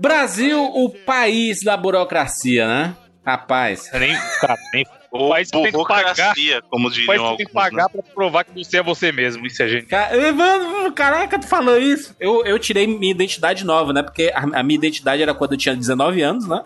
Brasil, 0.00 0.62
o 0.62 0.90
país 0.90 1.62
da 1.62 1.76
burocracia, 1.76 2.66
né? 2.66 2.96
Rapaz. 3.24 3.90
Nem, 3.94 4.14
cara, 4.40 4.56
nem 4.72 4.86
Ou 5.10 5.30
país 5.30 5.50
tem 5.50 5.62
que 5.64 5.72
pagar. 5.72 6.12
burocracia, 6.14 6.62
como 6.70 6.88
o 6.88 6.90
diriam 6.90 7.24
alguns. 7.24 7.36
tem 7.38 7.46
que 7.46 7.52
pagar 7.52 7.88
pra 7.88 8.02
provar 8.02 8.44
que 8.44 8.52
você 8.52 8.78
é 8.78 8.82
você 8.82 9.10
mesmo. 9.10 9.46
Isso 9.46 9.62
é 9.62 9.68
gente. 9.68 9.88
Mano, 10.34 10.92
caraca, 10.92 11.38
tu 11.38 11.46
falou 11.46 11.78
isso. 11.78 12.14
Eu, 12.20 12.44
eu 12.44 12.58
tirei 12.58 12.86
minha 12.86 13.12
identidade 13.12 13.64
nova, 13.64 13.92
né? 13.92 14.02
Porque 14.02 14.30
a, 14.34 14.60
a 14.60 14.62
minha 14.62 14.76
identidade 14.76 15.22
era 15.22 15.32
quando 15.32 15.52
eu 15.52 15.58
tinha 15.58 15.74
19 15.74 16.20
anos, 16.20 16.46
né? 16.46 16.62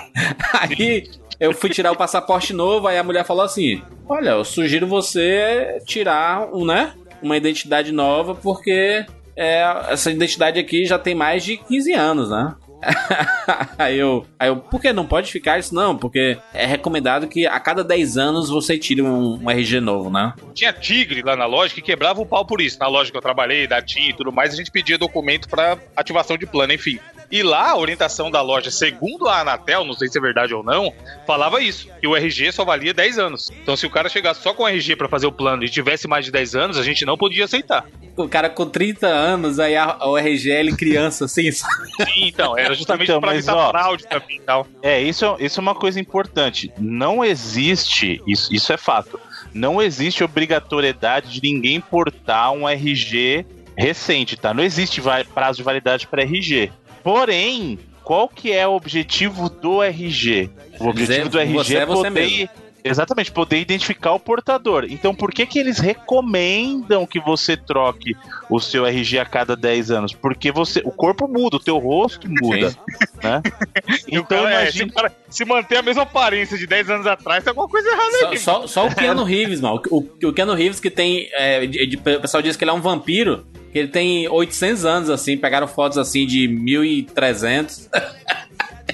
aí 0.58 1.10
eu 1.38 1.52
fui 1.52 1.68
tirar 1.68 1.92
o 1.92 1.96
passaporte 1.96 2.52
novo, 2.54 2.88
aí 2.88 2.96
a 2.96 3.04
mulher 3.04 3.24
falou 3.24 3.44
assim: 3.44 3.82
Olha, 4.08 4.30
eu 4.30 4.44
sugiro 4.44 4.86
você 4.86 5.78
tirar 5.86 6.48
um, 6.54 6.64
né? 6.64 6.94
Uma 7.20 7.36
identidade 7.36 7.92
nova, 7.92 8.34
porque 8.34 9.04
é, 9.38 9.92
essa 9.92 10.10
identidade 10.10 10.58
aqui 10.58 10.84
já 10.84 10.98
tem 10.98 11.14
mais 11.14 11.44
de 11.44 11.56
15 11.56 11.92
anos, 11.92 12.30
né? 12.30 12.56
aí, 13.78 13.98
eu, 13.98 14.26
aí 14.38 14.48
eu, 14.48 14.56
por 14.56 14.80
que 14.80 14.92
não 14.92 15.06
pode 15.06 15.30
ficar 15.30 15.58
isso? 15.58 15.74
Não, 15.74 15.96
porque 15.96 16.38
é 16.52 16.66
recomendado 16.66 17.26
que 17.26 17.46
a 17.46 17.58
cada 17.58 17.82
10 17.82 18.16
anos 18.16 18.48
você 18.48 18.78
tire 18.78 19.02
um, 19.02 19.42
um 19.42 19.50
RG 19.50 19.80
novo, 19.80 20.10
né? 20.10 20.32
Tinha 20.54 20.72
tigre 20.72 21.22
lá 21.22 21.36
na 21.36 21.46
loja 21.46 21.74
que 21.74 21.82
quebrava 21.82 22.20
o 22.20 22.26
pau 22.26 22.44
por 22.44 22.60
isso. 22.60 22.78
Na 22.78 22.88
loja 22.88 23.10
que 23.10 23.16
eu 23.16 23.22
trabalhei, 23.22 23.66
da 23.66 23.82
TIM 23.82 24.10
e 24.10 24.12
tudo 24.12 24.32
mais, 24.32 24.52
a 24.52 24.56
gente 24.56 24.70
pedia 24.70 24.98
documento 24.98 25.48
pra 25.48 25.78
ativação 25.96 26.36
de 26.36 26.46
plano, 26.46 26.72
enfim. 26.72 26.98
E 27.30 27.42
lá, 27.42 27.70
a 27.70 27.76
orientação 27.76 28.30
da 28.30 28.40
loja, 28.40 28.70
segundo 28.70 29.28
a 29.28 29.40
Anatel, 29.40 29.84
não 29.84 29.92
sei 29.92 30.08
se 30.08 30.16
é 30.16 30.20
verdade 30.20 30.54
ou 30.54 30.62
não, 30.62 30.92
falava 31.26 31.60
isso, 31.60 31.88
que 32.00 32.06
o 32.06 32.16
RG 32.16 32.52
só 32.52 32.64
valia 32.64 32.94
10 32.94 33.18
anos. 33.18 33.50
Então, 33.62 33.76
se 33.76 33.86
o 33.86 33.90
cara 33.90 34.08
chegasse 34.08 34.42
só 34.42 34.54
com 34.54 34.62
o 34.62 34.68
RG 34.68 34.96
pra 34.96 35.08
fazer 35.08 35.26
o 35.26 35.32
plano 35.32 35.62
e 35.62 35.68
tivesse 35.68 36.08
mais 36.08 36.24
de 36.24 36.30
10 36.32 36.54
anos, 36.54 36.78
a 36.78 36.82
gente 36.82 37.04
não 37.04 37.18
podia 37.18 37.44
aceitar. 37.44 37.86
O 38.16 38.26
cara 38.28 38.48
com 38.48 38.66
30 38.66 39.06
anos, 39.06 39.60
aí 39.60 39.76
a, 39.76 39.98
o 40.06 40.16
RG 40.16 40.50
ele 40.50 40.74
criança, 40.74 41.26
assim, 41.26 41.50
sabe? 41.52 41.88
Sim, 41.98 42.24
então, 42.28 42.56
era 42.58 42.72
justamente 42.74 43.08
Então, 43.10 43.20
pra 43.20 43.34
evitar 43.34 43.54
ó, 43.56 43.68
fraude 43.70 44.06
também 44.06 44.36
e 44.38 44.40
tal. 44.40 44.66
É, 44.82 45.00
isso, 45.00 45.24
é- 45.24 45.44
isso 45.44 45.60
é 45.60 45.62
uma 45.62 45.74
coisa 45.74 46.00
importante. 46.00 46.72
Não 46.78 47.22
existe, 47.24 48.22
isso, 48.26 48.52
isso 48.52 48.72
é 48.72 48.76
fato, 48.76 49.20
não 49.52 49.80
existe 49.82 50.24
obrigatoriedade 50.24 51.28
de 51.30 51.40
ninguém 51.42 51.80
portar 51.80 52.52
um 52.52 52.68
RG 52.68 53.44
recente, 53.76 54.36
tá? 54.36 54.52
Não 54.52 54.64
existe 54.64 55.00
prazo 55.32 55.58
de 55.58 55.62
validade 55.62 56.06
para 56.08 56.22
RG. 56.22 56.72
Porém, 57.02 57.78
qual 58.02 58.28
que 58.28 58.52
é 58.52 58.66
o 58.66 58.72
objetivo 58.72 59.48
do 59.48 59.82
RG? 59.82 60.50
O 60.80 60.88
objetivo 60.88 61.28
Dizer, 61.28 61.28
do 61.28 61.38
RG 61.38 61.76
é 61.76 61.80
é 61.80 61.86
você 61.86 62.10
poder... 62.10 62.50
Exatamente, 62.84 63.32
poder 63.32 63.58
identificar 63.60 64.12
o 64.12 64.20
portador. 64.20 64.86
Então, 64.88 65.14
por 65.14 65.32
que 65.32 65.44
que 65.46 65.58
eles 65.58 65.78
recomendam 65.78 67.06
que 67.06 67.20
você 67.20 67.56
troque 67.56 68.16
o 68.48 68.60
seu 68.60 68.86
RG 68.86 69.18
a 69.18 69.24
cada 69.26 69.56
10 69.56 69.90
anos? 69.90 70.14
Porque 70.14 70.50
você, 70.52 70.80
o 70.84 70.90
corpo 70.90 71.26
muda, 71.28 71.56
o 71.56 71.60
teu 71.60 71.76
rosto 71.78 72.28
muda, 72.28 72.74
né? 73.22 73.42
O 73.88 74.16
Então, 74.18 74.44
cara, 74.44 74.62
é, 74.62 74.70
se, 74.70 74.78
imagina... 74.78 74.86
o 74.90 74.94
cara 74.94 75.16
se 75.28 75.44
manter 75.44 75.76
a 75.78 75.82
mesma 75.82 76.02
aparência 76.04 76.56
de 76.56 76.66
10 76.66 76.90
anos 76.90 77.06
atrás, 77.06 77.42
tem 77.44 77.50
alguma 77.50 77.68
coisa 77.68 77.88
errada 77.88 78.18
Só, 78.18 78.26
aqui. 78.26 78.38
só, 78.38 78.66
só 78.66 78.86
o 78.86 78.94
Keanu 78.94 79.24
Reeves, 79.24 79.60
mano. 79.60 79.82
O, 79.90 79.98
o 79.98 80.32
Keanu 80.32 80.54
Reeves 80.54 80.80
que 80.80 80.90
tem. 80.90 81.28
é, 81.32 81.66
de- 81.66 81.86
de- 81.86 81.96
o 81.96 82.20
pessoal 82.20 82.42
diz 82.42 82.56
que 82.56 82.64
ele 82.64 82.70
é 82.70 82.74
um 82.74 82.80
vampiro. 82.80 83.46
Que 83.72 83.78
ele 83.80 83.88
tem 83.88 84.26
800 84.28 84.84
anos, 84.86 85.10
assim. 85.10 85.36
Pegaram 85.36 85.68
fotos 85.68 85.98
assim 85.98 86.26
de 86.26 86.48
1300. 86.48 87.90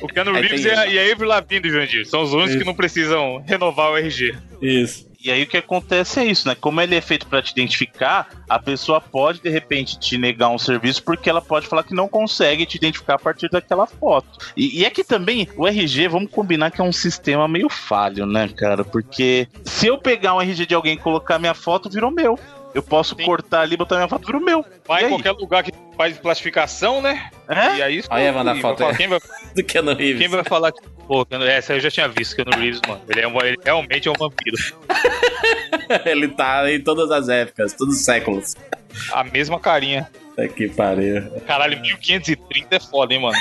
O 0.05 0.07
Keanu 0.07 0.37
Aí 0.37 0.43
Reeves 0.43 0.67
e 0.67 0.71
a, 0.71 0.87
e 0.87 0.99
a 0.99 1.13
Avril 1.13 1.29
Lavigne 1.29 1.61
do 1.61 1.71
Jandir. 1.71 2.07
São 2.07 2.21
os 2.21 2.33
únicos 2.35 2.51
Isso. 2.51 2.59
que 2.59 2.67
não 2.67 2.75
precisam 2.75 3.43
renovar 3.47 3.91
o 3.91 3.97
RG. 3.97 4.37
Isso. 4.61 5.09
E 5.25 5.31
aí 5.31 5.43
o 5.45 5.47
que 5.47 5.57
acontece 5.57 6.21
é 6.21 6.27
isso, 6.27 6.47
né? 6.47 6.55
Como 6.55 6.79
ele 6.83 6.95
é 6.95 7.01
feito 7.01 7.27
pra 7.27 7.41
te 7.41 7.51
identificar, 7.53 8.29
a 8.47 8.59
pessoa 8.59 9.01
pode 9.01 9.41
de 9.41 9.49
repente 9.49 9.99
te 9.99 10.19
negar 10.19 10.51
um 10.51 10.59
serviço 10.59 11.03
porque 11.03 11.31
ela 11.31 11.41
pode 11.41 11.67
falar 11.67 11.83
que 11.83 11.95
não 11.95 12.07
consegue 12.07 12.67
te 12.67 12.77
identificar 12.77 13.15
a 13.15 13.19
partir 13.19 13.49
daquela 13.49 13.87
foto. 13.87 14.29
E, 14.55 14.81
e 14.81 14.85
é 14.85 14.91
que 14.91 15.03
também 15.03 15.49
o 15.57 15.67
RG, 15.67 16.09
vamos 16.09 16.31
combinar 16.31 16.71
que 16.71 16.83
é 16.83 16.85
um 16.85 16.93
sistema 16.93 17.49
meio 17.49 17.71
falho, 17.71 18.27
né, 18.27 18.51
cara? 18.55 18.85
Porque 18.85 19.49
se 19.65 19.87
eu 19.87 19.97
pegar 19.97 20.35
um 20.35 20.43
RG 20.43 20.67
de 20.67 20.75
alguém 20.75 20.93
e 20.93 20.99
colocar 20.99 21.39
minha 21.39 21.55
foto, 21.55 21.89
virou 21.89 22.11
meu. 22.11 22.39
Eu 22.75 22.83
posso 22.83 23.15
Sim. 23.17 23.25
cortar 23.25 23.61
ali, 23.61 23.77
botar 23.77 23.95
minha 23.97 24.09
foto, 24.09 24.27
virou 24.27 24.41
meu. 24.41 24.65
Vai 24.87 25.05
E 25.05 25.07
em 25.07 25.09
qualquer 25.11 25.31
lugar 25.33 25.63
que 25.63 25.71
faz 25.97 26.19
classificação, 26.19 27.01
né? 27.01 27.31
É? 27.49 27.77
E 27.77 27.83
aí, 27.83 28.03
Aí, 28.11 28.27
a 28.29 28.31
e 28.31 28.61
foto 28.61 28.79
vai 28.79 28.79
falar, 28.79 28.91
é- 28.93 28.97
quem, 28.97 29.07
vai, 29.09 29.21
Do 29.55 29.65
Keanu 29.65 29.95
Reeves. 29.95 30.19
quem 30.21 30.29
vai 30.29 30.43
falar 30.45 30.73
que. 30.73 30.81
Pô, 31.07 31.25
Keanu- 31.25 31.45
essa 31.45 31.75
eu 31.75 31.81
já 31.81 31.91
tinha 31.91 32.09
visto, 32.09 32.35
Keanu 32.35 32.51
Reeves, 32.59 32.81
mano. 32.89 33.01
Ele, 33.09 33.21
é 33.21 33.29
um, 33.29 33.41
ele 33.45 33.57
realmente 33.65 34.09
é 34.09 34.11
um 34.11 34.15
vampiro. 34.15 34.57
ele 36.05 36.29
tá 36.29 36.71
em 36.71 36.81
todas 36.81 37.11
as 37.11 37.29
épocas, 37.29 37.73
todos 37.75 37.97
os 37.97 38.05
séculos. 38.05 38.55
A 39.13 39.23
mesma 39.25 39.61
carinha. 39.61 40.09
Puta 40.31 40.49
que 40.49 40.69
pariu. 40.69 41.31
Caralho, 41.47 41.81
1530 41.81 42.75
é 42.77 42.81
foda, 42.81 43.15
hein, 43.15 43.21
mano. 43.21 43.37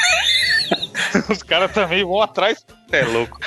Os 1.30 1.42
caras 1.42 1.72
também 1.72 2.04
vão 2.04 2.22
atrás. 2.22 2.64
É 2.92 3.02
louco. 3.04 3.40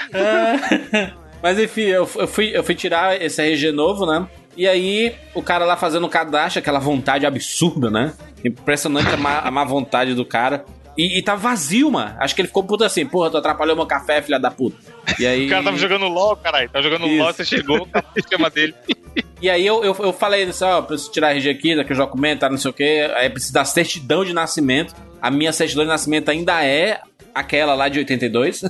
Mas 1.43 1.59
enfim, 1.59 1.83
eu, 1.83 2.09
eu 2.17 2.27
fui, 2.27 2.57
eu 2.57 2.65
fui 2.65 2.75
tirar 2.75 3.21
esse 3.21 3.41
RG 3.43 3.71
novo, 3.73 4.05
né? 4.07 4.27
E 4.57 4.67
aí, 4.67 5.15
o 5.35 5.43
cara 5.43 5.65
lá 5.65 5.77
fazendo 5.77 6.07
o 6.07 6.09
cadastro, 6.09 6.61
aquela 6.61 6.79
vontade 6.79 7.27
absurda, 7.27 7.91
né? 7.91 8.15
Impressionante 8.45 9.09
a 9.11 9.17
má, 9.17 9.39
a 9.41 9.51
má 9.51 9.65
vontade 9.65 10.15
do 10.15 10.25
cara. 10.25 10.65
E, 10.97 11.19
e 11.19 11.23
tá 11.23 11.35
vazio, 11.35 11.91
mano. 11.91 12.17
Acho 12.19 12.35
que 12.35 12.41
ele 12.41 12.49
ficou 12.49 12.65
puto 12.65 12.83
assim, 12.83 13.05
porra, 13.05 13.31
tu 13.31 13.37
atrapalhou 13.37 13.77
meu 13.77 13.85
café, 13.85 14.23
filha 14.23 14.41
da 14.41 14.51
puta. 14.51 14.77
E 15.19 15.27
aí. 15.27 15.47
O 15.47 15.51
cara 15.51 15.63
tava 15.63 15.77
jogando 15.77 16.09
LOL, 16.09 16.37
caralho. 16.37 16.71
Tava 16.71 16.83
jogando 16.83 17.07
Isso. 17.07 17.23
LOL, 17.23 17.33
você 17.33 17.45
chegou, 17.45 17.77
acabou 17.83 18.11
o 18.15 18.19
esquema 18.19 18.51
dele. 18.51 18.75
E 19.41 19.51
aí 19.51 19.67
eu, 19.67 19.85
eu, 19.85 19.97
eu 19.99 20.13
falei 20.15 20.45
assim, 20.45 20.65
ó, 20.65 20.81
preciso 20.81 21.11
tirar 21.11 21.35
RG 21.35 21.51
aqui, 21.51 21.77
daqui 21.77 21.93
os 21.93 21.99
documentos, 21.99 22.41
tá, 22.41 22.49
não 22.51 22.57
sei 22.57 22.71
o 22.71 22.75
quê. 22.75 23.11
Aí 23.17 23.29
precisa 23.29 23.53
da 23.53 23.65
certidão 23.65 24.25
de 24.25 24.33
nascimento. 24.33 24.95
A 25.21 25.31
minha 25.31 25.53
certidão 25.53 25.85
de 25.85 25.89
nascimento 25.91 26.31
ainda 26.31 26.65
é 26.65 27.01
aquela 27.35 27.75
lá 27.75 27.89
de 27.89 27.99
82. 27.99 28.63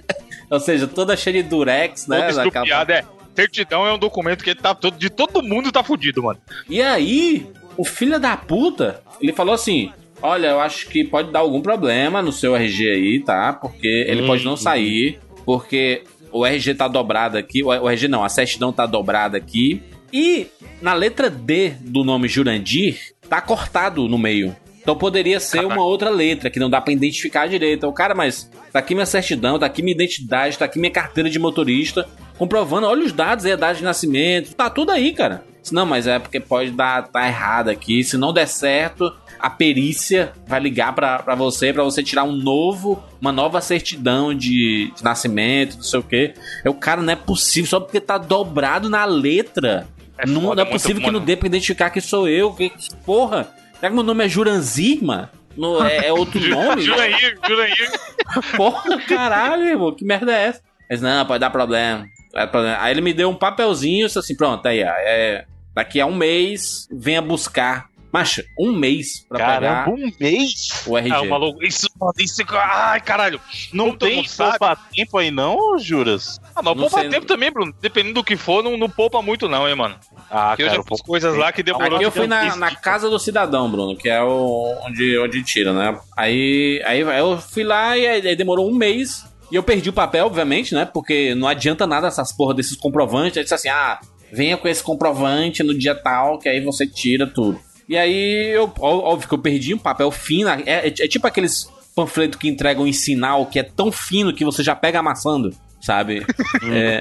Ou 0.50 0.60
seja, 0.60 0.86
toda 0.86 1.16
cheia 1.16 1.42
de 1.42 1.48
durex, 1.48 2.06
né? 2.06 2.20
Daquela- 2.20 2.44
estrupiado, 2.46 2.92
é. 2.92 3.04
Certidão 3.34 3.86
é 3.86 3.92
um 3.92 3.98
documento 3.98 4.44
que 4.44 4.54
tá 4.54 4.74
todo, 4.74 4.96
de 4.96 5.10
todo 5.10 5.42
mundo 5.42 5.72
tá 5.72 5.82
fudido, 5.82 6.22
mano. 6.22 6.40
E 6.68 6.80
aí, 6.80 7.46
o 7.76 7.84
filho 7.84 8.18
da 8.20 8.36
puta, 8.36 9.02
ele 9.20 9.32
falou 9.32 9.54
assim: 9.54 9.90
Olha, 10.22 10.48
eu 10.48 10.60
acho 10.60 10.88
que 10.88 11.04
pode 11.04 11.30
dar 11.32 11.40
algum 11.40 11.60
problema 11.60 12.22
no 12.22 12.32
seu 12.32 12.54
RG 12.56 12.90
aí, 12.90 13.20
tá? 13.20 13.52
Porque 13.52 13.86
ele 14.08 14.22
Hum, 14.22 14.26
pode 14.26 14.44
não 14.44 14.56
sair, 14.56 15.18
porque 15.44 16.04
o 16.32 16.46
RG 16.46 16.74
tá 16.74 16.88
dobrado 16.88 17.36
aqui. 17.36 17.62
O 17.62 17.66
o 17.68 17.88
RG 17.90 18.08
não, 18.08 18.24
a 18.24 18.28
certidão 18.28 18.72
tá 18.72 18.86
dobrada 18.86 19.36
aqui. 19.36 19.82
E 20.12 20.46
na 20.80 20.94
letra 20.94 21.28
D 21.28 21.70
do 21.80 22.04
nome 22.04 22.28
Jurandir, 22.28 22.98
tá 23.28 23.40
cortado 23.40 24.08
no 24.08 24.16
meio. 24.16 24.54
Então 24.80 24.94
poderia 24.94 25.40
ser 25.40 25.64
uma 25.64 25.82
outra 25.82 26.10
letra 26.10 26.50
que 26.50 26.60
não 26.60 26.68
dá 26.68 26.80
pra 26.80 26.92
identificar 26.92 27.48
direito. 27.48 27.78
Então, 27.78 27.92
cara, 27.92 28.14
mas 28.14 28.50
tá 28.70 28.78
aqui 28.78 28.94
minha 28.94 29.06
certidão, 29.06 29.58
tá 29.58 29.64
aqui 29.66 29.82
minha 29.82 29.94
identidade, 29.94 30.58
tá 30.58 30.66
aqui 30.66 30.78
minha 30.78 30.90
carteira 30.92 31.28
de 31.30 31.38
motorista, 31.38 32.06
comprovando, 32.38 32.86
olha 32.86 33.04
os 33.04 33.12
dados 33.12 33.44
aí, 33.44 33.52
a 33.52 33.56
data 33.56 33.74
de 33.74 33.84
nascimento, 33.84 34.54
tá 34.54 34.68
tudo 34.70 34.90
aí, 34.90 35.12
cara. 35.12 35.44
Não, 35.72 35.86
mas 35.86 36.06
é 36.06 36.18
porque 36.18 36.38
pode 36.38 36.70
dar 36.72 37.08
tá 37.08 37.26
errado 37.26 37.70
aqui. 37.70 38.04
Se 38.04 38.18
não 38.18 38.34
der 38.34 38.46
certo, 38.46 39.10
a 39.40 39.48
perícia 39.48 40.32
vai 40.46 40.60
ligar 40.60 40.94
pra 40.94 41.18
pra 41.20 41.34
você, 41.34 41.72
pra 41.72 41.82
você 41.82 42.02
tirar 42.02 42.24
um 42.24 42.32
novo, 42.32 43.02
uma 43.18 43.32
nova 43.32 43.62
certidão 43.62 44.34
de, 44.34 44.92
de 44.94 45.02
nascimento, 45.02 45.76
não 45.76 45.82
sei 45.82 46.00
o 46.00 46.02
quê. 46.02 46.34
É 46.62 46.68
o 46.68 46.74
cara, 46.74 47.00
não 47.00 47.10
é 47.12 47.16
possível, 47.16 47.70
só 47.70 47.80
porque 47.80 47.98
tá 47.98 48.18
dobrado 48.18 48.90
na 48.90 49.06
letra. 49.06 49.86
É 50.18 50.26
não, 50.26 50.42
foda, 50.42 50.56
não 50.56 50.62
é 50.62 50.64
muito, 50.64 50.72
possível 50.72 51.00
que 51.00 51.06
mano. 51.06 51.18
não 51.18 51.24
dê 51.24 51.34
pra 51.34 51.46
identificar 51.46 51.88
que 51.88 52.00
sou 52.02 52.28
eu. 52.28 52.52
Que, 52.52 52.70
porra, 53.06 53.48
será 53.76 53.88
que 53.88 53.94
meu 53.94 54.04
nome 54.04 54.22
é 54.24 54.28
Juranzir, 54.28 55.02
mano? 55.02 55.30
No- 55.56 55.82
é, 55.82 56.08
é 56.08 56.12
outro 56.12 56.38
nome? 56.46 56.82
Jura 56.82 57.02
aí, 57.04 57.14
jura 57.48 57.64
aí. 57.64 57.72
Porra, 58.56 58.98
caralho, 59.08 59.62
irmão, 59.64 59.94
que 59.94 60.04
merda 60.04 60.30
é 60.32 60.46
essa? 60.48 60.60
Mas 60.90 61.00
não, 61.00 61.24
pode 61.24 61.40
dar 61.40 61.48
problema. 61.50 62.04
Problema. 62.34 62.76
Aí 62.80 62.92
ele 62.92 63.00
me 63.00 63.12
deu 63.12 63.30
um 63.30 63.34
papelzinho, 63.34 64.06
disse 64.06 64.18
assim, 64.18 64.36
pronto, 64.36 64.66
aí, 64.66 64.80
é, 64.80 65.44
daqui 65.74 66.00
a 66.00 66.06
um 66.06 66.14
mês, 66.14 66.88
venha 66.90 67.22
buscar. 67.22 67.86
Macha, 68.12 68.44
um 68.56 68.72
mês 68.72 69.26
pra 69.28 69.38
Caramba, 69.40 69.90
pegar 69.90 69.90
um 69.90 70.12
mês? 70.20 70.84
o 70.86 70.96
RG. 70.96 71.12
Ah, 71.12 71.22
o 71.22 71.28
maluco. 71.28 71.64
Isso, 71.64 71.88
isso. 72.16 72.42
Ai, 72.52 73.00
caralho. 73.00 73.40
Não 73.72 73.96
tem 73.96 74.24
poupa 74.24 74.76
tempo 74.94 75.18
aí 75.18 75.32
não, 75.32 75.76
juras? 75.80 76.38
Ah, 76.54 76.62
mas 76.62 76.76
Não 76.76 76.82
poupa 76.82 77.00
sei. 77.00 77.08
tempo 77.08 77.26
também, 77.26 77.50
Bruno. 77.50 77.74
Dependendo 77.80 78.14
do 78.14 78.22
que 78.22 78.36
for, 78.36 78.62
não, 78.62 78.76
não 78.76 78.88
poupa 78.88 79.20
muito, 79.20 79.48
não, 79.48 79.68
hein, 79.68 79.74
mano. 79.74 79.96
Ah, 80.30 80.50
Porque 80.50 80.62
eu 80.62 80.70
já 80.70 80.80
fiz 80.84 81.02
coisas 81.02 81.36
lá 81.36 81.50
que 81.50 81.60
demorou. 81.64 81.96
Aqui 81.96 82.04
eu 82.04 82.12
fui 82.12 82.28
na, 82.28 82.54
na 82.54 82.76
casa 82.76 83.10
do 83.10 83.18
cidadão, 83.18 83.68
Bruno, 83.68 83.96
que 83.96 84.08
é 84.08 84.22
o 84.22 84.78
onde, 84.86 85.18
onde 85.18 85.42
tira, 85.42 85.72
né? 85.72 85.98
Aí, 86.16 86.80
aí 86.84 87.00
eu 87.00 87.36
fui 87.40 87.64
lá 87.64 87.98
e 87.98 88.06
aí 88.06 88.36
demorou 88.36 88.70
um 88.70 88.74
mês. 88.76 89.24
E 89.54 89.56
eu 89.56 89.62
perdi 89.62 89.88
o 89.88 89.92
papel, 89.92 90.26
obviamente, 90.26 90.74
né? 90.74 90.84
Porque 90.84 91.32
não 91.36 91.46
adianta 91.46 91.86
nada 91.86 92.08
essas 92.08 92.32
porra 92.32 92.52
desses 92.54 92.76
comprovantes. 92.76 93.36
Aí 93.38 93.44
disse 93.44 93.54
assim: 93.54 93.68
ah, 93.68 94.00
venha 94.32 94.56
com 94.56 94.66
esse 94.66 94.82
comprovante 94.82 95.62
no 95.62 95.78
dia 95.78 95.94
tal, 95.94 96.40
que 96.40 96.48
aí 96.48 96.60
você 96.60 96.84
tira 96.84 97.24
tudo. 97.24 97.60
E 97.88 97.96
aí, 97.96 98.50
eu, 98.52 98.64
óbvio 98.80 99.28
que 99.28 99.34
eu 99.34 99.38
perdi 99.38 99.72
um 99.72 99.78
papel 99.78 100.10
fino. 100.10 100.48
É, 100.50 100.62
é- 100.66 100.86
é 100.88 100.90
tipo 101.06 101.24
aqueles 101.28 101.70
panfletos 101.94 102.36
que 102.36 102.48
entregam 102.48 102.84
em 102.84 102.92
sinal, 102.92 103.46
que 103.46 103.60
é 103.60 103.62
tão 103.62 103.92
fino 103.92 104.34
que 104.34 104.44
você 104.44 104.60
já 104.60 104.74
pega 104.74 104.98
amassando, 104.98 105.54
sabe? 105.80 106.26
É, 106.72 107.00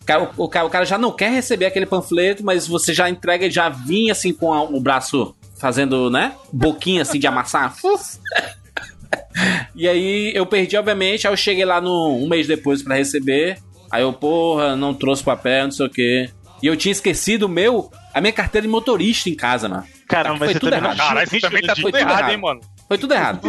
o, 0.00 0.04
cara, 0.06 0.30
o 0.38 0.48
cara- 0.48 0.66
o 0.66 0.70
cara 0.70 0.84
já 0.86 0.96
não 0.96 1.12
quer 1.12 1.30
receber 1.32 1.66
aquele 1.66 1.84
panfleto, 1.84 2.42
mas 2.42 2.66
você 2.66 2.94
já 2.94 3.10
entrega 3.10 3.44
e 3.44 3.50
já 3.50 3.68
vinha 3.68 4.12
assim 4.12 4.32
com 4.32 4.54
a- 4.54 4.62
o 4.62 4.80
braço 4.80 5.36
fazendo, 5.58 6.08
né? 6.08 6.32
Boquinha 6.50 7.02
assim 7.02 7.18
de 7.18 7.26
amassar. 7.26 7.74
e 9.74 9.88
aí 9.88 10.32
eu 10.34 10.46
perdi, 10.46 10.76
obviamente. 10.76 11.26
Aí 11.26 11.32
eu 11.32 11.36
cheguei 11.36 11.64
lá 11.64 11.80
no, 11.80 12.16
um 12.16 12.28
mês 12.28 12.46
depois 12.46 12.82
para 12.82 12.96
receber. 12.96 13.58
Aí 13.90 14.02
eu, 14.02 14.12
porra, 14.12 14.76
não 14.76 14.94
trouxe 14.94 15.22
papel, 15.22 15.64
não 15.64 15.70
sei 15.72 15.86
o 15.86 15.90
quê. 15.90 16.30
E 16.62 16.66
eu 16.66 16.76
tinha 16.76 16.92
esquecido 16.92 17.44
o 17.44 17.48
meu, 17.48 17.90
a 18.12 18.20
minha 18.20 18.32
carteira 18.32 18.66
de 18.66 18.70
motorista 18.70 19.28
em 19.28 19.34
casa, 19.34 19.68
mano. 19.68 19.84
Caramba, 20.06 20.38
Foi 20.38 20.48
você 20.48 20.60
tudo 20.60 20.70
também 20.70 20.84
errado. 20.84 20.96
Caralho, 20.98 21.28
isso 21.28 21.40
também 21.40 21.62
tá 21.62 21.74
Foi 21.74 21.84
tudo 21.84 21.96
errado, 21.96 22.18
errado. 22.18 22.30
hein, 22.30 22.36
mano? 22.36 22.60
Foi 22.86 22.98
tudo 22.98 23.14
errado. 23.14 23.40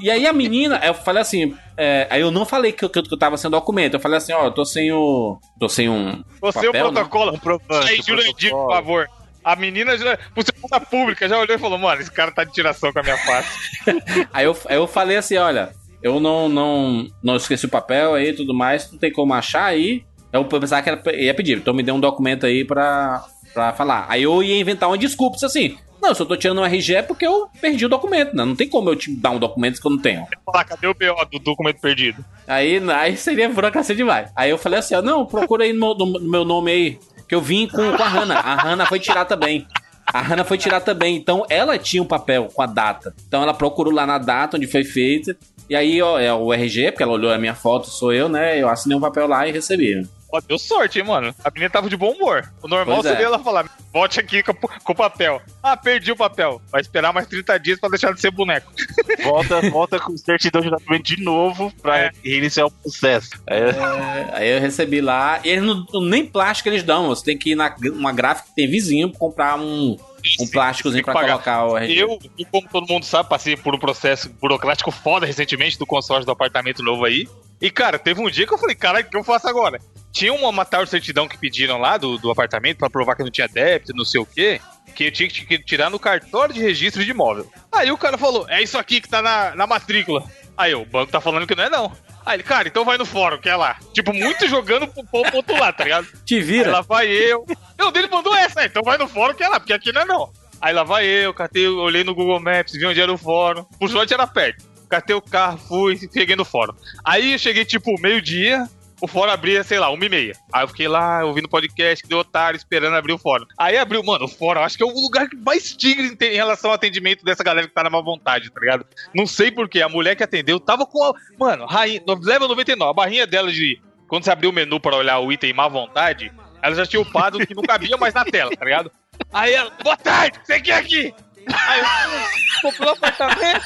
e 0.00 0.10
aí 0.10 0.26
a 0.26 0.32
menina, 0.32 0.78
eu 0.84 0.92
falei 0.94 1.22
assim, 1.22 1.56
é, 1.76 2.06
aí 2.10 2.20
eu 2.20 2.30
não 2.30 2.44
falei 2.44 2.72
que 2.72 2.84
eu, 2.84 2.90
que 2.90 2.98
eu 2.98 3.18
tava 3.18 3.36
sem 3.36 3.50
documento. 3.50 3.94
Eu 3.94 4.00
falei 4.00 4.18
assim, 4.18 4.32
ó, 4.32 4.44
eu 4.44 4.52
tô 4.52 4.64
sem 4.64 4.92
o. 4.92 5.38
tô 5.58 5.68
sem 5.68 5.88
um. 5.88 6.22
Você 6.40 6.66
papel, 6.66 6.88
o 6.88 6.92
protocolo. 6.92 7.32
Comprovante, 7.32 7.88
Aí, 7.88 8.00
o 8.00 8.02
Jurandir, 8.02 8.50
por 8.50 8.70
favor. 8.70 9.08
A 9.44 9.56
menina, 9.56 9.96
já, 9.96 10.18
por 10.34 10.44
conta 10.60 10.80
pública, 10.80 11.28
já 11.28 11.38
olhou 11.38 11.56
e 11.56 11.58
falou, 11.58 11.78
mano, 11.78 12.00
esse 12.00 12.10
cara 12.10 12.30
tá 12.30 12.44
de 12.44 12.52
tiração 12.52 12.92
com 12.92 12.98
a 13.00 13.02
minha 13.02 13.18
face. 13.18 13.48
Aí 14.32 14.44
eu, 14.44 14.56
aí 14.66 14.76
eu 14.76 14.86
falei 14.86 15.16
assim, 15.16 15.36
olha, 15.36 15.72
eu 16.02 16.20
não, 16.20 16.48
não, 16.48 17.06
não 17.22 17.36
esqueci 17.36 17.66
o 17.66 17.68
papel 17.68 18.14
aí 18.14 18.30
e 18.30 18.32
tudo 18.32 18.54
mais, 18.54 18.90
não 18.90 18.98
tem 18.98 19.12
como 19.12 19.34
achar 19.34 19.64
aí. 19.64 20.04
Eu 20.32 20.44
pensava 20.44 20.82
que 20.82 20.88
era, 20.88 21.16
ia 21.16 21.34
pedir, 21.34 21.58
então 21.58 21.74
me 21.74 21.82
dê 21.82 21.92
um 21.92 22.00
documento 22.00 22.46
aí 22.46 22.64
pra, 22.64 23.24
pra 23.52 23.72
falar. 23.72 24.06
Aí 24.08 24.22
eu 24.22 24.42
ia 24.42 24.58
inventar 24.58 24.88
uma 24.88 24.96
desculpa, 24.98 25.36
assim, 25.44 25.76
não, 26.02 26.08
eu 26.08 26.14
só 26.16 26.24
tô 26.24 26.36
tirando 26.36 26.60
um 26.60 26.64
RG 26.64 26.96
é 26.96 27.02
porque 27.02 27.24
eu 27.24 27.48
perdi 27.60 27.86
o 27.86 27.88
documento, 27.88 28.34
né? 28.34 28.44
Não 28.44 28.56
tem 28.56 28.68
como 28.68 28.90
eu 28.90 28.96
te 28.96 29.14
dar 29.14 29.30
um 29.30 29.38
documento 29.38 29.80
que 29.80 29.86
eu 29.86 29.90
não 29.92 29.98
tenho. 29.98 30.26
Falar, 30.44 30.64
cadê 30.64 30.88
o 30.88 30.94
BO 30.94 31.24
do 31.30 31.38
documento 31.38 31.80
perdido? 31.80 32.24
Aí, 32.44 32.82
aí 32.90 33.16
seria 33.16 33.48
burocracia 33.48 33.94
demais. 33.94 34.28
Aí 34.34 34.50
eu 34.50 34.58
falei 34.58 34.80
assim, 34.80 34.96
ó, 34.96 35.00
não, 35.00 35.24
procura 35.24 35.62
aí 35.62 35.72
no 35.72 35.78
meu, 35.78 35.94
no 35.94 36.28
meu 36.28 36.44
nome 36.44 36.72
aí, 36.72 36.98
que 37.28 37.34
eu 37.34 37.40
vim 37.40 37.66
com, 37.66 37.96
com 37.96 38.02
a 38.02 38.08
Hanna. 38.08 38.34
A 38.34 38.62
Hanna 38.62 38.86
foi 38.86 38.98
tirar 38.98 39.24
também. 39.24 39.66
A 40.06 40.20
Hanna 40.20 40.44
foi 40.44 40.58
tirar 40.58 40.80
também. 40.80 41.16
Então 41.16 41.44
ela 41.48 41.78
tinha 41.78 42.02
um 42.02 42.06
papel 42.06 42.48
com 42.52 42.62
a 42.62 42.66
data. 42.66 43.14
Então 43.26 43.42
ela 43.42 43.54
procurou 43.54 43.92
lá 43.92 44.06
na 44.06 44.18
data 44.18 44.56
onde 44.56 44.66
foi 44.66 44.84
feita. 44.84 45.36
E 45.68 45.76
aí, 45.76 46.02
ó, 46.02 46.18
é 46.18 46.32
o 46.32 46.52
RG, 46.52 46.92
porque 46.92 47.02
ela 47.02 47.12
olhou 47.12 47.32
a 47.32 47.38
minha 47.38 47.54
foto, 47.54 47.88
sou 47.88 48.12
eu, 48.12 48.28
né? 48.28 48.60
Eu 48.60 48.68
assinei 48.68 48.96
um 48.96 49.00
papel 49.00 49.26
lá 49.26 49.46
e 49.46 49.52
recebi. 49.52 50.06
Ó, 50.32 50.40
deu 50.40 50.58
sorte, 50.58 50.98
hein, 50.98 51.04
mano. 51.04 51.34
A 51.44 51.50
menina 51.50 51.68
tava 51.68 51.90
de 51.90 51.96
bom 51.96 52.10
humor. 52.12 52.50
O 52.62 52.66
normal 52.68 52.96
Pois 52.96 53.06
é. 53.06 53.10
seria 53.10 53.26
ela 53.26 53.38
falar, 53.38 53.66
volte 53.92 54.18
aqui 54.18 54.42
com, 54.42 54.54
com 54.54 54.92
o 54.92 54.96
papel. 54.96 55.42
Ah, 55.62 55.76
perdi 55.76 56.10
o 56.10 56.16
papel. 56.16 56.60
Vai 56.70 56.80
esperar 56.80 57.12
mais 57.12 57.26
30 57.26 57.58
dias 57.60 57.78
pra 57.78 57.90
deixar 57.90 58.12
de 58.14 58.20
ser 58.20 58.30
boneco. 58.30 58.72
Volta, 59.22 59.60
volta 59.70 60.00
com 60.00 60.16
certidão 60.16 60.60
de 60.62 60.70
documento 60.70 61.04
de 61.04 61.22
novo 61.22 61.70
pra 61.82 61.98
É. 61.98 62.10
reiniciar 62.24 62.66
o 62.66 62.70
processo. 62.70 63.30
É, 63.46 63.58
É, 63.70 64.28
aí 64.32 64.48
eu 64.50 64.60
recebi 64.60 65.00
lá. 65.00 65.40
E 65.44 65.50
eles 65.50 65.64
não, 65.64 65.84
nem 66.00 66.24
plástico 66.26 66.68
eles 66.70 66.82
dão. 66.82 67.08
Você 67.08 67.24
tem 67.24 67.38
que 67.38 67.50
ir 67.50 67.54
na 67.54 67.74
uma 67.92 68.12
gráfica 68.12 68.48
que 68.48 68.54
tem 68.54 68.68
vizinho 68.70 69.10
pra 69.10 69.18
comprar 69.18 69.58
um, 69.58 69.96
um 70.40 70.46
plásticozinho 70.50 71.04
pra 71.04 71.12
pagar. 71.14 71.32
colocar 71.32 71.66
o 71.66 71.76
RG. 71.76 71.98
Eu, 71.98 72.18
como 72.50 72.68
todo 72.68 72.86
mundo 72.88 73.04
sabe, 73.04 73.28
passei 73.28 73.56
por 73.56 73.74
um 73.74 73.78
processo 73.78 74.30
burocrático 74.40 74.90
foda 74.90 75.26
recentemente 75.26 75.78
do 75.78 75.86
consórcio 75.86 76.24
do 76.24 76.32
apartamento 76.32 76.82
novo 76.82 77.04
aí. 77.04 77.28
E, 77.60 77.70
cara, 77.70 77.96
teve 77.98 78.20
um 78.20 78.28
dia 78.28 78.44
que 78.46 78.52
eu 78.52 78.58
falei, 78.58 78.74
caralho, 78.74 79.06
o 79.06 79.08
que 79.10 79.16
eu 79.16 79.22
faço 79.22 79.46
agora? 79.48 79.78
Tinha 80.12 80.32
uma 80.32 80.52
matar 80.52 80.86
certidão 80.86 81.26
que 81.26 81.38
pediram 81.38 81.78
lá 81.78 81.96
do, 81.96 82.18
do 82.18 82.30
apartamento 82.30 82.78
pra 82.78 82.90
provar 82.90 83.16
que 83.16 83.22
não 83.22 83.30
tinha 83.30 83.48
débito, 83.48 83.96
não 83.96 84.04
sei 84.04 84.20
o 84.20 84.26
quê, 84.26 84.60
que 84.94 85.04
eu 85.04 85.12
tinha 85.12 85.28
que 85.28 85.58
tirar 85.58 85.88
no 85.88 85.98
cartório 85.98 86.54
de 86.54 86.60
registro 86.60 87.04
de 87.04 87.10
imóvel. 87.10 87.50
Aí 87.72 87.90
o 87.90 87.96
cara 87.98 88.18
falou, 88.18 88.46
é 88.48 88.62
isso 88.62 88.76
aqui 88.78 89.00
que 89.00 89.08
tá 89.08 89.22
na, 89.22 89.54
na 89.54 89.66
matrícula. 89.66 90.22
Aí 90.56 90.72
eu, 90.72 90.82
o 90.82 90.86
banco 90.86 91.10
tá 91.10 91.20
falando 91.20 91.46
que 91.46 91.54
não 91.54 91.64
é 91.64 91.70
não. 91.70 91.92
Aí 92.24 92.36
ele, 92.36 92.42
cara, 92.42 92.68
então 92.68 92.84
vai 92.84 92.98
no 92.98 93.06
fórum, 93.06 93.38
que 93.38 93.48
é 93.48 93.56
lá. 93.56 93.76
Tipo, 93.92 94.12
muito 94.12 94.46
jogando 94.46 94.86
pro, 94.86 95.04
pro 95.04 95.36
outro 95.36 95.58
lado, 95.58 95.76
tá 95.76 95.84
ligado? 95.84 96.06
Te 96.24 96.36
Aí 96.36 96.42
vira. 96.42 96.70
lá 96.70 96.80
vai 96.82 97.08
eu. 97.08 97.44
Eu 97.78 97.90
dele 97.90 98.08
mandou 98.08 98.34
essa, 98.36 98.60
aí, 98.60 98.66
então 98.66 98.82
vai 98.82 98.98
no 98.98 99.08
fórum 99.08 99.34
que 99.34 99.42
é 99.42 99.48
lá, 99.48 99.58
porque 99.58 99.72
aqui 99.72 99.92
não 99.92 100.02
é 100.02 100.04
não. 100.04 100.32
Aí 100.60 100.72
lá 100.72 100.84
vai 100.84 101.04
eu, 101.04 101.34
catei, 101.34 101.66
olhei 101.66 102.04
no 102.04 102.14
Google 102.14 102.38
Maps, 102.38 102.74
vi 102.74 102.86
onde 102.86 103.00
era 103.00 103.12
o 103.12 103.18
fórum. 103.18 103.64
Por 103.80 103.90
sorte 103.90 104.14
era 104.14 104.26
perto. 104.26 104.64
Catei 104.88 105.16
o 105.16 105.22
carro, 105.22 105.58
fui, 105.58 105.98
cheguei 106.12 106.36
no 106.36 106.44
fórum. 106.44 106.74
Aí 107.02 107.32
eu 107.32 107.38
cheguei 107.38 107.64
tipo 107.64 107.98
meio-dia, 108.00 108.68
o 109.02 109.08
fórum 109.08 109.32
abria, 109.32 109.64
sei 109.64 109.80
lá, 109.80 109.90
uma 109.90 110.04
e 110.04 110.08
meia. 110.08 110.32
Aí 110.52 110.62
eu 110.62 110.68
fiquei 110.68 110.86
lá, 110.86 111.24
ouvindo 111.24 111.48
podcast, 111.48 112.04
que 112.04 112.08
deu 112.08 112.18
otário, 112.18 112.56
esperando 112.56 112.94
abrir 112.94 113.12
o 113.12 113.18
fórum. 113.18 113.44
Aí 113.58 113.76
abriu, 113.76 114.00
mano, 114.04 114.26
o 114.26 114.28
fórum, 114.28 114.60
acho 114.60 114.76
que 114.76 114.82
é 114.84 114.86
o 114.86 114.94
lugar 114.94 115.28
que 115.28 115.34
mais 115.34 115.76
tigre 115.76 116.16
em 116.20 116.36
relação 116.36 116.70
ao 116.70 116.76
atendimento 116.76 117.24
dessa 117.24 117.42
galera 117.42 117.66
que 117.66 117.74
tá 117.74 117.82
na 117.82 117.90
má 117.90 118.00
vontade, 118.00 118.48
tá 118.48 118.60
ligado? 118.60 118.86
Não 119.12 119.26
sei 119.26 119.50
porquê, 119.50 119.82
a 119.82 119.88
mulher 119.88 120.14
que 120.14 120.22
atendeu 120.22 120.60
tava 120.60 120.86
com 120.86 121.02
a. 121.02 121.12
Mano, 121.36 121.66
rainha, 121.66 122.00
level 122.06 122.46
99, 122.46 122.90
a 122.90 122.94
barrinha 122.94 123.26
dela 123.26 123.50
de. 123.50 123.82
Quando 124.06 124.22
você 124.22 124.30
abriu 124.30 124.50
o 124.50 124.52
menu 124.52 124.78
pra 124.78 124.94
olhar 124.94 125.18
o 125.18 125.32
item 125.32 125.52
má 125.52 125.66
vontade, 125.66 126.32
ela 126.62 126.76
já 126.76 126.86
tinha 126.86 127.02
upado 127.02 127.44
que 127.44 127.56
não 127.56 127.64
cabia 127.64 127.96
mais 127.96 128.14
na 128.14 128.24
tela, 128.24 128.54
tá 128.56 128.64
ligado? 128.64 128.92
Aí 129.32 129.52
ela, 129.52 129.72
boa 129.82 129.96
tarde, 129.96 130.38
você 130.44 130.60
quer 130.60 130.74
aqui? 130.74 131.12
Aí 131.52 131.80
eu 131.80 132.70
comprei 132.70 132.88
um 132.88 132.92
apartamento, 132.92 133.64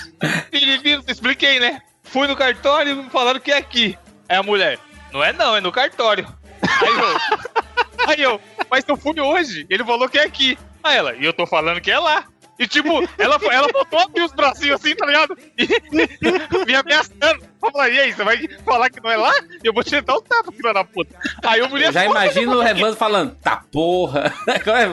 expliquei, 1.07 1.61
né? 1.61 1.83
Fui 2.05 2.27
no 2.27 2.35
cartório 2.35 2.93
e 2.93 2.95
me 2.95 3.11
falaram 3.11 3.39
que 3.39 3.53
é 3.53 3.59
aqui. 3.59 3.99
Aí 4.29 4.37
a 4.37 4.43
mulher, 4.43 4.79
não 5.17 5.25
é 5.25 5.33
não, 5.33 5.57
é 5.57 5.61
no 5.63 5.73
cartório. 5.73 6.27
Aí 6.63 6.95
eu, 6.99 7.17
aí 8.09 8.23
eu, 8.23 8.41
mas 8.71 8.85
eu 8.87 8.97
fui 8.97 9.19
hoje, 9.19 9.67
ele 9.71 9.83
falou 9.83 10.09
que 10.09 10.19
é 10.19 10.25
aqui. 10.25 10.59
Aí 10.83 10.99
ela, 10.99 11.15
e 11.15 11.25
eu 11.25 11.33
tô 11.33 11.47
falando 11.47 11.81
que 11.81 11.91
é 11.91 11.99
lá. 11.99 12.25
E 12.59 12.67
tipo, 12.67 12.89
ela, 13.19 13.39
ela 13.51 13.69
botou 13.69 13.99
abrir 13.99 14.23
os 14.23 14.33
bracinhos 14.33 14.81
assim, 14.81 14.95
tá 14.95 15.07
ligado? 15.07 15.37
E 15.59 15.67
me 16.65 16.75
ameaçando. 16.75 17.45
Eu 17.63 17.71
falei, 17.71 17.95
e 17.95 18.01
aí, 18.01 18.13
você 18.13 18.25
vai 18.25 18.49
falar 18.65 18.89
que 18.89 19.03
não 19.03 19.11
é 19.11 19.17
lá? 19.17 19.33
Eu 19.63 19.75
vou 19.75 19.83
te 19.83 20.01
dar 20.01 20.17
um 20.17 20.23
tapa, 20.23 20.53
filha 20.53 20.73
da 20.73 20.85
puta. 20.85 21.15
Aí 21.43 21.61
eu 21.61 21.69
mulher 21.69 21.89
Eu 21.89 21.93
já 21.93 22.05
imagino 22.05 22.57
o 22.57 22.63
Revando 22.63 22.97
falando, 22.97 23.35
tá 23.37 23.63
porra. 23.71 24.33
Qual 24.65 24.77
é? 24.77 24.87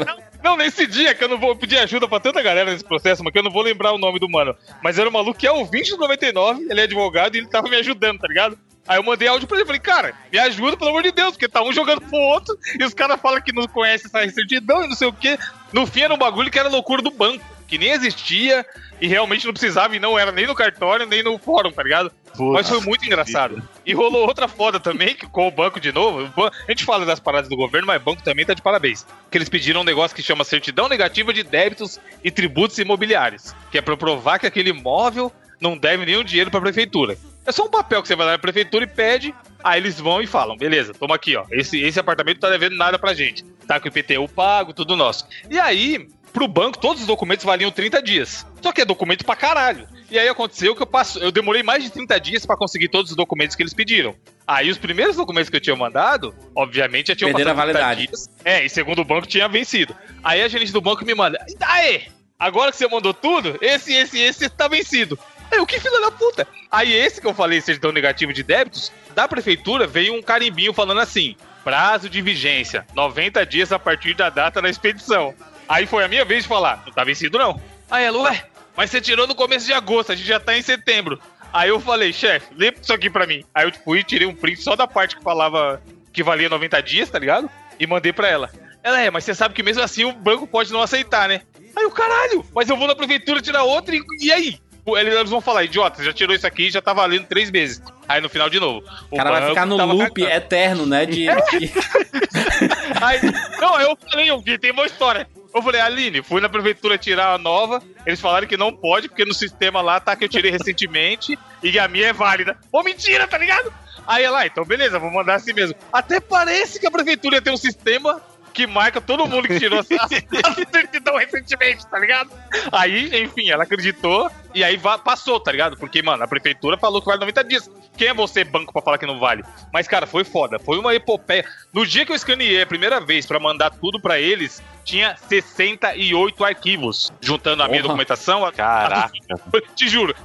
Não, 0.43 0.57
nesse 0.57 0.85
dia 0.85 1.15
que 1.15 1.23
eu 1.23 1.29
não 1.29 1.37
vou 1.37 1.55
pedir 1.55 1.77
ajuda 1.77 2.05
pra 2.05 2.19
tanta 2.19 2.41
galera 2.41 2.71
nesse 2.71 2.83
processo, 2.83 3.23
mas 3.23 3.31
que 3.31 3.39
eu 3.39 3.43
não 3.43 3.51
vou 3.51 3.61
lembrar 3.61 3.93
o 3.93 3.97
nome 3.97 4.19
do 4.19 4.29
mano. 4.29 4.55
Mas 4.81 4.99
era 4.99 5.07
um 5.07 5.13
maluco 5.13 5.39
que 5.39 5.47
é 5.47 5.51
ouvinte 5.51 5.91
do 5.91 5.97
99, 5.97 6.67
ele 6.69 6.81
é 6.81 6.83
advogado 6.83 7.35
e 7.35 7.37
ele 7.39 7.47
tava 7.47 7.69
me 7.69 7.77
ajudando, 7.77 8.19
tá 8.19 8.27
ligado? 8.27 8.57
Aí 8.87 8.97
eu 8.97 9.03
mandei 9.03 9.27
áudio 9.27 9.47
pra 9.47 9.57
ele, 9.57 9.65
falei, 9.65 9.79
cara, 9.79 10.13
me 10.31 10.37
ajuda, 10.37 10.75
pelo 10.75 10.89
amor 10.89 11.03
de 11.03 11.11
Deus, 11.11 11.31
porque 11.31 11.47
tá 11.47 11.63
um 11.63 11.71
jogando 11.71 12.01
pro 12.01 12.17
outro 12.17 12.57
e 12.77 12.83
os 12.83 12.93
caras 12.93 13.19
falam 13.21 13.41
que 13.41 13.53
não 13.53 13.67
conhecem 13.67 14.09
essa 14.13 14.33
certidão 14.33 14.83
e 14.83 14.87
não 14.87 14.95
sei 14.95 15.07
o 15.07 15.13
quê. 15.13 15.37
No 15.71 15.85
fim 15.87 16.01
era 16.01 16.13
um 16.13 16.17
bagulho 16.17 16.51
que 16.51 16.59
era 16.59 16.67
loucura 16.67 17.01
do 17.01 17.09
banco, 17.09 17.43
que 17.67 17.77
nem 17.77 17.91
existia 17.91 18.65
e 18.99 19.07
realmente 19.07 19.45
não 19.45 19.53
precisava 19.53 19.95
e 19.95 19.99
não 19.99 20.19
era 20.19 20.31
nem 20.31 20.45
no 20.45 20.53
cartório, 20.53 21.05
nem 21.05 21.23
no 21.23 21.37
fórum, 21.37 21.71
tá 21.71 21.81
ligado? 21.81 22.11
Mas 22.37 22.67
foi 22.67 22.81
muito 22.81 23.05
engraçado. 23.05 23.61
E 23.85 23.93
rolou 23.93 24.27
outra 24.27 24.47
foda 24.47 24.79
também, 24.79 25.15
que 25.15 25.27
com 25.27 25.47
o 25.47 25.51
banco 25.51 25.79
de 25.79 25.91
novo. 25.91 26.31
A 26.37 26.71
gente 26.71 26.83
fala 26.83 27.05
das 27.05 27.19
paradas 27.19 27.47
do 27.47 27.55
governo, 27.55 27.87
mas 27.87 28.01
o 28.01 28.03
banco 28.03 28.23
também 28.23 28.45
tá 28.45 28.53
de 28.53 28.61
parabéns. 28.61 29.05
Que 29.29 29.37
eles 29.37 29.49
pediram 29.49 29.81
um 29.81 29.83
negócio 29.83 30.15
que 30.15 30.23
chama 30.23 30.43
certidão 30.43 30.89
negativa 30.89 31.31
de 31.31 31.43
débitos 31.43 31.99
e 32.23 32.31
tributos 32.31 32.77
imobiliários. 32.79 33.53
Que 33.71 33.77
é 33.77 33.81
pra 33.81 33.95
provar 33.95 34.39
que 34.39 34.47
aquele 34.47 34.71
imóvel 34.71 35.31
não 35.61 35.77
deve 35.77 36.05
nenhum 36.05 36.23
dinheiro 36.23 36.49
pra 36.49 36.59
prefeitura. 36.59 37.17
É 37.45 37.51
só 37.51 37.65
um 37.65 37.69
papel 37.69 38.01
que 38.01 38.07
você 38.07 38.15
vai 38.15 38.25
lá 38.25 38.31
na 38.33 38.39
prefeitura 38.39 38.85
e 38.85 38.87
pede. 38.87 39.33
Aí 39.63 39.79
eles 39.79 39.99
vão 39.99 40.21
e 40.21 40.27
falam: 40.27 40.57
beleza, 40.57 40.93
toma 40.93 41.15
aqui, 41.15 41.35
ó. 41.35 41.45
Esse, 41.51 41.79
esse 41.81 41.99
apartamento 41.99 42.39
tá 42.39 42.49
devendo 42.49 42.75
nada 42.75 42.97
pra 42.99 43.13
gente. 43.13 43.43
Tá 43.67 43.79
com 43.79 43.87
o 43.87 43.89
IPTU 43.89 44.27
pago, 44.29 44.73
tudo 44.73 44.95
nosso. 44.95 45.25
E 45.49 45.59
aí, 45.59 46.07
pro 46.31 46.47
banco, 46.47 46.77
todos 46.77 47.01
os 47.01 47.07
documentos 47.07 47.45
valiam 47.45 47.71
30 47.71 48.01
dias. 48.01 48.45
Só 48.61 48.71
que 48.71 48.81
é 48.81 48.85
documento 48.85 49.25
pra 49.25 49.35
caralho. 49.35 49.87
E 50.11 50.19
aí 50.19 50.27
aconteceu 50.27 50.75
que 50.75 50.81
eu 50.81 50.85
passo, 50.87 51.17
eu 51.19 51.31
demorei 51.31 51.63
mais 51.63 51.83
de 51.83 51.89
30 51.89 52.19
dias 52.19 52.45
pra 52.45 52.55
conseguir 52.55 52.87
todos 52.89 53.11
os 53.11 53.17
documentos 53.17 53.55
que 53.55 53.63
eles 53.63 53.73
pediram. 53.73 54.15
Aí 54.45 54.69
os 54.69 54.77
primeiros 54.77 55.15
documentos 55.15 55.49
que 55.49 55.55
eu 55.55 55.61
tinha 55.61 55.75
mandado, 55.75 56.35
obviamente 56.55 57.07
já 57.07 57.15
tinham 57.15 57.29
Perderam 57.31 57.51
a 57.51 57.55
passado 57.55 57.71
30 57.71 57.79
validade. 57.85 58.07
dias. 58.07 58.29
É, 58.45 58.63
e 58.63 58.69
segundo 58.69 58.99
o 58.99 59.05
banco 59.05 59.25
tinha 59.25 59.47
vencido. 59.47 59.95
Aí 60.23 60.41
a 60.43 60.47
gerente 60.47 60.71
do 60.71 60.81
banco 60.81 61.03
me 61.03 61.15
manda: 61.15 61.43
"Aê, 61.61 62.03
agora 62.37 62.71
que 62.71 62.77
você 62.77 62.87
mandou 62.87 63.13
tudo, 63.13 63.57
esse 63.61 63.93
esse 63.93 64.19
esse 64.19 64.49
tá 64.49 64.67
vencido". 64.67 65.17
Aí 65.53 65.59
o 65.59 65.67
que 65.67 65.79
filho 65.79 66.01
da 66.01 66.09
puta? 66.09 66.47
Aí 66.71 66.91
esse 66.91 67.21
que 67.21 67.27
eu 67.27 67.33
falei, 67.33 67.61
certidão 67.61 67.91
negativo 67.91 68.33
de 68.33 68.41
débitos, 68.41 68.91
da 69.13 69.27
prefeitura 69.27 69.85
veio 69.85 70.15
um 70.15 70.21
carimbinho 70.21 70.73
falando 70.73 70.99
assim: 70.99 71.35
prazo 71.63 72.09
de 72.09 72.23
vigência, 72.23 72.87
90 72.95 73.45
dias 73.45 73.71
a 73.71 73.77
partir 73.77 74.15
da 74.15 74.31
data 74.31 74.59
da 74.59 74.67
expedição. 74.67 75.33
Aí 75.69 75.85
foi 75.85 76.03
a 76.03 76.07
minha 76.07 76.25
vez 76.25 76.41
de 76.41 76.49
falar: 76.49 76.81
não 76.87 76.91
tá 76.91 77.03
vencido 77.03 77.37
não. 77.37 77.61
Aí 77.91 78.03
ela, 78.03 78.17
ué, 78.23 78.45
mas 78.75 78.89
você 78.89 78.99
tirou 78.99 79.27
no 79.27 79.35
começo 79.35 79.67
de 79.67 79.73
agosto, 79.73 80.11
a 80.11 80.15
gente 80.15 80.27
já 80.27 80.39
tá 80.39 80.57
em 80.57 80.61
setembro. 80.63 81.21
Aí 81.53 81.69
eu 81.69 81.79
falei, 81.79 82.11
chefe, 82.11 82.47
lê 82.55 82.73
isso 82.81 82.91
aqui 82.91 83.07
pra 83.07 83.27
mim. 83.27 83.45
Aí 83.53 83.67
eu 83.67 83.73
fui 83.83 83.99
e 83.99 84.03
tirei 84.03 84.25
um 84.25 84.33
print 84.33 84.59
só 84.59 84.75
da 84.75 84.87
parte 84.87 85.15
que 85.15 85.21
falava 85.21 85.79
que 86.11 86.23
valia 86.23 86.49
90 86.49 86.81
dias, 86.81 87.11
tá 87.11 87.19
ligado? 87.19 87.47
E 87.79 87.85
mandei 87.85 88.11
pra 88.11 88.27
ela. 88.27 88.49
Ela 88.81 88.99
é, 89.01 89.11
mas 89.11 89.23
você 89.23 89.35
sabe 89.35 89.53
que 89.53 89.61
mesmo 89.61 89.83
assim 89.83 90.03
o 90.03 90.13
banco 90.13 90.47
pode 90.47 90.73
não 90.73 90.81
aceitar, 90.81 91.29
né? 91.29 91.41
Aí 91.75 91.85
o 91.85 91.91
caralho, 91.91 92.43
mas 92.55 92.67
eu 92.67 92.75
vou 92.75 92.87
na 92.87 92.95
prefeitura 92.95 93.39
tirar 93.39 93.63
outra 93.63 93.95
e, 93.95 94.01
e 94.19 94.31
aí? 94.31 94.59
Eles 94.97 95.29
vão 95.29 95.39
falar, 95.39 95.63
idiota, 95.63 96.03
já 96.03 96.11
tirou 96.11 96.35
isso 96.35 96.45
aqui 96.45 96.67
e 96.67 96.71
já 96.71 96.81
tá 96.81 96.91
valendo 96.93 97.25
três 97.25 97.49
meses. 97.49 97.81
Aí 98.07 98.19
no 98.19 98.27
final 98.29 98.49
de 98.49 98.59
novo. 98.59 98.85
O 99.09 99.15
cara 99.15 99.31
vai 99.31 99.49
ficar 99.49 99.65
no 99.65 99.77
loop 99.77 100.21
cagando. 100.21 100.35
eterno, 100.37 100.85
né? 100.85 101.05
De, 101.05 101.25
de- 101.25 101.71
Aí, 103.01 103.19
não, 103.59 103.79
eu 103.79 103.97
falei, 104.09 104.29
eu 104.29 104.39
vi, 104.41 104.57
tem 104.57 104.71
uma 104.71 104.85
história. 104.85 105.27
Eu 105.53 105.61
falei, 105.61 105.79
Aline, 105.81 106.21
fui 106.23 106.41
na 106.41 106.49
prefeitura 106.49 106.97
tirar 106.97 107.33
a 107.33 107.37
nova. 107.37 107.81
Eles 108.05 108.19
falaram 108.19 108.47
que 108.47 108.57
não 108.57 108.73
pode, 108.75 109.07
porque 109.07 109.23
no 109.23 109.33
sistema 109.33 109.81
lá 109.81 109.99
tá 109.99 110.15
que 110.15 110.25
eu 110.25 110.29
tirei 110.29 110.51
recentemente 110.51 111.37
e 111.61 111.77
a 111.79 111.87
minha 111.87 112.07
é 112.07 112.13
válida. 112.13 112.57
Ô, 112.71 112.81
mentira, 112.83 113.27
tá 113.27 113.37
ligado? 113.37 113.71
Aí 114.05 114.23
ela, 114.23 114.39
ah, 114.41 114.45
então 114.47 114.65
beleza, 114.65 114.99
vou 114.99 115.11
mandar 115.11 115.35
assim 115.35 115.53
mesmo. 115.53 115.75
Até 115.91 116.19
parece 116.19 116.79
que 116.79 116.87
a 116.87 116.91
prefeitura 116.91 117.41
ter 117.41 117.51
um 117.51 117.57
sistema 117.57 118.21
que 118.53 118.67
marca 118.67 118.99
todo 119.01 119.25
mundo 119.27 119.47
que 119.47 119.57
tirou 119.59 119.79
essa 119.79 119.95
certidão 120.71 121.17
recentemente, 121.17 121.87
tá 121.87 121.97
ligado? 121.99 122.29
Aí, 122.71 123.23
enfim, 123.23 123.49
ela 123.49 123.63
acreditou 123.63 124.29
e 124.53 124.63
aí 124.63 124.79
passou, 125.03 125.39
tá 125.39 125.51
ligado? 125.51 125.77
Porque, 125.77 126.01
mano, 126.01 126.23
a 126.23 126.27
prefeitura 126.27 126.77
falou 126.77 127.01
que 127.01 127.07
vale 127.07 127.19
90 127.19 127.43
dias. 127.43 127.69
Quem 127.97 128.07
é 128.07 128.13
você, 128.13 128.43
banco, 128.43 128.71
pra 128.71 128.81
falar 128.81 128.97
que 128.97 129.05
não 129.05 129.19
vale? 129.19 129.43
Mas, 129.71 129.87
cara, 129.87 130.05
foi 130.05 130.23
foda. 130.23 130.59
Foi 130.59 130.77
uma 130.77 130.93
epopeia. 130.93 131.45
No 131.71 131.85
dia 131.85 132.05
que 132.05 132.11
eu 132.11 132.15
escaneei 132.15 132.61
a 132.61 132.65
primeira 132.65 132.99
vez 132.99 133.25
para 133.25 133.39
mandar 133.39 133.71
tudo 133.71 133.99
para 133.99 134.19
eles, 134.19 134.61
tinha 134.83 135.15
68 135.27 136.43
arquivos, 136.43 137.11
juntando 137.21 137.63
a 137.63 137.67
minha 137.67 137.81
documentação. 137.81 138.49
Caraca. 138.51 139.13
Te 139.75 139.87
juro. 139.87 140.15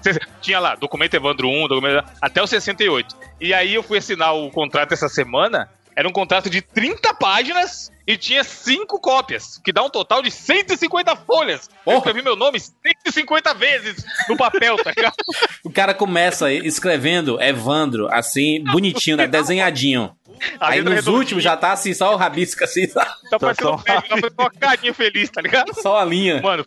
Tinha 0.40 0.58
lá, 0.61 0.75
documento 0.75 1.14
Evandro 1.14 1.49
1, 1.49 1.68
documento, 1.68 2.04
até 2.20 2.42
o 2.42 2.47
68. 2.47 3.16
E 3.40 3.54
aí 3.54 3.75
eu 3.75 3.82
fui 3.82 3.99
assinar 3.99 4.35
o 4.35 4.50
contrato 4.50 4.92
essa 4.92 5.08
semana. 5.08 5.68
Era 5.94 6.08
um 6.08 6.12
contrato 6.12 6.49
de 6.49 6.62
30 6.62 7.12
páginas 7.14 7.90
e 8.09 8.17
tinha 8.17 8.43
5 8.43 8.99
cópias, 9.00 9.61
que 9.62 9.71
dá 9.71 9.83
um 9.83 9.91
total 9.91 10.23
de 10.23 10.31
150 10.31 11.15
folhas. 11.15 11.69
Oh. 11.85 11.93
Eu 11.93 11.99
escrevi 11.99 12.23
meu 12.23 12.35
nome 12.35 12.59
150 12.59 13.53
vezes 13.53 14.03
no 14.27 14.35
papel, 14.35 14.77
tá 14.83 14.93
ligado? 14.97 15.15
o 15.62 15.71
cara 15.71 15.93
começa 15.93 16.50
escrevendo 16.50 17.38
Evandro, 17.38 18.09
assim, 18.11 18.65
bonitinho, 18.65 19.19
né? 19.19 19.27
Desenhadinho. 19.27 20.17
Aí 20.59 20.81
nos 20.81 21.07
últimos 21.07 21.45
já 21.45 21.55
tá 21.55 21.73
assim, 21.73 21.93
só 21.93 22.15
o 22.15 22.17
rabisco 22.17 22.65
assim. 22.65 22.88
Só... 22.88 23.05
Tá 23.29 23.38
parecendo 23.38 23.73
um 23.73 23.83
tá 23.83 24.03
uma 24.38 24.50
carinha 24.50 24.95
feliz, 24.95 25.29
tá 25.29 25.43
ligado? 25.43 25.75
Só 25.75 25.99
a 25.99 26.05
linha. 26.05 26.41
Mano, 26.41 26.65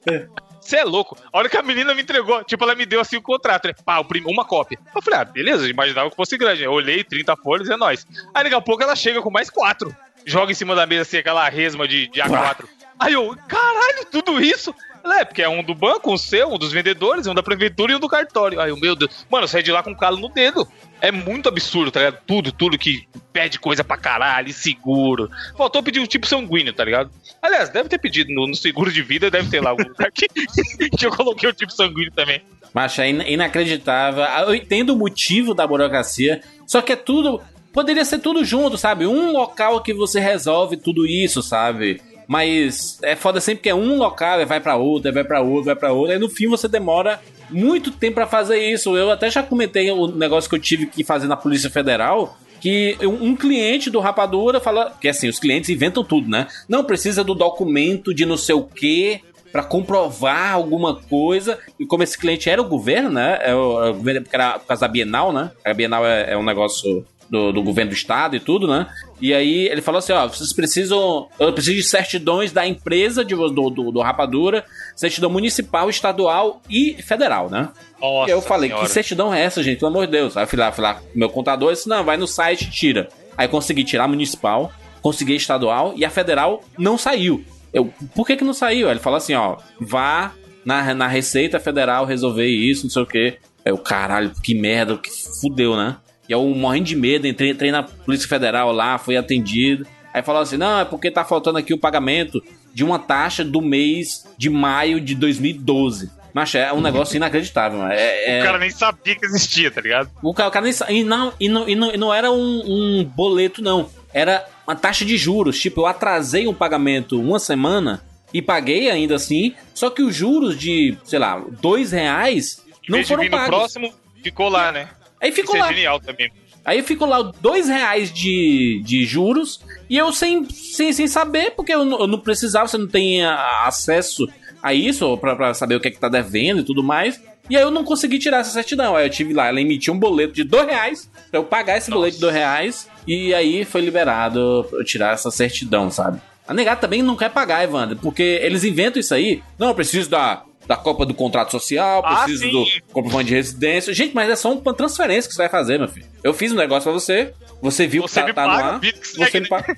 você 0.62 0.78
é 0.78 0.84
louco. 0.84 1.18
A 1.34 1.38
hora 1.40 1.50
que 1.50 1.58
a 1.58 1.64
menina 1.64 1.96
me 1.96 2.04
entregou, 2.04 2.44
tipo, 2.44 2.64
ela 2.64 2.76
me 2.76 2.86
deu 2.86 3.02
assim 3.02 3.18
o 3.18 3.22
contrato, 3.22 3.68
né? 3.68 3.74
Pá, 3.84 4.00
uma 4.28 4.46
cópia. 4.46 4.78
Eu 4.96 5.02
falei, 5.02 5.20
ah, 5.20 5.26
beleza, 5.26 5.68
imaginava 5.68 6.10
que 6.12 6.16
fosse 6.16 6.38
grande. 6.38 6.64
Eu 6.64 6.72
olhei, 6.72 7.04
30 7.04 7.36
folhas, 7.38 7.70
é 7.70 7.76
nóis. 7.76 8.06
Aí 8.34 8.44
daqui 8.44 8.56
a 8.56 8.62
pouco 8.62 8.84
ela 8.84 8.96
chega 8.96 9.22
com 9.22 9.32
mais 9.32 9.50
quatro. 9.50 9.96
Joga 10.26 10.52
em 10.52 10.56
cima 10.56 10.76
da 10.76 10.86
mesa 10.86 11.02
assim, 11.04 11.18
aquela 11.18 11.48
resma 11.50 11.88
de, 11.88 12.08
de 12.08 12.22
A4. 12.22 12.66
Aí 13.00 13.14
eu, 13.14 13.36
caralho, 13.48 14.06
tudo 14.12 14.40
isso? 14.40 14.74
É, 15.04 15.26
porque 15.26 15.42
é 15.42 15.50
um 15.50 15.64
do 15.64 15.74
banco, 15.74 16.14
um 16.14 16.18
seu, 16.18 16.50
um 16.54 16.58
dos 16.58 16.72
vendedores, 16.72 17.26
um 17.26 17.34
da 17.34 17.42
prefeitura 17.42 17.92
e 17.92 17.96
um 17.96 18.00
do 18.00 18.08
cartório. 18.08 18.60
Aí, 18.60 18.72
meu 18.80 18.96
Deus. 18.96 19.26
Mano, 19.30 19.46
eu 19.46 19.48
saí 19.48 19.64
de 19.64 19.72
lá 19.72 19.82
com 19.82 19.96
calo 19.96 20.18
no 20.18 20.30
dedo. 20.30 20.68
É 21.02 21.12
muito 21.12 21.50
absurdo, 21.50 21.90
tá 21.90 22.00
ligado? 22.00 22.22
Tudo, 22.28 22.52
tudo 22.52 22.78
que 22.78 23.08
pede 23.34 23.60
coisa 23.60 23.84
pra 23.84 23.98
caralho, 23.98 24.54
seguro. 24.54 25.30
Faltou 25.58 25.82
pedir 25.82 26.00
um 26.00 26.06
tipo 26.06 26.28
sanguíneo, 26.28 26.74
tá 26.74 26.84
ligado? 26.86 27.10
Aliás, 27.42 27.70
deve 27.70 27.90
ter 27.90 27.98
pedido 27.98 28.32
no, 28.32 28.46
no 28.48 28.56
seguro 28.56 28.92
de 28.92 29.02
vida, 29.02 29.32
deve 29.32 29.50
ter 29.50 29.62
lá 29.62 29.72
algum 29.72 29.88
lugar 29.88 30.12
que, 30.12 30.28
que 30.96 31.06
eu 31.06 31.12
coloquei 31.12 31.50
o 31.50 31.54
tipo 31.54 31.72
sanguíneo 31.72 32.12
também. 32.12 32.44
Mas 32.74 32.98
é 33.00 33.10
inacreditável. 33.10 34.24
Ah, 34.24 34.44
eu 34.48 34.56
entendo 34.56 34.92
o 34.92 34.96
motivo 34.96 35.54
da 35.54 35.66
burocracia, 35.66 36.42
só 36.68 36.82
que 36.82 36.94
é 36.94 36.96
tudo. 36.96 37.42
Poderia 37.74 38.04
ser 38.04 38.20
tudo 38.20 38.44
junto, 38.44 38.78
sabe? 38.78 39.06
Um 39.06 39.32
local 39.32 39.82
que 39.82 39.94
você 39.94 40.20
resolve 40.20 40.78
tudo 40.78 41.06
isso, 41.06 41.42
sabe? 41.42 42.02
Mas 42.28 42.98
é 43.02 43.16
foda 43.16 43.42
sempre 43.42 43.64
que 43.64 43.70
é 43.70 43.76
um 43.76 43.98
local, 43.98 44.46
vai 44.46 44.60
para 44.60 44.76
outro, 44.76 45.12
vai 45.12 45.24
para 45.24 45.42
outro, 45.42 45.66
vai 45.66 45.76
para 45.76 45.92
outro, 45.92 46.14
aí 46.14 46.20
no 46.20 46.30
fim 46.30 46.48
você 46.48 46.68
demora 46.68 47.20
muito 47.50 47.92
tempo 47.92 48.16
para 48.16 48.28
fazer 48.28 48.58
isso. 48.58 48.96
Eu 48.96 49.12
até 49.12 49.30
já 49.30 49.44
comentei 49.44 49.92
o 49.92 50.08
negócio 50.08 50.50
que 50.50 50.56
eu 50.56 50.62
tive 50.62 50.86
que 50.86 51.04
fazer 51.04 51.28
na 51.28 51.36
Polícia 51.36 51.70
Federal, 51.70 52.38
que 52.62 52.96
um 53.02 53.36
cliente 53.36 53.90
do 53.90 54.00
Rapadura 54.00 54.60
fala 54.60 54.96
que 55.02 55.08
assim, 55.08 55.28
os 55.28 55.40
clientes 55.40 55.70
inventam 55.70 56.04
tudo, 56.04 56.30
né? 56.30 56.48
Não 56.70 56.84
precisa 56.84 57.24
do 57.24 57.34
documento 57.34 58.14
de 58.14 58.26
não 58.26 58.38
sei 58.38 58.56
o 58.56 58.64
que 58.64 59.22
para 59.52 59.64
comprovar 59.64 60.54
alguma 60.54 60.96
coisa. 60.96 61.60
E 61.80 61.86
como 61.86 62.04
esse 62.04 62.18
cliente 62.18 62.50
era 62.50 62.62
o 62.62 62.68
governo, 62.68 63.10
né? 63.10 63.40
É 63.42 63.54
o, 63.54 63.84
é 63.84 63.92
governo 63.92 64.22
porque 64.22 64.36
era 64.36 64.60
por 64.60 64.68
causa 64.68 64.82
da 64.82 64.88
Bienal, 64.88 65.34
né? 65.34 65.52
A 65.66 65.74
Bienal 65.74 66.06
é, 66.06 66.32
é 66.34 66.38
um 66.38 66.44
negócio 66.44 67.06
do, 67.32 67.54
do, 67.54 67.64
governo 67.64 67.92
do 67.92 67.96
estado 67.96 68.36
e 68.36 68.42
tudo, 68.42 68.68
né? 68.68 68.86
E 69.22 69.34
aí 69.34 69.70
ele 69.70 69.82
falou 69.82 70.00
assim: 70.00 70.12
ó, 70.12 70.28
vocês 70.28 70.52
precisam. 70.52 71.30
Eu 71.40 71.54
preciso 71.54 71.78
de 71.78 71.84
certidões 71.84 72.52
da 72.52 72.68
empresa 72.68 73.24
de, 73.24 73.34
do, 73.34 73.70
do, 73.70 73.92
do 73.92 74.02
Rapadura, 74.02 74.66
certidão 74.98 75.30
municipal, 75.30 75.90
estadual 75.90 76.62
e 76.70 77.02
federal, 77.02 77.50
né? 77.50 77.70
Nossa 78.02 78.30
e 78.30 78.34
aí 78.34 78.38
eu 78.38 78.42
falei, 78.42 78.70
senhora. 78.70 78.86
que 78.86 78.92
certidão 78.92 79.34
é 79.34 79.42
essa, 79.42 79.64
gente? 79.64 79.80
Pelo 79.80 79.92
amor 79.92 80.08
de 80.08 80.12
Deus. 80.12 80.36
Aí 80.36 80.44
eu 80.44 80.48
fui 80.48 80.60
lá, 80.60 80.72
fui 80.74 80.84
lá 80.84 81.02
meu 81.16 81.30
contador 81.30 81.72
disse, 81.72 81.88
não, 81.88 82.04
vai 82.04 82.18
no 82.18 82.28
site 82.28 82.70
tira. 82.70 83.08
Aí 83.38 83.48
consegui 83.48 83.86
tirar 83.86 84.04
a 84.04 84.08
municipal, 84.10 84.74
consegui 85.02 85.34
a 85.34 85.38
estadual 85.38 85.94
e 85.96 86.04
a 86.04 86.10
federal 86.10 86.62
não 86.78 86.98
saiu. 86.98 87.46
Eu, 87.74 87.94
por 88.14 88.28
que 88.28 88.36
que 88.36 88.44
não 88.44 88.54
saiu? 88.54 88.90
Ele 88.90 89.00
falou 89.00 89.16
assim, 89.16 89.34
ó, 89.36 89.56
vá 89.80 90.34
na, 90.66 90.94
na 90.94 91.08
Receita 91.08 91.62
Federal 91.62 92.06
resolver 92.06 92.48
isso, 92.48 92.84
não 92.84 92.90
sei 92.90 93.02
o 93.02 93.06
quê. 93.06 93.38
Eu, 93.64 93.78
caralho, 93.78 94.32
que 94.44 94.54
merda, 94.54 94.98
que 94.98 95.10
fudeu, 95.40 95.78
né? 95.78 95.96
E 96.32 96.34
eu 96.34 96.46
morrendo 96.46 96.86
de 96.86 96.96
medo, 96.96 97.28
entrei, 97.28 97.50
entrei 97.50 97.72
na 97.72 97.84
Polícia 97.84 98.26
Federal 98.26 98.72
lá, 98.72 98.98
fui 98.98 99.18
atendido. 99.18 99.86
Aí 100.14 100.24
falou 100.24 100.42
assim: 100.42 100.56
não, 100.56 100.80
é 100.80 100.86
porque 100.86 101.12
tá 101.12 101.26
faltando 101.26 101.58
aqui 101.58 101.74
o 101.74 101.78
pagamento 101.78 102.42
de 102.74 102.86
uma 102.86 102.98
taxa 102.98 103.44
do 103.44 103.62
mês 103.62 104.26
de 104.38 104.50
maio 104.50 105.02
de 105.02 105.14
2012. 105.14 106.10
Mas 106.34 106.56
é 106.56 106.72
um 106.72 106.80
negócio 106.80 107.18
inacreditável, 107.18 107.86
é, 107.86 108.38
é... 108.38 108.40
O 108.40 108.46
cara 108.46 108.58
nem 108.58 108.70
sabia 108.70 109.14
que 109.14 109.26
existia, 109.26 109.70
tá 109.70 109.82
ligado? 109.82 110.10
O 110.24 110.34
cara, 110.34 110.48
o 110.48 110.52
cara 110.54 110.64
nem 110.64 110.72
sabia. 110.72 111.02
E 111.02 111.04
não, 111.04 111.34
e 111.38 111.50
não, 111.50 111.68
e 111.68 111.76
não, 111.76 111.94
e 111.94 111.98
não 111.98 112.14
era 112.14 112.32
um, 112.32 112.62
um, 112.66 113.04
boleto, 113.04 113.62
não. 113.62 113.90
Era 114.14 114.48
uma 114.66 114.74
taxa 114.74 115.04
de 115.04 115.18
juros. 115.18 115.60
Tipo, 115.60 115.82
eu 115.82 115.86
atrasei 115.86 116.48
um 116.48 116.54
pagamento 116.54 117.20
uma 117.20 117.40
semana 117.40 118.02
e 118.34 118.42
paguei 118.42 118.90
ainda 118.90 119.16
assim. 119.16 119.54
Só 119.74 119.90
que 119.90 120.02
os 120.02 120.16
juros 120.16 120.58
de, 120.58 120.98
sei 121.04 121.20
lá, 121.20 121.44
dois 121.60 121.92
reais 121.92 122.64
não 122.88 123.04
foram 123.04 123.30
pagos. 123.30 123.48
No 123.48 123.58
próximo 123.58 123.94
ficou 124.24 124.48
lá, 124.48 124.72
né? 124.72 124.88
Aí 125.22 125.32
ficou 125.32 125.56
Isso 125.56 125.64
é 125.64 125.68
lá. 125.68 125.72
É 125.72 125.76
genial 125.76 126.00
também. 126.00 126.32
Aí 126.64 126.82
ficou 126.84 127.08
lá 127.08 127.22
dois 127.42 127.68
reais 127.68 128.12
de, 128.14 128.82
de 128.84 129.06
juros 129.06 129.62
e 129.90 129.98
eu 129.98 130.12
sem, 130.12 130.48
sem, 130.50 130.94
sem 130.94 131.08
saber, 131.08 131.52
porque 131.52 131.74
eu 131.74 131.84
não, 131.84 132.02
eu 132.02 132.08
não 132.08 132.20
precisava, 132.20 132.68
você 132.68 132.78
não 132.78 132.88
tem 132.88 133.24
acesso 133.26 134.28
a 134.62 134.74
isso 134.74 135.18
para 135.18 135.54
saber 135.54 135.76
o 135.76 135.80
que 135.80 135.88
é 135.88 135.92
que 135.92 136.00
tá 136.00 136.08
devendo 136.08 136.62
e 136.62 136.64
tudo 136.64 136.84
mais. 136.84 137.20
E 137.50 137.58
aí 137.58 137.64
eu 137.64 137.72
não 137.72 137.84
consegui 137.84 138.20
tirar 138.20 138.40
essa 138.40 138.52
certidão. 138.52 138.96
Aí 138.96 139.06
eu 139.06 139.10
tive 139.10 139.34
lá, 139.34 139.48
ela 139.48 139.60
emitiu 139.60 139.94
um 139.94 140.00
boleto 140.00 140.34
de 140.34 140.44
dois 140.44 140.68
reais 140.68 141.10
pra 141.30 141.40
eu 141.40 141.44
pagar 141.44 141.78
esse 141.78 141.90
Nossa. 141.90 142.00
boleto 142.00 142.16
de 142.16 142.22
dois 142.22 142.34
reais. 142.34 142.88
E 143.08 143.34
aí 143.34 143.66
foi 143.66 143.82
liberado 143.82 144.66
pra 144.70 144.80
eu 144.80 144.86
tirar 144.86 145.14
essa 145.14 145.32
certidão, 145.32 145.90
sabe? 145.90 146.22
A 146.48 146.54
negada 146.54 146.80
também 146.80 147.02
não 147.02 147.16
quer 147.16 147.30
pagar, 147.30 147.64
Evandro, 147.64 147.98
porque 147.98 148.40
eles 148.42 148.64
inventam 148.64 149.00
isso 149.00 149.14
aí. 149.14 149.42
Não, 149.58 149.70
eu 149.70 149.76
preciso 149.76 150.10
da 150.10 150.44
da 150.72 150.78
Copa 150.78 151.06
do 151.06 151.14
Contrato 151.14 151.52
Social, 151.52 152.02
ah, 152.06 152.24
preciso 152.24 152.48
ah, 152.48 152.52
do 152.52 152.66
comprovante 152.94 153.28
de 153.28 153.36
residência. 153.36 153.94
Gente, 153.94 154.16
mas 154.16 154.30
é 154.30 154.38
só 154.38 154.54
uma 154.54 154.74
transferência 154.74 155.28
que 155.28 155.36
você 155.36 155.42
vai 155.42 155.50
fazer, 155.50 155.78
meu 155.78 155.90
filho. 155.90 156.06
Eu 156.24 156.34
fiz 156.34 156.54
um 156.54 156.56
negócio 156.56 156.84
pra 156.84 156.94
você, 156.94 157.34
você 157.62 157.86
viu 157.86 158.04
você 158.04 158.24
que 158.24 158.32
tá, 158.32 158.46
tá 158.46 158.48
no 158.48 158.64
ar, 158.64 158.82
você 159.18 159.42
me 159.42 159.50
paga. 159.50 159.76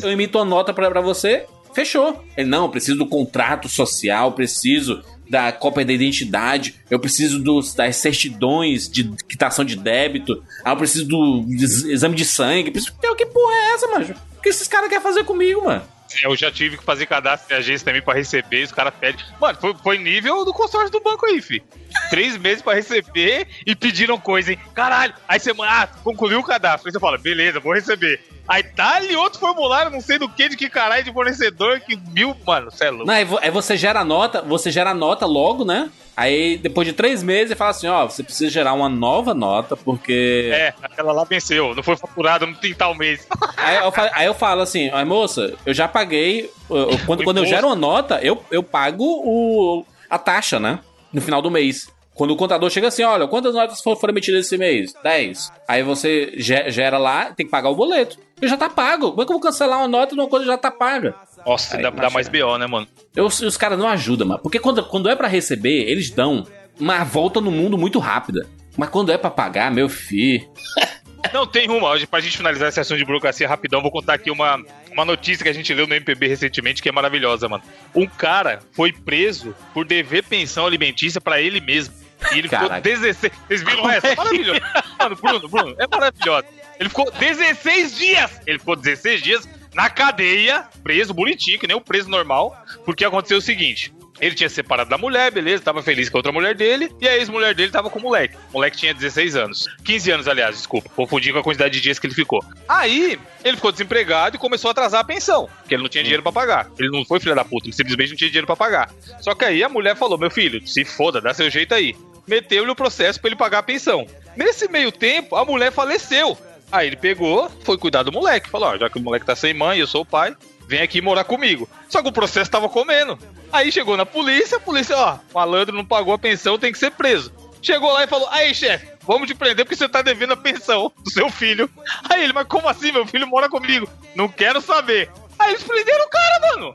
Eu 0.00 0.12
emito 0.12 0.38
uma 0.38 0.44
nota 0.44 0.72
pra, 0.72 0.88
pra 0.88 1.00
você, 1.00 1.46
fechou. 1.74 2.24
Ele, 2.36 2.48
não, 2.48 2.66
eu 2.66 2.68
preciso 2.68 2.96
do 2.96 3.06
contrato 3.06 3.68
social, 3.68 4.30
preciso 4.30 5.02
da 5.28 5.50
cópia 5.50 5.84
da 5.84 5.92
identidade, 5.92 6.76
eu 6.88 7.00
preciso 7.00 7.40
dos, 7.40 7.74
das 7.74 7.96
certidões 7.96 8.88
de 8.88 9.02
quitação 9.28 9.64
de 9.64 9.74
débito, 9.74 10.44
ah, 10.64 10.70
eu 10.70 10.76
preciso 10.76 11.08
do 11.08 11.44
exame 11.50 12.14
de 12.14 12.24
sangue. 12.24 12.70
Preciso... 12.70 12.94
Que 13.16 13.26
porra 13.26 13.52
é 13.52 13.74
essa, 13.74 13.88
mano? 13.88 14.14
O 14.38 14.40
que 14.40 14.48
esses 14.48 14.68
caras 14.68 14.88
querem 14.88 15.02
fazer 15.02 15.24
comigo, 15.24 15.64
mano? 15.64 15.82
Eu 16.22 16.36
já 16.36 16.50
tive 16.50 16.76
que 16.78 16.84
fazer 16.84 17.06
cadastro 17.06 17.48
de 17.48 17.54
agência 17.54 17.84
também 17.84 18.02
pra 18.02 18.14
receber, 18.14 18.62
os 18.62 18.72
caras 18.72 18.94
pedem. 18.98 19.24
Mano, 19.40 19.58
foi, 19.60 19.74
foi 19.82 19.98
nível 19.98 20.44
do 20.44 20.52
consórcio 20.52 20.90
do 20.90 21.00
banco 21.00 21.26
aí, 21.26 21.40
fi. 21.40 21.62
Três 22.10 22.36
meses 22.36 22.62
pra 22.62 22.74
receber 22.74 23.48
e 23.66 23.74
pediram 23.74 24.18
coisa, 24.18 24.52
hein? 24.52 24.58
Caralho! 24.74 25.14
Aí 25.26 25.40
você, 25.40 25.52
ah, 25.62 25.88
concluiu 26.02 26.40
o 26.40 26.44
cadastro. 26.44 26.88
Aí 26.88 26.92
você 26.92 27.00
fala, 27.00 27.18
beleza, 27.18 27.60
vou 27.60 27.74
receber. 27.74 28.20
Aí 28.48 28.62
tá 28.62 28.96
ali 28.96 29.16
outro 29.16 29.40
formulário, 29.40 29.90
não 29.90 30.00
sei 30.00 30.18
do 30.18 30.28
que, 30.28 30.48
de 30.48 30.56
que 30.56 30.68
caralho 30.68 31.04
de 31.04 31.12
fornecedor, 31.12 31.80
que 31.80 31.96
mil, 31.96 32.36
mano, 32.46 32.70
você 32.70 32.84
é 32.84 32.90
louco. 32.90 33.06
Não, 33.06 33.14
aí 33.14 33.50
você 33.50 33.76
gera 33.76 34.00
a 34.00 34.04
nota, 34.04 34.42
você 34.42 34.70
gera 34.70 34.90
a 34.90 34.94
nota 34.94 35.26
logo, 35.26 35.64
né? 35.64 35.90
Aí, 36.16 36.56
depois 36.56 36.88
de 36.88 36.94
três 36.94 37.22
meses, 37.22 37.50
ele 37.50 37.58
fala 37.58 37.72
assim: 37.72 37.88
ó, 37.88 38.06
você 38.06 38.22
precisa 38.22 38.50
gerar 38.50 38.72
uma 38.72 38.88
nova 38.88 39.34
nota, 39.34 39.76
porque. 39.76 40.50
É, 40.50 40.72
aquela 40.82 41.12
lá 41.12 41.24
venceu, 41.24 41.74
não 41.74 41.82
foi 41.82 41.94
faturada, 41.94 42.46
não 42.46 42.54
tem 42.54 42.72
tal 42.72 42.94
mês. 42.94 43.26
Aí 43.58 43.76
eu, 43.76 43.92
falo, 43.92 44.10
aí 44.14 44.26
eu 44.26 44.34
falo 44.34 44.62
assim: 44.62 44.90
aí, 44.90 45.04
moça, 45.04 45.54
eu 45.66 45.74
já 45.74 45.86
paguei. 45.86 46.50
Eu, 46.70 46.98
quando, 47.04 47.22
quando 47.22 47.38
eu 47.38 47.46
gero 47.46 47.66
uma 47.66 47.76
nota, 47.76 48.18
eu, 48.22 48.42
eu 48.50 48.62
pago 48.62 49.04
o, 49.04 49.84
a 50.08 50.18
taxa, 50.18 50.58
né? 50.58 50.78
No 51.12 51.20
final 51.20 51.42
do 51.42 51.50
mês. 51.50 51.88
Quando 52.16 52.30
o 52.30 52.36
contador 52.36 52.70
chega 52.70 52.88
assim, 52.88 53.02
olha, 53.02 53.28
quantas 53.28 53.54
notas 53.54 53.80
foram 53.80 54.08
emitidas 54.08 54.46
esse 54.46 54.56
mês? 54.56 54.94
10. 55.02 55.52
Aí 55.68 55.82
você 55.82 56.32
gera 56.36 56.96
lá, 56.96 57.26
tem 57.26 57.44
que 57.44 57.52
pagar 57.52 57.68
o 57.68 57.76
boleto. 57.76 58.18
E 58.40 58.48
já 58.48 58.56
tá 58.56 58.70
pago. 58.70 59.10
Como 59.10 59.22
é 59.22 59.24
que 59.24 59.30
eu 59.30 59.34
vou 59.34 59.40
cancelar 59.40 59.78
uma 59.78 59.88
nota 59.88 60.14
de 60.14 60.20
uma 60.20 60.28
coisa 60.28 60.44
que 60.44 60.50
já 60.50 60.58
tá 60.58 60.70
paga? 60.70 61.14
Nossa, 61.46 61.76
Aí, 61.76 61.82
dá, 61.82 61.90
dá 61.90 62.10
mais 62.10 62.28
BO, 62.28 62.56
né, 62.58 62.66
mano? 62.66 62.86
Eu, 63.14 63.26
os 63.26 63.56
caras 63.56 63.78
não 63.78 63.88
ajudam, 63.88 64.26
mano. 64.26 64.40
Porque 64.42 64.58
quando, 64.58 64.82
quando 64.84 65.08
é 65.08 65.14
para 65.14 65.28
receber, 65.28 65.88
eles 65.88 66.10
dão 66.10 66.46
uma 66.80 67.04
volta 67.04 67.40
no 67.40 67.50
mundo 67.50 67.76
muito 67.76 67.98
rápida. 67.98 68.46
Mas 68.76 68.88
quando 68.88 69.12
é 69.12 69.18
para 69.18 69.30
pagar, 69.30 69.70
meu 69.70 69.88
filho. 69.88 70.48
Não, 71.32 71.46
tem 71.46 71.68
uma. 71.68 71.90
Hoje, 71.90 72.06
pra 72.06 72.20
gente 72.20 72.36
finalizar 72.36 72.68
essa 72.68 72.82
sessão 72.82 72.96
de 72.96 73.04
burocracia 73.04 73.48
rapidão, 73.48 73.82
vou 73.82 73.90
contar 73.90 74.14
aqui 74.14 74.30
uma, 74.30 74.62
uma 74.92 75.04
notícia 75.04 75.42
que 75.42 75.48
a 75.48 75.52
gente 75.52 75.72
leu 75.74 75.86
no 75.86 75.94
MPB 75.94 76.28
recentemente 76.28 76.82
que 76.82 76.88
é 76.88 76.92
maravilhosa, 76.92 77.48
mano. 77.48 77.64
Um 77.94 78.06
cara 78.06 78.60
foi 78.72 78.92
preso 78.92 79.54
por 79.74 79.84
dever 79.84 80.22
pensão 80.24 80.66
alimentícia 80.66 81.20
para 81.20 81.40
ele 81.40 81.60
mesmo. 81.60 81.94
E 82.32 82.38
ele 82.38 82.48
Caraca. 82.48 82.76
ficou 82.76 82.82
16. 82.82 83.32
Vocês 83.46 83.62
viram 83.62 83.90
essa? 83.90 84.08
É 84.08 84.16
maravilhoso. 84.16 84.60
Mano, 84.98 85.16
Bruno, 85.16 85.48
Bruno, 85.48 85.76
é 85.78 85.86
maravilhoso. 85.86 86.44
Ele 86.78 86.88
ficou 86.88 87.10
16 87.10 87.96
dias! 87.96 88.40
Ele 88.46 88.58
ficou 88.58 88.76
16 88.76 89.22
dias 89.22 89.48
na 89.74 89.90
cadeia, 89.90 90.66
preso, 90.82 91.12
bonitinho, 91.12 91.58
que 91.58 91.66
nem 91.66 91.76
o 91.76 91.80
preso 91.80 92.08
normal, 92.08 92.56
porque 92.84 93.04
aconteceu 93.04 93.38
o 93.38 93.42
seguinte. 93.42 93.92
Ele 94.20 94.34
tinha 94.34 94.48
separado 94.48 94.88
da 94.90 94.98
mulher, 94.98 95.30
beleza, 95.30 95.62
tava 95.62 95.82
feliz 95.82 96.08
com 96.08 96.16
a 96.16 96.20
outra 96.20 96.32
mulher 96.32 96.54
dele, 96.54 96.90
e 97.00 97.08
a 97.08 97.16
ex-mulher 97.16 97.54
dele 97.54 97.70
tava 97.70 97.90
com 97.90 97.98
o 97.98 98.02
moleque. 98.02 98.36
O 98.50 98.54
moleque 98.54 98.76
tinha 98.76 98.94
16 98.94 99.36
anos. 99.36 99.66
15 99.84 100.10
anos, 100.10 100.28
aliás, 100.28 100.56
desculpa. 100.56 100.88
Confundi 100.90 101.32
com 101.32 101.38
a 101.38 101.42
quantidade 101.42 101.74
de 101.74 101.80
dias 101.80 101.98
que 101.98 102.06
ele 102.06 102.14
ficou. 102.14 102.44
Aí, 102.68 103.18
ele 103.44 103.56
ficou 103.56 103.72
desempregado 103.72 104.36
e 104.36 104.38
começou 104.38 104.68
a 104.68 104.72
atrasar 104.72 105.00
a 105.00 105.04
pensão, 105.04 105.48
porque 105.58 105.74
ele 105.74 105.82
não 105.82 105.88
tinha 105.88 106.02
dinheiro 106.02 106.22
pra 106.22 106.32
pagar. 106.32 106.70
Ele 106.78 106.90
não 106.90 107.04
foi 107.04 107.20
filho 107.20 107.34
da 107.34 107.44
puta, 107.44 107.66
ele 107.66 107.74
simplesmente 107.74 108.10
não 108.10 108.16
tinha 108.16 108.30
dinheiro 108.30 108.46
pra 108.46 108.56
pagar. 108.56 108.90
Só 109.20 109.34
que 109.34 109.44
aí 109.44 109.62
a 109.62 109.68
mulher 109.68 109.96
falou: 109.96 110.18
meu 110.18 110.30
filho, 110.30 110.66
se 110.66 110.84
foda, 110.84 111.20
dá 111.20 111.34
seu 111.34 111.50
jeito 111.50 111.74
aí. 111.74 111.94
Meteu-lhe 112.26 112.70
o 112.70 112.76
processo 112.76 113.20
pra 113.20 113.28
ele 113.28 113.36
pagar 113.36 113.58
a 113.58 113.62
pensão. 113.62 114.06
Nesse 114.36 114.68
meio 114.68 114.90
tempo, 114.90 115.36
a 115.36 115.44
mulher 115.44 115.70
faleceu. 115.70 116.36
Aí 116.70 116.88
ele 116.88 116.96
pegou, 116.96 117.48
foi 117.62 117.78
cuidar 117.78 118.02
do 118.02 118.12
moleque. 118.12 118.50
Falou: 118.50 118.70
ó, 118.70 118.76
já 118.76 118.90
que 118.90 118.98
o 118.98 119.02
moleque 119.02 119.26
tá 119.26 119.36
sem 119.36 119.54
mãe, 119.54 119.78
eu 119.78 119.86
sou 119.86 120.02
o 120.02 120.06
pai, 120.06 120.34
vem 120.66 120.82
aqui 120.82 121.00
morar 121.00 121.24
comigo. 121.24 121.68
Só 121.88 122.02
que 122.02 122.08
o 122.08 122.12
processo 122.12 122.50
tava 122.50 122.68
comendo. 122.68 123.18
Aí 123.56 123.72
chegou 123.72 123.96
na 123.96 124.04
polícia, 124.04 124.58
a 124.58 124.60
polícia, 124.60 124.94
ó, 124.94 125.18
malandro 125.32 125.74
não 125.74 125.82
pagou 125.82 126.12
a 126.12 126.18
pensão, 126.18 126.58
tem 126.58 126.70
que 126.70 126.78
ser 126.78 126.90
preso. 126.90 127.32
Chegou 127.62 127.90
lá 127.90 128.04
e 128.04 128.06
falou: 128.06 128.28
aí, 128.30 128.54
chefe, 128.54 128.86
vamos 129.00 129.26
te 129.26 129.34
prender 129.34 129.64
porque 129.64 129.74
você 129.74 129.88
tá 129.88 130.02
devendo 130.02 130.34
a 130.34 130.36
pensão 130.36 130.92
do 131.02 131.10
seu 131.10 131.30
filho. 131.30 131.68
Aí 132.06 132.22
ele, 132.22 132.34
mas 132.34 132.46
como 132.46 132.68
assim? 132.68 132.92
Meu 132.92 133.06
filho 133.06 133.26
mora 133.26 133.48
comigo. 133.48 133.88
Não 134.14 134.28
quero 134.28 134.60
saber. 134.60 135.10
Aí 135.38 135.50
eles 135.50 135.62
prenderam 135.62 136.04
o 136.04 136.08
cara, 136.08 136.40
mano. 136.40 136.74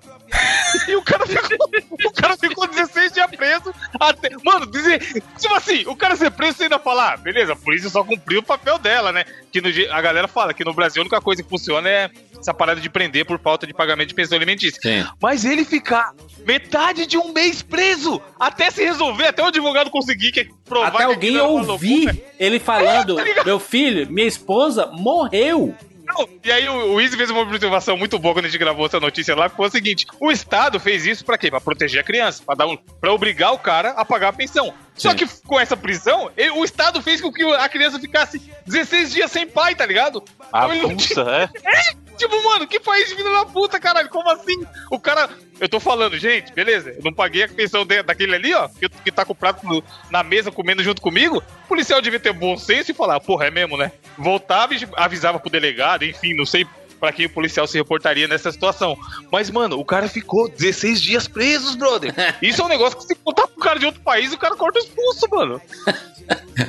E 0.88 0.96
o 0.96 1.02
cara 1.02 1.26
ficou, 1.26 1.70
o 2.06 2.12
cara 2.14 2.38
ficou 2.38 2.68
16 2.68 3.12
dias 3.12 3.30
preso 3.32 3.74
até. 4.00 4.30
Mano, 4.44 4.66
dizer. 4.68 5.00
Tipo 5.38 5.54
assim, 5.54 5.84
o 5.88 5.96
cara 5.96 6.16
ser 6.16 6.32
preso 6.32 6.58
você 6.58 6.64
ainda 6.64 6.80
falar, 6.80 7.14
ah, 7.14 7.18
beleza, 7.18 7.54
a 7.54 7.56
polícia 7.56 7.90
só 7.90 8.04
cumpriu 8.04 8.40
o 8.40 8.44
papel 8.44 8.78
dela, 8.78 9.12
né? 9.12 9.26
Que 9.52 9.62
no, 9.62 9.70
a 9.92 10.02
galera 10.02 10.28
fala 10.28 10.54
que 10.54 10.64
no 10.64 10.74
Brasil 10.74 11.02
a 11.02 11.04
única 11.04 11.22
coisa 11.22 11.44
que 11.44 11.50
funciona 11.50 11.90
é 11.90 12.10
essa 12.40 12.54
parada 12.54 12.82
de 12.82 12.90
prender 12.90 13.26
por 13.26 13.40
falta 13.40 13.68
de 13.68 13.74
pagamento 13.74 14.10
de 14.10 14.16
pensão 14.16 14.36
alimentícia. 14.36 14.82
Sim. 14.82 15.08
Mas 15.22 15.46
ele 15.46 15.64
ficar 15.64 16.14
metade 16.46 17.06
de 17.06 17.18
um 17.18 17.32
mês 17.32 17.62
preso 17.62 18.22
até 18.40 18.72
se 18.72 18.84
resolver, 18.84 19.28
até 19.28 19.44
o 19.44 19.48
advogado 19.48 19.90
conseguir 19.90 20.32
que 20.32 20.50
provar 20.66 20.88
Até 20.88 20.98
que 20.98 21.04
alguém 21.04 21.40
uma 21.40 21.72
ouvir 21.72 22.24
ele 22.40 22.60
falando: 22.60 23.20
É, 23.20 23.34
tá? 23.36 23.44
Meu 23.44 23.60
filho, 23.60 24.12
minha 24.12 24.28
esposa 24.28 24.88
morreu. 24.88 25.76
Não, 26.18 26.28
E 26.44 26.52
aí 26.52 26.68
o, 26.70 26.94
o 26.94 27.02
Izzy 27.02 27.18
fez 27.18 27.30
uma 27.30 27.42
observação 27.42 27.96
muito 27.98 28.18
boa 28.20 28.34
quando 28.34 28.46
a 28.46 28.50
gente 28.50 28.58
gravou 28.60 28.86
essa 28.86 29.00
notícia 29.00 29.36
lá, 29.36 29.50
que 29.50 29.56
foi 29.56 29.68
o 29.68 29.72
seguinte: 29.72 30.06
o 30.20 30.32
Estado 30.32 30.80
fez 30.80 31.06
isso 31.06 31.24
pra 31.26 31.38
quê? 31.38 31.50
Pra 31.50 31.62
proteger 31.62 32.02
a 32.02 32.04
criança, 32.04 32.44
pra, 32.46 32.56
dar 32.56 32.68
um, 32.68 32.76
pra 32.78 33.12
obrigar 33.14 33.54
o 33.54 33.60
cara 33.60 33.92
a 33.92 34.04
pagar 34.06 34.30
a 34.30 34.34
pensão. 34.34 34.74
Só 34.96 35.12
Sim. 35.12 35.16
que 35.18 35.28
com 35.48 35.60
essa 35.60 35.76
prisão, 35.78 36.30
ele- 36.38 36.52
o 36.52 36.64
Estado 36.64 37.02
fez 37.02 37.22
com 37.22 37.32
que 37.32 37.44
a 37.44 37.68
criança 37.70 38.00
ficasse 38.00 38.40
16 38.68 39.12
dias 39.12 39.32
sem 39.32 39.48
pai, 39.48 39.74
tá 39.74 39.86
ligado? 39.86 40.24
A 40.52 40.66
Então 40.76 40.90
não 40.90 40.96
pulsa, 40.98 41.22
é? 41.66 41.96
Tipo, 42.18 42.44
mano, 42.44 42.68
que 42.68 42.80
país 42.80 43.10
de 43.10 43.16
filho 43.16 43.32
da 43.32 43.46
puta, 43.46 43.80
caralho? 43.80 44.10
Como 44.10 44.30
assim? 44.30 44.56
O 44.92 45.00
cara. 45.00 45.30
Eu 45.60 45.70
tô 45.70 45.80
falando, 45.80 46.18
gente, 46.18 46.52
beleza, 46.54 46.90
eu 46.92 47.04
não 47.04 47.14
paguei 47.14 47.44
a 47.44 47.48
pensão 47.48 47.86
de- 47.86 48.02
daquele 48.02 48.34
ali, 48.36 48.52
ó, 48.54 48.68
que, 48.68 48.90
que 48.90 49.12
tá 49.12 49.24
com 49.24 49.32
o 49.34 49.36
prato 49.36 49.64
no- 49.66 49.84
na 50.10 50.24
mesa 50.24 50.52
comendo 50.52 50.84
junto 50.84 51.02
comigo. 51.02 51.38
O 51.66 51.68
policial 51.68 52.02
devia 52.02 52.20
ter 52.20 52.34
bom 52.34 52.58
senso 52.58 52.90
e 52.92 52.96
falar, 52.96 53.20
porra, 53.20 53.46
é 53.46 53.52
mesmo, 53.52 53.78
né? 53.78 53.92
Voltava 54.18 54.74
e 54.74 54.88
avisava 54.96 55.40
pro 55.40 55.50
delegado, 55.50 56.04
enfim, 56.04 56.34
não 56.34 56.46
sei 56.46 56.66
pra 57.02 57.12
quem 57.12 57.26
o 57.26 57.30
policial 57.30 57.66
se 57.66 57.78
reportaria 57.78 58.28
nessa 58.28 58.52
situação. 58.52 58.96
Mas, 59.32 59.50
mano, 59.50 59.80
o 59.80 59.84
cara 59.84 60.08
ficou 60.08 60.48
16 60.48 61.02
dias 61.02 61.28
presos, 61.28 61.76
brother. 61.76 62.14
Isso 62.42 62.62
é 62.62 62.66
um 62.66 62.70
negócio 62.70 62.98
que 63.00 63.06
se 63.06 63.16
contar 63.16 63.48
pro 63.48 63.60
cara 63.60 63.80
de 63.80 63.88
outro 63.88 64.02
país, 64.02 64.32
o 64.32 64.38
cara 64.38 64.56
corta 64.56 64.80
os 64.80 64.86
pulsos, 64.86 65.30
mano. 65.30 65.62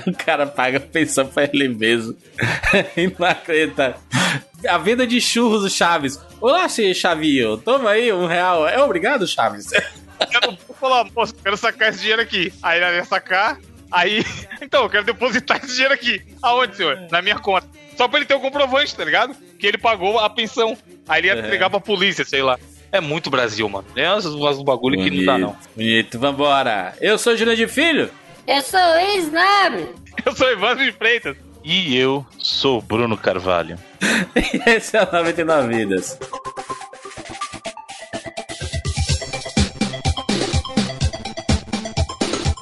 O 0.06 0.16
cara 0.16 0.46
paga 0.46 0.80
pensão 0.80 1.26
pra 1.26 1.44
ele 1.44 1.68
mesmo. 1.68 2.16
Inacreditável. 2.96 4.00
A 4.66 4.78
venda 4.78 5.06
de 5.06 5.20
churros 5.20 5.62
do 5.62 5.70
Chaves. 5.70 6.18
Olá, 6.40 6.66
Chavinho. 6.68 7.58
Toma 7.58 7.90
aí 7.90 8.12
um 8.12 8.26
real. 8.26 8.66
É 8.66 8.82
obrigado, 8.82 9.26
Chaves. 9.26 9.70
Eu 9.72 10.40
não 10.42 10.58
vou 10.66 10.76
falar, 10.76 11.06
moço, 11.14 11.34
quero 11.34 11.56
sacar 11.56 11.90
esse 11.90 12.00
dinheiro 12.00 12.22
aqui. 12.22 12.52
Aí 12.62 12.82
ele 12.82 12.96
ia 12.96 13.04
sacar, 13.04 13.58
aí. 13.92 14.25
Então, 14.62 14.84
eu 14.84 14.88
quero 14.90 15.04
depositar 15.04 15.58
esse 15.62 15.72
dinheiro 15.74 15.92
aqui. 15.92 16.22
Aonde, 16.40 16.76
senhor? 16.76 16.98
Na 17.11 17.20
minha 17.20 17.38
conta. 17.38 17.66
Só 17.96 18.07
pra 18.09 18.18
ele 18.18 18.26
ter 18.26 18.35
o 18.35 18.40
comprovante, 18.40 18.94
tá 18.94 19.05
ligado? 19.05 19.35
Que 19.59 19.66
ele 19.66 19.76
pagou 19.76 20.18
a 20.18 20.31
pensão. 20.31 20.78
Aí 21.07 21.20
ele 21.20 21.26
ia 21.26 21.35
É. 21.35 21.38
entregar 21.40 21.68
pra 21.68 21.78
polícia, 21.81 22.24
sei 22.24 22.42
lá. 22.42 22.59
É 22.92 23.00
muito 23.00 23.28
Brasil, 23.28 23.68
mano. 23.68 23.87
É 23.96 24.11
uns 24.14 24.24
bagulho 24.62 25.02
que 25.02 25.11
não 25.11 25.24
dá, 25.26 25.37
não. 25.38 25.57
Bonito, 25.74 26.18
vambora. 26.18 26.94
Eu 27.00 27.18
sou 27.18 27.37
Júlio 27.37 27.57
de 27.57 27.66
Filho. 27.66 28.09
Eu 28.46 28.62
sou 28.62 28.78
o 28.81 29.16
Snab. 29.18 29.88
Eu 30.24 30.33
sou 30.37 30.48
Evandro 30.50 30.85
de 30.85 30.92
Freitas. 30.92 31.37
E 31.64 31.96
eu 31.96 32.24
sou 32.38 32.78
o 32.78 32.83
Bruno 32.83 33.16
Carvalho. 33.16 33.78
E 34.37 34.62
esse 34.70 34.96
é 34.96 35.02
o 35.02 35.12
99 35.12 35.68
Vidas. 35.74 36.18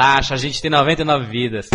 Relaxa, 0.00 0.32
a 0.32 0.38
gente 0.38 0.62
tem 0.62 0.70
99 0.70 1.26
vidas. 1.26 1.68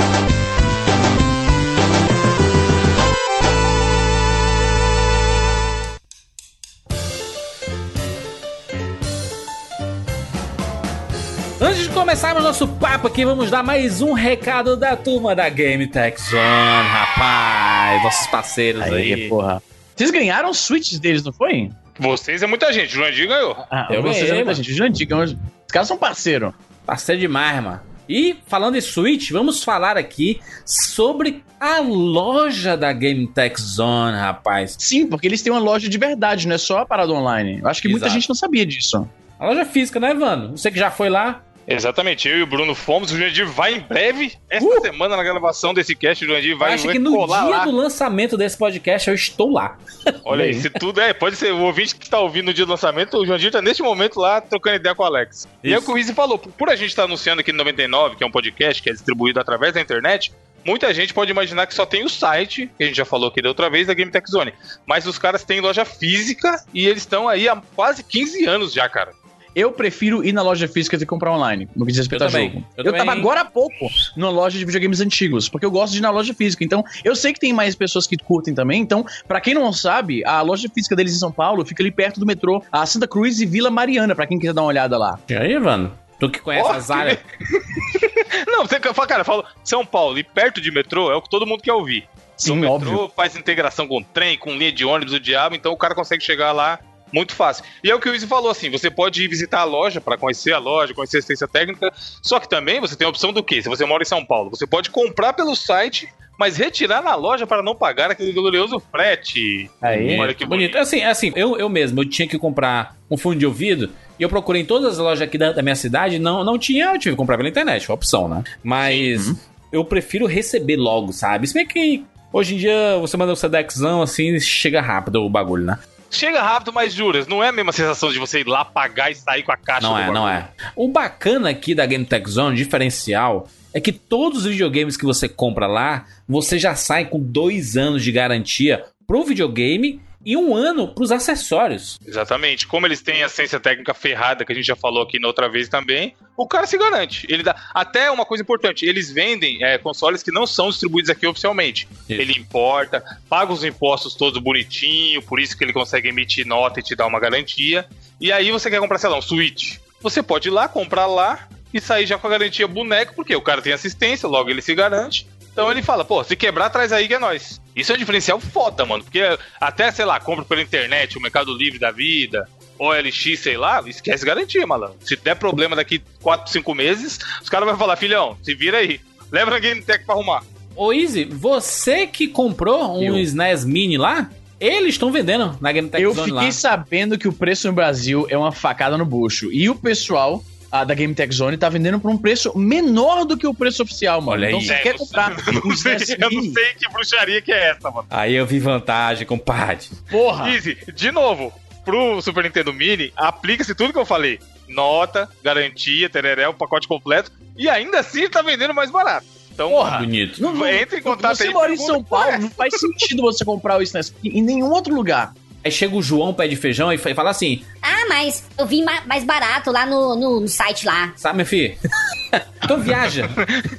Antes 11.61 11.83
de 11.83 11.89
começarmos 11.89 12.43
nosso 12.43 12.67
papo 12.67 13.07
aqui, 13.07 13.23
vamos 13.23 13.49
dar 13.49 13.63
mais 13.63 14.01
um 14.01 14.13
recado 14.13 14.75
da 14.75 14.95
turma 14.95 15.33
da 15.35 15.47
Game 15.49 15.87
Tech 15.87 16.19
Zone, 16.21 16.41
rapaz. 16.87 18.03
Nossos 18.03 18.27
parceiros 18.27 18.81
aí. 18.81 19.13
Aí, 19.13 19.29
porra. 19.29 19.61
Vocês 19.95 20.11
ganharam 20.11 20.49
os 20.49 20.57
switches 20.59 20.99
deles, 20.99 21.23
não 21.23 21.31
foi? 21.31 21.69
Vocês 21.97 22.43
é 22.43 22.47
muita 22.47 22.73
gente. 22.73 22.87
O 22.89 22.95
Jurandir 22.95 23.27
ganhou. 23.27 23.55
Ah, 23.71 23.87
Eu 23.89 24.01
vocês 24.01 24.17
ganhei, 24.17 24.31
é 24.31 24.35
muita 24.35 24.45
mano. 24.51 24.55
gente. 24.55 24.71
O 24.71 24.75
Jandir 24.75 25.07
ganhou. 25.07 25.23
Os 25.25 25.35
caras 25.71 25.87
são 25.87 25.97
parceiro. 25.97 26.53
Parceiro 26.85 27.21
demais, 27.21 27.63
mano. 27.63 27.79
E 28.07 28.37
falando 28.47 28.75
em 28.75 28.81
Switch, 28.81 29.31
vamos 29.31 29.63
falar 29.63 29.97
aqui 29.97 30.39
sobre 30.65 31.43
a 31.59 31.79
loja 31.79 32.75
da 32.77 32.91
Game 32.93 33.27
Tech 33.27 33.59
Zone, 33.59 34.17
rapaz. 34.17 34.75
Sim, 34.79 35.07
porque 35.07 35.27
eles 35.27 35.41
têm 35.41 35.51
uma 35.51 35.59
loja 35.59 35.89
de 35.89 35.97
verdade, 35.97 36.47
não 36.47 36.55
é 36.55 36.57
só 36.57 36.79
a 36.79 36.85
parada 36.85 37.11
online. 37.11 37.59
Eu 37.61 37.67
acho 37.67 37.81
que 37.81 37.87
muita 37.87 38.05
Exato. 38.05 38.19
gente 38.19 38.29
não 38.29 38.35
sabia 38.35 38.65
disso. 38.65 39.07
A 39.39 39.47
loja 39.47 39.65
física, 39.65 39.99
né, 39.99 40.11
Evandro? 40.11 40.57
Você 40.57 40.71
que 40.71 40.77
já 40.77 40.91
foi 40.91 41.09
lá. 41.09 41.41
Exatamente. 41.67 42.27
Eu 42.27 42.37
e 42.39 42.43
o 42.43 42.47
Bruno 42.47 42.75
fomos. 42.75 43.11
O 43.11 43.17
Jurandir 43.17 43.47
vai 43.47 43.73
em 43.75 43.79
breve. 43.79 44.33
Esta 44.49 44.67
Uh! 44.67 44.81
semana, 44.81 45.17
na 45.17 45.23
gravação 45.23 45.73
desse 45.73 45.95
cast, 45.95 46.23
o 46.23 46.27
Jurandir 46.27 46.57
vai, 46.57 46.73
acho 46.73 46.87
que 46.87 46.99
no 46.99 47.25
dia 47.25 47.25
lá. 47.27 47.63
do 47.65 47.71
lançamento 47.71 48.37
desse 48.37 48.57
podcast 48.57 49.07
eu 49.09 49.15
estou 49.15 49.51
lá. 49.51 49.77
Olha 50.23 50.45
aí, 50.45 50.53
se 50.53 50.69
tudo 50.69 51.01
é, 51.01 51.13
pode 51.13 51.35
ser 51.35 51.51
o 51.53 51.61
ouvinte 51.61 51.95
que 51.95 52.09
tá 52.09 52.19
ouvindo 52.19 52.45
no 52.45 52.53
dia 52.53 52.65
do 52.65 52.69
lançamento, 52.71 53.17
o 53.17 53.25
Jandir 53.25 53.51
tá 53.51 53.61
neste 53.61 53.81
momento 53.81 54.19
lá 54.19 54.39
trocando 54.41 54.75
ideia 54.75 54.93
com 54.93 55.03
o 55.03 55.05
Alex. 55.05 55.47
E 55.63 55.73
é 55.73 55.77
o 55.77 55.81
que 55.81 55.91
o 55.91 55.97
Izzy 55.97 56.13
falou, 56.13 56.37
por 56.37 56.69
a 56.69 56.75
gente 56.75 56.89
estar 56.89 57.03
anunciando 57.03 57.41
aqui 57.41 57.51
no 57.51 57.57
99, 57.59 58.15
que 58.15 58.23
é 58.23 58.27
um 58.27 58.31
podcast 58.31 58.81
que 58.81 58.89
é 58.89 58.93
distribuído 58.93 59.39
através 59.39 59.73
da 59.73 59.81
internet, 59.81 60.31
muita 60.63 60.93
gente 60.93 61.13
pode 61.13 61.31
imaginar 61.31 61.65
que 61.67 61.73
só 61.73 61.85
tem 61.85 62.03
o 62.03 62.09
site, 62.09 62.69
que 62.77 62.83
a 62.83 62.87
gente 62.87 62.95
já 62.97 63.05
falou 63.05 63.29
aqui 63.29 63.41
da 63.41 63.49
outra 63.49 63.69
vez, 63.69 63.87
da 63.87 63.93
Game 63.93 64.11
Tech 64.11 64.29
Zone. 64.29 64.53
Mas 64.85 65.07
os 65.07 65.17
caras 65.17 65.43
têm 65.43 65.61
loja 65.61 65.83
física 65.85 66.63
e 66.73 66.85
eles 66.87 67.01
estão 67.03 67.27
aí 67.27 67.47
há 67.49 67.55
quase 67.75 68.03
15 68.03 68.45
anos 68.45 68.73
já, 68.73 68.87
cara. 68.87 69.11
Eu 69.55 69.71
prefiro 69.71 70.23
ir 70.25 70.33
na 70.33 70.41
loja 70.41 70.67
física 70.67 70.97
do 70.97 70.99
que 70.99 71.05
comprar 71.05 71.31
online, 71.33 71.69
no 71.75 71.85
que 71.85 71.91
diz 71.91 71.99
respeito 71.99 72.23
Eu 72.23 72.27
a 72.27 72.31
também. 72.31 72.49
jogo. 72.51 72.65
Eu 72.77 72.83
Eu, 72.83 72.91
também. 72.91 73.05
tava 73.05 73.17
agora 73.17 73.41
há 73.41 73.45
pouco 73.45 73.87
numa 74.17 74.29
loja 74.29 74.57
de 74.59 74.65
videogames 74.65 74.99
antigos, 74.99 75.47
porque 75.47 75.65
eu 75.65 75.71
gosto 75.71 75.93
de 75.93 75.99
ir 75.99 76.01
na 76.01 76.09
loja 76.11 76.33
física. 76.33 76.63
Então, 76.63 76.83
eu 77.03 77.15
sei 77.15 77.31
que 77.31 77.39
tem 77.39 77.53
mais 77.53 77.73
pessoas 77.75 78.05
que 78.05 78.17
curtem 78.17 78.53
também. 78.53 78.81
Então, 78.81 79.05
pra 79.27 79.39
quem 79.39 79.53
não 79.53 79.71
sabe, 79.71 80.25
a 80.25 80.41
loja 80.41 80.67
física 80.67 80.95
deles 80.95 81.15
em 81.15 81.19
São 81.19 81.31
Paulo 81.31 81.65
fica 81.65 81.81
ali 81.81 81.91
perto 81.91 82.19
do 82.19 82.25
metrô, 82.25 82.61
a 82.71 82.85
Santa 82.85 83.07
Cruz 83.07 83.39
e 83.39 83.45
Vila 83.45 83.69
Mariana, 83.71 84.13
pra 84.13 84.27
quem 84.27 84.37
quiser 84.37 84.53
dar 84.53 84.61
uma 84.61 84.67
olhada 84.67 84.97
lá. 84.97 85.17
E 85.29 85.33
aí, 85.33 85.53
Evandro? 85.53 85.93
Tu 86.19 86.29
que 86.29 86.39
conhece 86.39 86.69
Ó, 86.69 86.73
as 86.73 86.91
áreas. 86.91 87.19
Não, 88.47 88.65
você 88.65 88.79
fala, 88.79 89.07
cara, 89.07 89.23
fala 89.23 89.45
São 89.63 89.85
Paulo 89.85 90.17
e 90.17 90.23
perto 90.23 90.61
de 90.61 90.71
metrô 90.71 91.11
é 91.11 91.15
o 91.15 91.21
que 91.21 91.29
todo 91.29 91.45
mundo 91.45 91.61
quer 91.61 91.73
ouvir. 91.73 92.07
Sim, 92.37 92.51
o 92.51 92.55
metrô 92.55 92.73
óbvio. 92.75 93.11
faz 93.15 93.35
integração 93.35 93.87
com 93.87 94.01
trem, 94.03 94.37
com 94.37 94.51
linha 94.51 94.71
de 94.71 94.83
ônibus, 94.85 95.13
o 95.13 95.19
diabo, 95.19 95.55
então 95.55 95.71
o 95.71 95.77
cara 95.77 95.95
consegue 95.95 96.23
chegar 96.23 96.51
lá 96.51 96.79
Muito 97.15 97.33
fácil. 97.33 97.63
E 97.81 97.89
é 97.89 97.95
o 97.95 97.99
que 97.99 98.09
o 98.09 98.13
Izzy 98.13 98.27
falou, 98.27 98.51
assim, 98.51 98.69
você 98.69 98.91
pode 98.91 99.23
ir 99.23 99.29
visitar 99.29 99.61
a 99.61 99.63
loja 99.63 100.01
para 100.01 100.17
conhecer 100.17 100.51
a 100.51 100.57
loja, 100.57 100.93
conhecer 100.93 101.15
a 101.15 101.19
assistência 101.19 101.47
técnica, 101.47 101.89
só 102.21 102.41
que 102.41 102.49
também 102.49 102.81
você 102.81 102.93
tem 102.93 103.07
a 103.07 103.09
opção 103.09 103.31
do 103.31 103.41
quê? 103.41 103.61
Se 103.61 103.69
você 103.69 103.85
mora 103.85 104.03
em 104.03 104.05
São 104.05 104.25
Paulo, 104.25 104.49
você 104.49 104.67
pode 104.67 104.89
comprar 104.89 105.31
pelo 105.31 105.55
site, 105.55 106.09
mas 106.37 106.57
retirar 106.57 107.01
na 107.01 107.15
loja 107.15 107.47
para 107.47 107.63
não 107.63 107.73
pagar 107.73 108.11
aquele 108.11 108.33
glorioso 108.33 108.81
frete. 108.91 109.71
Aí, 109.81 110.19
Olha 110.19 110.33
que 110.33 110.45
Bonito. 110.45 110.77
Assim, 110.77 111.03
assim 111.03 111.31
eu, 111.37 111.57
eu 111.57 111.69
mesmo, 111.69 112.01
eu 112.01 112.09
tinha 112.09 112.27
que 112.27 112.37
comprar 112.37 112.97
um 113.09 113.15
fone 113.15 113.39
de 113.39 113.45
ouvido 113.45 113.93
e 114.19 114.23
eu 114.23 114.27
procurei 114.27 114.63
em 114.63 114.65
todas 114.65 114.91
as 114.91 114.97
lojas 114.97 115.21
aqui 115.21 115.37
da, 115.37 115.53
da 115.53 115.61
minha 115.61 115.75
cidade, 115.77 116.19
não, 116.19 116.43
não 116.43 116.59
tinha, 116.59 116.87
eu 116.87 116.99
tive 116.99 117.11
que 117.11 117.17
comprar 117.17 117.37
pela 117.37 117.47
internet, 117.47 117.85
foi 117.85 117.95
opção, 117.95 118.27
né? 118.27 118.43
Mas 118.61 119.33
eu 119.71 119.85
prefiro 119.85 120.25
receber 120.25 120.75
logo, 120.75 121.13
sabe? 121.13 121.47
Se 121.47 121.53
bem 121.53 121.65
que 121.65 122.03
hoje 122.33 122.55
em 122.55 122.57
dia 122.57 122.97
você 122.99 123.15
manda 123.15 123.31
um 123.31 123.37
Sedexão 123.37 124.01
assim, 124.01 124.37
chega 124.37 124.81
rápido 124.81 125.23
o 125.23 125.29
bagulho, 125.29 125.63
né? 125.63 125.79
Chega 126.15 126.41
rápido, 126.41 126.71
mas 126.71 126.93
juras, 126.93 127.27
não 127.27 127.43
é 127.43 127.49
a 127.49 127.51
mesma 127.51 127.73
sensação 127.73 128.09
de 128.11 128.17
você 128.17 128.39
ir 128.39 128.47
lá 128.47 128.63
pagar 128.63 129.11
e 129.11 129.15
sair 129.15 129.43
com 129.43 129.51
a 129.51 129.57
caixa 129.57 129.85
Não 129.85 129.97
é, 129.97 130.11
não 130.11 130.27
é. 130.27 130.49
O 130.73 130.87
bacana 130.87 131.49
aqui 131.49 131.75
da 131.75 131.85
Game 131.85 132.05
Tech 132.05 132.29
Zone, 132.29 132.55
diferencial, 132.55 133.49
é 133.73 133.81
que 133.81 133.91
todos 133.91 134.45
os 134.45 134.51
videogames 134.51 134.95
que 134.95 135.03
você 135.03 135.27
compra 135.27 135.67
lá, 135.67 136.05
você 136.27 136.57
já 136.57 136.73
sai 136.73 137.05
com 137.05 137.19
dois 137.19 137.75
anos 137.75 138.01
de 138.01 138.13
garantia 138.13 138.85
pro 139.05 139.25
videogame 139.25 139.99
e 140.25 140.35
um 140.35 140.55
ano 140.55 140.87
pros 140.87 141.11
acessórios. 141.11 141.99
Exatamente. 142.05 142.65
Como 142.65 142.87
eles 142.87 143.01
têm 143.01 143.23
a 143.23 143.29
ciência 143.29 143.59
técnica 143.59 143.93
ferrada, 143.93 144.43
que 144.43 144.51
a 144.51 144.55
gente 144.55 144.65
já 144.65 144.75
falou 144.75 145.03
aqui 145.03 145.19
na 145.19 145.27
outra 145.27 145.47
vez 145.47 145.69
também, 145.69 146.15
o 146.35 146.47
cara 146.47 146.65
se 146.65 146.77
garante. 146.77 147.27
Ele 147.29 147.43
dá. 147.43 147.55
Até 147.73 148.09
uma 148.09 148.25
coisa 148.25 148.41
importante, 148.41 148.85
eles 148.85 149.11
vendem 149.11 149.63
é, 149.63 149.77
consoles 149.77 150.23
que 150.23 150.31
não 150.31 150.47
são 150.47 150.69
distribuídos 150.69 151.11
aqui 151.11 151.27
oficialmente. 151.27 151.87
Isso. 152.09 152.19
Ele 152.19 152.33
importa, 152.33 153.03
paga 153.29 153.53
os 153.53 153.63
impostos 153.63 154.15
todos 154.15 154.41
bonitinho, 154.41 155.21
por 155.21 155.39
isso 155.39 155.55
que 155.55 155.63
ele 155.63 155.73
consegue 155.73 156.09
emitir 156.09 156.45
nota 156.45 156.79
e 156.79 156.83
te 156.83 156.95
dar 156.95 157.05
uma 157.05 157.19
garantia. 157.19 157.85
E 158.19 158.31
aí 158.31 158.51
você 158.51 158.69
quer 158.69 158.79
comprar, 158.79 158.97
sei 158.97 159.09
lá, 159.09 159.17
um 159.17 159.21
Switch. 159.21 159.77
Você 160.01 160.23
pode 160.23 160.47
ir 160.47 160.51
lá, 160.51 160.67
comprar 160.67 161.05
lá 161.05 161.47
e 161.73 161.81
sair 161.81 162.05
já 162.05 162.17
com 162.17 162.25
a 162.27 162.29
garantia 162.29 162.67
boneco, 162.67 163.13
porque 163.13 163.35
o 163.35 163.41
cara 163.41 163.61
tem 163.61 163.73
assistência, 163.73 164.29
logo 164.29 164.49
ele 164.49 164.61
se 164.61 164.73
garante. 164.73 165.27
Então 165.55 165.71
ele 165.71 165.81
fala, 165.81 166.03
pô, 166.03 166.21
se 166.21 166.35
quebrar, 166.35 166.69
traz 166.69 166.91
aí 166.91 167.07
que 167.07 167.13
é 167.13 167.19
nós. 167.19 167.61
Isso 167.73 167.89
é 167.89 167.95
um 167.95 167.97
diferencial 167.97 168.41
foda, 168.41 168.85
mano. 168.85 169.05
Porque 169.05 169.21
até, 169.57 169.89
sei 169.89 170.03
lá, 170.03 170.19
compra 170.19 170.43
pela 170.43 170.61
internet, 170.61 171.17
o 171.17 171.21
Mercado 171.21 171.55
Livre 171.55 171.79
da 171.79 171.91
vida, 171.91 172.45
OLX, 172.77 173.39
sei 173.39 173.55
lá, 173.55 173.81
esquece 173.87 174.25
garantia, 174.25 174.67
malandro. 174.67 174.97
Se 174.99 175.15
der 175.15 175.35
problema 175.35 175.73
daqui 175.73 176.01
4, 176.21 176.51
5 176.51 176.75
meses, 176.75 177.17
os 177.41 177.47
caras 177.47 177.69
vão 177.69 177.77
falar, 177.77 177.95
filhão, 177.95 178.37
se 178.43 178.53
vira 178.53 178.79
aí. 178.79 178.99
Leva 179.31 179.51
na 179.51 179.59
Game 179.59 179.81
Tech 179.81 180.03
pra 180.03 180.13
arrumar. 180.13 180.43
Ô 180.75 180.91
Easy, 180.91 181.23
você 181.23 182.05
que 182.05 182.27
comprou 182.27 182.99
um 182.99 183.01
Eu. 183.01 183.17
SNES 183.17 183.63
Mini 183.63 183.97
lá, 183.97 184.29
eles 184.59 184.95
estão 184.95 185.09
vendendo 185.09 185.57
na 185.61 185.71
Game 185.71 185.87
Tech 185.87 186.03
Eu 186.03 186.13
Zone 186.13 186.31
fiquei 186.31 186.47
lá. 186.47 186.51
sabendo 186.51 187.17
que 187.17 187.29
o 187.29 187.33
preço 187.33 187.65
no 187.67 187.73
Brasil 187.73 188.27
é 188.29 188.37
uma 188.37 188.51
facada 188.51 188.97
no 188.97 189.05
bucho. 189.05 189.49
E 189.53 189.69
o 189.69 189.75
pessoal 189.75 190.43
ah, 190.81 190.83
da 190.83 190.93
Game 190.93 191.13
Tech 191.13 191.33
Zone 191.33 191.57
tá 191.57 191.69
vendendo 191.69 191.99
por 191.99 192.11
um 192.11 192.17
preço 192.17 192.57
menor 192.57 193.25
do 193.25 193.37
que 193.37 193.47
o 193.47 193.53
preço 193.53 193.83
oficial, 193.83 194.19
mano. 194.21 194.31
Olha 194.31 194.47
então 194.47 194.59
aí. 194.59 194.65
você 194.65 194.73
É, 194.73 194.77
quer 194.79 194.97
comprar 194.97 195.31
eu 195.31 195.61
um 195.63 195.69
não 195.69 195.75
sei, 195.75 195.93
eu 195.93 196.31
não 196.31 196.53
sei 196.53 196.73
que 196.77 196.89
bruxaria 196.91 197.41
que 197.41 197.51
é 197.51 197.69
essa, 197.71 197.89
mano. 197.89 198.07
Aí 198.09 198.33
eu 198.33 198.45
vi 198.45 198.59
vantagem, 198.59 199.25
compadre. 199.25 199.87
Porra! 200.09 200.49
Easy, 200.49 200.77
de 200.93 201.11
novo, 201.11 201.53
pro 201.83 202.21
Super 202.21 202.43
Nintendo 202.43 202.73
Mini, 202.73 203.13
aplica-se 203.15 203.73
tudo 203.73 203.93
que 203.93 203.99
eu 203.99 204.05
falei. 204.05 204.39
Nota, 204.67 205.29
garantia, 205.43 206.09
tereré, 206.09 206.47
o 206.47 206.53
pacote 206.53 206.87
completo. 206.87 207.31
E 207.55 207.69
ainda 207.69 207.99
assim 207.99 208.27
tá 208.29 208.41
vendendo 208.41 208.73
mais 208.73 208.91
barato. 208.91 209.27
Então, 209.53 209.69
Porra! 209.69 209.99
Bonito. 209.99 210.41
Não, 210.41 210.53
não, 210.53 210.67
Entre 210.67 210.99
em 210.99 211.01
contato 211.01 211.37
você 211.37 211.47
aí, 211.47 211.53
mora 211.53 211.73
em 211.73 211.77
São 211.77 212.03
Paulo, 212.03 212.37
não 212.39 212.49
faz 212.49 212.77
sentido 212.77 213.21
você 213.21 213.45
comprar 213.45 213.77
o 213.77 213.81
SNES 213.81 214.13
em 214.21 214.41
nenhum 214.41 214.69
outro 214.69 214.93
lugar. 214.93 215.33
Aí 215.65 215.71
chega 215.71 215.95
o 215.95 216.01
João 216.03 216.31
Pé 216.31 216.47
de 216.47 216.55
Feijão 216.55 216.93
e 216.93 216.97
fa- 216.99 217.15
fala 217.15 217.31
assim: 217.31 217.63
Ah, 217.81 218.05
mas 218.07 218.43
eu 218.57 218.67
vi 218.67 218.83
ma- 218.83 219.01
mais 219.07 219.23
barato 219.23 219.71
lá 219.71 219.83
no, 219.85 220.15
no, 220.15 220.39
no 220.41 220.47
site 220.47 220.85
lá. 220.85 221.11
sabe, 221.15 221.37
meu 221.37 221.45
filho? 221.45 221.75
então 222.63 222.79
viaja. 222.79 223.27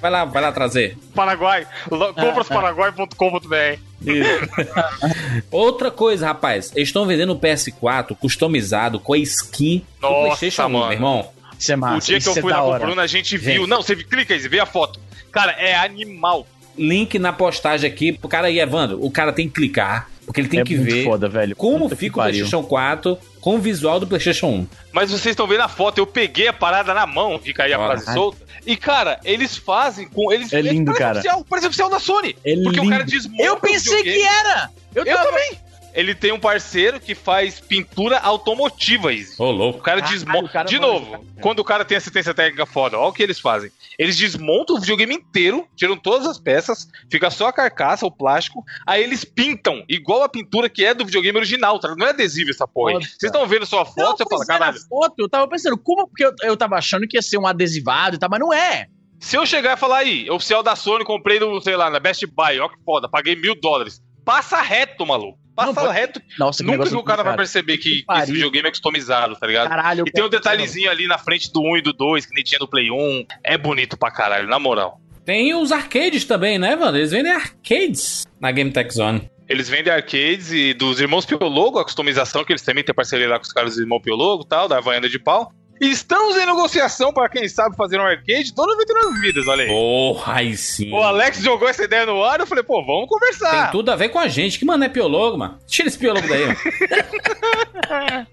Vai 0.01 0.11
lá, 0.11 0.25
vai 0.25 0.42
lá 0.42 0.51
trazer. 0.51 0.99
Paraguai, 1.14 1.64
lo- 1.88 2.12
comprasParaguai.com.br. 2.12 3.79
Outra 5.51 5.90
coisa, 5.90 6.27
rapaz, 6.27 6.72
eles 6.75 6.88
estão 6.88 7.07
vendendo 7.07 7.33
o 7.33 7.38
PS4 7.38 8.16
customizado 8.16 8.99
com 8.99 9.12
a 9.12 9.18
skin 9.18 9.79
do 10.01 10.09
Nossa, 10.09 10.20
PlayStation 10.27 10.62
1, 10.66 10.68
mano. 10.70 10.85
meu 10.87 10.92
irmão. 10.92 11.29
Isso 11.59 11.72
é 11.72 11.77
massa. 11.77 11.96
o 11.96 12.01
dia 12.01 12.16
que 12.16 12.20
isso 12.20 12.31
eu 12.31 12.37
é 12.38 12.40
fui 12.42 12.53
da 12.53 12.61
lá 12.62 12.79
com 12.79 12.85
o. 12.85 12.87
Bruno, 12.87 13.01
a 13.01 13.07
gente 13.07 13.31
Gente. 13.38 13.44
viu. 13.44 13.66
Não, 13.66 13.79
você 13.83 13.96
clica 13.96 14.35
aí, 14.35 14.40
vê 14.40 14.61
a 14.61 14.66
foto. 14.66 15.01
Cara, 15.33 15.53
é 15.53 15.75
animal. 15.77 16.46
Link 16.77 17.18
na 17.18 17.33
postagem 17.33 17.88
aqui 17.90 18.12
pro 18.12 18.29
cara 18.29 18.49
aí, 18.49 18.59
Evandro. 18.61 18.99
O 19.03 19.11
cara 19.11 19.33
tem 19.33 19.49
que 19.49 19.55
clicar, 19.55 20.11
porque 20.27 20.41
ele 20.43 20.49
tem 20.49 20.61
é 20.61 20.65
que 20.65 20.75
ver 20.77 21.05
foda, 21.05 21.29
velho. 21.29 21.57
como 21.57 21.85
Puta 21.85 21.97
fica 21.97 22.19
o. 22.19 22.23
PlayStation 22.23 22.62
4 22.62 23.19
com 23.41 23.55
o 23.55 23.59
visual 23.59 23.99
do 23.99 24.07
PlayStation 24.07 24.47
1. 24.49 24.67
Mas 24.93 25.11
vocês 25.11 25.27
estão 25.33 25.47
vendo 25.47 25.61
a 25.62 25.69
foto, 25.69 25.99
eu 25.99 26.07
peguei 26.07 26.49
a 26.49 26.53
parada 26.53 26.93
na 26.93 27.07
mão, 27.07 27.39
fica 27.39 27.62
aí 27.65 27.73
a 27.73 27.79
Olha. 27.79 27.99
frase 27.99 28.12
solta. 28.12 28.45
E, 28.67 28.77
cara, 28.77 29.21
eles 29.25 29.57
fazem 29.57 30.09
com. 30.09 30.33
Eles, 30.33 30.53
É 30.53 30.61
lindo, 30.61 30.87
parece 30.93 30.99
cara. 30.99 31.19
Oficial, 31.21 31.47
parece 31.49 31.67
oficial 31.69 31.89
da 31.89 32.01
Sony. 32.01 32.37
É 32.45 32.55
porque 32.57 32.81
o 32.81 32.83
lindo. 32.83 32.91
cara 32.91 33.05
desmonta. 33.05 33.43
Eu 33.43 33.55
o 33.55 33.61
pensei 33.61 34.03
que 34.03 34.21
era! 34.23 34.71
Eu, 34.95 35.05
Eu 35.05 35.15
tava- 35.17 35.29
também. 35.31 35.53
Ele 35.96 36.14
tem 36.14 36.30
um 36.30 36.38
parceiro 36.38 37.00
que 37.00 37.14
faz 37.14 37.59
pintura 37.59 38.18
automotiva, 38.18 39.12
Izzy. 39.12 39.35
Ô, 39.40 39.46
O 39.46 39.50
louco. 39.50 39.80
cara 39.80 40.00
Caralho, 40.02 40.14
desmonta. 40.18 40.44
o 40.46 40.52
cara 40.52 40.68
De 40.68 40.78
novo, 40.78 41.11
cara. 41.12 41.22
quando 41.40 41.59
o 41.61 41.64
cara 41.64 41.85
tem 41.87 41.96
assistência 41.96 42.35
técnica 42.35 42.66
foda, 42.66 42.98
olha 42.98 43.09
o 43.09 43.12
que 43.12 43.22
eles 43.22 43.40
fazem. 43.40 43.70
Eles 43.98 44.16
desmontam 44.16 44.76
o 44.76 44.78
videogame 44.80 45.14
inteiro, 45.14 45.66
tiram 45.74 45.96
todas 45.96 46.26
as 46.26 46.38
peças, 46.38 46.87
fica 47.11 47.30
só 47.30 47.46
a 47.48 47.52
carcaça, 47.52 48.04
o 48.04 48.11
plástico, 48.11 48.62
aí 48.87 49.02
eles 49.02 49.24
pintam, 49.24 49.82
igual 49.88 50.22
a 50.22 50.28
pintura 50.28 50.68
que 50.68 50.85
é 50.85 50.92
do 50.92 51.04
videogame 51.06 51.38
original, 51.38 51.80
tá? 51.80 51.94
Não 51.96 52.06
é 52.06 52.11
adesivo 52.11 52.50
essa 52.50 52.68
porra. 52.68 53.00
Vocês 53.00 53.16
estão 53.22 53.46
vendo 53.46 53.64
só 53.64 53.80
a 53.80 53.87
foto, 53.87 53.96
Não, 53.98 54.16
você 54.18 54.24
fala, 54.28 54.42
é, 54.44 54.46
caralho. 54.46 54.78
foto, 54.88 55.14
eu 55.18 55.28
tava 55.30 55.48
pensando, 55.48 55.78
como 55.78 56.06
porque 56.06 56.26
eu, 56.26 56.32
eu 56.42 56.56
tava 56.56 56.76
achando 56.76 57.09
que 57.09 57.16
ia 57.16 57.22
ser 57.22 57.38
um 57.38 57.46
adesivado 57.46 58.16
e 58.16 58.18
tal, 58.18 58.28
mas 58.28 58.40
não 58.40 58.52
é. 58.52 58.87
Se 59.18 59.35
eu 59.37 59.46
chegar 59.46 59.78
e 59.78 59.80
falar 59.80 59.98
aí, 59.98 60.28
oficial 60.30 60.62
da 60.62 60.76
Sony, 60.76 61.04
comprei 61.04 61.40
no, 61.40 61.59
sei 61.62 61.74
lá, 61.74 61.88
na 61.88 61.98
Best 61.98 62.26
Buy, 62.26 62.61
ó 62.61 62.68
que 62.68 62.76
foda, 62.85 63.09
paguei 63.09 63.35
mil 63.35 63.59
dólares. 63.59 64.02
Passa 64.26 64.61
reto, 64.61 65.06
maluco. 65.06 65.38
Passa 65.57 65.66
Não, 65.69 65.75
pode- 65.75 65.92
reto. 65.95 66.21
Nossa, 66.38 66.62
que 66.62 66.71
Nunca 66.71 66.88
que 66.88 66.95
o 66.95 67.03
cara 67.03 67.23
vai 67.23 67.35
perceber 67.37 67.79
que, 67.79 67.83
que 67.85 67.95
esse 67.97 68.05
pariu. 68.05 68.35
videogame 68.35 68.69
é 68.69 68.71
customizado, 68.71 69.35
tá 69.37 69.47
ligado? 69.47 69.69
Caralho, 69.69 70.05
E 70.07 70.11
tem 70.12 70.23
um 70.23 70.29
detalhezinho 70.29 70.90
ali 70.90 71.07
na 71.07 71.16
frente 71.19 71.51
do 71.53 71.62
1 71.62 71.79
e 71.79 71.83
do 71.83 71.92
2, 71.95 72.27
que 72.27 72.35
nem 72.35 72.45
tinha 72.45 72.59
no 72.59 72.69
Play 72.69 72.90
1. 72.90 73.25
É 73.42 73.57
bonito 73.57 73.97
pra 73.97 74.11
caralho, 74.11 74.47
na 74.47 74.59
moral. 74.59 75.01
Tem 75.25 75.55
os 75.55 75.73
arcades 75.73 76.25
também, 76.25 76.59
né, 76.59 76.75
Evandro? 76.75 76.99
Eles 76.99 77.11
vendem 77.11 77.33
arcades 77.33 78.27
na 78.40 78.53
Game 78.53 78.71
Tech 78.71 78.92
Zone. 78.95 79.29
Eles 79.49 79.69
vendem 79.69 79.92
arcades 79.92 80.53
e 80.53 80.75
dos 80.75 81.01
irmãos 81.01 81.25
Piologo, 81.25 81.79
a 81.79 81.85
customização, 81.85 82.45
que 82.45 82.53
eles 82.53 82.62
também 82.62 82.85
têm 82.85 82.95
parceria 82.95 83.29
lá 83.29 83.38
com 83.38 83.45
os 83.45 83.53
caras 83.53 83.77
do 83.77 83.81
irmão 83.83 84.01
Piologo 84.01 84.42
e 84.45 84.49
tal, 84.49 84.69
da 84.69 84.79
Havaiana 84.79 85.09
de 85.09 85.19
pau. 85.19 85.53
Estamos 85.81 86.37
em 86.37 86.47
negociação 86.47 87.12
para 87.12 87.29
quem 87.29 87.47
sabe 87.49 87.77
fazer 87.77 87.99
um 88.01 88.05
arcade 88.05 88.55
toda 88.55 88.73
99 88.73 89.21
vidas, 89.21 89.47
olha 89.47 89.65
aí. 89.65 89.69
Porra, 89.69 90.33
aí 90.35 90.57
sim. 90.57 90.93
O 90.93 90.97
Alex 90.97 91.43
jogou 91.43 91.69
essa 91.69 91.85
ideia 91.85 92.07
no 92.07 92.23
ar, 92.25 92.41
eu 92.41 92.47
falei, 92.47 92.65
pô, 92.65 92.85
vamos 92.85 93.01
Tem 93.01 93.09
conversar. 93.09 93.71
tudo 93.71 93.91
a 93.91 93.97
ver 93.97 94.09
com 94.09 94.19
a 94.19 94.27
gente. 94.29 94.59
Que 94.59 94.65
mano 94.65 94.85
é 94.85 94.89
piologo, 94.89 95.37
mano? 95.37 95.59
Tira 95.67 95.89
esse 95.89 95.99
piologo 95.99 96.27
daí. 96.29 96.47
mano. 96.47 96.57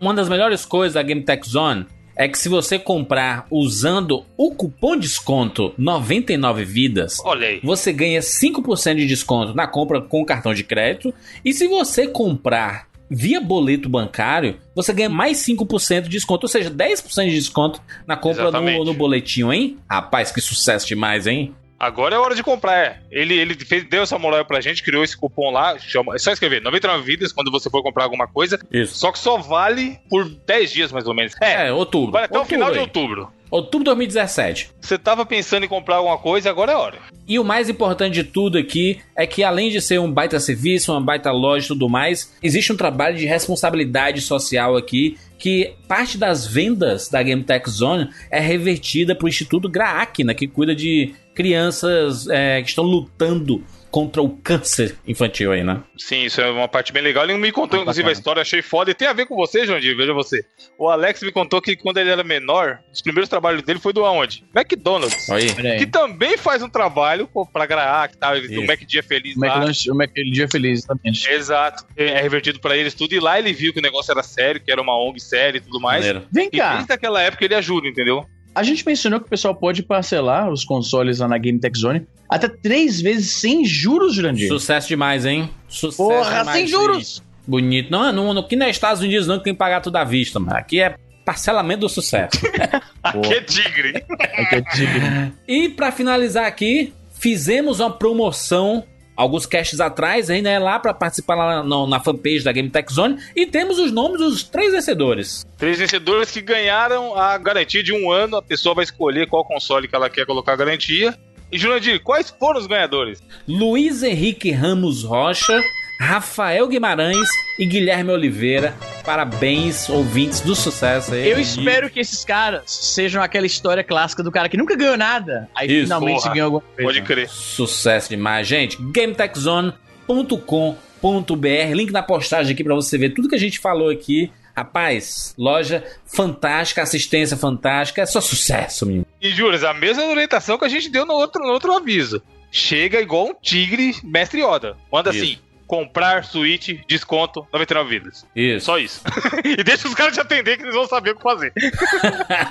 Uma 0.00 0.14
das 0.14 0.28
melhores 0.28 0.64
coisas 0.64 0.94
da 0.94 1.02
Game 1.02 1.22
Tech 1.22 1.46
Zone 1.48 1.86
é 2.16 2.28
que 2.28 2.38
se 2.38 2.48
você 2.48 2.78
comprar 2.78 3.46
usando 3.50 4.26
o 4.36 4.54
cupom 4.54 4.96
desconto 4.96 5.72
99 5.78 6.64
vidas, 6.64 7.18
Olha 7.24 7.48
aí. 7.48 7.60
você 7.62 7.92
ganha 7.92 8.20
5% 8.20 8.96
de 8.96 9.06
desconto 9.06 9.54
na 9.54 9.66
compra 9.66 10.00
com 10.02 10.24
cartão 10.24 10.52
de 10.52 10.62
crédito. 10.64 11.14
E 11.44 11.52
se 11.52 11.66
você 11.66 12.06
comprar 12.06 12.89
via 13.10 13.40
boleto 13.40 13.88
bancário, 13.88 14.58
você 14.74 14.92
ganha 14.92 15.08
mais 15.08 15.38
5% 15.38 16.02
de 16.02 16.08
desconto, 16.10 16.44
ou 16.44 16.48
seja, 16.48 16.70
10% 16.70 17.24
de 17.24 17.34
desconto 17.34 17.82
na 18.06 18.16
compra 18.16 18.50
no, 18.50 18.84
no 18.84 18.94
boletinho, 18.94 19.52
hein? 19.52 19.78
Rapaz, 19.90 20.30
que 20.30 20.40
sucesso 20.40 20.86
demais, 20.86 21.26
hein? 21.26 21.54
Agora 21.78 22.14
é 22.14 22.18
hora 22.18 22.34
de 22.34 22.42
comprar, 22.42 22.76
é. 22.76 23.00
Ele, 23.10 23.34
ele 23.38 23.54
fez, 23.54 23.84
deu 23.88 24.02
essa 24.02 24.18
moral 24.18 24.44
pra 24.44 24.60
gente, 24.60 24.82
criou 24.82 25.02
esse 25.02 25.16
cupom 25.16 25.50
lá, 25.50 25.78
chama, 25.78 26.14
é 26.14 26.18
só 26.18 26.30
escrever 26.30 26.60
99 26.60 27.02
vidas 27.02 27.32
quando 27.32 27.50
você 27.50 27.70
for 27.70 27.82
comprar 27.82 28.04
alguma 28.04 28.28
coisa, 28.28 28.60
Isso. 28.70 28.98
só 28.98 29.10
que 29.10 29.18
só 29.18 29.38
vale 29.38 29.98
por 30.10 30.28
10 30.28 30.70
dias 30.72 30.92
mais 30.92 31.06
ou 31.06 31.14
menos. 31.14 31.32
É, 31.40 31.68
É, 31.68 31.72
outubro. 31.72 32.12
vale 32.12 32.26
até 32.26 32.36
o 32.36 32.40
Outubro 32.40 32.54
final 32.58 32.70
de 32.70 32.78
aí. 32.78 32.82
outubro. 32.84 33.32
Outubro 33.50 33.80
de 33.80 33.86
2017. 33.86 34.70
Você 34.80 34.96
tava 34.96 35.26
pensando 35.26 35.64
em 35.64 35.68
comprar 35.68 35.96
alguma 35.96 36.16
coisa, 36.16 36.48
agora 36.48 36.72
é 36.72 36.76
hora. 36.76 36.98
E 37.26 37.38
o 37.38 37.44
mais 37.44 37.68
importante 37.68 38.14
de 38.14 38.24
tudo 38.24 38.56
aqui 38.56 39.00
é 39.16 39.26
que, 39.26 39.42
além 39.42 39.70
de 39.70 39.80
ser 39.80 39.98
um 39.98 40.10
baita 40.10 40.38
serviço, 40.38 40.92
uma 40.92 41.00
baita 41.00 41.32
loja 41.32 41.64
e 41.64 41.68
tudo 41.68 41.88
mais, 41.88 42.32
existe 42.42 42.72
um 42.72 42.76
trabalho 42.76 43.16
de 43.16 43.26
responsabilidade 43.26 44.20
social 44.20 44.76
aqui. 44.76 45.18
Que 45.38 45.74
parte 45.88 46.18
das 46.18 46.46
vendas 46.46 47.08
da 47.08 47.22
Game 47.22 47.42
Tech 47.42 47.68
Zone 47.68 48.10
é 48.30 48.38
revertida 48.38 49.14
para 49.14 49.24
o 49.24 49.28
Instituto 49.28 49.68
Graacna, 49.68 50.34
que 50.34 50.46
cuida 50.46 50.74
de 50.74 51.14
crianças 51.34 52.28
é, 52.28 52.60
que 52.62 52.68
estão 52.68 52.84
lutando 52.84 53.64
contra 53.90 54.22
o 54.22 54.28
câncer 54.30 54.96
infantil 55.06 55.52
aí, 55.52 55.62
né? 55.64 55.82
Sim, 55.98 56.24
isso 56.24 56.40
é 56.40 56.50
uma 56.50 56.68
parte 56.68 56.92
bem 56.92 57.02
legal. 57.02 57.24
Ele 57.24 57.34
me 57.36 57.50
contou, 57.52 57.78
Ah, 57.78 57.82
inclusive, 57.82 58.08
a 58.08 58.12
história, 58.12 58.40
achei 58.42 58.62
foda. 58.62 58.90
E 58.90 58.94
tem 58.94 59.08
a 59.08 59.12
ver 59.12 59.26
com 59.26 59.34
você, 59.34 59.66
Jandir, 59.66 59.96
veja 59.96 60.12
você. 60.12 60.44
O 60.78 60.88
Alex 60.88 61.22
me 61.22 61.32
contou 61.32 61.60
que 61.60 61.76
quando 61.76 61.98
ele 61.98 62.10
era 62.10 62.22
menor, 62.24 62.78
os 62.92 63.02
primeiros 63.02 63.28
trabalhos 63.28 63.62
dele 63.62 63.78
foi 63.80 63.92
do 63.92 64.04
aonde? 64.04 64.44
McDonald's. 64.54 65.28
Aí. 65.30 65.48
Que 65.78 65.86
também 65.86 66.36
faz 66.36 66.62
um 66.62 66.68
trabalho 66.68 67.26
pô, 67.26 67.44
pra 67.46 67.66
graar, 67.66 68.08
que 68.08 68.16
tá, 68.16 68.36
Isso. 68.36 68.60
o 68.60 68.66
Mac 68.66 68.80
Dia 68.80 69.02
Feliz 69.02 69.36
O 69.36 69.40
lá. 69.40 69.46
McLanche- 69.56 69.90
o 69.90 69.94
Mac- 69.94 70.12
Dia 70.14 70.48
Feliz, 70.48 70.80
exatamente. 70.80 71.28
Exato. 71.30 71.84
É 71.96 72.20
revertido 72.20 72.60
pra 72.60 72.76
eles 72.76 72.94
tudo. 72.94 73.14
E 73.14 73.20
lá 73.20 73.38
ele 73.38 73.52
viu 73.52 73.72
que 73.72 73.78
o 73.80 73.82
negócio 73.82 74.10
era 74.12 74.22
sério, 74.22 74.60
que 74.60 74.70
era 74.70 74.80
uma 74.80 74.96
ONG 74.96 75.20
séria 75.20 75.58
e 75.58 75.60
tudo 75.60 75.80
mais. 75.80 76.04
Maneiro. 76.04 76.28
Vem 76.32 76.48
E 76.52 76.58
cá, 76.58 76.76
desde 76.76 76.92
aquela 76.92 77.20
época 77.22 77.44
ele 77.44 77.54
ajuda, 77.54 77.88
entendeu? 77.88 78.24
A 78.54 78.62
gente 78.62 78.84
mencionou 78.84 79.20
que 79.20 79.26
o 79.26 79.30
pessoal 79.30 79.54
pode 79.54 79.82
parcelar 79.82 80.50
os 80.50 80.64
consoles 80.64 81.18
lá 81.18 81.28
na 81.28 81.38
Game 81.38 81.58
Tech 81.58 81.78
Zone 81.78 82.06
até 82.28 82.48
três 82.48 83.00
vezes 83.00 83.34
sem 83.34 83.64
juros, 83.64 84.14
Jurandir. 84.14 84.48
Sucesso 84.48 84.88
demais, 84.88 85.26
hein? 85.26 85.50
Sucesso 85.68 85.96
Porra, 85.96 86.38
demais, 86.40 86.56
sem 86.56 86.66
sim. 86.66 86.72
juros! 86.72 87.22
Bonito. 87.46 87.90
Não, 87.90 88.12
não, 88.12 88.38
aqui 88.38 88.54
não 88.54 88.66
é 88.66 88.70
Estados 88.70 89.02
Unidos, 89.02 89.26
não, 89.26 89.38
que 89.38 89.44
tem 89.44 89.52
que 89.52 89.58
pagar 89.58 89.80
tudo 89.80 89.96
à 89.96 90.04
vista, 90.04 90.38
mano. 90.38 90.56
Aqui 90.56 90.80
é 90.80 90.94
parcelamento 91.24 91.80
do 91.80 91.88
sucesso. 91.88 92.38
Aqui 93.02 93.34
é 93.34 93.40
tigre. 93.40 94.04
Aqui 94.18 94.54
é 94.56 94.62
tigre. 94.62 95.32
e 95.48 95.68
pra 95.68 95.90
finalizar 95.90 96.46
aqui, 96.46 96.92
fizemos 97.18 97.80
uma 97.80 97.90
promoção 97.90 98.84
alguns 99.20 99.46
casts 99.46 99.80
atrás, 99.80 100.30
aí, 100.30 100.40
né, 100.42 100.58
lá 100.58 100.78
pra 100.78 100.94
participar 100.94 101.34
lá 101.34 101.62
no- 101.62 101.86
na 101.86 102.00
fanpage 102.00 102.42
da 102.42 102.52
Game 102.52 102.70
Tech 102.70 102.92
Zone 102.92 103.18
e 103.36 103.46
temos 103.46 103.78
os 103.78 103.92
nomes 103.92 104.18
dos 104.18 104.42
três 104.42 104.72
vencedores. 104.72 105.44
Três 105.58 105.78
vencedores 105.78 106.30
que 106.30 106.40
ganharam 106.40 107.14
a 107.16 107.36
garantia 107.38 107.82
de 107.82 107.92
um 107.92 108.10
ano. 108.10 108.36
A 108.36 108.42
pessoa 108.42 108.74
vai 108.74 108.84
escolher 108.84 109.26
qual 109.28 109.44
console 109.44 109.86
que 109.86 109.94
ela 109.94 110.08
quer 110.08 110.24
colocar 110.26 110.52
a 110.52 110.56
garantia. 110.56 111.16
E, 111.52 111.58
Jurandir, 111.58 112.00
quais 112.02 112.30
foram 112.30 112.60
os 112.60 112.66
ganhadores? 112.66 113.20
Luiz 113.46 114.02
Henrique 114.02 114.50
Ramos 114.52 115.02
Rocha, 115.04 115.62
Rafael 116.00 116.66
Guimarães 116.68 117.28
e 117.58 117.66
Guilherme 117.66 118.12
Oliveira. 118.12 118.74
Parabéns, 119.04 119.88
ouvintes 119.88 120.40
do 120.40 120.54
sucesso 120.54 121.14
aí. 121.14 121.28
Eu 121.28 121.40
espero 121.40 121.90
que 121.90 122.00
esses 122.00 122.24
caras 122.24 122.62
sejam 122.66 123.22
aquela 123.22 123.46
história 123.46 123.82
clássica 123.82 124.22
do 124.22 124.30
cara 124.30 124.48
que 124.48 124.56
nunca 124.56 124.76
ganhou 124.76 124.96
nada, 124.96 125.48
aí 125.54 125.70
Isso, 125.70 125.82
finalmente 125.84 126.22
porra. 126.22 126.34
ganhou 126.34 126.44
alguma 126.46 126.62
coisa. 126.62 126.82
Pode 126.82 127.02
crer. 127.02 127.28
Sucesso 127.28 128.08
demais, 128.10 128.46
gente. 128.46 128.76
GameTechZone.com.br, 128.80 131.74
link 131.74 131.90
na 131.92 132.02
postagem 132.02 132.52
aqui 132.54 132.64
pra 132.64 132.74
você 132.74 132.96
ver 132.98 133.10
tudo 133.10 133.28
que 133.28 133.34
a 133.34 133.38
gente 133.38 133.58
falou 133.58 133.90
aqui. 133.90 134.30
Rapaz, 134.56 135.32
loja 135.38 135.82
fantástica, 136.04 136.82
assistência 136.82 137.36
fantástica, 137.36 138.02
é 138.02 138.06
só 138.06 138.20
sucesso, 138.20 138.84
menino. 138.84 139.06
E, 139.20 139.30
Juras, 139.30 139.62
a 139.64 139.72
mesma 139.72 140.04
orientação 140.04 140.58
que 140.58 140.64
a 140.64 140.68
gente 140.68 140.90
deu 140.90 141.06
no 141.06 141.14
outro, 141.14 141.42
no 141.42 141.52
outro 141.52 141.72
aviso. 141.72 142.20
Chega 142.50 143.00
igual 143.00 143.28
um 143.28 143.34
tigre 143.40 143.94
mestre 144.02 144.42
Yoda. 144.42 144.76
Manda 144.92 145.10
Isso. 145.10 145.22
assim, 145.22 145.38
comprar 145.70 146.24
Switch, 146.24 146.80
desconto, 146.88 147.46
99 147.52 147.88
vidas. 147.88 148.26
Isso. 148.34 148.66
Só 148.66 148.76
isso. 148.76 149.00
e 149.46 149.62
deixa 149.62 149.86
os 149.86 149.94
caras 149.94 150.12
te 150.12 150.20
atender 150.20 150.56
que 150.56 150.64
eles 150.64 150.74
vão 150.74 150.88
saber 150.88 151.12
o 151.12 151.16
que 151.16 151.22
fazer. 151.22 151.52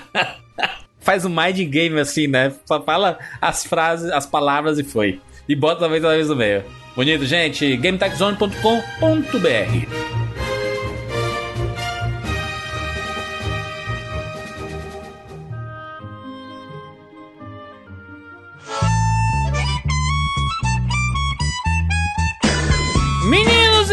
Faz 1.02 1.26
um 1.26 1.30
mind 1.30 1.60
game 1.70 2.00
assim, 2.00 2.28
né? 2.28 2.54
Só 2.66 2.82
fala 2.82 3.20
as 3.42 3.66
frases, 3.66 4.10
as 4.12 4.26
palavras 4.26 4.80
e 4.80 4.86
foi. 4.86 5.20
E 5.50 5.56
bota 5.56 5.82
talvez 5.82 6.02
uma 6.02 6.14
vez 6.14 6.30
no 6.30 6.36
meio. 6.38 6.64
Bonito, 6.96 7.26
gente. 7.26 7.76
GameTechZone.com.br 7.76 10.29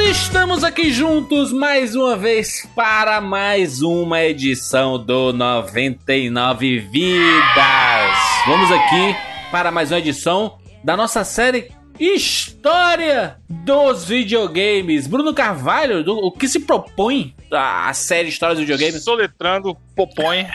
estamos 0.09 0.63
aqui 0.65 0.93
juntos 0.93 1.53
mais 1.53 1.95
uma 1.95 2.17
vez 2.17 2.67
para 2.75 3.21
mais 3.21 3.83
uma 3.83 4.23
edição 4.23 4.99
do 5.03 5.33
99 5.33 6.79
Vidas. 6.81 8.19
Vamos 8.47 8.71
aqui 8.71 9.17
para 9.51 9.71
mais 9.71 9.91
uma 9.91 9.99
edição 9.99 10.59
da 10.85 10.97
nossa 10.97 11.25
série 11.25 11.71
História 11.99 13.39
dos 13.49 14.05
Videogames. 14.05 15.07
Bruno 15.07 15.35
Carvalho, 15.35 16.05
do- 16.05 16.19
o 16.19 16.31
que 16.31 16.47
se 16.49 16.61
propõe 16.61 17.35
a, 17.53 17.89
a 17.89 17.95
série 17.95 18.29
História 18.29 18.55
dos 18.55 18.65
Videogames? 18.65 19.03
Soletrando, 19.03 19.77
Poponha. 19.95 20.51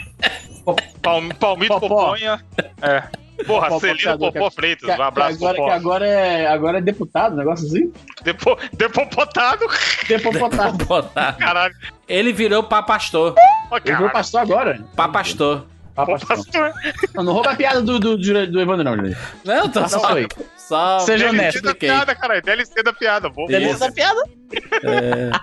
Palm, 1.02 1.30
palmito, 1.40 1.80
Popó. 1.80 2.06
Poponha. 2.12 2.46
É. 2.82 3.04
Porra, 3.46 3.68
Popó, 3.70 3.80
Celino 3.80 4.18
Popó 4.20 4.52
Freitas. 4.52 4.98
Um 4.98 5.02
abraço, 5.02 5.36
agora, 5.36 5.54
que 5.56 5.62
Popó. 5.62 5.72
agora, 5.74 6.08
é, 6.08 6.48
agora 6.48 6.78
é 6.78 6.82
deputado, 6.82 7.34
um 7.34 7.38
negócio 7.38 7.68
assim? 7.68 7.92
Depo, 8.24 8.58
depopotado. 8.74 9.66
Deputado. 10.08 10.86
Botar. 10.86 11.34
Caralho. 11.38 11.76
Ele 12.08 12.34
virou 12.34 12.64
papastor. 12.64 13.36
Eu 13.38 13.70
vou 13.70 13.82
caralho. 13.82 14.12
pastor 14.12 14.42
agora. 14.42 14.84
Papastor. 14.96 15.66
Papastor. 15.96 16.28
Pastor. 16.38 16.74
Não, 17.14 17.24
não 17.24 17.34
rouba 17.34 17.52
a 17.52 17.56
piada 17.56 17.82
do, 17.82 18.00
do, 18.00 18.18
do, 18.18 18.48
do 18.48 18.62
Evandro, 18.62 18.84
não, 18.84 18.96
Jurandir. 18.96 19.18
Não, 19.44 19.70
tô 19.70 19.82
Passa 19.82 20.00
só. 20.00 20.16
aí. 20.16 20.28
só 20.58 21.00
Seja 21.00 21.26
DLC 21.30 21.38
honesto, 21.40 21.62
da 21.64 21.72
ok. 21.72 21.90
piada, 21.90 22.16
caralho. 22.16 22.42
DLC 22.42 22.84
da 22.84 22.94
piada. 22.94 23.30
Vou, 23.30 23.48
vou- 23.48 23.78
da 23.80 23.92
piada? 23.92 24.22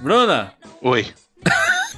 Bruna, 0.00 0.52
Oi. 0.82 1.06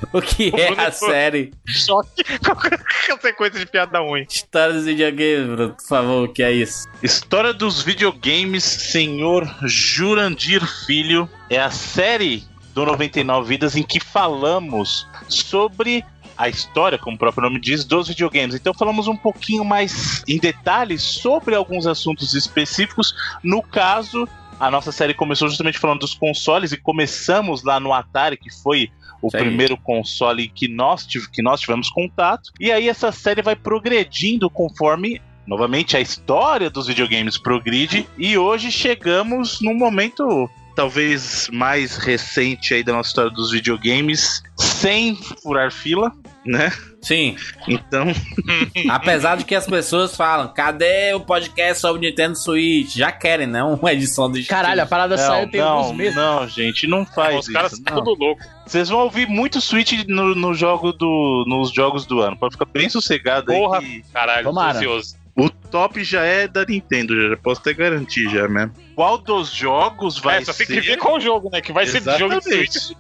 o 0.13 0.21
que 0.21 0.51
O 0.51 0.57
é 0.59 0.67
Bruno 0.69 0.83
a 0.83 0.93
foi- 0.93 1.11
série 1.11 1.53
choque. 1.67 2.25
Consequência 3.11 3.59
de 3.61 3.67
piada 3.67 3.99
ruim. 4.01 4.27
História 4.29 4.75
dos 4.75 4.85
Videogames, 4.85 5.47
Bruno? 5.47 5.75
Por 5.75 5.87
favor, 5.87 6.29
o 6.29 6.33
que 6.33 6.43
é 6.43 6.53
isso? 6.53 6.89
História 7.03 7.53
dos 7.53 7.83
videogames, 7.83 8.65
senhor 8.65 9.47
Jurandir 9.63 10.65
Filho. 10.87 11.29
É 11.49 11.59
a 11.61 11.71
série 11.71 12.45
do 12.75 12.87
99 12.87 13.49
Vidas 13.49 13.77
em 13.77 13.83
que 13.83 14.01
falamos 14.01 15.07
sobre 15.29 16.05
a 16.37 16.49
história, 16.49 16.97
como 16.97 17.17
o 17.17 17.19
próprio 17.19 17.43
nome 17.43 17.61
diz, 17.61 17.85
dos 17.85 18.09
videogames. 18.09 18.55
Então 18.55 18.73
falamos 18.73 19.07
um 19.07 19.17
pouquinho 19.17 19.65
mais 19.65 20.23
em 20.27 20.39
detalhes 20.39 21.03
sobre 21.03 21.55
alguns 21.55 21.87
assuntos 21.87 22.33
específicos. 22.35 23.15
No 23.43 23.63
caso, 23.63 24.27
a 24.59 24.71
nossa 24.71 24.91
série 24.93 25.13
começou 25.13 25.49
justamente 25.49 25.79
falando 25.79 26.01
dos 26.01 26.15
consoles 26.15 26.73
e 26.73 26.79
começamos 26.79 27.63
lá 27.63 27.79
no 27.79 27.93
Atari, 27.93 28.37
que 28.39 28.51
foi 28.63 28.91
o 29.23 29.29
primeiro 29.29 29.77
console 29.77 30.49
que 30.49 30.69
nós, 30.69 31.07
que 31.07 31.43
nós 31.43 31.61
tivemos 31.61 31.91
contato. 31.91 32.51
E 32.59 32.73
aí 32.73 32.89
essa 32.89 33.13
série 33.13 33.43
vai 33.43 33.57
progredindo 33.57 34.49
conforme 34.49 35.21
novamente 35.47 35.97
a 35.97 36.01
história 36.01 36.71
dos 36.71 36.87
videogames 36.87 37.37
progride. 37.37 38.07
E 38.17 38.39
hoje 38.39 38.71
chegamos 38.71 39.61
num 39.61 39.75
momento 39.75 40.49
talvez 40.75 41.49
mais 41.53 41.97
recente 41.97 42.73
aí 42.73 42.83
da 42.83 42.93
nossa 42.93 43.09
história 43.09 43.31
dos 43.31 43.51
videogames 43.51 44.43
sem 44.57 45.17
furar 45.43 45.73
fila, 45.73 46.13
né? 46.45 46.73
Sim, 47.03 47.37
Então, 47.69 48.07
apesar 48.91 49.37
de 49.37 49.45
que 49.45 49.55
as 49.55 49.67
pessoas 49.67 50.15
falam, 50.17 50.49
cadê 50.53 51.15
o 51.15 51.21
podcast 51.21 51.81
sobre 51.81 52.07
Nintendo 52.09 52.37
Switch? 52.37 52.95
Já 52.95 53.11
querem, 53.11 53.47
né? 53.47 53.63
Uma 53.63 53.93
edição 53.93 54.31
do 54.31 54.43
Caralho, 54.45 54.83
a 54.83 54.87
parada 54.87 55.17
saiu 55.17 55.45
não, 55.45 55.51
tem 55.51 55.61
alguns 55.61 55.89
não, 55.89 55.95
meses. 55.95 56.15
não, 56.15 56.49
gente, 56.49 56.87
não 56.87 57.07
faz 57.07 57.47
Os 57.47 57.49
caras 57.49 57.73
isso. 57.73 57.83
são 57.87 57.97
não. 57.97 58.05
tudo 58.05 58.19
louco. 58.19 58.43
Vocês 58.67 58.89
vão 58.89 59.01
ouvir 59.01 59.27
muito 59.27 59.61
Switch 59.61 60.05
no, 60.07 60.35
no 60.35 60.55
jogo 60.55 60.93
do, 60.93 61.45
nos 61.47 61.73
jogos 61.73 62.05
do 62.07 62.21
ano. 62.21 62.37
Pode 62.37 62.55
ficar 62.55 62.67
bem 62.67 62.89
sossegado 62.89 63.47
Porra. 63.47 63.79
aí 63.79 64.03
que 64.03 64.13
Caralho, 64.13 64.45
Tomara. 64.45 64.77
ansioso. 64.79 65.20
O 65.37 65.49
top 65.49 66.03
já 66.03 66.23
é 66.23 66.49
da 66.49 66.65
Nintendo, 66.65 67.31
já, 67.31 67.37
posso 67.37 67.61
até 67.61 67.73
garantir 67.73 68.29
já 68.29 68.49
mesmo. 68.49 68.73
Qual 68.95 69.19
dos 69.19 69.53
jogos 69.53 70.19
vai 70.19 70.39
é, 70.39 70.45
só 70.45 70.53
ser? 70.53 70.67
tem 70.67 70.81
que 70.81 70.89
ver 70.89 70.97
qual 70.99 71.21
jogo, 71.21 71.51
né? 71.51 71.61
Que 71.61 71.73
vai 71.73 71.87
ser 71.87 72.01
de 72.01 72.19
jogo 72.19 72.35
Exatamente. 72.35 72.79
Switch. 72.79 72.97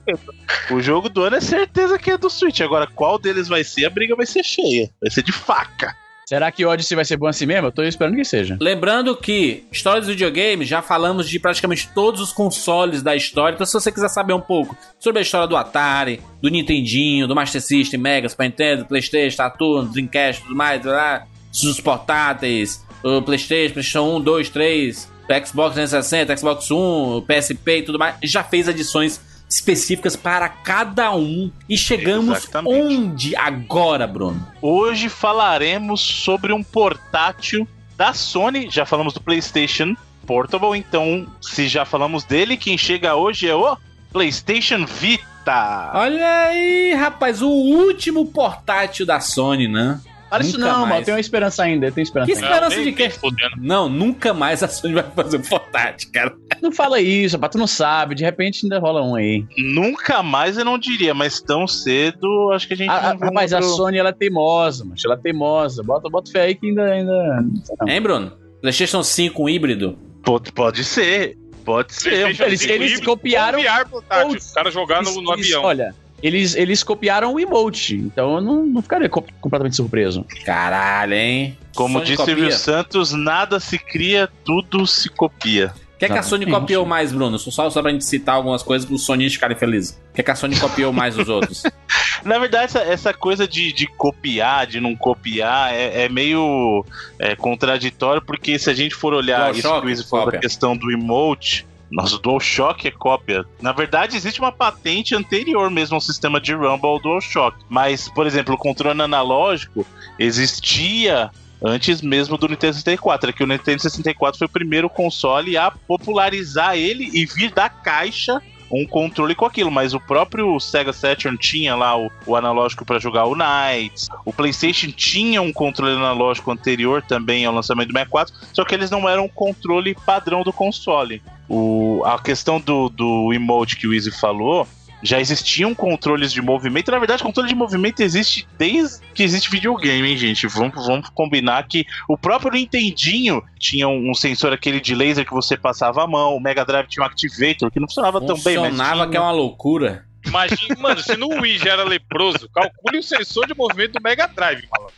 O 0.70 0.80
jogo 0.80 1.08
do 1.08 1.22
ano 1.22 1.36
é 1.36 1.40
certeza 1.40 1.98
que 1.98 2.10
é 2.10 2.16
do 2.16 2.30
Switch. 2.30 2.60
Agora, 2.60 2.86
qual 2.86 3.18
deles 3.18 3.48
vai 3.48 3.64
ser, 3.64 3.84
a 3.84 3.90
briga 3.90 4.16
vai 4.16 4.26
ser 4.26 4.42
feia. 4.42 4.90
Vai 5.00 5.10
ser 5.10 5.22
de 5.22 5.32
faca. 5.32 5.94
Será 6.30 6.52
que 6.52 6.64
Odyssey 6.64 6.94
vai 6.94 7.04
ser 7.04 7.16
bom 7.16 7.26
assim 7.26 7.44
mesmo? 7.44 7.66
Eu 7.66 7.72
tô 7.72 7.82
esperando 7.82 8.14
que 8.14 8.24
seja. 8.24 8.56
Lembrando 8.60 9.16
que 9.16 9.64
História 9.72 10.00
dos 10.00 10.08
Videogames, 10.08 10.68
já 10.68 10.80
falamos 10.80 11.28
de 11.28 11.40
praticamente 11.40 11.90
todos 11.92 12.20
os 12.20 12.32
consoles 12.32 13.02
da 13.02 13.16
história. 13.16 13.56
Então, 13.56 13.66
se 13.66 13.72
você 13.72 13.90
quiser 13.90 14.08
saber 14.08 14.32
um 14.32 14.40
pouco 14.40 14.76
sobre 15.00 15.18
a 15.18 15.22
história 15.22 15.48
do 15.48 15.56
Atari, 15.56 16.20
do 16.40 16.48
Nintendinho, 16.48 17.26
do 17.26 17.34
Master 17.34 17.60
System, 17.60 17.98
Mega, 17.98 18.28
Super 18.28 18.44
Nintendo, 18.44 18.84
Playstation, 18.84 19.38
Saturn, 19.38 19.90
Dreamcast, 19.92 20.42
tudo 20.42 20.54
mais, 20.54 20.84
lá, 20.84 21.26
os 21.52 21.80
portáteis, 21.80 22.84
o 23.02 23.22
Playstation, 23.22 23.74
Playstation 23.74 24.16
1, 24.16 24.20
2, 24.20 24.50
3, 24.50 25.12
o 25.28 25.46
Xbox 25.46 25.74
360, 25.74 26.36
Xbox 26.36 26.70
One, 26.70 27.22
PSP 27.22 27.78
e 27.78 27.82
tudo 27.82 27.98
mais, 27.98 28.16
já 28.22 28.42
fez 28.42 28.68
edições 28.68 29.20
específicas 29.48 30.14
para 30.14 30.48
cada 30.48 31.14
um. 31.14 31.50
E 31.68 31.76
chegamos 31.76 32.38
Exatamente. 32.38 32.82
onde 32.82 33.36
agora, 33.36 34.06
Bruno? 34.06 34.46
Hoje 34.62 35.08
falaremos 35.08 36.00
sobre 36.00 36.52
um 36.52 36.62
portátil 36.62 37.66
da 37.96 38.14
Sony. 38.14 38.68
Já 38.70 38.86
falamos 38.86 39.12
do 39.12 39.20
PlayStation 39.20 39.96
Portable, 40.26 40.78
então, 40.78 41.26
se 41.42 41.66
já 41.66 41.84
falamos 41.84 42.22
dele, 42.22 42.56
quem 42.56 42.78
chega 42.78 43.16
hoje 43.16 43.48
é 43.48 43.54
o 43.54 43.76
PlayStation 44.12 44.86
Vita. 44.86 45.90
Olha 45.94 46.44
aí, 46.44 46.94
rapaz, 46.94 47.42
o 47.42 47.48
último 47.48 48.26
portátil 48.26 49.04
da 49.04 49.18
Sony, 49.18 49.66
né? 49.66 50.00
Fala 50.30 50.42
isso 50.42 50.58
não, 50.58 50.68
mano. 50.68 50.86
mais. 50.86 51.00
Eu 51.00 51.04
tenho 51.06 51.14
uma 51.16 51.20
esperança 51.20 51.62
ainda. 51.62 51.86
Eu 51.86 51.92
tenho 51.92 52.02
esperança 52.04 52.30
Que 52.32 52.36
ainda. 52.38 52.46
esperança 52.46 52.76
nem- 52.76 52.84
de 52.84 52.92
quê? 52.92 53.10
Não, 53.58 53.88
nunca 53.88 54.32
mais 54.32 54.62
a 54.62 54.68
Sony 54.68 54.94
vai 54.94 55.02
fazer 55.14 55.38
um 55.38 55.42
Fortnite, 55.44 56.06
cara. 56.12 56.34
Não 56.62 56.70
fala 56.72 57.00
isso, 57.00 57.36
rapaz. 57.36 57.52
Tu 57.52 57.58
não 57.58 57.66
sabe. 57.66 58.14
De 58.14 58.22
repente 58.24 58.60
ainda 58.64 58.78
rola 58.78 59.02
um 59.02 59.14
aí. 59.16 59.44
Nunca 59.58 60.22
mais 60.22 60.56
eu 60.56 60.64
não 60.64 60.78
diria, 60.78 61.12
mas 61.12 61.40
tão 61.40 61.66
cedo 61.66 62.50
acho 62.52 62.66
que 62.68 62.74
a 62.74 62.76
gente 62.76 62.88
A, 62.90 63.14
não 63.14 63.20
rapaz, 63.20 63.52
a 63.52 63.60
Sony 63.60 63.98
ela 63.98 64.10
é 64.10 64.12
teimosa, 64.12 64.84
mano. 64.84 64.96
Ela 65.04 65.14
é 65.14 65.18
teimosa. 65.18 65.82
Bota, 65.82 66.08
bota 66.08 66.30
fé 66.30 66.42
aí 66.42 66.54
que 66.54 66.68
ainda. 66.68 66.84
ainda... 66.84 67.12
não 67.12 67.52
não. 67.80 67.88
Hein, 67.88 68.00
Bruno? 68.00 68.32
PlayStation 68.60 69.02
5 69.02 69.48
híbrido. 69.48 69.98
Pode, 70.22 70.52
pode 70.52 70.84
ser, 70.84 71.36
pode 71.64 71.94
ser. 71.94 72.28
Eles- 72.38 72.60
5 72.60 72.72
eles 72.72 73.00
copiaram- 73.00 73.58
portátil. 73.90 74.28
Putz. 74.28 74.50
O 74.50 74.54
cara 74.54 74.70
jogar 74.70 75.02
no, 75.02 75.20
no 75.22 75.32
avião. 75.32 75.62
Olha, 75.64 75.94
eles, 76.22 76.54
eles 76.54 76.82
copiaram 76.82 77.34
o 77.34 77.40
emote. 77.40 77.96
Então 77.96 78.36
eu 78.36 78.40
não, 78.40 78.64
não 78.66 78.82
ficaria 78.82 79.08
co- 79.08 79.24
completamente 79.40 79.76
surpreso. 79.76 80.24
Caralho, 80.44 81.14
hein? 81.14 81.56
Como 81.74 81.94
Sony 81.94 82.04
disse 82.04 82.16
copia. 82.16 82.34
Silvio 82.34 82.52
Santos, 82.52 83.12
nada 83.12 83.60
se 83.60 83.78
cria, 83.78 84.28
tudo 84.44 84.86
se 84.86 85.08
copia. 85.08 85.72
O 85.94 85.98
que, 86.00 86.06
é 86.06 86.08
que 86.08 86.16
a 86.18 86.22
Sony 86.22 86.46
copiou 86.46 86.86
mais, 86.86 87.12
Bruno? 87.12 87.38
Só, 87.38 87.68
só 87.68 87.82
pra 87.82 87.90
gente 87.90 88.06
citar 88.06 88.34
algumas 88.34 88.62
coisas 88.62 88.86
para 88.86 88.94
os 88.94 89.04
sonistas 89.04 89.34
ficarem 89.34 89.54
felizes. 89.56 90.00
O 90.10 90.14
que, 90.14 90.22
é 90.22 90.24
que 90.24 90.30
a 90.30 90.34
Sony 90.34 90.58
copiou 90.58 90.94
mais 90.94 91.14
dos 91.14 91.28
outros? 91.28 91.62
Na 92.24 92.38
verdade, 92.38 92.64
essa, 92.64 92.78
essa 92.80 93.12
coisa 93.12 93.46
de, 93.46 93.70
de 93.72 93.86
copiar, 93.86 94.66
de 94.66 94.80
não 94.80 94.96
copiar, 94.96 95.74
é, 95.74 96.04
é 96.04 96.08
meio 96.08 96.84
é, 97.18 97.36
contraditório, 97.36 98.22
porque 98.22 98.58
se 98.58 98.70
a 98.70 98.74
gente 98.74 98.94
for 98.94 99.12
olhar 99.12 99.54
isso 99.54 99.80
que 99.80 99.86
o 99.86 99.90
Izzy 99.90 100.08
falou 100.08 100.30
da 100.32 100.38
questão 100.38 100.74
do 100.74 100.90
emote, 100.90 101.66
nossa, 101.90 102.16
o 102.16 102.18
DualShock 102.18 102.86
é 102.86 102.90
cópia. 102.90 103.44
Na 103.60 103.72
verdade, 103.72 104.16
existe 104.16 104.40
uma 104.40 104.52
patente 104.52 105.14
anterior 105.14 105.68
mesmo 105.70 105.96
ao 105.96 106.00
sistema 106.00 106.40
de 106.40 106.54
Rumble 106.54 107.00
DualShock. 107.02 107.56
Mas, 107.68 108.08
por 108.08 108.26
exemplo, 108.26 108.54
o 108.54 108.58
controle 108.58 109.02
analógico 109.02 109.84
existia 110.18 111.30
antes 111.62 112.00
mesmo 112.00 112.38
do 112.38 112.48
Nintendo 112.48 112.74
64. 112.74 113.30
É 113.30 113.32
que 113.32 113.42
o 113.42 113.46
Nintendo 113.46 113.82
64 113.82 114.38
foi 114.38 114.46
o 114.46 114.50
primeiro 114.50 114.88
console 114.88 115.56
a 115.56 115.70
popularizar 115.70 116.76
ele 116.76 117.10
e 117.12 117.26
vir 117.26 117.52
da 117.52 117.68
caixa 117.68 118.40
um 118.70 118.86
controle 118.86 119.34
com 119.34 119.44
aquilo, 119.44 119.70
mas 119.70 119.94
o 119.94 120.00
próprio 120.00 120.58
Sega 120.60 120.92
Saturn 120.92 121.36
tinha 121.36 121.74
lá 121.74 121.98
o, 121.98 122.08
o 122.24 122.36
analógico 122.36 122.84
para 122.84 123.00
jogar 123.00 123.24
o 123.24 123.34
Knights, 123.34 124.08
o 124.24 124.32
PlayStation 124.32 124.92
tinha 124.92 125.42
um 125.42 125.52
controle 125.52 125.96
analógico 125.96 126.52
anterior 126.52 127.02
também 127.02 127.44
ao 127.44 127.52
lançamento 127.52 127.88
do 127.88 127.94
64, 127.94 128.32
só 128.52 128.64
que 128.64 128.72
eles 128.72 128.88
não 128.88 129.08
eram 129.08 129.24
um 129.24 129.28
controle 129.28 129.96
padrão 130.06 130.44
do 130.44 130.52
console. 130.52 131.20
O, 131.50 132.02
a 132.04 132.22
questão 132.22 132.60
do, 132.60 132.88
do 132.88 133.32
emote 133.32 133.76
que 133.76 133.86
o 133.86 133.92
Easy 133.92 134.12
falou, 134.12 134.68
já 135.02 135.20
existiam 135.20 135.74
controles 135.74 136.32
de 136.32 136.40
movimento. 136.40 136.90
Na 136.90 136.98
verdade, 136.98 137.22
controle 137.22 137.48
de 137.48 137.54
movimento 137.54 138.00
existe 138.00 138.46
desde 138.58 139.00
que 139.14 139.22
existe 139.22 139.50
videogame, 139.50 140.08
hein, 140.08 140.16
gente? 140.16 140.46
Vamos, 140.46 140.86
vamos 140.86 141.08
combinar 141.10 141.66
que 141.66 141.84
o 142.08 142.16
próprio 142.16 142.52
Nintendinho 142.52 143.42
tinha 143.58 143.88
um, 143.88 144.10
um 144.10 144.14
sensor 144.14 144.52
aquele 144.52 144.80
de 144.80 144.94
laser 144.94 145.26
que 145.26 145.32
você 145.32 145.56
passava 145.56 146.04
a 146.04 146.06
mão, 146.06 146.36
o 146.36 146.40
Mega 146.40 146.64
Drive 146.64 146.86
tinha 146.86 147.02
um 147.02 147.06
Activator 147.06 147.70
que 147.70 147.80
não 147.80 147.88
funcionava 147.88 148.20
tão 148.20 148.38
bem, 148.38 148.56
Funcionava 148.56 149.08
que 149.08 149.16
é 149.16 149.20
uma 149.20 149.32
loucura. 149.32 150.04
Imagina, 150.24 150.76
mano, 150.78 151.00
se 151.00 151.16
no 151.16 151.28
Wii 151.28 151.58
já 151.58 151.72
era 151.72 151.84
leproso, 151.84 152.48
calcule 152.54 152.98
o 152.98 153.02
sensor 153.02 153.46
de 153.46 153.54
movimento 153.54 153.94
do 153.94 154.02
Mega 154.02 154.26
Drive, 154.28 154.68
malandro. 154.70 154.94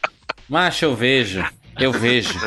Mas 0.49 0.83
eu 0.83 0.95
vejo, 0.95 1.45
eu 1.79 1.93
vejo. 1.93 2.39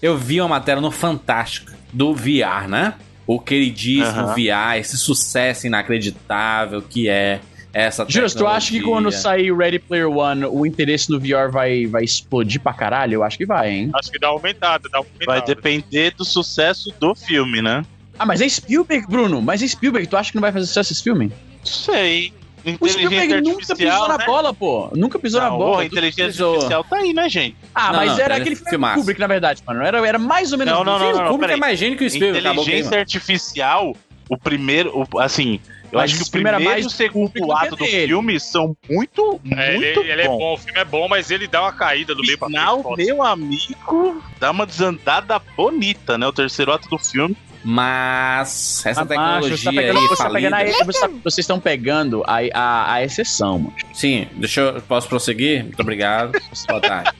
Eu 0.00 0.16
vi 0.16 0.40
uma 0.40 0.48
matéria 0.48 0.80
no 0.80 0.90
Fantástico 0.90 1.72
do 1.92 2.14
VR, 2.14 2.66
né? 2.66 2.94
O 3.30 3.38
queridíssimo 3.38 4.22
Aham. 4.22 4.34
VR, 4.34 4.80
esse 4.80 4.98
sucesso 4.98 5.64
inacreditável 5.64 6.82
que 6.82 7.08
é 7.08 7.38
essa 7.72 8.04
Juras, 8.08 8.34
tu 8.34 8.44
acha 8.44 8.72
que 8.72 8.80
quando 8.80 9.08
tecnologia. 9.08 9.20
sair 9.20 9.56
Ready 9.56 9.78
Player 9.78 10.10
One, 10.10 10.46
o 10.46 10.66
interesse 10.66 11.08
no 11.12 11.20
VR 11.20 11.48
vai, 11.48 11.86
vai 11.86 12.02
explodir 12.02 12.60
pra 12.60 12.72
caralho? 12.72 13.14
Eu 13.14 13.22
acho 13.22 13.38
que 13.38 13.46
vai, 13.46 13.70
hein? 13.70 13.90
Acho 13.94 14.10
que 14.10 14.18
dá 14.18 14.32
uma 14.32 14.34
aumentada, 14.34 14.88
dá 14.88 14.98
aumentada. 14.98 15.26
Vai 15.26 15.44
depender 15.44 16.12
do 16.16 16.24
sucesso 16.24 16.92
do 16.98 17.14
filme, 17.14 17.62
né? 17.62 17.86
Ah, 18.18 18.26
mas 18.26 18.40
é 18.40 18.48
Spielberg, 18.48 19.06
Bruno. 19.06 19.40
Mas 19.40 19.62
é 19.62 19.68
Spielberg. 19.68 20.08
Tu 20.08 20.16
acha 20.16 20.32
que 20.32 20.36
não 20.36 20.42
vai 20.42 20.50
fazer 20.50 20.66
sucesso 20.66 20.92
esse 20.92 21.02
filme? 21.04 21.30
Sei. 21.62 22.32
O 22.80 22.88
Spielberg 22.88 23.40
nunca 23.40 23.74
pisou 23.76 24.08
na 24.08 24.18
né? 24.18 24.26
bola, 24.26 24.52
pô. 24.54 24.90
Nunca 24.94 25.18
pisou 25.18 25.40
na 25.40 25.50
Não, 25.50 25.58
bola. 25.58 25.82
a 25.82 25.84
inteligência 25.84 26.26
pisou. 26.26 26.50
artificial 26.54 26.84
tá 26.84 26.96
aí, 26.96 27.12
né, 27.12 27.28
gente? 27.28 27.56
Ah, 27.74 27.88
Não, 27.92 27.96
mas 28.00 28.12
não, 28.12 28.18
era 28.20 28.34
ele 28.34 28.40
aquele 28.42 28.56
filme 28.56 28.94
Kubrick, 28.94 29.20
na 29.20 29.26
verdade, 29.26 29.62
mano. 29.66 29.82
Era, 29.82 30.06
era 30.06 30.18
mais 30.18 30.52
ou 30.52 30.58
menos. 30.58 30.74
Não, 30.74 30.84
não, 30.84 30.98
Sim, 30.98 31.04
não, 31.04 31.10
o 31.10 31.12
não, 31.16 31.22
público 31.28 31.44
é 31.44 31.48
peraí. 31.48 31.60
mais 31.60 31.78
gênio 31.78 31.96
que 31.98 32.04
o 32.04 32.10
Spielberg. 32.10 32.46
Inteligência 32.48 32.98
artificial, 32.98 33.96
o 34.28 34.36
primeiro, 34.38 34.92
o- 35.12 35.18
assim, 35.18 35.58
eu 35.92 35.98
Mas 35.98 36.10
acho 36.12 36.22
que 36.22 36.28
o 36.28 36.30
primeiro 36.32 36.58
é 36.58 36.60
e 36.60 36.64
mais 36.64 36.86
o 36.86 36.90
segundo 36.90 37.52
ato 37.52 37.76
do 37.76 37.84
dele. 37.84 38.06
filme 38.08 38.38
são 38.38 38.76
muito, 38.88 39.40
É, 39.56 39.74
ele, 39.74 39.84
muito 39.86 40.00
ele 40.00 40.22
é 40.22 40.26
bom. 40.28 40.38
bom, 40.38 40.54
o 40.54 40.56
filme 40.58 40.78
é 40.80 40.84
bom, 40.84 41.08
mas 41.08 41.30
ele 41.30 41.46
dá 41.48 41.62
uma 41.62 41.72
caída 41.72 42.14
do 42.14 42.22
meio 42.22 42.38
pra 42.38 42.48
frente. 42.48 43.06
Meu 43.06 43.22
amigo, 43.22 44.22
dá 44.38 44.50
uma 44.50 44.66
desandada 44.66 45.38
bonita, 45.56 46.16
né? 46.18 46.26
O 46.26 46.32
terceiro 46.32 46.72
ato 46.72 46.88
do 46.88 46.98
filme. 46.98 47.36
Mas 47.62 48.82
essa 48.86 49.02
Ah, 49.02 49.04
macho, 49.04 49.08
tecnologia 49.50 49.56
você 49.56 49.64
tá 49.64 49.72
pegando, 49.72 49.98
aí 49.98 50.06
você 50.08 50.22
tá 50.22 50.30
pegando 50.30 50.54
a, 50.54 50.58
falida... 50.58 50.84
você 50.84 51.00
tá- 51.00 51.08
vocês 51.24 51.38
estão 51.44 51.60
pegando 51.60 52.24
a, 52.26 52.38
a, 52.54 52.92
a 52.94 53.04
exceção, 53.04 53.58
mano. 53.58 53.74
Sim, 53.92 54.26
deixa 54.36 54.60
eu. 54.62 54.82
Posso 54.82 55.08
prosseguir? 55.08 55.64
Muito 55.64 55.80
obrigado. 55.80 56.32
Boa 56.68 56.80
tarde. 56.80 57.10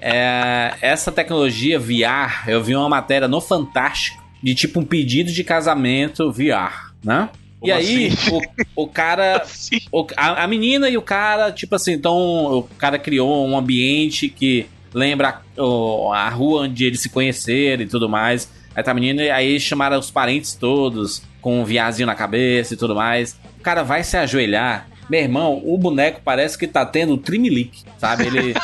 É, 0.00 0.74
essa 0.80 1.12
tecnologia 1.12 1.78
VR, 1.78 2.48
eu 2.48 2.62
vi 2.62 2.74
uma 2.74 2.88
matéria 2.88 3.28
no 3.28 3.40
Fantástico 3.40 4.22
de 4.42 4.54
tipo 4.54 4.80
um 4.80 4.84
pedido 4.84 5.30
de 5.30 5.44
casamento 5.44 6.32
VR, 6.32 6.92
né? 7.04 7.28
e 7.62 7.68
Como 7.68 7.74
aí, 7.74 8.06
assim? 8.06 8.38
o, 8.74 8.82
o 8.84 8.88
cara. 8.88 9.42
Sim. 9.44 9.80
o- 9.92 10.06
a, 10.16 10.44
a 10.44 10.46
menina 10.46 10.88
e 10.88 10.96
o 10.96 11.02
cara, 11.02 11.52
tipo 11.52 11.74
assim, 11.74 11.92
então 11.92 12.16
o 12.16 12.62
cara 12.78 12.98
criou 12.98 13.46
um 13.46 13.58
ambiente 13.58 14.28
que 14.30 14.66
lembra 14.94 15.42
o- 15.58 16.10
a 16.12 16.28
rua 16.30 16.62
onde 16.62 16.86
eles 16.86 17.00
se 17.00 17.10
conheceram 17.10 17.82
e 17.82 17.86
tudo 17.86 18.08
mais. 18.08 18.50
Aí 18.74 18.82
tá 18.82 18.90
a 18.90 18.94
menina, 18.94 19.22
e 19.22 19.30
aí 19.30 19.58
chamaram 19.60 19.98
os 19.98 20.10
parentes 20.10 20.54
todos 20.54 21.22
com 21.40 21.60
um 21.60 21.64
viazinho 21.64 22.06
na 22.06 22.14
cabeça 22.14 22.74
e 22.74 22.76
tudo 22.76 22.94
mais. 22.94 23.38
O 23.58 23.62
cara 23.62 23.82
vai 23.82 24.02
se 24.04 24.16
ajoelhar. 24.16 24.86
Meu 25.08 25.20
irmão, 25.20 25.60
o 25.64 25.76
boneco 25.76 26.20
parece 26.24 26.56
que 26.56 26.68
tá 26.68 26.86
tendo 26.86 27.16
trimelique, 27.16 27.82
sabe? 27.98 28.26
Ele. 28.28 28.54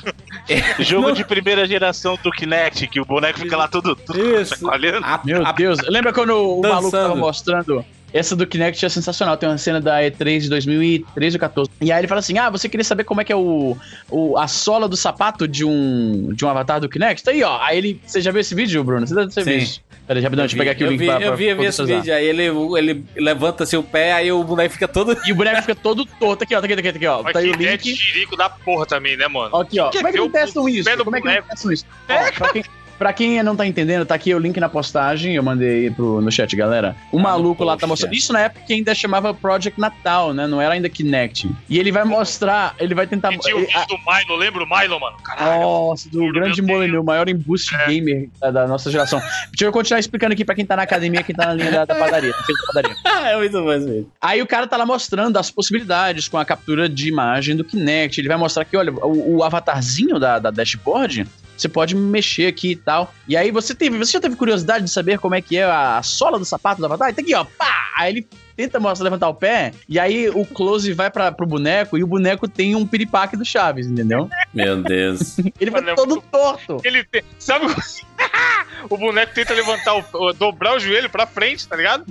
Jogo 0.80 1.08
Não. 1.08 1.14
de 1.14 1.24
primeira 1.24 1.66
geração 1.66 2.18
do 2.22 2.30
Kinect, 2.30 2.86
que 2.88 3.00
o 3.00 3.04
boneco 3.04 3.38
fica 3.38 3.56
lá 3.56 3.68
todo, 3.68 3.94
todo 3.94 4.18
Isso. 4.40 4.54
Meu 5.24 5.46
a- 5.46 5.52
Deus. 5.52 5.78
Lembra 5.88 6.12
quando 6.12 6.30
o 6.30 6.60
Dançando. 6.62 6.74
maluco 6.74 6.90
tava 6.90 7.14
mostrando? 7.16 7.84
Essa 8.12 8.34
do 8.34 8.46
Kinect 8.46 8.84
é 8.84 8.88
sensacional. 8.88 9.36
Tem 9.36 9.48
uma 9.48 9.58
cena 9.58 9.80
da 9.80 10.00
E3 10.00 10.40
de 10.40 10.48
2013 10.48 11.36
ou 11.36 11.40
14. 11.40 11.70
E 11.80 11.92
aí 11.92 12.00
ele 12.00 12.08
fala 12.08 12.18
assim: 12.20 12.38
Ah, 12.38 12.50
você 12.50 12.68
queria 12.68 12.84
saber 12.84 13.04
como 13.04 13.20
é 13.20 13.24
que 13.24 13.32
é 13.32 13.36
o, 13.36 13.76
o, 14.10 14.36
a 14.38 14.48
sola 14.48 14.88
do 14.88 14.96
sapato 14.96 15.46
de 15.46 15.64
um, 15.64 16.32
de 16.32 16.44
um 16.44 16.48
avatar 16.48 16.80
do 16.80 16.88
Kinect? 16.88 17.22
Tá 17.22 17.30
aí, 17.30 17.42
ó. 17.42 17.58
Aí 17.62 17.78
ele. 17.78 18.00
Você 18.04 18.20
já 18.20 18.30
viu 18.32 18.40
esse 18.40 18.54
vídeo, 18.54 18.82
Bruno? 18.82 19.06
Você 19.06 19.14
deve 19.14 19.32
ter 19.32 19.44
Sim. 19.44 19.58
visto. 19.58 19.80
Peraí, 20.06 20.22
rapidão, 20.24 20.42
deixa 20.42 20.56
eu 20.56 20.58
pegar 20.58 20.72
aqui 20.72 20.82
o 20.82 20.86
eu 20.86 20.90
link 20.90 20.98
vi, 21.00 21.06
pra, 21.06 21.14
eu 21.20 21.26
pra 21.28 21.36
vi, 21.36 21.44
eu 21.44 21.56
vi 21.56 21.64
esse 21.66 21.78
contextualizar. 21.82 22.00
vídeo. 22.00 22.14
Aí 22.14 22.26
ele, 22.26 22.88
ele 22.90 23.04
levanta 23.16 23.64
seu 23.64 23.80
pé, 23.80 24.12
aí 24.12 24.32
o 24.32 24.42
boneco 24.42 24.72
fica 24.74 24.88
todo. 24.88 25.16
E 25.24 25.30
o 25.30 25.34
boneco 25.36 25.60
fica 25.60 25.74
todo 25.76 26.04
torto. 26.04 26.42
Aqui, 26.42 26.54
ó. 26.56 26.60
Tá 26.60 26.66
aqui, 26.66 26.74
tá 26.74 26.80
aqui, 26.80 26.92
tá 26.92 26.96
aqui, 26.96 27.06
ó. 27.06 27.22
Mas 27.22 27.32
Tá 27.32 27.38
aí 27.38 27.50
o 27.50 27.56
que 27.56 27.64
é 27.66 27.70
link. 27.72 27.94
tirico 27.94 28.36
da 28.36 28.50
porra 28.50 28.86
também, 28.86 29.16
né, 29.16 29.28
mano? 29.28 29.54
Aqui, 29.56 29.78
ó. 29.78 29.88
Quer 29.90 29.98
Como 29.98 30.08
é 30.08 30.12
que 30.12 30.18
não 30.18 30.26
o 30.26 30.30
testam 30.30 30.68
isso? 30.68 30.90
Como 31.04 31.14
é 31.16 31.20
que 31.20 31.26
boneco? 31.28 31.48
testam 31.48 31.70
isso? 31.72 31.86
Ó, 32.08 32.32
pra, 32.32 32.48
quem, 32.52 32.64
pra 33.00 33.14
quem 33.14 33.42
não 33.42 33.56
tá 33.56 33.66
entendendo, 33.66 34.04
tá 34.04 34.14
aqui 34.14 34.34
o 34.34 34.38
link 34.38 34.60
na 34.60 34.68
postagem. 34.68 35.34
Eu 35.34 35.42
mandei 35.42 35.86
aí 35.86 35.90
pro, 35.90 36.20
no 36.20 36.30
chat, 36.30 36.54
galera. 36.54 36.94
O 37.10 37.16
no 37.16 37.22
maluco 37.22 37.64
lá 37.64 37.74
tá 37.74 37.86
mostrando. 37.86 38.12
é. 38.12 38.16
Isso 38.16 38.30
na 38.30 38.40
época 38.40 38.66
que 38.66 38.74
ainda 38.74 38.94
chamava 38.94 39.32
Project 39.32 39.80
Natal, 39.80 40.34
né? 40.34 40.46
Não 40.46 40.60
era 40.60 40.74
ainda 40.74 40.86
Kinect. 40.86 41.50
E 41.66 41.78
ele 41.78 41.90
vai 41.90 42.04
mostrar, 42.04 42.74
ele 42.78 42.94
vai 42.94 43.06
tentar. 43.06 43.30
Tinha 43.38 43.56
o 43.56 43.60
vídeo 43.60 43.86
do 43.88 43.96
Milo, 43.96 44.36
lembra 44.36 44.64
o 44.64 44.68
Milo, 44.68 45.00
mano? 45.00 45.16
Caralho. 45.24 45.62
Nossa, 45.62 46.10
do 46.10 46.30
grande 46.30 46.60
Deus. 46.60 46.68
Molyneux, 46.68 47.00
o 47.00 47.04
maior 47.04 47.26
embuste 47.26 47.74
gamer 47.86 48.28
da, 48.38 48.50
da 48.50 48.66
nossa 48.66 48.90
geração. 48.90 49.18
Deixa 49.48 49.64
eu 49.64 49.72
continuar 49.72 49.98
explicando 49.98 50.34
aqui 50.34 50.44
pra 50.44 50.54
quem 50.54 50.66
tá 50.66 50.76
na 50.76 50.82
academia, 50.82 51.22
quem 51.22 51.34
tá 51.34 51.46
na 51.46 51.54
linha 51.54 51.70
da, 51.70 51.84
da 51.86 51.94
padaria. 51.94 52.30
na 52.30 52.42
frente 52.42 52.60
da 52.60 52.66
padaria. 52.66 52.96
é 53.32 53.36
muito 53.38 53.62
bom 53.62 53.72
esse 53.72 53.86
vídeo. 53.86 54.12
Aí 54.20 54.42
o 54.42 54.46
cara 54.46 54.66
tá 54.66 54.76
lá 54.76 54.84
mostrando 54.84 55.38
as 55.38 55.50
possibilidades 55.50 56.28
com 56.28 56.36
a 56.36 56.44
captura 56.44 56.86
de 56.86 57.08
imagem 57.08 57.56
do 57.56 57.64
Kinect. 57.64 58.20
Ele 58.20 58.28
vai 58.28 58.36
mostrar 58.36 58.66
que, 58.66 58.76
olha, 58.76 58.92
o, 58.92 59.38
o 59.38 59.42
avatarzinho 59.42 60.18
da, 60.18 60.38
da 60.38 60.50
dashboard, 60.50 61.26
você 61.60 61.68
pode 61.68 61.94
mexer 61.94 62.46
aqui 62.46 62.72
e 62.72 62.76
tal. 62.76 63.14
E 63.28 63.36
aí 63.36 63.50
você 63.50 63.74
teve, 63.74 63.98
você 63.98 64.12
já 64.12 64.20
teve 64.20 64.36
curiosidade 64.36 64.84
de 64.84 64.90
saber 64.90 65.18
como 65.18 65.34
é 65.34 65.40
que 65.42 65.56
é 65.56 65.64
a, 65.64 65.98
a 65.98 66.02
sola 66.02 66.38
do 66.38 66.44
sapato 66.44 66.80
do 66.80 66.86
avatar? 66.86 67.14
Tá 67.14 67.20
aqui, 67.22 67.34
ó, 67.34 67.44
pá! 67.44 67.90
Aí 67.98 68.12
ele 68.12 68.26
tenta 68.56 68.78
mostrar, 68.78 69.04
levantar 69.04 69.28
o 69.28 69.34
pé, 69.34 69.72
e 69.88 69.98
aí 69.98 70.28
o 70.28 70.44
close 70.44 70.92
vai 70.92 71.10
pra, 71.10 71.32
pro 71.32 71.46
boneco, 71.46 71.96
e 71.96 72.04
o 72.04 72.06
boneco 72.06 72.46
tem 72.46 72.74
um 72.74 72.86
piripaque 72.86 73.34
do 73.36 73.44
Chaves, 73.44 73.86
entendeu? 73.86 74.28
Meu 74.52 74.82
Deus. 74.82 75.38
Ele 75.58 75.70
vai 75.70 75.82
todo 75.94 76.22
torto. 76.30 76.78
Ele 76.84 77.02
tem. 77.04 77.22
Sabe 77.38 77.66
o 78.88 78.96
boneco 78.98 79.32
tenta 79.34 79.54
levantar 79.54 79.96
o, 79.96 80.04
o- 80.12 80.32
dobrar 80.32 80.76
o 80.76 80.78
joelho 80.78 81.08
pra 81.08 81.26
frente, 81.26 81.66
tá 81.66 81.76
ligado? 81.76 82.04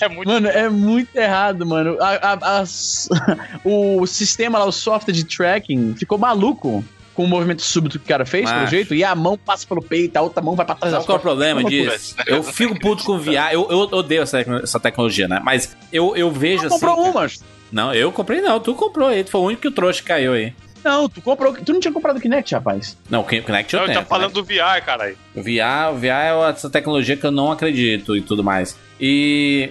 É 0.00 0.08
muito. 0.08 0.28
Mano, 0.28 0.48
é 0.48 0.68
muito 0.68 1.14
errado, 1.16 1.66
mano. 1.66 1.96
A- 2.00 2.32
a- 2.32 2.58
as- 2.60 3.08
o 3.64 4.06
sistema 4.06 4.58
lá, 4.58 4.64
o 4.64 4.72
software 4.72 5.12
de 5.14 5.24
tracking, 5.24 5.94
ficou 5.96 6.16
maluco 6.18 6.84
com 7.14 7.24
o 7.24 7.28
movimento 7.28 7.62
súbito 7.62 7.98
que 7.98 8.04
o 8.04 8.08
cara 8.08 8.26
fez, 8.26 8.50
pelo 8.50 8.66
jeito, 8.66 8.94
e 8.94 9.04
a 9.04 9.14
mão 9.14 9.38
passa 9.38 9.66
pelo 9.66 9.80
peito, 9.82 10.16
a 10.16 10.22
outra 10.22 10.42
mão 10.42 10.54
vai 10.56 10.66
pra 10.66 10.74
trás 10.74 10.92
Sabe 10.92 11.06
qual 11.06 11.16
é 11.16 11.18
o 11.18 11.22
problema 11.22 11.64
disso? 11.64 12.16
Eu 12.26 12.42
fico 12.42 12.78
puto 12.78 13.04
com 13.04 13.18
VR. 13.18 13.52
Eu, 13.52 13.68
eu 13.70 13.78
odeio 13.78 14.22
essa, 14.22 14.40
essa 14.62 14.80
tecnologia, 14.80 15.28
né? 15.28 15.40
Mas 15.42 15.76
eu, 15.92 16.16
eu 16.16 16.30
vejo 16.30 16.62
Tu 16.62 16.66
assim. 16.66 16.74
comprou 16.80 16.96
cara- 16.96 17.10
uma. 17.10 17.30
Não, 17.72 17.94
eu 17.94 18.12
comprei 18.12 18.40
não. 18.40 18.60
Tu 18.60 18.74
comprou 18.74 19.08
aí. 19.08 19.24
Tu 19.24 19.30
foi 19.30 19.40
o 19.40 19.44
único 19.44 19.62
que 19.62 19.68
o 19.68 19.72
trouxa 19.72 20.02
caiu 20.02 20.32
aí. 20.32 20.52
Não, 20.84 21.08
tu 21.08 21.22
comprou. 21.22 21.54
Tu 21.54 21.72
não 21.72 21.80
tinha 21.80 21.92
comprado 21.92 22.18
o 22.18 22.20
Kinect, 22.20 22.54
rapaz. 22.54 22.96
Não, 23.08 23.20
o 23.20 23.24
Kinect 23.24 23.72
eu 23.74 23.80
Não, 23.80 23.86
tenho. 23.86 24.00
tá 24.00 24.04
falando 24.04 24.32
do 24.34 24.44
VR, 24.44 24.84
caralho. 24.84 25.16
O 25.34 25.40
VR, 25.42 25.92
o 25.92 25.96
VR 25.96 26.06
é 26.46 26.50
essa 26.50 26.68
tecnologia 26.68 27.16
que 27.16 27.24
eu 27.24 27.30
não 27.30 27.50
acredito 27.50 28.14
e 28.16 28.20
tudo 28.20 28.44
mais. 28.44 28.76
E. 29.00 29.70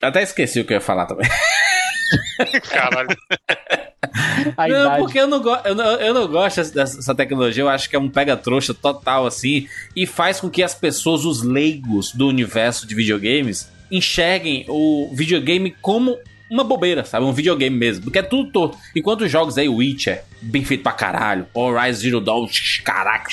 Eu 0.00 0.08
até 0.08 0.22
esqueci 0.22 0.60
o 0.60 0.64
que 0.64 0.72
eu 0.72 0.76
ia 0.76 0.80
falar 0.80 1.06
também. 1.06 1.28
Caralho. 2.70 3.08
A 4.56 4.68
não, 4.68 4.80
idade. 4.86 4.98
porque 4.98 5.18
eu 5.20 5.26
não, 5.26 5.40
go- 5.40 5.58
eu, 5.64 5.74
não, 5.74 5.84
eu 5.92 6.14
não 6.14 6.26
gosto 6.28 6.56
dessa, 6.56 6.96
dessa 6.96 7.14
tecnologia, 7.14 7.62
eu 7.62 7.68
acho 7.68 7.88
que 7.88 7.96
é 7.96 7.98
um 7.98 8.08
pega-trouxa 8.08 8.74
total, 8.74 9.26
assim, 9.26 9.66
e 9.96 10.06
faz 10.06 10.40
com 10.40 10.50
que 10.50 10.62
as 10.62 10.74
pessoas, 10.74 11.24
os 11.24 11.42
leigos 11.42 12.12
do 12.12 12.28
universo 12.28 12.86
de 12.86 12.94
videogames, 12.94 13.70
enxerguem 13.90 14.64
o 14.68 15.10
videogame 15.14 15.74
como 15.80 16.18
uma 16.50 16.64
bobeira, 16.64 17.04
sabe? 17.04 17.24
Um 17.24 17.32
videogame 17.32 17.74
mesmo. 17.76 18.04
Porque 18.04 18.18
é 18.18 18.22
tudo 18.22 18.50
torto. 18.50 18.78
Enquanto 18.94 19.22
os 19.22 19.30
jogos 19.30 19.56
aí, 19.56 19.68
Witcher, 19.68 20.22
bem 20.40 20.64
feito 20.64 20.82
pra 20.82 20.92
caralho, 20.92 21.46
Horizon 21.54 22.00
Zero 22.00 22.20
Dawn, 22.20 22.46
caraca, 22.84 23.28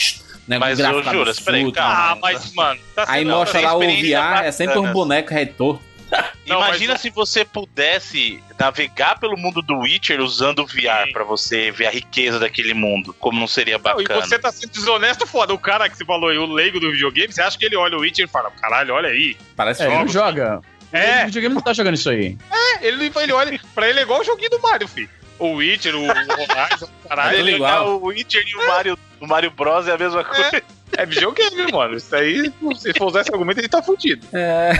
né, 0.47 0.57
Mas, 0.57 0.79
Juras, 0.79 1.05
absurdo, 1.07 1.45
peraí, 1.45 1.71
calma. 1.71 1.95
Ah, 1.95 2.17
mas, 2.21 2.53
mano, 2.53 2.79
tá 2.95 3.05
Aí 3.07 3.23
mostra 3.25 3.59
lá 3.61 3.75
o 3.75 3.79
VR, 3.79 4.45
é 4.45 4.51
sempre 4.51 4.79
um 4.79 4.91
boneco 4.91 5.33
retor. 5.33 5.79
Não, 6.47 6.57
Imagina 6.57 6.93
mas- 6.93 7.01
se 7.01 7.09
você 7.11 7.45
pudesse 7.45 8.43
navegar 8.59 9.19
pelo 9.19 9.37
mundo 9.37 9.61
do 9.61 9.77
Witcher 9.79 10.19
usando 10.19 10.59
o 10.59 10.65
VR 10.65 11.11
pra 11.13 11.23
você 11.23 11.69
ver 11.71 11.85
a 11.85 11.91
riqueza 11.91 12.39
daquele 12.39 12.73
mundo. 12.73 13.13
Como 13.19 13.39
não 13.39 13.47
seria 13.47 13.75
Não, 13.77 13.81
e 14.01 14.03
bacana. 14.03 14.21
você 14.25 14.39
tá 14.39 14.51
sendo 14.51 14.71
desonesto 14.71 15.27
foda. 15.27 15.53
O 15.53 15.59
cara 15.59 15.87
que 15.87 15.95
você 15.95 16.03
falou 16.03 16.29
aí, 16.29 16.37
o 16.39 16.45
leigo 16.51 16.79
do 16.79 16.91
videogame, 16.91 17.31
você 17.31 17.41
acha 17.41 17.57
que 17.57 17.65
ele 17.65 17.75
olha 17.75 17.95
o 17.97 18.01
Witcher 18.01 18.25
e 18.25 18.27
fala, 18.27 18.49
caralho, 18.51 18.95
olha 18.95 19.09
aí. 19.09 19.37
É, 19.39 19.43
Parece 19.55 19.83
ele 19.83 19.89
não 19.91 20.07
jogos. 20.07 20.13
joga. 20.13 20.61
É. 20.91 21.21
O 21.23 21.25
videogame 21.27 21.53
não 21.55 21.61
tá 21.61 21.71
jogando 21.73 21.93
isso 21.93 22.09
aí. 22.09 22.35
É, 22.51 22.87
ele, 22.87 23.11
ele 23.15 23.31
olha, 23.31 23.59
pra 23.75 23.87
ele 23.87 23.99
é 23.99 24.01
igual 24.01 24.21
o 24.21 24.23
joguinho 24.23 24.49
do 24.49 24.59
Mario, 24.59 24.87
filho. 24.87 25.09
O 25.39 25.53
Witcher, 25.53 25.95
o, 25.95 26.01
o 26.01 26.09
Horizon, 26.09 26.89
caralho. 27.07 27.37
Ele 27.39 27.55
igual. 27.55 28.01
o 28.01 28.07
Witcher 28.07 28.43
e 28.45 28.55
o 28.55 28.67
Mario, 28.67 28.99
o 29.19 29.27
Mario 29.27 29.51
Bros 29.51 29.87
é 29.87 29.93
a 29.93 29.97
mesma 29.97 30.23
coisa. 30.23 30.61
É 30.97 31.05
videogame, 31.05 31.71
mano. 31.71 31.95
Isso 31.95 32.15
aí, 32.15 32.51
se 32.75 32.93
for 32.93 33.07
usar 33.07 33.21
esse 33.21 33.31
argumento, 33.31 33.59
ele 33.59 33.69
tá 33.69 33.81
fudido. 33.81 34.27
É. 34.33 34.73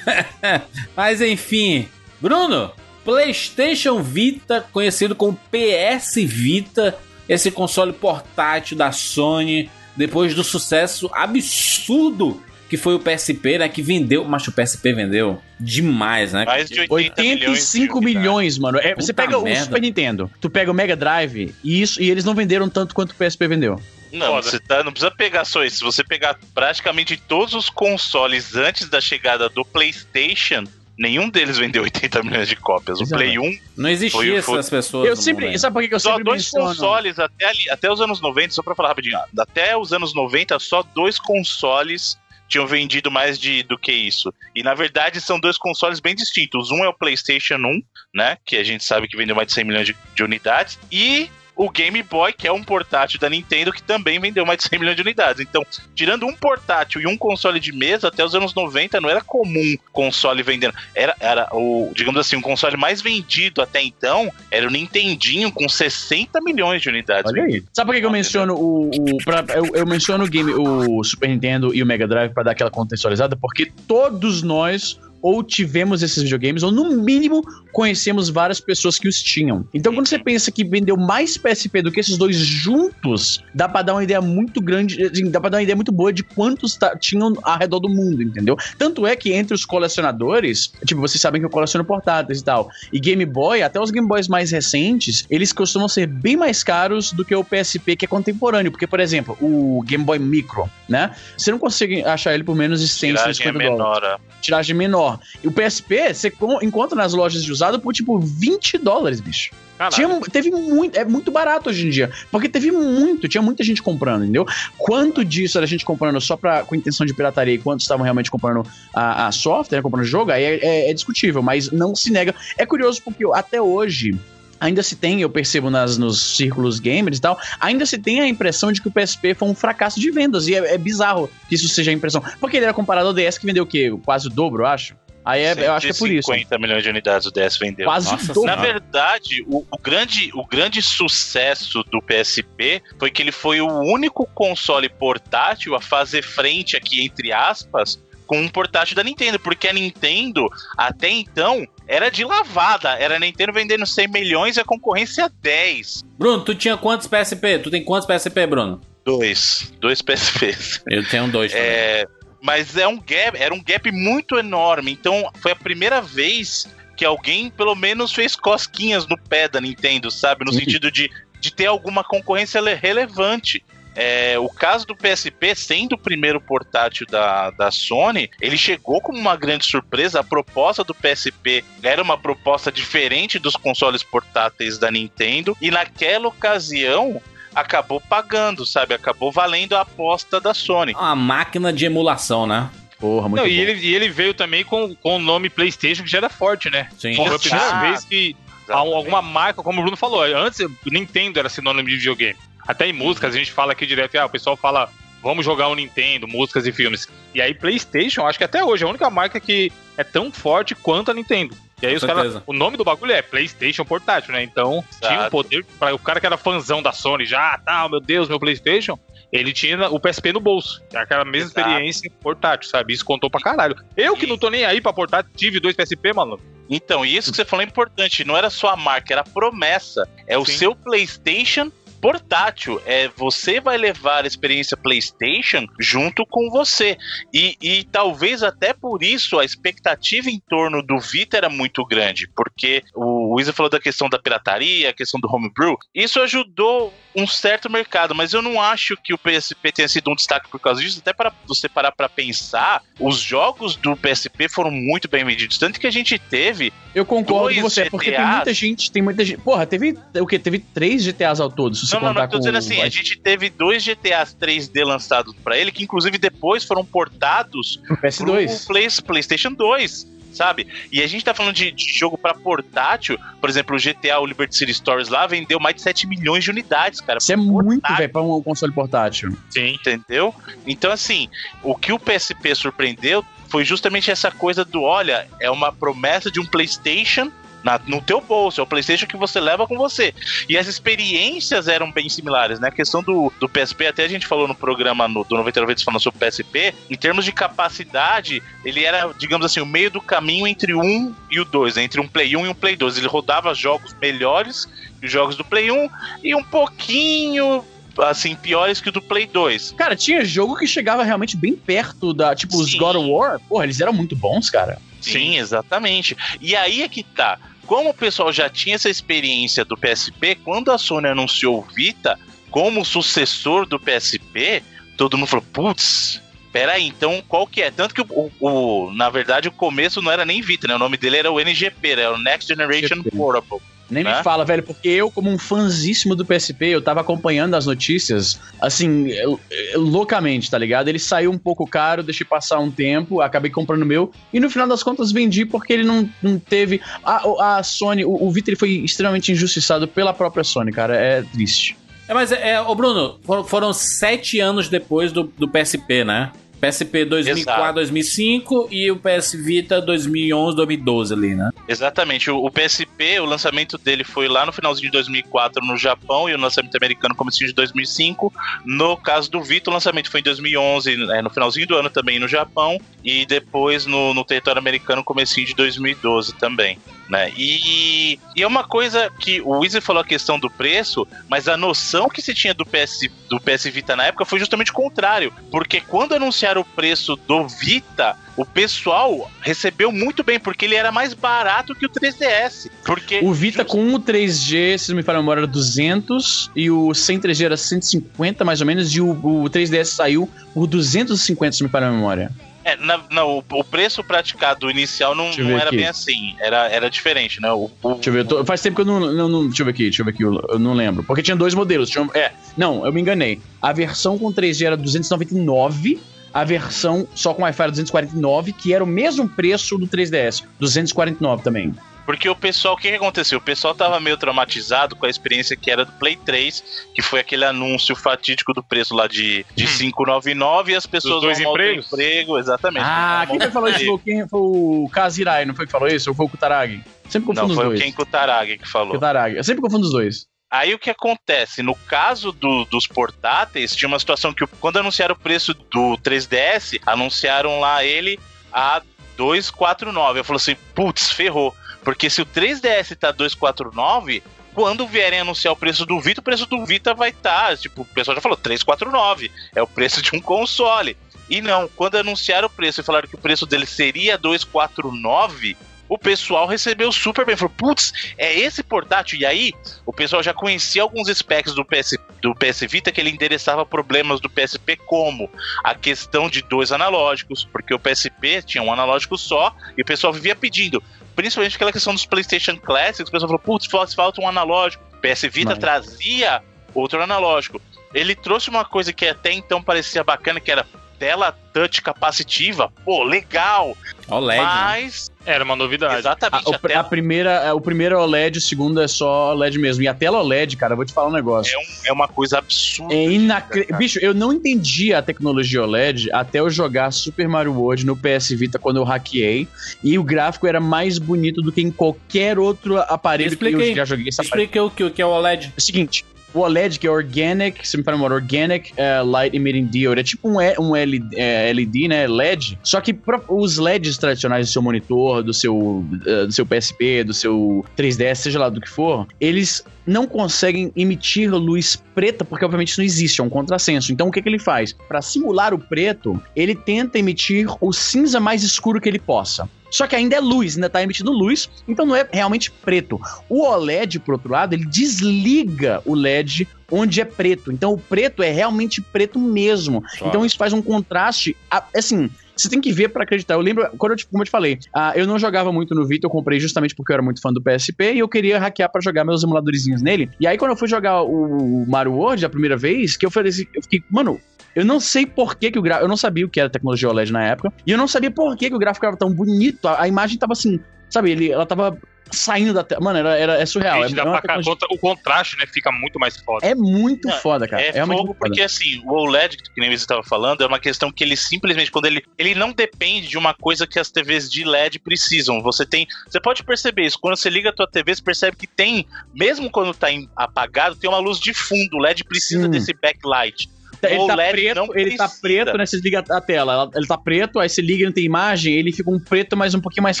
Mas 0.94 1.20
enfim, 1.20 1.88
Bruno, 2.20 2.72
PlayStation 3.04 4.02
Vita, 4.02 4.66
conhecido 4.72 5.14
como 5.14 5.38
PS 5.50 6.14
Vita, 6.24 6.96
esse 7.28 7.50
console 7.50 7.92
portátil 7.92 8.76
da 8.76 8.92
Sony, 8.92 9.70
depois 9.96 10.34
do 10.34 10.44
sucesso 10.44 11.10
absurdo 11.12 12.42
que 12.68 12.76
foi 12.76 12.94
o 12.94 12.98
PSP, 13.00 13.58
né? 13.58 13.68
Que 13.68 13.80
vendeu, 13.82 14.24
mas 14.24 14.46
o 14.48 14.52
PSP 14.52 14.92
vendeu 14.92 15.40
demais, 15.60 16.32
né? 16.32 16.44
Mais 16.44 16.68
de 16.68 16.80
80 16.80 16.94
85 16.94 18.00
milhões. 18.00 18.16
milhões, 18.22 18.58
mano. 18.58 18.78
É, 18.78 18.94
você 18.94 19.12
pega 19.12 19.38
merda. 19.40 19.60
o 19.60 19.64
Super 19.64 19.80
Nintendo, 19.80 20.30
tu 20.40 20.50
pega 20.50 20.70
o 20.70 20.74
Mega 20.74 20.96
Drive 20.96 21.54
e 21.62 21.80
isso 21.82 22.02
e 22.02 22.10
eles 22.10 22.24
não 22.24 22.34
venderam 22.34 22.68
tanto 22.68 22.94
quanto 22.94 23.12
o 23.12 23.14
PSP 23.14 23.46
vendeu. 23.48 23.80
Não, 24.12 24.28
Foda. 24.28 24.42
você 24.42 24.58
tá, 24.58 24.82
não 24.82 24.92
precisa 24.92 25.10
pegar 25.10 25.44
só 25.44 25.64
isso. 25.64 25.78
Se 25.78 25.84
você 25.84 26.02
pegar 26.04 26.38
praticamente 26.54 27.16
todos 27.16 27.54
os 27.54 27.68
consoles 27.68 28.54
antes 28.56 28.88
da 28.88 29.00
chegada 29.00 29.48
do 29.48 29.64
PlayStation, 29.64 30.64
nenhum 30.96 31.28
deles 31.28 31.58
vendeu 31.58 31.82
80 31.82 32.22
milhões 32.22 32.48
de 32.48 32.56
cópias. 32.56 32.98
O 32.98 33.02
Exato. 33.02 33.22
Play 33.22 33.38
1, 33.38 33.58
Não 33.76 33.90
existia 33.90 34.10
Foi- 34.18 34.42
foi- 34.42 34.58
essas 34.58 34.70
pessoas. 34.70 35.08
Eu 35.08 35.16
sempre, 35.16 35.46
ainda. 35.46 35.58
sabe 35.58 35.74
por 35.74 35.82
que 35.82 35.88
que 35.88 35.94
eu 35.96 36.00
só 36.00 36.10
sempre 36.12 36.24
dois 36.24 36.42
menciono? 36.44 36.66
consoles 36.68 37.18
até, 37.18 37.44
ali, 37.46 37.68
até 37.70 37.90
os 37.92 38.00
anos 38.00 38.20
90, 38.20 38.54
só 38.54 38.62
pra 38.62 38.74
falar 38.74 38.88
rapidinho, 38.90 39.18
ó, 39.18 39.42
até 39.42 39.76
os 39.76 39.92
anos 39.92 40.14
90, 40.14 40.58
só 40.58 40.82
dois 40.94 41.18
consoles 41.18 42.16
tinham 42.48 42.66
vendido 42.66 43.10
mais 43.10 43.38
de, 43.38 43.62
do 43.62 43.78
que 43.78 43.92
isso. 43.92 44.32
E 44.54 44.62
na 44.62 44.74
verdade 44.74 45.20
são 45.20 45.38
dois 45.38 45.58
consoles 45.58 46.00
bem 46.00 46.14
distintos. 46.14 46.70
Um 46.70 46.84
é 46.84 46.88
o 46.88 46.94
PlayStation 46.94 47.56
1, 47.56 47.82
né? 48.14 48.38
Que 48.44 48.56
a 48.56 48.64
gente 48.64 48.84
sabe 48.84 49.08
que 49.08 49.16
vendeu 49.16 49.34
mais 49.34 49.48
de 49.48 49.54
100 49.54 49.64
milhões 49.64 49.86
de, 49.86 49.96
de 50.14 50.22
unidades. 50.22 50.78
E 50.90 51.30
o 51.56 51.70
Game 51.70 52.02
Boy, 52.02 52.32
que 52.34 52.46
é 52.46 52.52
um 52.52 52.62
portátil 52.62 53.18
da 53.18 53.30
Nintendo, 53.30 53.72
que 53.72 53.82
também 53.82 54.20
vendeu 54.20 54.44
mais 54.44 54.58
de 54.58 54.68
100 54.68 54.78
milhões 54.78 54.96
de 54.96 55.02
unidades. 55.02 55.40
Então, 55.40 55.64
tirando 55.94 56.26
um 56.26 56.34
portátil 56.34 57.00
e 57.00 57.06
um 57.06 57.16
console 57.16 57.58
de 57.58 57.72
mesa, 57.72 58.08
até 58.08 58.22
os 58.22 58.34
anos 58.34 58.54
90 58.54 59.00
não 59.00 59.08
era 59.08 59.22
comum 59.22 59.74
console 59.90 60.42
vendendo. 60.42 60.74
Era, 60.94 61.16
era 61.18 61.48
o, 61.52 61.90
digamos 61.94 62.20
assim, 62.20 62.36
um 62.36 62.42
console 62.42 62.76
mais 62.76 63.00
vendido 63.00 63.62
até 63.62 63.82
então 63.82 64.30
era 64.50 64.66
o 64.66 64.70
Nintendinho 64.70 65.50
com 65.50 65.66
60 65.68 66.40
milhões 66.42 66.82
de 66.82 66.88
unidades. 66.90 67.32
Olha 67.32 67.44
aí. 67.44 67.64
Sabe 67.72 67.88
por 67.88 67.94
que, 67.94 68.00
que 68.00 68.06
eu 68.06 68.10
menciono 68.10 68.54
o. 68.54 68.90
o 68.90 69.16
pra- 69.24 69.44
eu, 69.54 69.64
eu 69.74 69.86
menciono 69.86 70.24
o 70.24 70.28
game, 70.28 70.52
o 70.52 71.02
Super 71.02 71.28
Nintendo 71.28 71.74
e 71.74 71.82
o 71.82 71.86
Mega 71.86 72.06
Drive 72.06 72.34
pra 72.34 72.42
dar 72.42 72.50
aquela 72.50 72.70
contextualizada? 72.70 73.34
Porque 73.36 73.72
todos 73.88 74.42
nós 74.42 75.00
ou 75.22 75.42
tivemos 75.42 76.02
esses 76.02 76.22
videogames, 76.22 76.62
ou 76.62 76.70
no 76.70 76.90
mínimo 77.02 77.42
conhecemos 77.72 78.28
várias 78.30 78.58
pessoas 78.60 78.98
que 78.98 79.06
os 79.08 79.22
tinham. 79.22 79.66
Então, 79.74 79.92
quando 79.94 80.06
você 80.06 80.18
pensa 80.18 80.50
que 80.50 80.64
vendeu 80.64 80.96
mais 80.96 81.36
PSP 81.36 81.82
do 81.82 81.92
que 81.92 82.00
esses 82.00 82.16
dois 82.16 82.36
juntos, 82.36 83.42
dá 83.54 83.68
pra 83.68 83.82
dar 83.82 83.94
uma 83.94 84.02
ideia 84.04 84.20
muito 84.20 84.60
grande, 84.60 85.02
assim, 85.04 85.30
dá 85.30 85.40
pra 85.40 85.50
dar 85.50 85.58
uma 85.58 85.62
ideia 85.62 85.76
muito 85.76 85.92
boa 85.92 86.12
de 86.12 86.22
quantos 86.22 86.76
ta- 86.76 86.96
tinham 86.96 87.32
ao 87.42 87.58
redor 87.58 87.80
do 87.80 87.88
mundo, 87.88 88.22
entendeu? 88.22 88.56
Tanto 88.78 89.06
é 89.06 89.14
que 89.14 89.32
entre 89.32 89.54
os 89.54 89.64
colecionadores, 89.64 90.72
tipo, 90.86 91.00
vocês 91.00 91.20
sabem 91.20 91.40
que 91.40 91.46
eu 91.46 91.50
coleciono 91.50 91.84
portáteis 91.84 92.40
e 92.40 92.44
tal, 92.44 92.68
e 92.92 92.98
Game 92.98 93.24
Boy, 93.26 93.62
até 93.62 93.80
os 93.80 93.90
Game 93.90 94.06
Boys 94.08 94.28
mais 94.28 94.50
recentes, 94.50 95.24
eles 95.30 95.52
costumam 95.52 95.88
ser 95.88 96.06
bem 96.06 96.36
mais 96.36 96.62
caros 96.62 97.12
do 97.12 97.24
que 97.24 97.34
o 97.34 97.44
PSP 97.44 97.96
que 97.96 98.04
é 98.04 98.08
contemporâneo. 98.08 98.70
Porque, 98.70 98.86
por 98.86 99.00
exemplo, 99.00 99.36
o 99.40 99.82
Game 99.86 100.04
Boy 100.04 100.18
Micro, 100.18 100.68
né? 100.88 101.10
Você 101.36 101.50
não 101.50 101.58
consegue 101.58 102.02
achar 102.04 102.34
ele 102.34 102.44
por 102.44 102.54
menos 102.56 102.80
de 102.80 102.88
100, 102.88 103.10
Tiragem 103.10 103.30
é 103.30 103.34
150 103.34 103.76
dólares. 103.76 104.02
menor. 104.02 104.20
Tiragem 104.40 104.76
menor. 104.76 105.05
E 105.42 105.48
o 105.48 105.52
PSP, 105.52 106.12
você 106.14 106.32
encontra 106.62 106.96
nas 106.96 107.12
lojas 107.14 107.42
de 107.44 107.50
usado 107.52 107.80
por, 107.80 107.92
tipo, 107.92 108.18
20 108.18 108.78
dólares, 108.78 109.20
bicho. 109.20 109.50
Tinha, 109.90 110.08
teve 110.30 110.50
muito, 110.50 110.96
é 110.96 111.04
muito 111.04 111.30
barato 111.30 111.68
hoje 111.68 111.86
em 111.86 111.90
dia. 111.90 112.10
Porque 112.30 112.48
teve 112.48 112.70
muito, 112.72 113.28
tinha 113.28 113.42
muita 113.42 113.62
gente 113.62 113.82
comprando, 113.82 114.22
entendeu? 114.22 114.46
Quanto 114.78 115.22
disso 115.22 115.58
era 115.58 115.66
gente 115.66 115.84
comprando 115.84 116.18
só 116.20 116.34
pra, 116.34 116.62
com 116.64 116.74
intenção 116.74 117.04
de 117.04 117.12
pirataria 117.12 117.54
e 117.54 117.58
quantos 117.58 117.84
estavam 117.84 118.02
realmente 118.02 118.30
comprando 118.30 118.66
a, 118.94 119.26
a 119.26 119.32
software, 119.32 119.82
comprando 119.82 120.04
jogo, 120.04 120.30
aí 120.30 120.42
é, 120.42 120.54
é- 120.64 120.90
é 120.90 120.94
discutível, 120.94 121.42
mas 121.42 121.70
não 121.70 121.94
se 121.94 122.10
nega. 122.10 122.34
É 122.56 122.64
curioso 122.64 123.02
porque 123.02 123.22
até 123.34 123.60
hoje. 123.60 124.16
Ainda 124.60 124.82
se 124.82 124.96
tem, 124.96 125.20
eu 125.20 125.30
percebo 125.30 125.70
nas, 125.70 125.98
nos 125.98 126.36
círculos 126.36 126.78
gamers 126.78 127.18
e 127.18 127.20
tal, 127.20 127.38
ainda 127.60 127.84
se 127.84 127.98
tem 127.98 128.20
a 128.20 128.28
impressão 128.28 128.72
de 128.72 128.80
que 128.80 128.88
o 128.88 128.90
PSP 128.90 129.34
foi 129.34 129.48
um 129.48 129.54
fracasso 129.54 130.00
de 130.00 130.10
vendas. 130.10 130.48
E 130.48 130.54
é, 130.54 130.74
é 130.74 130.78
bizarro 130.78 131.30
que 131.48 131.54
isso 131.54 131.68
seja 131.68 131.90
a 131.90 131.94
impressão. 131.94 132.22
Porque 132.40 132.56
ele 132.56 132.64
era 132.64 132.74
comparado 132.74 133.08
ao 133.08 133.14
DS, 133.14 133.38
que 133.38 133.46
vendeu 133.46 133.64
o 133.64 133.66
quê? 133.66 133.92
Quase 134.04 134.28
o 134.28 134.30
dobro, 134.30 134.62
eu 134.62 134.66
acho. 134.66 134.94
Aí 135.26 135.42
é, 135.42 135.54
eu 135.58 135.72
acho 135.72 135.88
que 135.88 135.92
é 135.92 135.98
por 135.98 136.08
isso. 136.08 136.30
150 136.30 136.58
milhões 136.58 136.84
de 136.84 136.88
unidades 136.88 137.26
o 137.26 137.32
DS 137.32 137.58
vendeu. 137.58 137.86
Quase 137.86 138.12
Nossa 138.12 138.32
dobro. 138.32 138.48
Na 138.48 138.54
verdade, 138.54 139.44
o, 139.48 139.66
o 139.68 139.76
grande, 139.76 140.30
o 140.32 140.46
grande 140.46 140.80
sucesso 140.80 141.82
do 141.90 142.00
PSP 142.00 142.80
foi 142.96 143.10
que 143.10 143.22
ele 143.22 143.32
foi 143.32 143.60
o 143.60 143.66
único 143.66 144.24
console 144.26 144.88
portátil 144.88 145.74
a 145.74 145.80
fazer 145.80 146.22
frente 146.22 146.76
aqui, 146.76 147.04
entre 147.04 147.32
aspas, 147.32 148.00
com 148.24 148.40
um 148.40 148.48
portátil 148.48 148.94
da 148.94 149.02
Nintendo, 149.02 149.40
porque 149.40 149.66
a 149.66 149.72
Nintendo, 149.72 150.48
até 150.76 151.10
então, 151.10 151.66
era 151.86 152.10
de 152.10 152.24
lavada. 152.24 152.90
Era 152.98 153.18
Nintendo 153.18 153.52
vendendo 153.52 153.86
100 153.86 154.08
milhões 154.08 154.56
e 154.56 154.60
a 154.60 154.64
concorrência 154.64 155.30
10. 155.42 156.04
Bruno, 156.18 156.42
tu 156.44 156.54
tinha 156.54 156.76
quantos 156.76 157.06
PSP? 157.06 157.58
Tu 157.60 157.70
tem 157.70 157.84
quantos 157.84 158.06
PSP, 158.06 158.46
Bruno? 158.46 158.80
Dois. 159.04 159.72
Dois 159.80 160.02
PSPs. 160.02 160.82
Eu 160.88 161.06
tenho 161.08 161.28
dois 161.28 161.52
também. 161.52 161.66
É, 161.66 162.06
mas 162.42 162.76
é 162.76 162.88
um 162.88 162.96
gap, 162.96 163.36
era 163.40 163.54
um 163.54 163.62
gap 163.62 163.90
muito 163.92 164.36
enorme. 164.36 164.90
Então, 164.92 165.30
foi 165.40 165.52
a 165.52 165.56
primeira 165.56 166.00
vez 166.00 166.66
que 166.96 167.04
alguém, 167.04 167.50
pelo 167.50 167.74
menos, 167.74 168.12
fez 168.12 168.34
cosquinhas 168.34 169.06
no 169.06 169.16
pé 169.18 169.48
da 169.48 169.60
Nintendo, 169.60 170.10
sabe? 170.10 170.44
No 170.44 170.52
sentido 170.52 170.90
de, 170.90 171.10
de 171.40 171.52
ter 171.52 171.66
alguma 171.66 172.02
concorrência 172.02 172.60
le- 172.60 172.74
relevante. 172.74 173.62
É, 173.96 174.38
o 174.38 174.48
caso 174.50 174.86
do 174.86 174.94
PSP, 174.94 175.54
sendo 175.54 175.94
o 175.94 175.98
primeiro 175.98 176.38
portátil 176.40 177.06
da, 177.06 177.50
da 177.50 177.70
Sony, 177.70 178.30
ele 178.42 178.56
chegou 178.58 179.00
como 179.00 179.18
uma 179.18 179.34
grande 179.36 179.64
surpresa. 179.64 180.20
A 180.20 180.24
proposta 180.24 180.84
do 180.84 180.94
PSP 180.94 181.64
era 181.82 182.02
uma 182.02 182.18
proposta 182.18 182.70
diferente 182.70 183.38
dos 183.38 183.56
consoles 183.56 184.02
portáteis 184.02 184.76
da 184.78 184.90
Nintendo, 184.90 185.56
e 185.62 185.70
naquela 185.70 186.28
ocasião 186.28 187.20
acabou 187.54 188.00
pagando, 188.00 188.66
sabe? 188.66 188.92
Acabou 188.92 189.32
valendo 189.32 189.74
a 189.74 189.80
aposta 189.80 190.38
da 190.38 190.52
Sony. 190.52 190.92
Uma 190.92 191.16
máquina 191.16 191.72
de 191.72 191.86
emulação, 191.86 192.46
né? 192.46 192.68
Porra, 192.98 193.28
muito 193.28 193.40
Não, 193.42 193.44
bom. 193.48 193.54
e, 193.54 193.58
ele, 193.60 193.80
e 193.80 193.94
ele 193.94 194.08
veio 194.10 194.34
também 194.34 194.62
com, 194.64 194.94
com 194.96 195.16
o 195.16 195.18
nome 195.18 195.48
PlayStation, 195.48 196.02
que 196.02 196.10
já 196.10 196.18
era 196.18 196.28
forte, 196.28 196.68
né? 196.70 196.88
Sim. 196.98 197.14
Foi 197.14 197.34
a 197.34 197.38
primeira 197.38 197.80
vez 197.80 198.04
que 198.04 198.36
um- 198.68 198.74
alguma 198.74 199.22
marca, 199.22 199.62
como 199.62 199.78
o 199.80 199.82
Bruno 199.82 199.96
falou, 199.96 200.22
antes 200.22 200.60
Nintendo 200.84 201.38
era 201.38 201.48
sinônimo 201.48 201.88
de 201.88 201.96
videogame. 201.96 202.36
Até 202.66 202.86
em 202.88 202.92
músicas 202.92 203.34
a 203.34 203.38
gente 203.38 203.52
fala 203.52 203.72
aqui 203.72 203.86
direto, 203.86 204.16
ah, 204.16 204.26
o 204.26 204.30
pessoal 204.30 204.56
fala, 204.56 204.90
vamos 205.22 205.44
jogar 205.44 205.68
o 205.68 205.74
Nintendo, 205.74 206.26
músicas 206.26 206.66
e 206.66 206.72
filmes. 206.72 207.08
E 207.34 207.40
aí 207.40 207.54
PlayStation, 207.54 208.26
acho 208.26 208.38
que 208.38 208.44
até 208.44 208.64
hoje 208.64 208.84
é 208.84 208.86
a 208.86 208.90
única 208.90 209.08
marca 209.10 209.40
que 209.40 209.72
é 209.96 210.04
tão 210.04 210.30
forte 210.32 210.74
quanto 210.74 211.10
a 211.10 211.14
Nintendo. 211.14 211.56
E 211.82 211.86
aí 211.86 211.92
Com 211.92 211.98
os 211.98 212.04
caras, 212.04 212.42
o 212.46 212.52
nome 212.52 212.76
do 212.76 212.84
bagulho 212.84 213.12
é 213.12 213.20
PlayStation 213.20 213.84
portátil, 213.84 214.32
né? 214.32 214.42
Então 214.42 214.82
tinha 214.98 215.12
um 215.12 215.14
Exato. 215.14 215.30
poder 215.30 215.64
para 215.78 215.94
o 215.94 215.98
cara 215.98 216.20
que 216.20 216.26
era 216.26 216.36
fãzão 216.36 216.82
da 216.82 216.92
Sony, 216.92 217.26
já, 217.26 217.58
tá, 217.58 217.86
meu 217.88 218.00
Deus, 218.00 218.28
meu 218.28 218.40
PlayStation. 218.40 218.98
Ele 219.32 219.52
tinha 219.52 219.90
o 219.90 220.00
PSP 220.00 220.32
no 220.32 220.40
bolso. 220.40 220.82
Aquela 220.94 221.24
mesma 221.24 221.50
Exato. 221.50 221.68
experiência 221.68 222.10
portátil, 222.22 222.70
sabe? 222.70 222.94
Isso 222.94 223.04
contou 223.04 223.28
pra 223.28 223.40
caralho. 223.40 223.76
Eu 223.96 224.16
que 224.16 224.26
não 224.26 224.38
tô 224.38 224.48
nem 224.48 224.64
aí 224.64 224.80
pra 224.80 224.92
portátil, 224.92 225.30
tive 225.36 225.60
dois 225.60 225.76
PSP, 225.76 226.12
mano. 226.14 226.40
Então, 226.70 227.04
e 227.04 227.16
isso 227.16 227.30
que 227.30 227.36
você 227.36 227.44
falou 227.44 227.62
é 227.64 227.66
importante, 227.66 228.24
não 228.24 228.36
era 228.36 228.48
só 228.48 228.68
a 228.68 228.76
marca, 228.76 229.12
era 229.12 229.20
a 229.20 229.24
promessa. 229.24 230.08
É 230.26 230.38
o 230.38 230.44
Sim. 230.44 230.52
seu 230.56 230.74
PlayStation 230.76 231.70
portátil. 232.00 232.80
É 232.86 233.08
você 233.08 233.60
vai 233.60 233.76
levar 233.76 234.24
a 234.24 234.26
experiência 234.26 234.76
PlayStation 234.76 235.66
junto 235.80 236.24
com 236.26 236.50
você. 236.50 236.96
E, 237.32 237.56
e 237.60 237.84
talvez 237.84 238.42
até 238.42 238.72
por 238.72 239.02
isso 239.02 239.38
a 239.38 239.44
expectativa 239.44 240.30
em 240.30 240.40
torno 240.48 240.82
do 240.82 240.98
Vita 240.98 241.36
era 241.36 241.48
muito 241.48 241.84
grande, 241.84 242.28
porque 242.34 242.82
o 242.94 243.25
Wizard 243.36 243.56
falou 243.56 243.70
da 243.70 243.80
questão 243.80 244.08
da 244.08 244.18
pirataria, 244.18 244.90
a 244.90 244.92
questão 244.92 245.20
do 245.20 245.28
homebrew. 245.32 245.76
Isso 245.94 246.20
ajudou 246.20 246.92
um 247.14 247.26
certo 247.26 247.70
mercado, 247.70 248.14
mas 248.14 248.32
eu 248.32 248.42
não 248.42 248.60
acho 248.60 248.96
que 249.02 249.14
o 249.14 249.18
PSP 249.18 249.72
tenha 249.72 249.88
sido 249.88 250.10
um 250.10 250.14
destaque 250.14 250.48
por 250.50 250.60
causa 250.60 250.80
disso. 250.82 250.98
Até 251.00 251.12
para 251.12 251.32
você 251.46 251.68
parar 251.68 251.90
para 251.92 252.08
pensar, 252.08 252.82
os 253.00 253.18
jogos 253.18 253.74
do 253.76 253.96
PSP 253.96 254.48
foram 254.48 254.70
muito 254.70 255.08
bem 255.08 255.24
vendidos, 255.24 255.56
tanto 255.58 255.80
que 255.80 255.86
a 255.86 255.90
gente 255.90 256.18
teve 256.18 256.72
Eu 256.94 257.06
concordo 257.06 257.54
com 257.54 257.62
você, 257.62 257.88
porque 257.90 258.10
tem 258.10 258.18
GTAs. 258.20 258.34
muita 258.36 258.54
gente, 258.54 258.92
tem 258.92 259.02
muita 259.02 259.24
gente. 259.24 259.40
Porra, 259.40 259.66
teve 259.66 259.96
o 260.20 260.26
quê? 260.26 260.38
Teve 260.38 260.58
três 260.58 261.02
GTAs 261.04 261.40
ao 261.40 261.50
todo, 261.50 261.74
se 261.74 261.92
Não, 261.94 262.00
não, 262.00 262.12
não, 262.14 262.22
tô 262.28 262.34
com 262.34 262.38
dizendo 262.38 262.58
assim, 262.58 262.80
a 262.82 262.88
gente 262.88 263.18
teve 263.18 263.48
dois 263.50 263.82
GTAs 263.82 264.34
3D 264.38 264.84
lançados 264.84 265.34
pra 265.42 265.56
ele, 265.56 265.72
que 265.72 265.82
inclusive 265.82 266.18
depois 266.18 266.64
foram 266.64 266.84
portados 266.84 267.76
o 267.90 267.96
pro 267.96 267.96
PS2. 267.96 268.66
Play- 268.66 268.88
PlayStation 269.06 269.52
2, 269.52 270.06
sabe? 270.36 270.68
E 270.92 271.02
a 271.02 271.06
gente 271.06 271.24
tá 271.24 271.34
falando 271.34 271.54
de, 271.54 271.70
de 271.70 271.92
jogo 271.92 272.18
pra 272.18 272.34
portátil, 272.34 273.18
por 273.40 273.48
exemplo, 273.48 273.76
o 273.76 273.78
GTA, 273.78 274.20
o 274.20 274.26
Liberty 274.26 274.56
City 274.56 274.74
Stories 274.74 275.08
lá, 275.08 275.26
vendeu 275.26 275.58
mais 275.58 275.76
de 275.76 275.82
7 275.82 276.06
milhões 276.06 276.44
de 276.44 276.50
unidades, 276.50 277.00
cara. 277.00 277.18
Isso 277.18 277.32
é 277.32 277.36
muito, 277.36 277.92
velho, 277.94 278.12
pra 278.12 278.22
um 278.22 278.42
console 278.42 278.72
portátil. 278.72 279.36
Sim. 279.50 279.74
Entendeu? 279.74 280.34
Então, 280.66 280.92
assim, 280.92 281.28
o 281.62 281.74
que 281.74 281.92
o 281.92 281.98
PSP 281.98 282.54
surpreendeu 282.54 283.24
foi 283.48 283.64
justamente 283.64 284.10
essa 284.10 284.30
coisa 284.30 284.64
do: 284.64 284.82
olha, 284.82 285.28
é 285.40 285.50
uma 285.50 285.72
promessa 285.72 286.30
de 286.30 286.40
um 286.40 286.46
PlayStation. 286.46 287.30
Na- 287.66 287.80
no 287.84 288.00
teu 288.00 288.20
bolso, 288.20 288.60
é 288.60 288.62
o 288.64 288.66
PlayStation 288.66 289.06
que 289.06 289.16
você 289.16 289.40
leva 289.40 289.66
com 289.66 289.76
você. 289.76 290.14
E 290.48 290.56
as 290.56 290.68
experiências 290.68 291.66
eram 291.66 291.90
bem 291.90 292.08
similares, 292.08 292.60
né? 292.60 292.68
A 292.68 292.70
questão 292.70 293.02
do, 293.02 293.32
do 293.40 293.48
PSP, 293.48 293.88
até 293.88 294.04
a 294.04 294.08
gente 294.08 294.24
falou 294.24 294.46
no 294.46 294.54
programa 294.54 295.08
no, 295.08 295.24
do 295.24 295.36
99 295.36 295.72
vezes 295.72 295.82
falando 295.82 296.00
sobre 296.00 296.16
o 296.16 296.20
PSP, 296.20 296.72
em 296.88 296.94
termos 296.94 297.24
de 297.24 297.32
capacidade, 297.32 298.40
ele 298.64 298.84
era, 298.84 299.12
digamos 299.18 299.44
assim, 299.44 299.58
o 299.58 299.66
meio 299.66 299.90
do 299.90 300.00
caminho 300.00 300.46
entre 300.46 300.72
o 300.72 300.80
1 300.80 301.14
e 301.28 301.40
o 301.40 301.44
2, 301.44 301.74
né? 301.74 301.82
entre 301.82 302.00
um 302.00 302.06
Play 302.06 302.36
1 302.36 302.46
e 302.46 302.48
um 302.48 302.54
Play 302.54 302.76
2. 302.76 302.98
Ele 302.98 303.08
rodava 303.08 303.52
jogos 303.52 303.92
melhores 304.00 304.66
que 305.00 305.06
os 305.06 305.10
jogos 305.12 305.34
do 305.34 305.44
Play 305.44 305.68
1 305.68 305.88
e 306.22 306.36
um 306.36 306.44
pouquinho 306.44 307.64
assim, 307.98 308.36
piores 308.36 308.80
que 308.80 308.90
o 308.90 308.92
do 308.92 309.02
Play 309.02 309.26
2. 309.26 309.72
Cara, 309.72 309.96
tinha 309.96 310.24
jogo 310.24 310.56
que 310.56 310.66
chegava 310.68 311.02
realmente 311.02 311.36
bem 311.36 311.54
perto 311.54 312.14
da. 312.14 312.34
Tipo, 312.36 312.58
os 312.58 312.70
Sim. 312.70 312.78
God 312.78 312.96
of 312.96 313.10
War. 313.10 313.40
Porra, 313.48 313.64
eles 313.64 313.80
eram 313.80 313.92
muito 313.92 314.14
bons, 314.14 314.50
cara. 314.50 314.78
Sim, 315.00 315.38
exatamente. 315.38 316.16
E 316.40 316.56
aí 316.56 316.82
é 316.82 316.88
que 316.88 317.02
tá. 317.02 317.38
Como 317.66 317.90
o 317.90 317.94
pessoal 317.94 318.32
já 318.32 318.48
tinha 318.48 318.76
essa 318.76 318.88
experiência 318.88 319.64
do 319.64 319.76
PSP, 319.76 320.36
quando 320.36 320.70
a 320.70 320.78
Sony 320.78 321.08
anunciou 321.08 321.58
o 321.58 321.62
Vita 321.74 322.18
como 322.50 322.84
sucessor 322.84 323.66
do 323.66 323.78
PSP, 323.78 324.62
todo 324.96 325.18
mundo 325.18 325.26
falou, 325.28 325.44
putz, 325.52 326.20
peraí, 326.52 326.86
então 326.86 327.22
qual 327.28 327.46
que 327.46 327.60
é? 327.62 327.70
Tanto 327.70 327.94
que 327.94 328.00
o, 328.00 328.30
o- 328.40 328.92
na 328.94 329.10
verdade 329.10 329.48
o 329.48 329.52
começo 329.52 330.00
não 330.00 330.10
era 330.10 330.24
nem 330.24 330.40
Vita, 330.40 330.66
né? 330.68 330.74
O 330.74 330.78
nome 330.78 330.96
dele 330.96 331.16
era 331.18 331.30
o 331.30 331.40
NGP, 331.40 331.88
era 331.90 332.14
o 332.14 332.18
Next 332.18 332.48
Generation. 332.48 333.02
Portable. 333.02 333.60
Nem 333.90 334.02
Né? 334.02 334.16
me 334.18 334.22
fala, 334.24 334.44
velho, 334.44 334.62
porque 334.62 334.88
eu, 334.88 335.10
como 335.10 335.30
um 335.30 335.38
fãzíssimo 335.38 336.14
do 336.16 336.24
PSP, 336.24 336.66
eu 336.66 336.82
tava 336.82 337.00
acompanhando 337.00 337.54
as 337.54 337.66
notícias, 337.66 338.38
assim, 338.60 339.08
eu- 339.08 339.38
eu- 339.50 339.80
loucamente, 339.80 340.50
tá 340.50 340.58
ligado? 340.58 340.88
Ele 340.88 340.98
saiu 340.98 341.30
um 341.30 341.38
pouco 341.38 341.66
caro, 341.66 342.02
deixei 342.02 342.26
passar 342.26 342.58
um 342.58 342.70
tempo, 342.70 343.20
acabei 343.20 343.50
comprando 343.50 343.82
o 343.82 343.86
meu, 343.86 344.10
e 344.32 344.40
no 344.40 344.50
final 344.50 344.66
das 344.66 344.82
contas 344.82 345.12
vendi 345.12 345.44
porque 345.46 345.72
ele 345.72 345.84
não, 345.84 346.08
não 346.22 346.38
teve. 346.38 346.80
A, 347.04 347.58
a 347.58 347.62
Sony, 347.62 348.04
o, 348.04 348.10
o 348.10 348.32
ele 348.36 348.56
foi 348.56 348.70
extremamente 348.70 349.32
injustiçado 349.32 349.86
pela 349.88 350.12
própria 350.12 350.44
Sony, 350.44 350.72
cara. 350.72 350.96
É 350.96 351.22
triste. 351.22 351.76
É, 352.08 352.14
mas, 352.14 352.30
é, 352.30 352.50
é, 352.52 352.60
ô 352.60 352.74
Bruno, 352.74 353.18
foram, 353.24 353.44
foram 353.44 353.72
sete 353.72 354.38
anos 354.38 354.68
depois 354.68 355.10
do, 355.10 355.24
do 355.36 355.48
PSP, 355.48 356.04
né? 356.04 356.30
PSP 356.60 357.04
2004, 357.04 357.62
Exato. 357.62 357.74
2005 357.74 358.68
e 358.70 358.90
o 358.90 358.96
PS 358.96 359.32
Vita 359.34 359.80
2011, 359.80 360.56
2012 360.56 361.14
ali, 361.14 361.34
né? 361.34 361.50
Exatamente. 361.68 362.30
O, 362.30 362.44
o 362.44 362.50
PSP, 362.50 363.20
o 363.20 363.24
lançamento 363.24 363.76
dele 363.78 364.04
foi 364.04 364.28
lá 364.28 364.46
no 364.46 364.52
finalzinho 364.52 364.86
de 364.86 364.92
2004 364.92 365.64
no 365.64 365.76
Japão 365.76 366.28
e 366.28 366.34
o 366.34 366.38
lançamento 366.38 366.76
americano 366.76 367.14
comecinho 367.14 367.48
de 367.48 367.54
2005. 367.54 368.32
No 368.64 368.96
caso 368.96 369.30
do 369.30 369.42
Vita, 369.42 369.70
o 369.70 369.72
lançamento 369.72 370.10
foi 370.10 370.20
em 370.20 370.24
2011, 370.24 371.10
é, 371.12 371.22
no 371.22 371.30
finalzinho 371.30 371.66
do 371.66 371.76
ano 371.76 371.90
também 371.90 372.18
no 372.18 372.28
Japão 372.28 372.78
e 373.04 373.26
depois 373.26 373.86
no, 373.86 374.14
no 374.14 374.24
território 374.24 374.58
americano 374.58 375.04
comecinho 375.04 375.46
de 375.46 375.54
2012 375.54 376.34
também. 376.34 376.78
Né? 377.08 377.32
E, 377.36 378.18
e 378.34 378.42
é 378.42 378.46
uma 378.46 378.64
coisa 378.64 379.10
que 379.18 379.40
o 379.40 379.58
Wizzy 379.58 379.80
falou 379.80 380.02
a 380.02 380.04
questão 380.04 380.38
do 380.38 380.50
preço, 380.50 381.06
mas 381.28 381.46
a 381.46 381.56
noção 381.56 382.08
que 382.08 382.20
se 382.20 382.34
tinha 382.34 382.52
do 382.52 382.66
PS, 382.66 383.08
do 383.28 383.40
PS 383.40 383.64
Vita 383.64 383.94
na 383.94 384.06
época 384.06 384.24
foi 384.24 384.38
justamente 384.38 384.72
o 384.72 384.74
contrário. 384.74 385.32
Porque 385.50 385.80
quando 385.80 386.14
anunciaram 386.14 386.62
o 386.62 386.64
preço 386.64 387.14
do 387.14 387.46
Vita, 387.46 388.16
o 388.36 388.44
pessoal 388.44 389.30
recebeu 389.40 389.92
muito 389.92 390.22
bem, 390.24 390.38
porque 390.38 390.64
ele 390.64 390.74
era 390.74 390.90
mais 390.90 391.14
barato 391.14 391.74
que 391.74 391.86
o 391.86 391.88
3DS. 391.88 392.70
Porque 392.84 393.20
O 393.22 393.32
Vita 393.32 393.64
com 393.64 393.94
o 393.94 394.00
3G, 394.00 394.76
se 394.76 394.90
não 394.90 394.96
me 394.96 395.02
falha 395.02 395.18
a 395.18 395.22
memória, 395.22 395.40
era 395.40 395.46
200, 395.46 396.50
e 396.54 396.70
o 396.70 396.92
sem 396.92 397.18
3G 397.20 397.44
era 397.46 397.56
150 397.56 398.44
mais 398.44 398.60
ou 398.60 398.66
menos, 398.66 398.94
e 398.94 399.00
o, 399.00 399.10
o 399.10 399.44
3DS 399.44 399.86
saiu 399.86 400.28
por 400.52 400.66
250, 400.66 401.52
se 401.52 401.62
não 401.62 401.68
me 401.68 401.72
falha 401.72 401.86
a 401.86 401.90
memória. 401.90 402.30
É, 402.68 402.76
na- 402.76 403.00
não, 403.12 403.38
o, 403.38 403.44
o 403.60 403.62
preço 403.64 404.02
praticado 404.02 404.68
inicial 404.68 405.14
não, 405.14 405.30
não 405.30 405.50
era 405.52 405.68
aqui. 405.68 405.76
bem 405.76 405.86
assim. 405.86 406.34
Era, 406.40 406.68
era 406.68 406.90
diferente, 406.90 407.40
né? 407.40 407.52
O, 407.52 407.70
o- 407.80 407.94
Deixa 407.94 408.10
eu 408.10 408.12
ver, 408.14 408.26
tô- 408.26 408.44
faz 408.44 408.60
tempo 408.60 408.74
que 408.74 408.82
eu 408.82 408.84
não, 408.86 408.98
não, 408.98 409.28
não- 409.28 409.46
Deixa 409.46 409.62
eu 409.62 409.66
ver 409.66 409.70
aqui, 409.70 409.82
deixa 409.84 410.02
eu 410.02 410.04
ver 410.04 410.10
aqui, 410.10 410.22
eu, 410.24 410.34
eu 410.50 410.58
não 410.58 410.74
lembro. 410.74 411.04
Porque 411.04 411.22
tinha 411.22 411.36
dois 411.36 411.54
modelos. 411.54 411.88
tinha- 411.88 412.08
é, 412.12 412.32
não, 412.56 412.84
eu 412.84 412.92
me 412.92 413.00
enganei. 413.00 413.40
A 413.62 413.72
versão 413.72 414.18
com 414.18 414.32
3G 414.32 414.66
era 414.66 414.76
299, 414.76 416.00
a 416.34 416.42
versão 416.44 417.06
só 417.14 417.32
com 417.32 417.42
Wi-Fi 417.42 417.62
era 417.62 417.70
249, 417.70 418.52
que 418.52 418.74
era 418.74 418.82
o 418.82 418.86
mesmo 418.86 419.28
preço 419.28 419.78
do 419.78 419.86
3DS. 419.86 420.42
249 420.58 421.42
também. 421.44 421.72
Porque 422.06 422.28
o 422.28 422.36
pessoal, 422.36 422.74
o 422.74 422.76
que, 422.76 422.88
que 422.88 422.94
aconteceu? 422.94 423.38
O 423.38 423.42
pessoal 423.42 423.74
tava 423.74 423.98
meio 424.00 424.16
traumatizado 424.16 424.94
com 424.94 425.04
a 425.04 425.10
experiência 425.10 425.56
que 425.56 425.70
era 425.70 425.84
do 425.84 425.90
Play 425.92 426.16
3, 426.16 426.62
que 426.94 427.02
foi 427.02 427.18
aquele 427.20 427.44
anúncio 427.44 427.96
fatídico 427.96 428.54
do 428.54 428.62
preço 428.62 428.94
lá 428.94 429.06
de, 429.08 429.44
de 429.56 429.66
599 429.66 430.72
e 430.72 430.76
as 430.76 430.86
pessoas 430.86 431.14
Dos 431.14 431.22
dois 431.22 431.38
vão 431.42 431.50
empregos? 431.50 431.86
emprego, 431.86 432.38
exatamente. 432.38 432.84
Ah, 432.86 433.26
quem 433.28 433.38
foi 433.38 433.46
que 433.48 433.52
falou 433.52 433.68
isso? 433.68 433.78
Foi, 433.84 433.88
o- 433.88 433.98
quem, 433.98 434.28
foi 434.28 434.40
o 434.40 434.88
Kazirai, 434.92 435.44
não 435.44 435.54
foi 435.54 435.66
que 435.66 435.72
falou 435.72 435.88
isso? 435.88 436.08
Ou 436.10 436.14
foi 436.16 436.26
o 436.26 436.28
Kutaragi? 436.28 436.80
Sempre 437.10 437.26
confundo 437.26 437.42
Não, 437.42 437.48
os 437.50 437.54
foi 437.56 437.64
o 437.66 437.68
dois. 437.70 437.80
Ken 437.82 437.92
Kutaragi 437.92 438.58
que 438.58 438.68
falou. 438.68 438.94
Kutaragi. 438.94 439.36
Eu 439.36 439.44
sempre 439.44 439.60
confundo 439.62 439.86
os 439.86 439.92
dois. 439.92 440.26
Aí 440.48 440.72
o 440.72 440.78
que 440.78 440.90
acontece? 440.90 441.60
No 441.60 441.74
caso 441.74 442.30
do- 442.30 442.64
dos 442.66 442.86
portáteis, 442.86 443.74
tinha 443.74 443.88
uma 443.88 443.98
situação 443.98 444.32
que 444.32 444.46
quando 444.60 444.76
anunciaram 444.78 445.14
o 445.14 445.18
preço 445.18 445.52
do 445.52 445.98
3DS, 445.98 446.78
anunciaram 446.86 447.58
lá 447.58 447.84
ele 447.84 448.16
a 448.52 448.80
249. 449.16 450.20
Eu 450.20 450.24
falei 450.24 450.36
assim, 450.36 450.56
putz, 450.74 451.10
ferrou. 451.10 451.52
Porque 451.86 452.10
se 452.10 452.20
o 452.20 452.26
3DS 452.26 452.96
tá 452.96 453.12
249, 453.12 454.20
quando 454.52 454.88
vierem 454.88 455.20
anunciar 455.20 455.52
o 455.52 455.56
preço 455.56 455.86
do 455.86 456.00
Vita, 456.00 456.20
o 456.20 456.24
preço 456.24 456.44
do 456.44 456.66
Vita 456.66 456.92
vai 456.92 457.10
estar, 457.10 457.56
tipo, 457.56 457.82
o 457.82 457.84
pessoal 457.84 458.16
já 458.16 458.20
falou 458.20 458.36
349, 458.36 459.30
é 459.54 459.62
o 459.62 459.68
preço 459.68 460.02
de 460.02 460.16
um 460.16 460.20
console. 460.20 460.96
E 461.30 461.40
não, 461.40 461.68
quando 461.68 461.94
anunciaram 461.94 462.48
o 462.48 462.50
preço 462.50 462.80
e 462.80 462.82
falaram 462.82 463.06
que 463.06 463.14
o 463.14 463.18
preço 463.18 463.46
dele 463.46 463.66
seria 463.66 464.18
249, 464.18 465.56
o 465.88 465.96
pessoal 465.96 466.48
recebeu 466.48 466.90
super 466.90 467.24
bem. 467.24 467.36
Falou, 467.36 467.54
putz, 467.56 467.92
é 468.18 468.36
esse 468.36 468.64
portátil? 468.64 469.20
E 469.20 469.24
aí, 469.24 469.52
o 469.84 469.92
pessoal 469.92 470.24
já 470.24 470.34
conhecia 470.34 470.82
alguns 470.82 471.06
specs 471.06 471.54
do 471.54 471.64
PS, 471.64 471.96
do 472.20 472.34
PS 472.34 472.62
Vita 472.68 472.90
que 472.90 473.00
ele 473.00 473.10
endereçava 473.10 473.64
problemas 473.64 474.18
do 474.18 474.28
PSP, 474.28 474.74
como 474.74 475.30
a 475.62 475.72
questão 475.72 476.28
de 476.28 476.42
dois 476.42 476.72
analógicos, 476.72 477.44
porque 477.44 477.72
o 477.72 477.78
PSP 477.78 478.42
tinha 478.42 478.64
um 478.64 478.72
analógico 478.72 479.16
só 479.16 479.54
e 479.78 479.82
o 479.82 479.84
pessoal 479.84 480.12
vivia 480.12 480.34
pedindo. 480.34 480.82
Principalmente 481.16 481.56
aquela 481.56 481.72
questão 481.72 481.94
dos 481.94 482.04
PlayStation 482.06 482.56
Classics, 482.58 483.08
o 483.08 483.10
pessoal 483.10 483.28
falou, 483.28 483.38
putz, 483.40 483.66
falta 483.94 484.20
um 484.20 484.28
analógico. 484.28 484.84
PS 485.00 485.22
Vita 485.22 485.50
Mas- 485.50 485.58
trazia 485.58 486.42
outro 486.74 487.02
analógico. 487.02 487.60
Ele 487.94 488.14
trouxe 488.14 488.50
uma 488.50 488.64
coisa 488.64 488.92
que 488.92 489.06
até 489.06 489.32
então 489.32 489.62
parecia 489.62 490.04
bacana, 490.04 490.38
que 490.38 490.50
era 490.50 490.66
tela 490.98 491.34
touch 491.52 491.80
capacitiva. 491.82 492.70
Pô, 492.84 493.02
legal! 493.04 493.76
OLED, 494.08 494.40
né? 494.40 494.44
mas. 494.46 495.10
Era 495.24 495.42
uma 495.42 495.56
novidade. 495.56 495.96
Exatamente, 495.98 496.48
o- 496.48 496.52
a 496.52 496.56
a 496.56 496.58
tela 496.60 496.84
primeira, 496.84 497.30
é, 497.44 497.52
o 497.52 497.60
primeiro 497.60 497.96
é 497.96 497.98
OLED, 497.98 498.38
o 498.38 498.40
segundo 498.40 498.80
é 498.80 498.86
só 498.86 499.32
OLED 499.32 499.58
mesmo. 499.58 499.82
E 499.82 499.88
a 499.88 499.94
tela 499.94 500.18
OLED, 500.20 500.56
cara, 500.56 500.74
eu 500.74 500.76
vou 500.76 500.84
te 500.86 500.92
falar 500.92 501.08
um 501.08 501.12
negócio. 501.12 501.52
é, 501.52 501.58
um- 501.58 501.88
é 501.88 501.92
uma 501.92 502.06
coisa 502.06 502.38
absurda. 502.38 502.94
É 502.94 503.04
inacreditável. 503.10 503.78
Bicho, 503.78 503.98
eu 504.00 504.14
não 504.14 504.32
entendi 504.32 504.94
a 504.94 505.02
tecnologia 505.02 505.62
OLED 505.62 506.12
até 506.12 506.38
eu 506.38 506.48
jogar 506.48 506.92
Super 506.92 507.26
Mario 507.28 507.52
World 507.54 507.84
no 507.84 507.96
PS 507.96 508.30
Vita 508.36 508.56
quando 508.58 508.76
eu 508.76 508.84
hackeei. 508.84 509.48
E 509.82 509.98
o 509.98 510.04
gráfico 510.04 510.46
era 510.46 510.60
mais 510.60 510.98
bonito 510.98 511.42
do 511.42 511.50
que 511.50 511.60
em 511.60 511.72
qualquer 511.72 512.38
outro 512.38 512.78
aparelho 512.78 513.32
Explica 513.32 513.58
que 513.58 513.70
eu 513.70 513.74
já 513.76 513.84
joguei. 513.84 514.08
Explica 514.10 514.62
o 514.62 514.70
que, 514.70 514.84
o 514.84 514.90
que 514.92 515.02
é 515.02 515.06
o 515.06 515.10
OLED. 515.10 515.46
É 515.46 515.58
o 515.58 515.60
seguinte. 515.60 516.04
O 516.36 516.40
OLED, 516.42 516.78
que 516.78 516.86
é 516.86 516.90
Organic, 516.90 517.66
se 517.66 517.76
me 517.76 517.82
fala 517.82 517.96
memória, 517.96 518.14
Organic 518.16 518.72
eh, 518.76 519.00
Light 519.02 519.34
Emitting 519.34 519.66
Diode. 519.66 520.00
É 520.00 520.04
tipo 520.04 520.28
um, 520.28 520.40
E- 520.40 520.54
um 520.58 520.74
L- 520.76 521.00
eh, 521.14 521.52
LED, 521.54 521.88
né? 521.88 522.06
LED. 522.06 522.58
Só 522.62 522.80
que 522.80 522.94
os 523.28 523.58
LEDs 523.58 523.96
tradicionais 523.98 524.46
do 524.48 524.52
seu 524.52 524.62
monitor, 524.62 525.22
do 525.22 525.32
seu, 525.32 525.84
eh, 526.06 526.26
do 526.26 526.32
seu 526.32 526.44
PSP, 526.46 527.04
do 527.04 527.14
seu 527.14 527.64
3DS, 527.76 528.16
seja 528.16 528.38
lá 528.38 528.48
do 528.48 528.60
que 528.60 528.68
for, 528.68 529.06
eles 529.20 529.62
não 529.86 530.06
conseguem 530.06 530.72
emitir 530.76 531.32
luz 531.32 531.80
preta, 531.94 532.24
porque 532.24 532.44
obviamente 532.44 532.68
isso 532.70 532.80
não 532.80 532.84
existe, 532.84 533.20
é 533.20 533.24
um 533.24 533.28
contrassenso. 533.28 533.92
Então 533.92 534.08
o 534.08 534.10
que, 534.10 534.20
que 534.20 534.28
ele 534.28 534.38
faz? 534.38 534.72
Para 534.72 535.00
simular 535.00 535.54
o 535.54 535.58
preto, 535.58 536.20
ele 536.34 536.54
tenta 536.56 536.98
emitir 536.98 537.46
o 537.60 537.72
cinza 537.72 538.18
mais 538.18 538.42
escuro 538.42 538.80
que 538.80 538.88
ele 538.88 538.98
possa. 538.98 539.48
Só 539.76 539.86
que 539.86 539.94
ainda 539.94 540.16
é 540.16 540.20
luz, 540.20 540.54
ainda 540.54 540.70
tá 540.70 540.82
emitindo 540.82 541.12
luz, 541.12 541.50
então 541.68 541.84
não 541.84 541.94
é 541.94 542.08
realmente 542.10 542.50
preto. 542.50 542.98
O 543.28 543.42
OLED, 543.42 544.00
por 544.00 544.14
outro 544.14 544.32
lado, 544.32 544.54
ele 544.54 544.64
desliga 544.64 545.82
o 545.84 545.94
LED 545.94 546.48
onde 546.70 546.98
é 547.02 547.04
preto. 547.04 547.52
Então 547.52 547.74
o 547.74 547.78
preto 547.78 548.22
é 548.22 548.30
realmente 548.30 548.80
preto 548.80 549.18
mesmo. 549.18 549.84
Então 550.00 550.24
isso 550.24 550.38
faz 550.38 550.54
um 550.54 550.62
contraste, 550.62 551.36
assim, 551.74 552.08
você 552.34 552.48
tem 552.48 552.58
que 552.58 552.72
ver 552.72 552.88
pra 552.88 553.02
acreditar. 553.02 553.34
Eu 553.34 553.40
lembro, 553.40 553.68
quando 553.76 553.92
eu, 553.92 553.98
como 554.10 554.22
eu 554.22 554.24
te 554.24 554.30
falei, 554.30 554.58
ah, 554.74 554.94
eu 554.96 555.06
não 555.06 555.18
jogava 555.18 555.52
muito 555.52 555.74
no 555.74 555.86
Vita, 555.86 556.06
eu 556.06 556.10
comprei 556.10 556.40
justamente 556.40 556.74
porque 556.74 556.90
eu 556.90 556.94
era 556.94 557.02
muito 557.02 557.20
fã 557.20 557.30
do 557.30 557.42
PSP 557.42 557.92
e 557.92 557.98
eu 557.98 558.08
queria 558.08 558.38
hackear 558.38 558.72
pra 558.72 558.80
jogar 558.80 559.04
meus 559.04 559.22
emuladorzinhos 559.22 559.82
nele. 559.82 560.08
E 560.18 560.26
aí 560.26 560.38
quando 560.38 560.52
eu 560.52 560.56
fui 560.56 560.68
jogar 560.68 561.02
o 561.02 561.66
Mario 561.68 561.92
World 561.92 562.24
a 562.24 562.30
primeira 562.30 562.56
vez, 562.56 562.96
que 562.96 563.04
eu 563.04 563.10
falei 563.10 563.28
assim, 563.28 563.44
eu 563.54 563.62
fiquei, 563.62 563.82
mano, 563.90 564.18
eu 564.56 564.64
não 564.64 564.80
sei 564.80 565.06
por 565.06 565.36
que, 565.36 565.50
que 565.52 565.58
o 565.58 565.62
gráfico. 565.62 565.84
Eu 565.84 565.88
não 565.88 565.96
sabia 565.96 566.26
o 566.26 566.28
que 566.28 566.40
era 566.40 566.50
tecnologia 566.50 566.88
OLED 566.88 567.12
na 567.12 567.22
época. 567.24 567.52
E 567.66 567.70
eu 567.70 567.78
não 567.78 567.86
sabia 567.86 568.10
por 568.10 568.36
que, 568.36 568.48
que 568.48 568.56
o 568.56 568.58
gráfico 568.58 568.86
era 568.86 568.96
tão 568.96 569.12
bonito. 569.12 569.68
A, 569.68 569.82
a 569.82 569.88
imagem 569.88 570.18
tava 570.18 570.32
assim, 570.32 570.58
sabe, 570.90 571.10
ele, 571.12 571.30
ela 571.30 571.44
tava 571.46 571.78
saindo 572.10 572.54
da 572.54 572.62
tela. 572.62 572.80
Mano, 572.80 573.00
era, 573.00 573.16
era, 573.18 573.34
é 573.34 573.44
surreal. 573.44 573.82
É, 573.84 573.88
é 573.88 573.92
pra 573.92 574.22
cá- 574.22 574.40
contra- 574.42 574.68
o 574.70 574.78
contraste, 574.78 575.36
né, 575.36 575.44
fica 575.52 575.72
muito 575.72 575.98
mais 575.98 576.16
foda. 576.16 576.46
é 576.46 576.54
muito 576.54 577.08
Não, 577.08 577.16
foda, 577.18 577.48
cara. 577.48 577.60
É, 577.60 577.68
É, 577.70 577.72
fogo 577.80 577.86
muito 577.88 578.06
foda. 578.06 578.18
porque 578.20 578.42
assim, 578.42 578.80
o 578.84 578.92
OLED, 578.92 579.36
que 579.36 579.60
nem 579.60 579.68
você 579.70 579.74
estava 579.74 580.04
falando, 580.04 580.42
é 580.42 580.46
uma 580.46 580.60
questão 580.60 580.92
que 580.92 581.02
ele 581.02 581.16
simplesmente, 581.16 581.68
quando 581.70 581.86
ele. 581.86 582.04
Ele 582.16 582.34
não 582.36 582.52
depende 582.52 583.08
de 583.08 583.18
uma 583.18 583.34
coisa 583.34 583.66
que 583.66 583.76
as 583.78 583.90
TVs 583.90 584.30
de 584.30 584.44
LED 584.44 584.78
precisam. 584.78 585.42
Você 585.42 585.66
tem. 585.66 585.86
Você 586.08 586.20
pode 586.20 586.44
perceber 586.44 586.86
isso. 586.86 586.96
Quando 587.00 587.16
você 587.16 587.28
liga 587.28 587.50
a 587.50 587.52
tua 587.52 587.66
TV, 587.68 587.94
você 587.96 588.02
percebe 588.02 588.36
que 588.36 588.46
tem, 588.46 588.86
mesmo 589.12 589.50
quando 589.50 589.74
tá 589.74 589.90
em- 589.90 590.08
apagado, 590.16 590.76
tem 590.76 590.88
uma 590.88 590.98
luz 591.00 591.18
de 591.18 591.34
fundo. 591.34 591.76
O 591.76 591.80
LED 591.80 592.04
precisa 592.04 592.44
Sim. 592.44 592.50
desse 592.50 592.72
backlight. 592.72 593.50
Ele 593.82 594.06
tá 594.06 594.16
preto, 594.16 594.78
ele 594.78 594.96
tá 594.96 595.08
preto, 595.20 595.56
né? 595.58 595.66
Você 595.66 595.76
liga 595.78 596.04
a 596.08 596.20
tela. 596.20 596.52
ela- 596.52 596.70
Ele 596.74 596.86
tá 596.86 596.98
preto, 596.98 597.38
aí 597.40 597.48
você 597.48 597.60
liga 597.62 597.82
e 597.82 597.86
não 597.86 597.92
tem 597.92 598.04
imagem, 598.04 598.54
ele 598.54 598.72
fica 598.72 598.90
um 598.90 598.98
preto, 598.98 599.36
mas 599.36 599.54
um 599.54 599.60
pouquinho 599.60 599.82
mais 599.82 600.00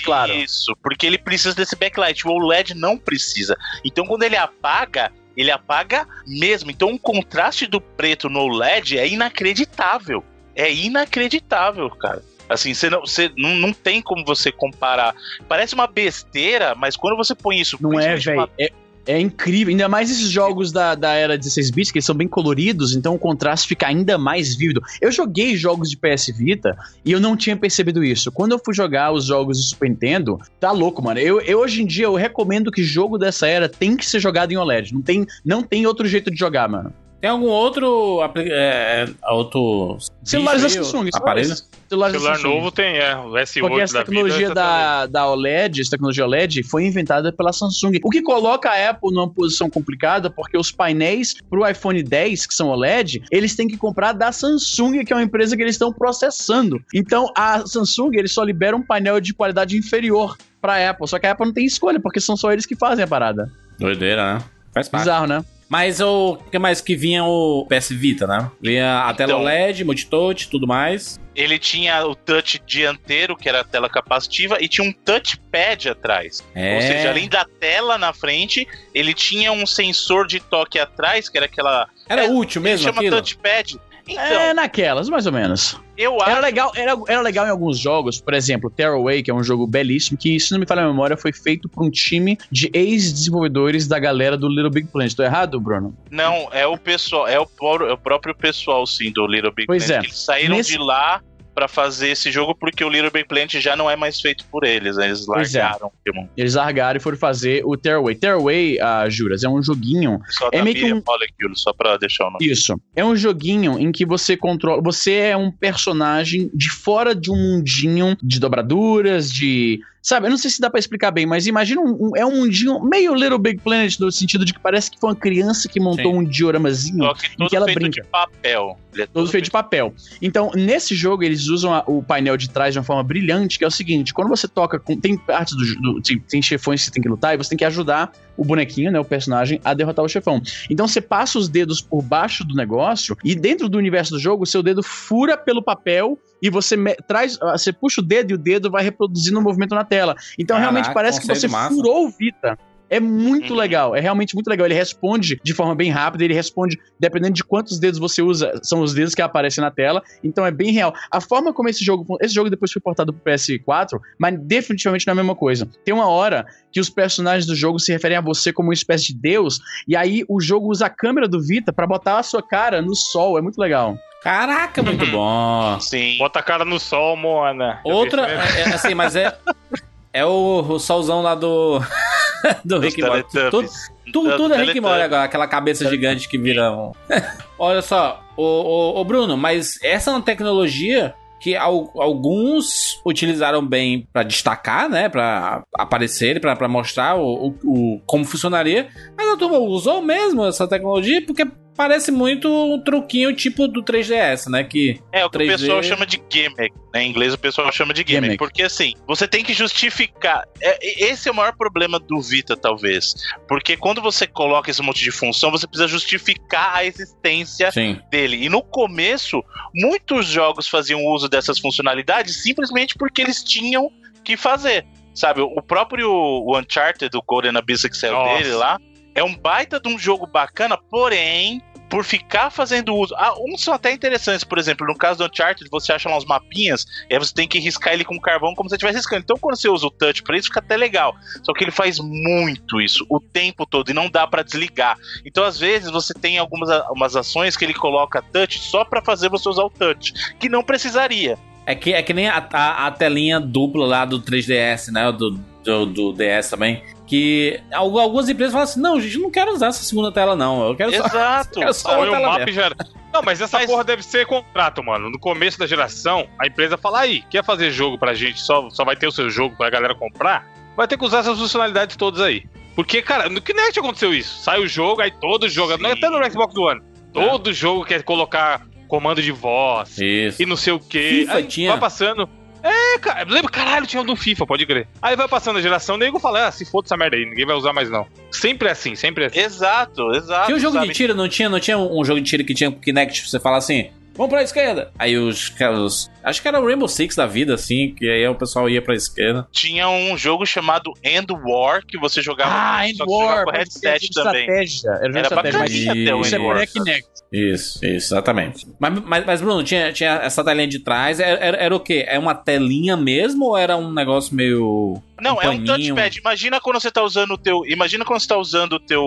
claro. 0.00 0.32
Isso, 0.34 0.76
porque 0.82 1.06
ele 1.06 1.18
precisa 1.18 1.54
desse 1.54 1.76
backlight. 1.76 2.26
O 2.26 2.30
OLED 2.32 2.74
não 2.74 2.96
precisa. 2.96 3.56
Então 3.84 4.06
quando 4.06 4.22
ele 4.22 4.36
apaga, 4.36 5.10
ele 5.36 5.50
apaga 5.50 6.06
mesmo. 6.26 6.70
Então 6.70 6.92
o 6.92 6.98
contraste 6.98 7.66
do 7.66 7.80
preto 7.80 8.28
no 8.28 8.40
OLED 8.40 8.98
é 8.98 9.06
inacreditável. 9.08 10.24
É 10.54 10.72
inacreditável, 10.72 11.90
cara. 11.90 12.22
Assim, 12.48 12.72
você 12.74 12.88
não, 12.88 13.00
você 13.00 13.30
não, 13.36 13.56
não 13.56 13.72
tem 13.72 14.00
como 14.00 14.24
você 14.24 14.52
comparar. 14.52 15.14
Parece 15.48 15.74
uma 15.74 15.86
besteira, 15.88 16.74
mas 16.76 16.96
quando 16.96 17.16
você 17.16 17.34
põe 17.34 17.58
isso 17.60 17.76
Não 17.80 17.98
é, 17.98 18.12
principalmente 18.12 18.38
uma- 18.38 18.46
velho. 18.56 18.70
É, 18.72 18.85
é 19.06 19.20
incrível. 19.20 19.70
Ainda 19.70 19.88
mais 19.88 20.10
esses 20.10 20.28
jogos 20.28 20.72
da, 20.72 20.94
da 20.94 21.12
era 21.12 21.38
16 21.38 21.70
bits, 21.70 21.90
que 21.90 21.98
eles 21.98 22.04
são 22.04 22.14
bem 22.14 22.28
coloridos, 22.28 22.94
então 22.94 23.14
o 23.14 23.18
contraste 23.18 23.68
fica 23.68 23.86
ainda 23.86 24.18
mais 24.18 24.54
vívido. 24.54 24.82
Eu 25.00 25.10
joguei 25.12 25.56
jogos 25.56 25.88
de 25.88 25.96
PS 25.96 26.26
Vita 26.36 26.76
e 27.04 27.12
eu 27.12 27.20
não 27.20 27.36
tinha 27.36 27.56
percebido 27.56 28.04
isso. 28.04 28.30
Quando 28.32 28.52
eu 28.52 28.60
fui 28.62 28.74
jogar 28.74 29.12
os 29.12 29.24
jogos 29.24 29.58
de 29.58 29.68
Super 29.68 29.88
Nintendo, 29.88 30.40
tá 30.60 30.72
louco, 30.72 31.02
mano. 31.02 31.20
Eu, 31.20 31.40
eu 31.40 31.60
hoje 31.60 31.82
em 31.82 31.86
dia 31.86 32.06
eu 32.06 32.14
recomendo 32.14 32.70
que 32.70 32.82
jogo 32.82 33.16
dessa 33.18 33.46
era 33.46 33.68
tem 33.68 33.96
que 33.96 34.04
ser 34.04 34.20
jogado 34.20 34.52
em 34.52 34.56
OLED. 34.56 34.92
Não 34.92 35.02
tem, 35.02 35.26
não 35.44 35.62
tem 35.62 35.86
outro 35.86 36.06
jeito 36.06 36.30
de 36.30 36.38
jogar, 36.38 36.68
mano. 36.68 36.92
Tem 37.26 37.30
algum 37.32 37.48
outro. 37.48 38.20
apli- 38.22 38.48
É, 38.52 39.08
outro. 39.28 39.98
Celulares 40.22 40.62
da 40.62 40.68
Samsung, 40.68 41.10
só 41.12 41.18
Aparelho? 41.18 41.48
da 41.48 41.56
celular 41.88 42.12
Samsung. 42.36 42.42
novo 42.48 42.70
tem, 42.70 42.98
é, 42.98 43.16
o 43.16 43.32
S8 43.32 43.60
Porque 43.60 43.80
essa 43.80 43.94
da 43.94 44.04
tecnologia 44.04 44.38
vida. 44.48 44.54
da, 44.54 45.06
da 45.06 45.28
OLED, 45.28 45.80
essa 45.80 45.90
tecnologia 45.90 46.24
OLED, 46.24 46.62
foi 46.62 46.84
inventada 46.86 47.32
pela 47.32 47.52
Samsung. 47.52 47.98
O 48.04 48.10
que 48.10 48.22
coloca 48.22 48.70
a 48.70 48.90
Apple 48.90 49.12
numa 49.12 49.28
posição 49.28 49.68
complicada, 49.68 50.30
porque 50.30 50.56
os 50.56 50.70
painéis 50.70 51.34
pro 51.50 51.68
iPhone 51.68 52.00
10, 52.00 52.46
que 52.46 52.54
são 52.54 52.68
OLED, 52.68 53.24
eles 53.32 53.56
têm 53.56 53.66
que 53.66 53.76
comprar 53.76 54.12
da 54.12 54.30
Samsung, 54.30 55.04
que 55.04 55.12
é 55.12 55.16
uma 55.16 55.22
empresa 55.24 55.56
que 55.56 55.62
eles 55.62 55.74
estão 55.74 55.92
processando. 55.92 56.80
Então, 56.94 57.32
a 57.36 57.66
Samsung, 57.66 58.10
eles 58.16 58.32
só 58.32 58.44
liberam 58.44 58.78
um 58.78 58.82
painel 58.86 59.20
de 59.20 59.34
qualidade 59.34 59.76
inferior 59.76 60.36
pra 60.60 60.90
Apple. 60.90 61.08
Só 61.08 61.18
que 61.18 61.26
a 61.26 61.32
Apple 61.32 61.46
não 61.46 61.52
tem 61.52 61.64
escolha, 61.66 61.98
porque 61.98 62.20
são 62.20 62.36
só 62.36 62.52
eles 62.52 62.64
que 62.66 62.76
fazem 62.76 63.04
a 63.04 63.08
parada. 63.08 63.50
Doideira, 63.80 64.34
né? 64.34 64.44
Faz 64.72 64.88
parte. 64.88 65.02
Bizarro, 65.04 65.26
né? 65.26 65.44
Mas 65.68 66.00
o 66.00 66.38
que 66.50 66.58
mais 66.58 66.80
que 66.80 66.94
vinha 66.94 67.24
o 67.24 67.66
PS 67.66 67.90
Vita, 67.90 68.26
né? 68.26 68.50
Vinha 68.60 69.00
a 69.00 69.14
tela 69.14 69.32
Então. 69.32 69.42
OLED, 69.42 69.84
multitouch, 69.84 70.48
tudo 70.48 70.66
mais. 70.66 71.18
Ele 71.34 71.58
tinha 71.58 72.06
o 72.06 72.14
touch 72.14 72.62
dianteiro, 72.66 73.36
que 73.36 73.48
era 73.48 73.60
a 73.60 73.64
tela 73.64 73.90
capacitiva, 73.90 74.56
e 74.60 74.68
tinha 74.68 74.88
um 74.88 74.92
touchpad 74.92 75.90
atrás. 75.90 76.42
É. 76.54 76.76
Ou 76.76 76.80
seja, 76.80 77.10
além 77.10 77.28
da 77.28 77.44
tela 77.44 77.98
na 77.98 78.12
frente, 78.12 78.66
ele 78.94 79.12
tinha 79.12 79.52
um 79.52 79.66
sensor 79.66 80.26
de 80.26 80.40
toque 80.40 80.78
atrás, 80.78 81.28
que 81.28 81.36
era 81.36 81.46
aquela. 81.46 81.88
Era 82.08 82.24
é, 82.24 82.30
útil 82.30 82.62
Ele 82.62 82.70
mesmo 82.70 82.84
chama 82.86 83.00
aquilo? 83.00 83.16
touchpad. 83.16 83.78
Então, 84.08 84.22
é 84.22 84.54
naquelas, 84.54 85.08
mais 85.08 85.26
ou 85.26 85.32
menos. 85.32 85.80
eu 85.98 86.14
Era 86.22 86.34
acho. 86.34 86.42
legal, 86.42 86.72
era, 86.76 86.92
era 87.08 87.20
legal 87.20 87.46
em 87.46 87.50
alguns 87.50 87.78
jogos, 87.78 88.20
por 88.20 88.34
exemplo, 88.34 88.70
Tearaway, 88.70 89.22
que 89.22 89.30
é 89.30 89.34
um 89.34 89.42
jogo 89.42 89.66
belíssimo, 89.66 90.16
que, 90.16 90.38
se 90.38 90.52
não 90.52 90.60
me 90.60 90.66
falha 90.66 90.82
a 90.82 90.86
memória, 90.86 91.16
foi 91.16 91.32
feito 91.32 91.68
por 91.68 91.84
um 91.84 91.90
time 91.90 92.38
de 92.50 92.70
ex-desenvolvedores 92.72 93.86
da 93.88 93.98
galera 93.98 94.36
do 94.36 94.48
Little 94.48 94.70
Big 94.70 94.88
Planet. 94.88 95.14
Tô 95.14 95.22
errado, 95.22 95.58
Bruno? 95.60 95.94
Não, 96.10 96.48
é 96.52 96.66
o 96.66 96.76
pessoal, 96.78 97.26
é 97.26 97.38
o, 97.40 97.46
é 97.88 97.92
o 97.92 97.98
próprio 97.98 98.34
pessoal, 98.34 98.86
sim, 98.86 99.10
do 99.10 99.26
Little 99.26 99.52
Big 99.52 99.66
Pois 99.66 99.84
Planet. 99.86 99.98
é. 99.98 100.06
que 100.06 100.12
Eles 100.12 100.18
saíram 100.24 100.56
Nesse- 100.56 100.72
de 100.72 100.78
lá 100.78 101.20
pra 101.56 101.66
fazer 101.66 102.10
esse 102.10 102.30
jogo 102.30 102.54
porque 102.54 102.84
o 102.84 102.88
Little 102.90 103.10
Big 103.10 103.26
Planet 103.26 103.54
já 103.54 103.74
não 103.74 103.90
é 103.90 103.96
mais 103.96 104.20
feito 104.20 104.44
por 104.52 104.62
eles, 104.62 104.96
né? 104.96 105.06
Eles 105.06 105.26
é. 105.26 105.30
largaram. 105.62 105.90
Porque 106.04 106.28
Eles 106.36 106.54
largaram 106.54 106.98
e 106.98 107.00
foram 107.00 107.16
fazer 107.16 107.62
o 107.64 107.74
Tearaway. 107.78 108.14
Tearaway, 108.14 108.78
ah, 108.78 109.08
Juras, 109.08 109.42
é 109.42 109.48
um 109.48 109.62
joguinho. 109.62 110.20
Só 110.28 110.50
É 110.52 110.62
meio 110.62 110.76
que 110.76 110.92
um- 110.92 111.02
Molecule, 111.06 111.56
só 111.56 111.72
pra 111.72 111.96
deixar 111.96 112.26
o 112.26 112.30
nome. 112.30 112.44
Isso. 112.46 112.78
É 112.94 113.02
um 113.02 113.16
joguinho 113.16 113.78
em 113.78 113.90
que 113.90 114.04
você 114.04 114.36
controla. 114.36 114.82
Você 114.82 115.14
é 115.14 115.36
um 115.36 115.50
personagem 115.50 116.50
de 116.52 116.68
fora 116.70 117.14
de 117.14 117.30
um 117.30 117.36
mundinho 117.36 118.16
de 118.22 118.38
dobraduras, 118.38 119.32
de. 119.32 119.80
Sabe, 120.08 120.26
eu 120.28 120.30
não 120.30 120.38
sei 120.38 120.48
se 120.52 120.60
dá 120.60 120.70
pra 120.70 120.78
explicar 120.78 121.10
bem, 121.10 121.26
mas 121.26 121.48
imagina 121.48 121.80
um, 121.80 122.10
um- 122.10 122.16
é 122.16 122.24
um 122.24 122.30
mundinho 122.42 122.78
meio 122.80 123.12
Little 123.12 123.40
Big 123.40 123.60
Planet, 123.60 123.98
no 123.98 124.12
sentido 124.12 124.44
de 124.44 124.52
que 124.54 124.60
parece 124.60 124.88
que 124.88 125.00
foi 125.00 125.10
uma 125.10 125.16
criança 125.16 125.68
que 125.68 125.80
montou 125.80 126.12
Sim. 126.12 126.18
um 126.18 126.22
dioramazinho. 126.24 126.98
Só 127.06 127.14
que 127.14 127.36
tudo 127.36 127.50
que 127.50 127.56
ela 127.56 127.66
feito 127.66 127.80
brinca. 127.80 128.02
de 128.02 128.06
papel. 128.08 128.78
É 128.96 129.04
Todo 129.06 129.28
feito 129.28 129.46
de 129.46 129.50
papel. 129.50 129.92
Então, 130.22 130.52
nesse 130.54 130.94
jogo, 130.94 131.24
eles 131.24 131.48
usam 131.48 131.74
a- 131.74 131.82
o 131.88 132.04
painel 132.04 132.36
de 132.36 132.48
trás 132.48 132.72
de 132.72 132.78
uma 132.78 132.84
forma 132.84 133.02
brilhante, 133.02 133.58
que 133.58 133.64
é 133.64 133.66
o 133.66 133.70
seguinte: 133.70 134.14
quando 134.14 134.28
você 134.28 134.46
toca 134.46 134.78
com. 134.78 134.96
Tem 134.96 135.18
partes 135.18 135.56
do. 135.56 135.80
do- 135.94 136.00
tem, 136.00 136.20
tem 136.20 136.40
chefões 136.40 136.82
que 136.82 136.84
você 136.86 136.92
tem 136.92 137.02
que 137.02 137.08
lutar 137.08 137.34
e 137.34 137.36
você 137.36 137.48
tem 137.50 137.58
que 137.58 137.64
ajudar 137.64 138.12
o 138.36 138.44
bonequinho, 138.44 138.90
né? 138.90 139.00
O 139.00 139.04
personagem, 139.04 139.60
a 139.64 139.74
derrotar 139.74 140.04
o 140.04 140.08
chefão. 140.08 140.40
Então 140.70 140.86
você 140.86 141.00
passa 141.00 141.38
os 141.38 141.48
dedos 141.48 141.80
por 141.80 142.02
baixo 142.02 142.44
do 142.44 142.54
negócio 142.54 143.16
e 143.24 143.34
dentro 143.34 143.68
do 143.68 143.78
universo 143.78 144.12
do 144.12 144.18
jogo, 144.18 144.46
seu 144.46 144.62
dedo 144.62 144.82
fura 144.82 145.36
pelo 145.36 145.62
papel 145.62 146.18
e 146.42 146.50
você 146.50 146.76
traz. 147.06 147.38
ah, 147.42 147.56
Você 147.56 147.72
puxa 147.72 148.00
o 148.00 148.04
dedo 148.04 148.30
e 148.30 148.34
o 148.34 148.38
dedo 148.38 148.70
vai 148.70 148.84
reproduzindo 148.84 149.38
o 149.38 149.42
movimento 149.42 149.74
na 149.74 149.84
tela. 149.84 150.14
Então 150.38 150.56
Caraca, 150.56 150.72
realmente 150.72 150.94
parece 150.94 151.20
que 151.20 151.26
você 151.26 151.48
massa. 151.48 151.74
furou 151.74 152.06
o 152.06 152.10
Vita. 152.10 152.58
É 152.88 153.00
muito 153.00 153.52
Uhum. 153.52 153.58
legal, 153.58 153.96
é 153.96 154.00
realmente 154.00 154.34
muito 154.34 154.48
legal. 154.48 154.66
Ele 154.66 154.74
responde 154.74 155.40
de 155.42 155.52
forma 155.54 155.74
bem 155.74 155.90
rápida, 155.90 156.24
ele 156.24 156.34
responde 156.34 156.78
dependendo 157.00 157.34
de 157.34 157.42
quantos 157.44 157.78
dedos 157.78 157.98
você 157.98 158.22
usa, 158.22 158.52
são 158.62 158.80
os 158.80 158.94
dedos 158.94 159.14
que 159.14 159.20
aparecem 159.22 159.62
na 159.62 159.70
tela, 159.70 160.02
então 160.22 160.46
é 160.46 160.50
bem 160.50 160.70
real. 160.72 160.94
A 161.10 161.20
forma 161.20 161.52
como 161.52 161.68
esse 161.68 161.84
jogo, 161.84 162.16
esse 162.20 162.34
jogo 162.34 162.48
depois 162.48 162.70
foi 162.72 162.80
portado 162.80 163.12
pro 163.12 163.32
PS4, 163.32 163.98
mas 164.18 164.38
definitivamente 164.40 165.06
não 165.06 165.12
é 165.12 165.14
a 165.14 165.16
mesma 165.16 165.34
coisa. 165.34 165.68
Tem 165.84 165.92
uma 165.94 166.08
hora 166.08 166.46
que 166.72 166.78
os 166.80 166.88
personagens 166.90 167.46
do 167.46 167.54
jogo 167.56 167.78
se 167.78 167.90
referem 167.92 168.16
a 168.16 168.20
você 168.20 168.52
como 168.52 168.68
uma 168.68 168.74
espécie 168.74 169.08
de 169.08 169.14
deus, 169.18 169.58
e 169.88 169.96
aí 169.96 170.24
o 170.28 170.40
jogo 170.40 170.70
usa 170.70 170.86
a 170.86 170.90
câmera 170.90 171.26
do 171.28 171.40
Vita 171.42 171.72
pra 171.72 171.86
botar 171.86 172.18
a 172.18 172.22
sua 172.22 172.42
cara 172.42 172.80
no 172.82 172.94
sol, 172.94 173.38
é 173.38 173.42
muito 173.42 173.58
legal. 173.58 173.96
Caraca, 174.22 174.82
muito 174.82 175.06
bom. 175.06 175.78
Sim. 175.80 176.16
Bota 176.18 176.40
a 176.40 176.42
cara 176.42 176.64
no 176.64 176.80
sol, 176.80 177.16
Moana. 177.16 177.80
Outra, 177.84 178.26
é, 178.28 178.60
é 178.62 178.74
assim, 178.74 178.92
mas 178.94 179.14
é. 179.14 179.36
É 180.16 180.24
o, 180.24 180.60
o 180.68 180.78
solzão 180.78 181.20
lá 181.22 181.34
do. 181.34 181.78
do 182.64 182.78
Rick 182.78 183.02
Morty. 183.02 183.30
Tudo, 183.50 183.68
tudo, 184.12 184.30
Do 184.30 184.36
tudo 184.36 184.54
é 184.54 184.64
Rick. 184.64 184.80
Morty 184.80 185.02
agora, 185.02 185.24
aquela 185.24 185.46
cabeça 185.46 185.88
gigante 185.90 186.28
que 186.28 186.38
vira 186.38 186.72
um. 186.72 186.92
Olha 187.58 187.82
só, 187.82 188.22
o, 188.36 188.42
o, 188.42 189.00
o 189.00 189.04
Bruno, 189.04 189.36
mas 189.36 189.78
essa 189.82 190.10
é 190.10 190.14
uma 190.14 190.22
tecnologia 190.22 191.14
que 191.40 191.54
al- 191.54 191.90
alguns 191.96 192.98
utilizaram 193.04 193.64
bem 193.66 194.08
pra 194.12 194.22
destacar, 194.22 194.88
né, 194.88 195.08
Pra 195.08 195.62
aparecer, 195.76 196.40
pra 196.40 196.66
mostrar 196.68 197.16
o, 197.16 197.48
o, 197.48 197.54
o- 197.64 198.00
como 198.06 198.24
funcionaria, 198.24 198.88
mas 199.16 199.28
a 199.28 199.36
turma 199.36 199.58
usou 199.58 200.00
mesmo 200.00 200.44
essa 200.46 200.66
tecnologia 200.66 201.22
porque 201.26 201.46
parece 201.76 202.10
muito 202.10 202.48
um 202.48 202.80
truquinho 202.82 203.34
tipo 203.34 203.68
do 203.68 203.82
3DS, 203.82 204.48
né? 204.50 204.64
Que 204.64 205.00
É, 205.12 205.24
o 205.24 205.30
que 205.30 205.38
3D. 205.38 205.54
o 205.54 205.58
pessoal 205.58 205.82
chama 205.82 206.06
de 206.06 206.20
gimmick. 206.32 206.74
né? 206.94 207.02
Em 207.04 207.10
inglês 207.10 207.34
o 207.34 207.38
pessoal 207.38 207.70
chama 207.70 207.92
de 207.92 208.00
gimmick. 208.00 208.22
Gimmick. 208.22 208.38
Porque 208.38 208.62
assim, 208.62 208.94
você 209.06 209.28
tem 209.28 209.44
que 209.44 209.52
justificar. 209.52 210.44
É, 210.60 211.04
esse 211.04 211.28
é 211.28 211.32
o 211.32 211.34
maior 211.34 211.54
problema 211.56 211.98
do 211.98 212.20
Vita, 212.20 212.56
talvez. 212.56 213.14
Porque 213.46 213.76
quando 213.76 214.00
você 214.00 214.26
coloca 214.26 214.70
esse 214.70 214.80
monte 214.82 215.02
de 215.04 215.10
função, 215.10 215.50
você 215.50 215.66
precisa 215.66 215.86
justificar 215.88 216.76
a 216.76 216.84
existência 216.84 217.70
Sim. 217.70 218.00
dele. 218.10 218.44
E 218.44 218.48
no 218.48 218.62
começo, 218.62 219.42
muitos 219.74 220.26
jogos 220.26 220.66
faziam 220.68 221.04
uso 221.04 221.28
dessas 221.28 221.58
funcionalidades 221.58 222.42
simplesmente 222.42 222.94
porque 222.96 223.20
eles 223.22 223.42
tinham 223.44 223.90
que 224.24 224.36
fazer. 224.36 224.86
Sabe, 225.14 225.40
o 225.40 225.62
próprio 225.62 226.10
Uncharted, 226.58 227.16
o 227.16 227.22
Golden 227.22 227.56
Abyss 227.56 227.84
Excel 227.84 228.12
Nossa. 228.12 228.36
dele 228.42 228.54
lá, 228.54 228.78
é 229.14 229.24
um 229.24 229.34
baita 229.34 229.80
de 229.80 229.88
um 229.88 229.98
jogo 229.98 230.26
bacana, 230.26 230.76
porém, 230.76 231.62
por 231.88 232.04
ficar 232.04 232.50
fazendo 232.50 232.94
uso. 232.94 233.14
Ah, 233.16 233.34
uns 233.38 233.62
são 233.62 233.74
até 233.74 233.92
interessantes, 233.92 234.44
por 234.44 234.58
exemplo, 234.58 234.86
no 234.86 234.96
caso 234.96 235.18
do 235.18 235.24
Uncharted, 235.24 235.68
você 235.70 235.92
acha 235.92 236.08
lá 236.08 236.16
uns 236.16 236.24
mapinhas, 236.24 236.84
e 237.08 237.14
aí 237.14 237.18
você 237.18 237.32
tem 237.32 237.46
que 237.46 237.58
riscar 237.58 237.94
ele 237.94 238.04
com 238.04 238.18
carvão 238.20 238.54
como 238.54 238.68
se 238.68 238.74
estivesse 238.74 238.98
riscando. 238.98 239.22
Então, 239.22 239.38
quando 239.38 239.56
você 239.56 239.68
usa 239.68 239.86
o 239.86 239.90
touch 239.90 240.22
pra 240.22 240.36
isso, 240.36 240.48
fica 240.48 240.60
até 240.60 240.76
legal. 240.76 241.14
Só 241.42 241.52
que 241.52 241.64
ele 241.64 241.70
faz 241.70 241.98
muito 241.98 242.80
isso, 242.80 243.06
o 243.08 243.20
tempo 243.20 243.66
todo, 243.66 243.90
e 243.90 243.94
não 243.94 244.08
dá 244.08 244.26
pra 244.26 244.42
desligar. 244.42 244.96
Então, 245.24 245.44
às 245.44 245.58
vezes, 245.58 245.90
você 245.90 246.12
tem 246.14 246.38
algumas 246.38 246.68
umas 246.90 247.16
ações 247.16 247.56
que 247.56 247.64
ele 247.64 247.74
coloca 247.74 248.22
touch 248.22 248.58
só 248.58 248.84
pra 248.84 249.02
fazer 249.02 249.28
você 249.28 249.48
usar 249.48 249.64
o 249.64 249.70
touch, 249.70 250.12
que 250.38 250.48
não 250.48 250.62
precisaria. 250.62 251.38
É 251.64 251.74
que, 251.74 251.92
é 251.92 252.02
que 252.02 252.14
nem 252.14 252.28
a, 252.28 252.46
a, 252.52 252.86
a 252.86 252.90
telinha 252.92 253.40
dupla 253.40 253.84
lá 253.86 254.04
do 254.04 254.20
3DS, 254.20 254.92
né? 254.92 255.10
Do, 255.10 255.32
do, 255.64 255.86
do 255.86 256.12
DS 256.12 256.48
também. 256.48 256.80
Que 257.06 257.60
algu- 257.72 257.98
algumas 258.00 258.28
empresas 258.28 258.52
falam 258.52 258.64
assim: 258.64 258.80
não, 258.80 259.00
gente, 259.00 259.18
não 259.18 259.30
quero 259.30 259.52
usar 259.52 259.68
essa 259.68 259.82
segunda 259.84 260.10
tela, 260.10 260.34
não. 260.34 260.68
Eu 260.68 260.74
quero 260.76 260.90
só. 260.96 261.06
Exato. 261.06 261.60
só- 261.74 261.98
Olha 262.00 262.12
o 262.12 262.22
mapa 262.22 262.50
já. 262.50 262.70
Não, 263.12 263.22
mas 263.22 263.40
essa 263.40 263.58
Mas- 263.58 263.66
porra 263.70 263.84
deve 263.84 264.02
ser 264.02 264.26
contrato, 264.26 264.82
mano. 264.82 265.08
No 265.08 265.18
começo 265.18 265.58
da 265.58 265.66
geração, 265.66 266.26
a 266.38 266.46
empresa 266.46 266.76
fala 266.76 267.00
aí, 267.00 267.22
quer 267.30 267.44
fazer 267.44 267.70
jogo 267.70 267.96
pra 267.98 268.12
gente, 268.12 268.40
só, 268.40 268.68
só 268.70 268.84
vai 268.84 268.96
ter 268.96 269.06
o 269.06 269.12
seu 269.12 269.30
jogo 269.30 269.56
pra 269.56 269.70
galera 269.70 269.94
comprar, 269.94 270.46
vai 270.76 270.86
ter 270.86 270.98
que 270.98 271.04
usar 271.04 271.20
essas 271.20 271.38
funcionalidades 271.38 271.96
todas 271.96 272.20
aí. 272.20 272.44
Porque, 272.74 273.00
cara, 273.00 273.30
no 273.30 273.40
Kinect 273.40 273.78
aconteceu 273.78 274.12
isso. 274.12 274.42
Sai 274.42 274.60
o 274.60 274.68
jogo, 274.68 275.00
aí 275.00 275.10
todo 275.10 275.48
jogo, 275.48 275.78
Sim. 275.78 275.86
até 275.86 276.10
no 276.10 276.22
Xbox 276.30 276.54
One, 276.58 276.82
todo 277.12 277.52
jogo 277.54 277.84
quer 277.86 278.02
colocar 278.02 278.66
comando 278.86 279.22
de 279.22 279.32
voz 279.32 279.96
Isso. 279.98 280.42
e 280.42 280.44
não 280.46 280.56
sei 280.56 280.72
o 280.74 280.78
que. 280.78 281.20
FIFA 281.20 281.34
aí 281.34 281.44
tinha. 281.44 281.70
vai 281.70 281.80
passando. 281.80 282.28
É, 282.66 282.98
cara, 282.98 283.24
lembra, 283.28 283.50
caralho, 283.50 283.86
tinha 283.86 284.02
um 284.02 284.04
do 284.04 284.16
FIFA, 284.16 284.46
pode 284.46 284.66
crer. 284.66 284.88
Aí 285.00 285.14
vai 285.14 285.28
passando 285.28 285.58
a 285.58 285.62
geração, 285.62 285.94
o 285.94 285.98
nego 285.98 286.18
fala, 286.18 286.48
ah, 286.48 286.52
se 286.52 286.64
foda 286.64 286.86
essa 286.86 286.96
merda 286.96 287.16
aí, 287.16 287.24
ninguém 287.24 287.46
vai 287.46 287.54
usar 287.54 287.72
mais 287.72 287.88
não. 287.88 288.06
Sempre 288.30 288.68
é 288.68 288.72
assim, 288.72 288.96
sempre 288.96 289.24
é 289.24 289.26
assim. 289.28 289.38
Exato, 289.38 290.10
exato. 290.12 290.46
Tinha 290.46 290.56
um 290.56 290.60
jogo 290.60 290.74
sabe? 290.74 290.88
de 290.88 290.94
tiro, 290.94 291.14
não 291.14 291.28
tinha? 291.28 291.48
Não 291.48 291.60
tinha 291.60 291.78
um 291.78 292.04
jogo 292.04 292.20
de 292.20 292.28
tiro 292.28 292.44
que 292.44 292.54
tinha 292.54 292.72
Kinect, 292.72 293.28
você 293.28 293.38
fala 293.38 293.58
assim, 293.58 293.90
vamos 294.16 294.30
pra 294.30 294.42
esquerda. 294.42 294.90
Aí 294.98 295.16
os 295.16 295.48
caras. 295.50 296.10
Acho 296.24 296.42
que 296.42 296.48
era 296.48 296.60
o 296.60 296.66
Rainbow 296.66 296.88
Six 296.88 297.14
da 297.14 297.26
vida, 297.26 297.54
assim, 297.54 297.94
que 297.94 298.08
aí 298.08 298.26
o 298.26 298.34
pessoal 298.34 298.68
ia 298.68 298.82
pra 298.82 298.94
esquerda. 298.96 299.46
Tinha 299.52 299.88
um 299.88 300.16
jogo 300.18 300.44
chamado 300.44 300.92
End 301.04 301.32
War, 301.32 301.84
que 301.86 301.96
você 301.98 302.20
jogava 302.20 302.50
Ah, 302.52 302.88
End 302.88 302.98
War, 303.06 303.44
com 303.44 303.52
headset 303.52 304.10
também. 304.12 304.42
estratégia. 304.42 304.90
Era, 304.90 304.98
Era 305.04 305.12
de 305.12 305.20
estratégia, 305.20 305.58
bacaninha 305.60 305.92
até 305.92 306.14
o 306.14 306.20
Isso 306.20 306.26
isso 306.26 306.34
é 306.34 306.38
End 306.38 306.46
War. 306.48 306.56
por 306.58 306.66
Kinect. 306.66 307.08
Isso, 307.32 307.78
isso, 307.84 308.14
exatamente. 308.14 308.66
Mas, 308.78 308.94
mas, 309.04 309.24
mas, 309.26 309.40
Bruno, 309.40 309.62
tinha, 309.62 309.92
tinha 309.92 310.12
essa 310.22 310.42
telinha 310.44 310.66
de 310.68 310.78
trás. 310.78 311.20
Era, 311.20 311.38
era, 311.44 311.56
era 311.58 311.76
o 311.76 311.80
quê? 311.80 312.04
É 312.08 312.18
uma 312.18 312.34
telinha 312.34 312.96
mesmo 312.96 313.46
ou 313.46 313.56
era 313.56 313.76
um 313.76 313.92
negócio 313.92 314.34
meio. 314.34 315.00
Não, 315.20 315.40
é 315.40 315.48
um 315.48 315.64
touchpad. 315.64 316.18
Imagina 316.18 316.60
quando 316.60 316.80
você 316.80 316.90
tá 316.90 317.02
usando 317.02 317.32
o 317.32 317.38
teu. 317.38 317.64
Imagina 317.66 318.04
quando 318.04 318.20
você 318.20 318.28
tá 318.28 318.36
usando 318.36 318.74
o 318.74 318.80
teu, 318.80 319.02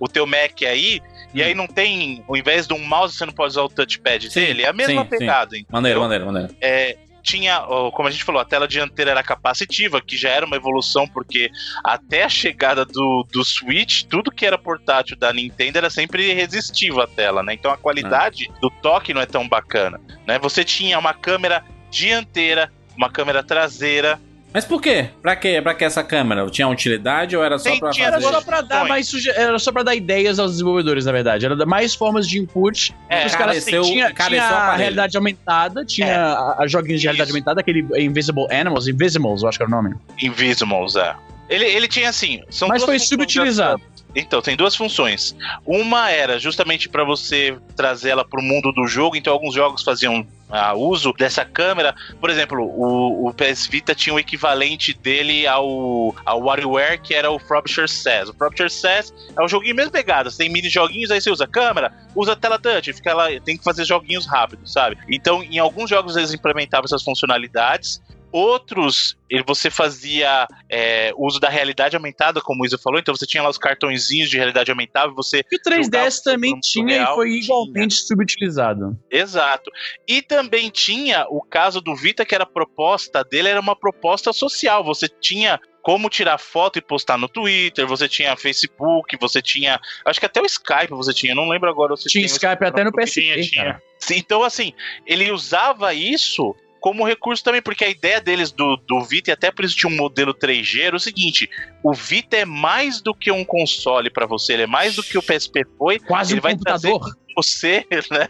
o 0.00 0.08
teu 0.08 0.26
Mac 0.26 0.62
aí, 0.62 1.00
e 1.34 1.42
Hum. 1.42 1.44
aí 1.44 1.54
não 1.54 1.66
tem. 1.66 2.24
Ao 2.28 2.36
invés 2.36 2.66
de 2.66 2.72
um 2.74 2.78
mouse, 2.86 3.14
você 3.16 3.26
não 3.26 3.32
pode 3.32 3.50
usar 3.52 3.62
o 3.62 3.68
touchpad 3.68 4.30
Sim, 4.30 4.39
dele. 4.46 4.62
É 4.62 4.68
a 4.68 4.72
mesma 4.72 5.02
sim, 5.02 5.10
sim. 5.10 5.18
pegada. 5.18 5.56
entendeu? 5.56 5.72
Maneiro, 5.72 6.00
maneiro, 6.00 6.26
maneiro. 6.26 6.54
É, 6.60 6.96
tinha, 7.22 7.60
como 7.92 8.08
a 8.08 8.10
gente 8.10 8.24
falou, 8.24 8.40
a 8.40 8.44
tela 8.44 8.66
dianteira 8.66 9.10
era 9.10 9.22
capacitiva, 9.22 10.00
que 10.00 10.16
já 10.16 10.30
era 10.30 10.46
uma 10.46 10.56
evolução, 10.56 11.06
porque 11.06 11.50
até 11.84 12.24
a 12.24 12.28
chegada 12.28 12.84
do, 12.84 13.26
do 13.30 13.44
Switch, 13.44 14.04
tudo 14.04 14.30
que 14.30 14.46
era 14.46 14.58
portátil 14.58 15.16
da 15.16 15.32
Nintendo 15.32 15.78
era 15.78 15.90
sempre 15.90 16.32
resistivo 16.32 17.00
à 17.00 17.06
tela, 17.06 17.42
né? 17.42 17.54
Então 17.54 17.70
a 17.70 17.76
qualidade 17.76 18.50
do 18.60 18.70
toque 18.70 19.14
não 19.14 19.20
é 19.20 19.26
tão 19.26 19.48
bacana, 19.48 20.00
né? 20.26 20.38
Você 20.38 20.64
tinha 20.64 20.98
uma 20.98 21.14
câmera 21.14 21.64
dianteira, 21.90 22.72
uma 22.96 23.10
câmera 23.10 23.42
traseira, 23.42 24.20
Mas 24.52 24.64
por 24.64 24.82
quê? 24.82 25.08
Pra 25.22 25.36
quê? 25.36 25.60
Pra 25.62 25.74
que 25.74 25.84
essa 25.84 26.02
câmera? 26.02 26.44
Tinha 26.50 26.66
utilidade 26.66 27.36
ou 27.36 27.44
era 27.44 27.56
só 27.58 27.70
Tem- 27.70 27.78
pra 27.78 27.90
tinha- 27.90 28.06
Era 28.08 28.20
fazer? 28.20 28.34
só 28.34 28.40
pra 28.42 28.60
dar 28.62 28.84
mais 28.84 29.06
suge... 29.06 29.30
era 29.30 29.58
só 29.58 29.70
para 29.70 29.84
dar 29.84 29.94
ideias 29.94 30.38
aos 30.40 30.50
desenvolvedores, 30.52 31.04
na 31.04 31.12
verdade. 31.12 31.46
Era 31.46 31.54
dar 31.54 31.66
mais 31.66 31.94
formas 31.94 32.26
de 32.28 32.38
input. 32.40 32.92
É, 33.08 33.26
os 33.26 33.32
caras 33.36 33.54
careceu- 33.64 33.82
tinha, 33.82 34.12
careceu 34.12 34.44
tinha 34.46 34.58
a 34.58 34.76
realidade 34.76 35.16
aumentada, 35.16 35.84
tinha 35.84 36.06
É. 36.08 36.14
a, 36.16 36.56
a 36.58 36.66
joguinhos 36.66 37.00
de 37.00 37.06
realidade 37.06 37.30
Isso. 37.30 37.36
aumentada, 37.36 37.60
aquele 37.60 37.86
Invisible 38.04 38.46
Animals, 38.50 38.88
Invisimals, 38.88 39.42
eu 39.42 39.48
acho 39.48 39.56
que 39.58 39.62
era 39.62 39.70
o 39.70 39.74
nome. 39.74 39.94
Invisimals, 40.20 40.96
é. 40.96 41.14
Ele, 41.50 41.64
ele 41.64 41.88
tinha 41.88 42.08
assim. 42.08 42.40
São 42.48 42.68
Mas 42.68 42.84
foi 42.84 42.98
subutilizado. 42.98 43.82
Então, 44.14 44.40
tem 44.42 44.56
duas 44.56 44.74
funções. 44.74 45.36
Uma 45.64 46.10
era 46.10 46.38
justamente 46.38 46.88
para 46.88 47.04
você 47.04 47.56
trazer 47.76 48.10
ela 48.10 48.24
para 48.24 48.40
o 48.40 48.42
mundo 48.42 48.72
do 48.72 48.86
jogo, 48.86 49.16
então 49.16 49.32
alguns 49.32 49.54
jogos 49.54 49.82
faziam 49.82 50.26
ah, 50.48 50.74
uso 50.74 51.12
dessa 51.12 51.44
câmera. 51.44 51.94
Por 52.20 52.28
exemplo, 52.28 52.60
o, 52.60 53.28
o 53.28 53.34
PS 53.34 53.66
Vita 53.68 53.94
tinha 53.94 54.14
o 54.14 54.18
equivalente 54.18 54.92
dele 54.92 55.46
ao, 55.46 56.14
ao 56.24 56.42
WarioWare, 56.42 57.00
que 57.00 57.14
era 57.14 57.30
o 57.30 57.38
Frobisher 57.38 57.88
Says. 57.88 58.28
O 58.28 58.34
Frobisher 58.34 58.70
Says 58.70 59.14
é 59.36 59.42
um 59.42 59.48
joguinho 59.48 59.76
mesmo 59.76 59.92
pegado. 59.92 60.30
Você 60.30 60.38
tem 60.38 60.48
mini 60.48 60.68
joguinhos, 60.68 61.10
aí 61.10 61.20
você 61.20 61.30
usa 61.30 61.46
câmera, 61.46 61.92
usa 62.14 62.34
tela 62.34 62.58
touch, 62.58 62.92
fica 62.92 63.14
lá, 63.14 63.28
tem 63.44 63.56
que 63.56 63.62
fazer 63.62 63.84
joguinhos 63.84 64.26
rápidos, 64.26 64.72
sabe? 64.72 64.98
Então, 65.08 65.42
em 65.42 65.58
alguns 65.58 65.88
jogos 65.88 66.16
eles 66.16 66.34
implementavam 66.34 66.84
essas 66.84 67.02
funcionalidades. 67.02 68.02
Outros, 68.32 69.16
você 69.46 69.70
fazia 69.70 70.46
é, 70.68 71.12
uso 71.16 71.40
da 71.40 71.48
realidade 71.48 71.96
aumentada, 71.96 72.40
como 72.40 72.62
o 72.62 72.66
Isa 72.66 72.78
falou, 72.78 72.98
então 72.98 73.14
você 73.14 73.26
tinha 73.26 73.42
lá 73.42 73.48
os 73.48 73.58
cartõezinhos 73.58 74.30
de 74.30 74.36
realidade 74.36 74.70
aumentada, 74.70 75.12
você 75.12 75.44
E 75.50 75.56
o 75.56 75.60
3DS 75.60 75.84
Jogava 75.84 76.10
também 76.24 76.60
tinha 76.60 76.86
real, 76.86 77.12
e 77.12 77.16
foi 77.16 77.28
tinha. 77.30 77.42
igualmente 77.42 77.94
subutilizado. 77.94 78.98
Exato. 79.10 79.70
E 80.06 80.22
também 80.22 80.70
tinha 80.70 81.26
o 81.28 81.42
caso 81.42 81.80
do 81.80 81.94
Vita, 81.94 82.24
que 82.24 82.34
era 82.34 82.44
a 82.44 82.46
proposta 82.46 83.24
dele, 83.24 83.48
era 83.48 83.60
uma 83.60 83.74
proposta 83.74 84.32
social. 84.32 84.84
Você 84.84 85.08
tinha 85.08 85.60
como 85.82 86.08
tirar 86.10 86.38
foto 86.38 86.78
e 86.78 86.82
postar 86.82 87.18
no 87.18 87.28
Twitter, 87.28 87.86
você 87.86 88.08
tinha 88.08 88.36
Facebook, 88.36 89.16
você 89.18 89.40
tinha. 89.42 89.80
Acho 90.04 90.20
que 90.20 90.26
até 90.26 90.40
o 90.40 90.46
Skype 90.46 90.90
você 90.90 91.12
tinha, 91.12 91.34
não 91.34 91.48
lembro 91.48 91.70
agora 91.70 91.96
se 91.96 92.08
Tinha 92.08 92.26
Skype 92.26 92.64
até 92.64 92.84
no 92.84 92.92
PSP, 92.92 93.20
Tinha, 93.22 93.40
tinha. 93.42 93.82
Então, 94.12 94.42
assim, 94.42 94.72
ele 95.06 95.30
usava 95.30 95.92
isso 95.94 96.54
como 96.80 97.06
recurso 97.06 97.44
também, 97.44 97.60
porque 97.62 97.84
a 97.84 97.88
ideia 97.88 98.20
deles 98.20 98.50
do, 98.50 98.76
do 98.88 99.00
Vita, 99.02 99.30
e 99.30 99.32
até 99.32 99.50
por 99.50 99.64
isso 99.64 99.76
tinha 99.76 99.92
um 99.92 99.96
modelo 99.96 100.34
3G, 100.34 100.80
era 100.82 100.96
o 100.96 101.00
seguinte: 101.00 101.48
o 101.82 101.92
Vita 101.92 102.36
é 102.36 102.44
mais 102.44 103.00
do 103.00 103.14
que 103.14 103.30
um 103.30 103.44
console 103.44 104.10
pra 104.10 104.26
você, 104.26 104.54
ele 104.54 104.62
é 104.62 104.66
mais 104.66 104.96
do 104.96 105.02
que 105.02 105.16
o 105.18 105.22
PSP 105.22 105.64
foi. 105.78 105.98
Quase 105.98 106.32
Ele 106.32 106.40
um 106.40 106.42
vai 106.42 106.52
computador. 106.52 107.00
Você, 107.36 107.86
né? 108.10 108.28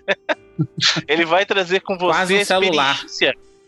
ele 1.09 1.25
vai 1.25 1.47
trazer 1.47 1.81
com 1.81 1.97
você 1.97 2.13
Quase 2.19 2.35
um 2.37 2.41
a 2.41 2.45
celular. 2.45 3.01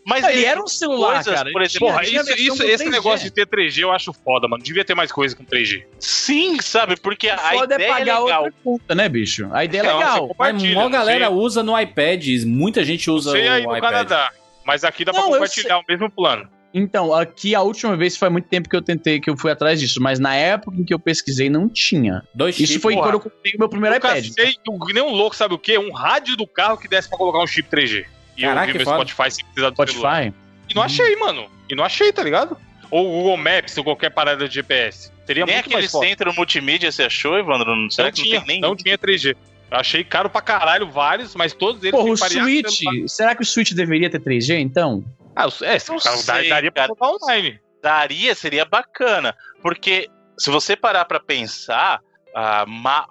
Mas 0.05 0.25
Ele 0.25 0.43
era 0.43 0.61
um 0.61 0.67
celular, 0.67 1.13
coisas, 1.23 1.33
cara. 1.33 1.49
por 1.51 1.61
Ele 1.61 1.65
exemplo, 1.65 1.87
Porra, 1.87 2.03
isso, 2.03 2.33
isso, 2.35 2.63
esse 2.63 2.83
3G. 2.83 2.89
negócio 2.91 3.25
de 3.25 3.31
ter 3.33 3.47
3G 3.47 3.83
eu 3.83 3.91
acho 3.93 4.11
foda, 4.11 4.49
mano. 4.49 4.61
Devia 4.61 4.83
ter 4.83 4.93
mais 4.93 5.13
coisa 5.13 5.33
com 5.33 5.45
3G. 5.45 5.85
sim, 5.97 6.59
sabe? 6.61 6.97
Porque 6.97 7.29
a 7.29 7.37
Foda 7.37 7.75
é 7.75 7.77
ideia 7.77 7.87
é 7.87 7.91
pagar 7.93 8.19
legal. 8.19 8.43
outra 8.43 8.59
conta, 8.61 8.95
né, 8.95 9.07
bicho? 9.07 9.47
A 9.53 9.63
ideia 9.63 9.81
é 9.81 9.85
Não, 9.85 9.97
legal. 9.97 10.27
você 10.27 10.33
Mas 10.37 10.61
uma 10.61 10.73
não 10.83 10.91
galera 10.91 11.29
usa 11.29 11.63
no 11.63 11.79
iPad, 11.79 12.21
muita 12.45 12.83
gente 12.83 13.09
usa 13.09 13.31
o 13.31 13.33
aí 13.33 13.63
no 13.63 13.77
iPad. 13.77 13.81
Canadá. 13.81 14.31
Mas 14.65 14.83
aqui 14.83 15.03
dá 15.05 15.11
Não, 15.11 15.19
pra 15.19 15.27
eu 15.29 15.33
compartilhar 15.33 15.79
o 15.79 15.83
mesmo 15.87 16.09
plano. 16.09 16.47
Então, 16.73 17.13
aqui 17.13 17.53
a 17.53 17.61
última 17.61 17.95
vez 17.95 18.17
foi 18.17 18.29
muito 18.29 18.47
tempo 18.47 18.67
que 18.67 18.75
eu 18.75 18.81
tentei, 18.81 19.19
que 19.19 19.29
eu 19.29 19.37
fui 19.37 19.51
atrás 19.51 19.79
disso, 19.79 20.01
mas 20.01 20.17
na 20.19 20.33
época 20.35 20.75
em 20.75 20.83
que 20.83 20.91
eu 20.93 20.97
pesquisei 20.99 21.47
não 21.47 21.69
tinha. 21.69 22.23
Dois 22.33 22.55
Isso 22.59 22.73
chips, 22.73 22.81
foi 22.81 22.93
porra. 22.95 23.05
quando 23.07 23.13
eu 23.13 23.19
comprei 23.19 23.53
o 23.53 23.59
meu 23.59 23.69
primeiro 23.69 23.93
Eu 23.95 23.99
iPad. 23.99 24.25
cacei, 24.27 24.55
o- 24.67 24.93
nem 24.93 25.03
um 25.03 25.11
louco, 25.11 25.35
sabe 25.35 25.53
o 25.53 25.59
quê? 25.59 25.77
Um 25.77 25.91
rádio 25.91 26.35
do 26.35 26.47
carro 26.47 26.77
que 26.77 26.87
desse 26.87 27.07
pra 27.07 27.17
colocar 27.17 27.39
um 27.43 27.47
chip 27.47 27.69
3G. 27.69 28.05
E 28.35 28.41
Caraca, 28.41 28.61
eu 28.63 28.65
vi 28.65 28.71
que 28.71 28.77
meu 28.79 28.85
foda. 28.87 29.05
Spotify 29.07 29.31
sem 29.35 29.45
precisar 29.45 29.69
do 29.69 29.75
celular. 29.75 30.23
Spotify. 30.23 30.43
E 30.69 30.73
não 30.75 30.81
achei, 30.81 31.15
mano. 31.17 31.47
E 31.69 31.75
não 31.75 31.83
achei, 31.83 32.11
tá 32.11 32.23
ligado? 32.23 32.57
Ou 32.89 33.07
o 33.07 33.11
Google 33.21 33.37
Maps 33.37 33.77
ou 33.77 33.83
qualquer 33.83 34.09
parada 34.09 34.47
de 34.49 34.55
GPS. 34.55 35.11
Teria 35.27 35.45
Nem 35.45 35.55
muito 35.55 35.65
aquele 35.65 35.81
mais 35.81 35.91
foda. 35.91 36.07
centro 36.07 36.33
multimídia 36.33 36.91
você 36.91 37.03
achou, 37.03 37.37
Evandro? 37.37 37.75
Não, 37.75 37.89
será 37.91 38.07
Não 38.07 38.13
que 38.13 38.23
tinha, 38.23 38.39
não 38.39 38.45
tem 38.45 38.53
nem? 38.55 38.61
não 38.61 38.75
tinha 38.75 38.97
3G. 38.97 39.35
Eu 39.73 39.79
achei 39.79 40.03
caro 40.03 40.29
pra 40.29 40.39
caralho 40.39 40.87
vários, 40.87 41.33
mas 41.35 41.51
todos 41.51 41.81
eles 41.81 41.91
Porra, 41.99 42.11
o 42.11 42.15
Switch, 42.15 42.79
será 43.07 43.33
que 43.33 43.41
o 43.41 43.45
Switch 43.45 43.71
deveria 43.71 44.07
ter 44.07 44.19
3G, 44.19 44.59
então? 44.59 45.03
Ah, 45.35 45.47
o- 45.47 45.65
é, 45.65 45.79
se 45.79 45.91
sei, 45.99 46.47
daria 46.47 46.71
pra 46.71 46.85
colocar 46.87 47.07
online. 47.25 47.59
Daria, 47.81 48.35
seria 48.35 48.65
bacana. 48.65 49.35
Porque 49.63 50.07
se 50.37 50.51
você 50.51 50.75
parar 50.75 51.05
pra 51.05 51.19
pensar, 51.19 51.99
ah, 52.35 52.67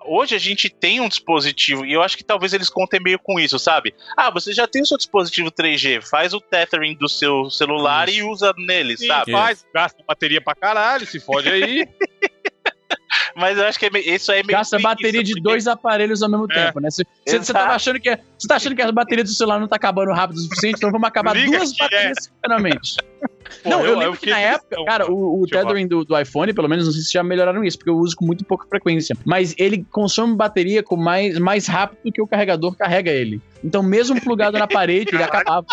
hoje 0.06 0.36
a 0.36 0.38
gente 0.38 0.70
tem 0.70 1.00
um 1.00 1.08
dispositivo, 1.08 1.84
e 1.84 1.92
eu 1.92 2.00
acho 2.00 2.16
que 2.16 2.22
talvez 2.22 2.52
eles 2.52 2.70
contem 2.70 3.00
meio 3.00 3.18
com 3.18 3.40
isso, 3.40 3.58
sabe? 3.58 3.92
Ah, 4.16 4.30
você 4.30 4.52
já 4.52 4.68
tem 4.68 4.82
o 4.82 4.86
seu 4.86 4.96
dispositivo 4.96 5.50
3G, 5.50 6.00
faz 6.00 6.32
o 6.32 6.40
tethering 6.40 6.96
do 6.96 7.08
seu 7.08 7.50
celular 7.50 8.08
e 8.08 8.22
usa 8.22 8.54
nele, 8.56 8.96
Sim, 8.96 9.08
sabe? 9.08 9.32
faz, 9.32 9.66
gasta 9.74 10.00
bateria 10.06 10.40
pra 10.40 10.54
caralho, 10.54 11.04
se 11.08 11.18
fode 11.18 11.48
aí. 11.50 11.84
Mas 13.36 13.56
eu 13.58 13.64
acho 13.66 13.78
que 13.78 13.86
é 13.86 13.90
me- 13.90 14.00
isso 14.00 14.30
aí 14.30 14.40
é 14.40 14.42
meio 14.42 14.58
Gasta 14.58 14.78
bateria 14.78 15.22
de 15.22 15.32
porque- 15.32 15.42
dois 15.42 15.66
aparelhos 15.66 16.22
ao 16.22 16.30
mesmo 16.30 16.46
É. 16.50 16.66
tempo, 16.66 16.80
né? 16.80 16.90
Você 16.90 17.04
você 17.26 17.36
Exato. 17.36 17.52
tava 17.52 17.74
achando 17.74 17.98
que 18.00 18.18
você 18.38 18.48
tá 18.48 18.56
achando 18.56 18.74
que 18.76 18.82
a 18.82 18.92
bateria 18.92 19.24
do 19.24 19.30
celular 19.30 19.58
não 19.60 19.68
tá 19.68 19.76
acabando 19.76 20.12
rápido 20.12 20.36
o 20.36 20.40
suficiente, 20.40 20.76
então 20.76 20.90
vamos 20.90 21.06
acabar 21.08 21.34
Liga 21.34 21.56
duas 21.56 21.70
aqui, 21.70 21.78
baterias 21.78 22.18
simultaneamente. 22.24 22.96
Pô, 23.62 23.68
não, 23.70 23.80
eu, 23.80 23.86
eu- 23.92 23.98
lembro 23.98 24.14
eu 24.14 24.18
que 24.18 24.30
na 24.30 24.38
época, 24.38 24.66
tristão, 24.68 24.84
cara, 24.86 25.10
o, 25.12 25.42
o 25.42 25.46
tethering 25.46 25.86
do, 25.86 26.04
do 26.04 26.18
iPhone, 26.18 26.52
pelo 26.54 26.68
menos, 26.68 26.86
não 26.86 26.92
sei 26.92 27.02
se 27.02 27.12
já 27.12 27.22
melhoraram 27.22 27.62
isso, 27.62 27.76
porque 27.76 27.90
eu 27.90 27.96
uso 27.98 28.16
com 28.16 28.24
muito 28.24 28.44
pouca 28.44 28.66
frequência. 28.66 29.14
Mas 29.26 29.54
ele 29.58 29.84
consome 29.90 30.34
bateria 30.34 30.82
com 30.82 30.96
mais, 30.96 31.38
mais 31.38 31.66
rápido 31.66 31.98
do 32.04 32.12
que 32.12 32.22
o 32.22 32.26
carregador 32.26 32.74
carrega 32.76 33.10
ele. 33.10 33.40
Então, 33.62 33.82
mesmo 33.82 34.18
plugado 34.20 34.58
na 34.58 34.66
parede, 34.66 35.14
ele 35.14 35.22
acabava. 35.22 35.66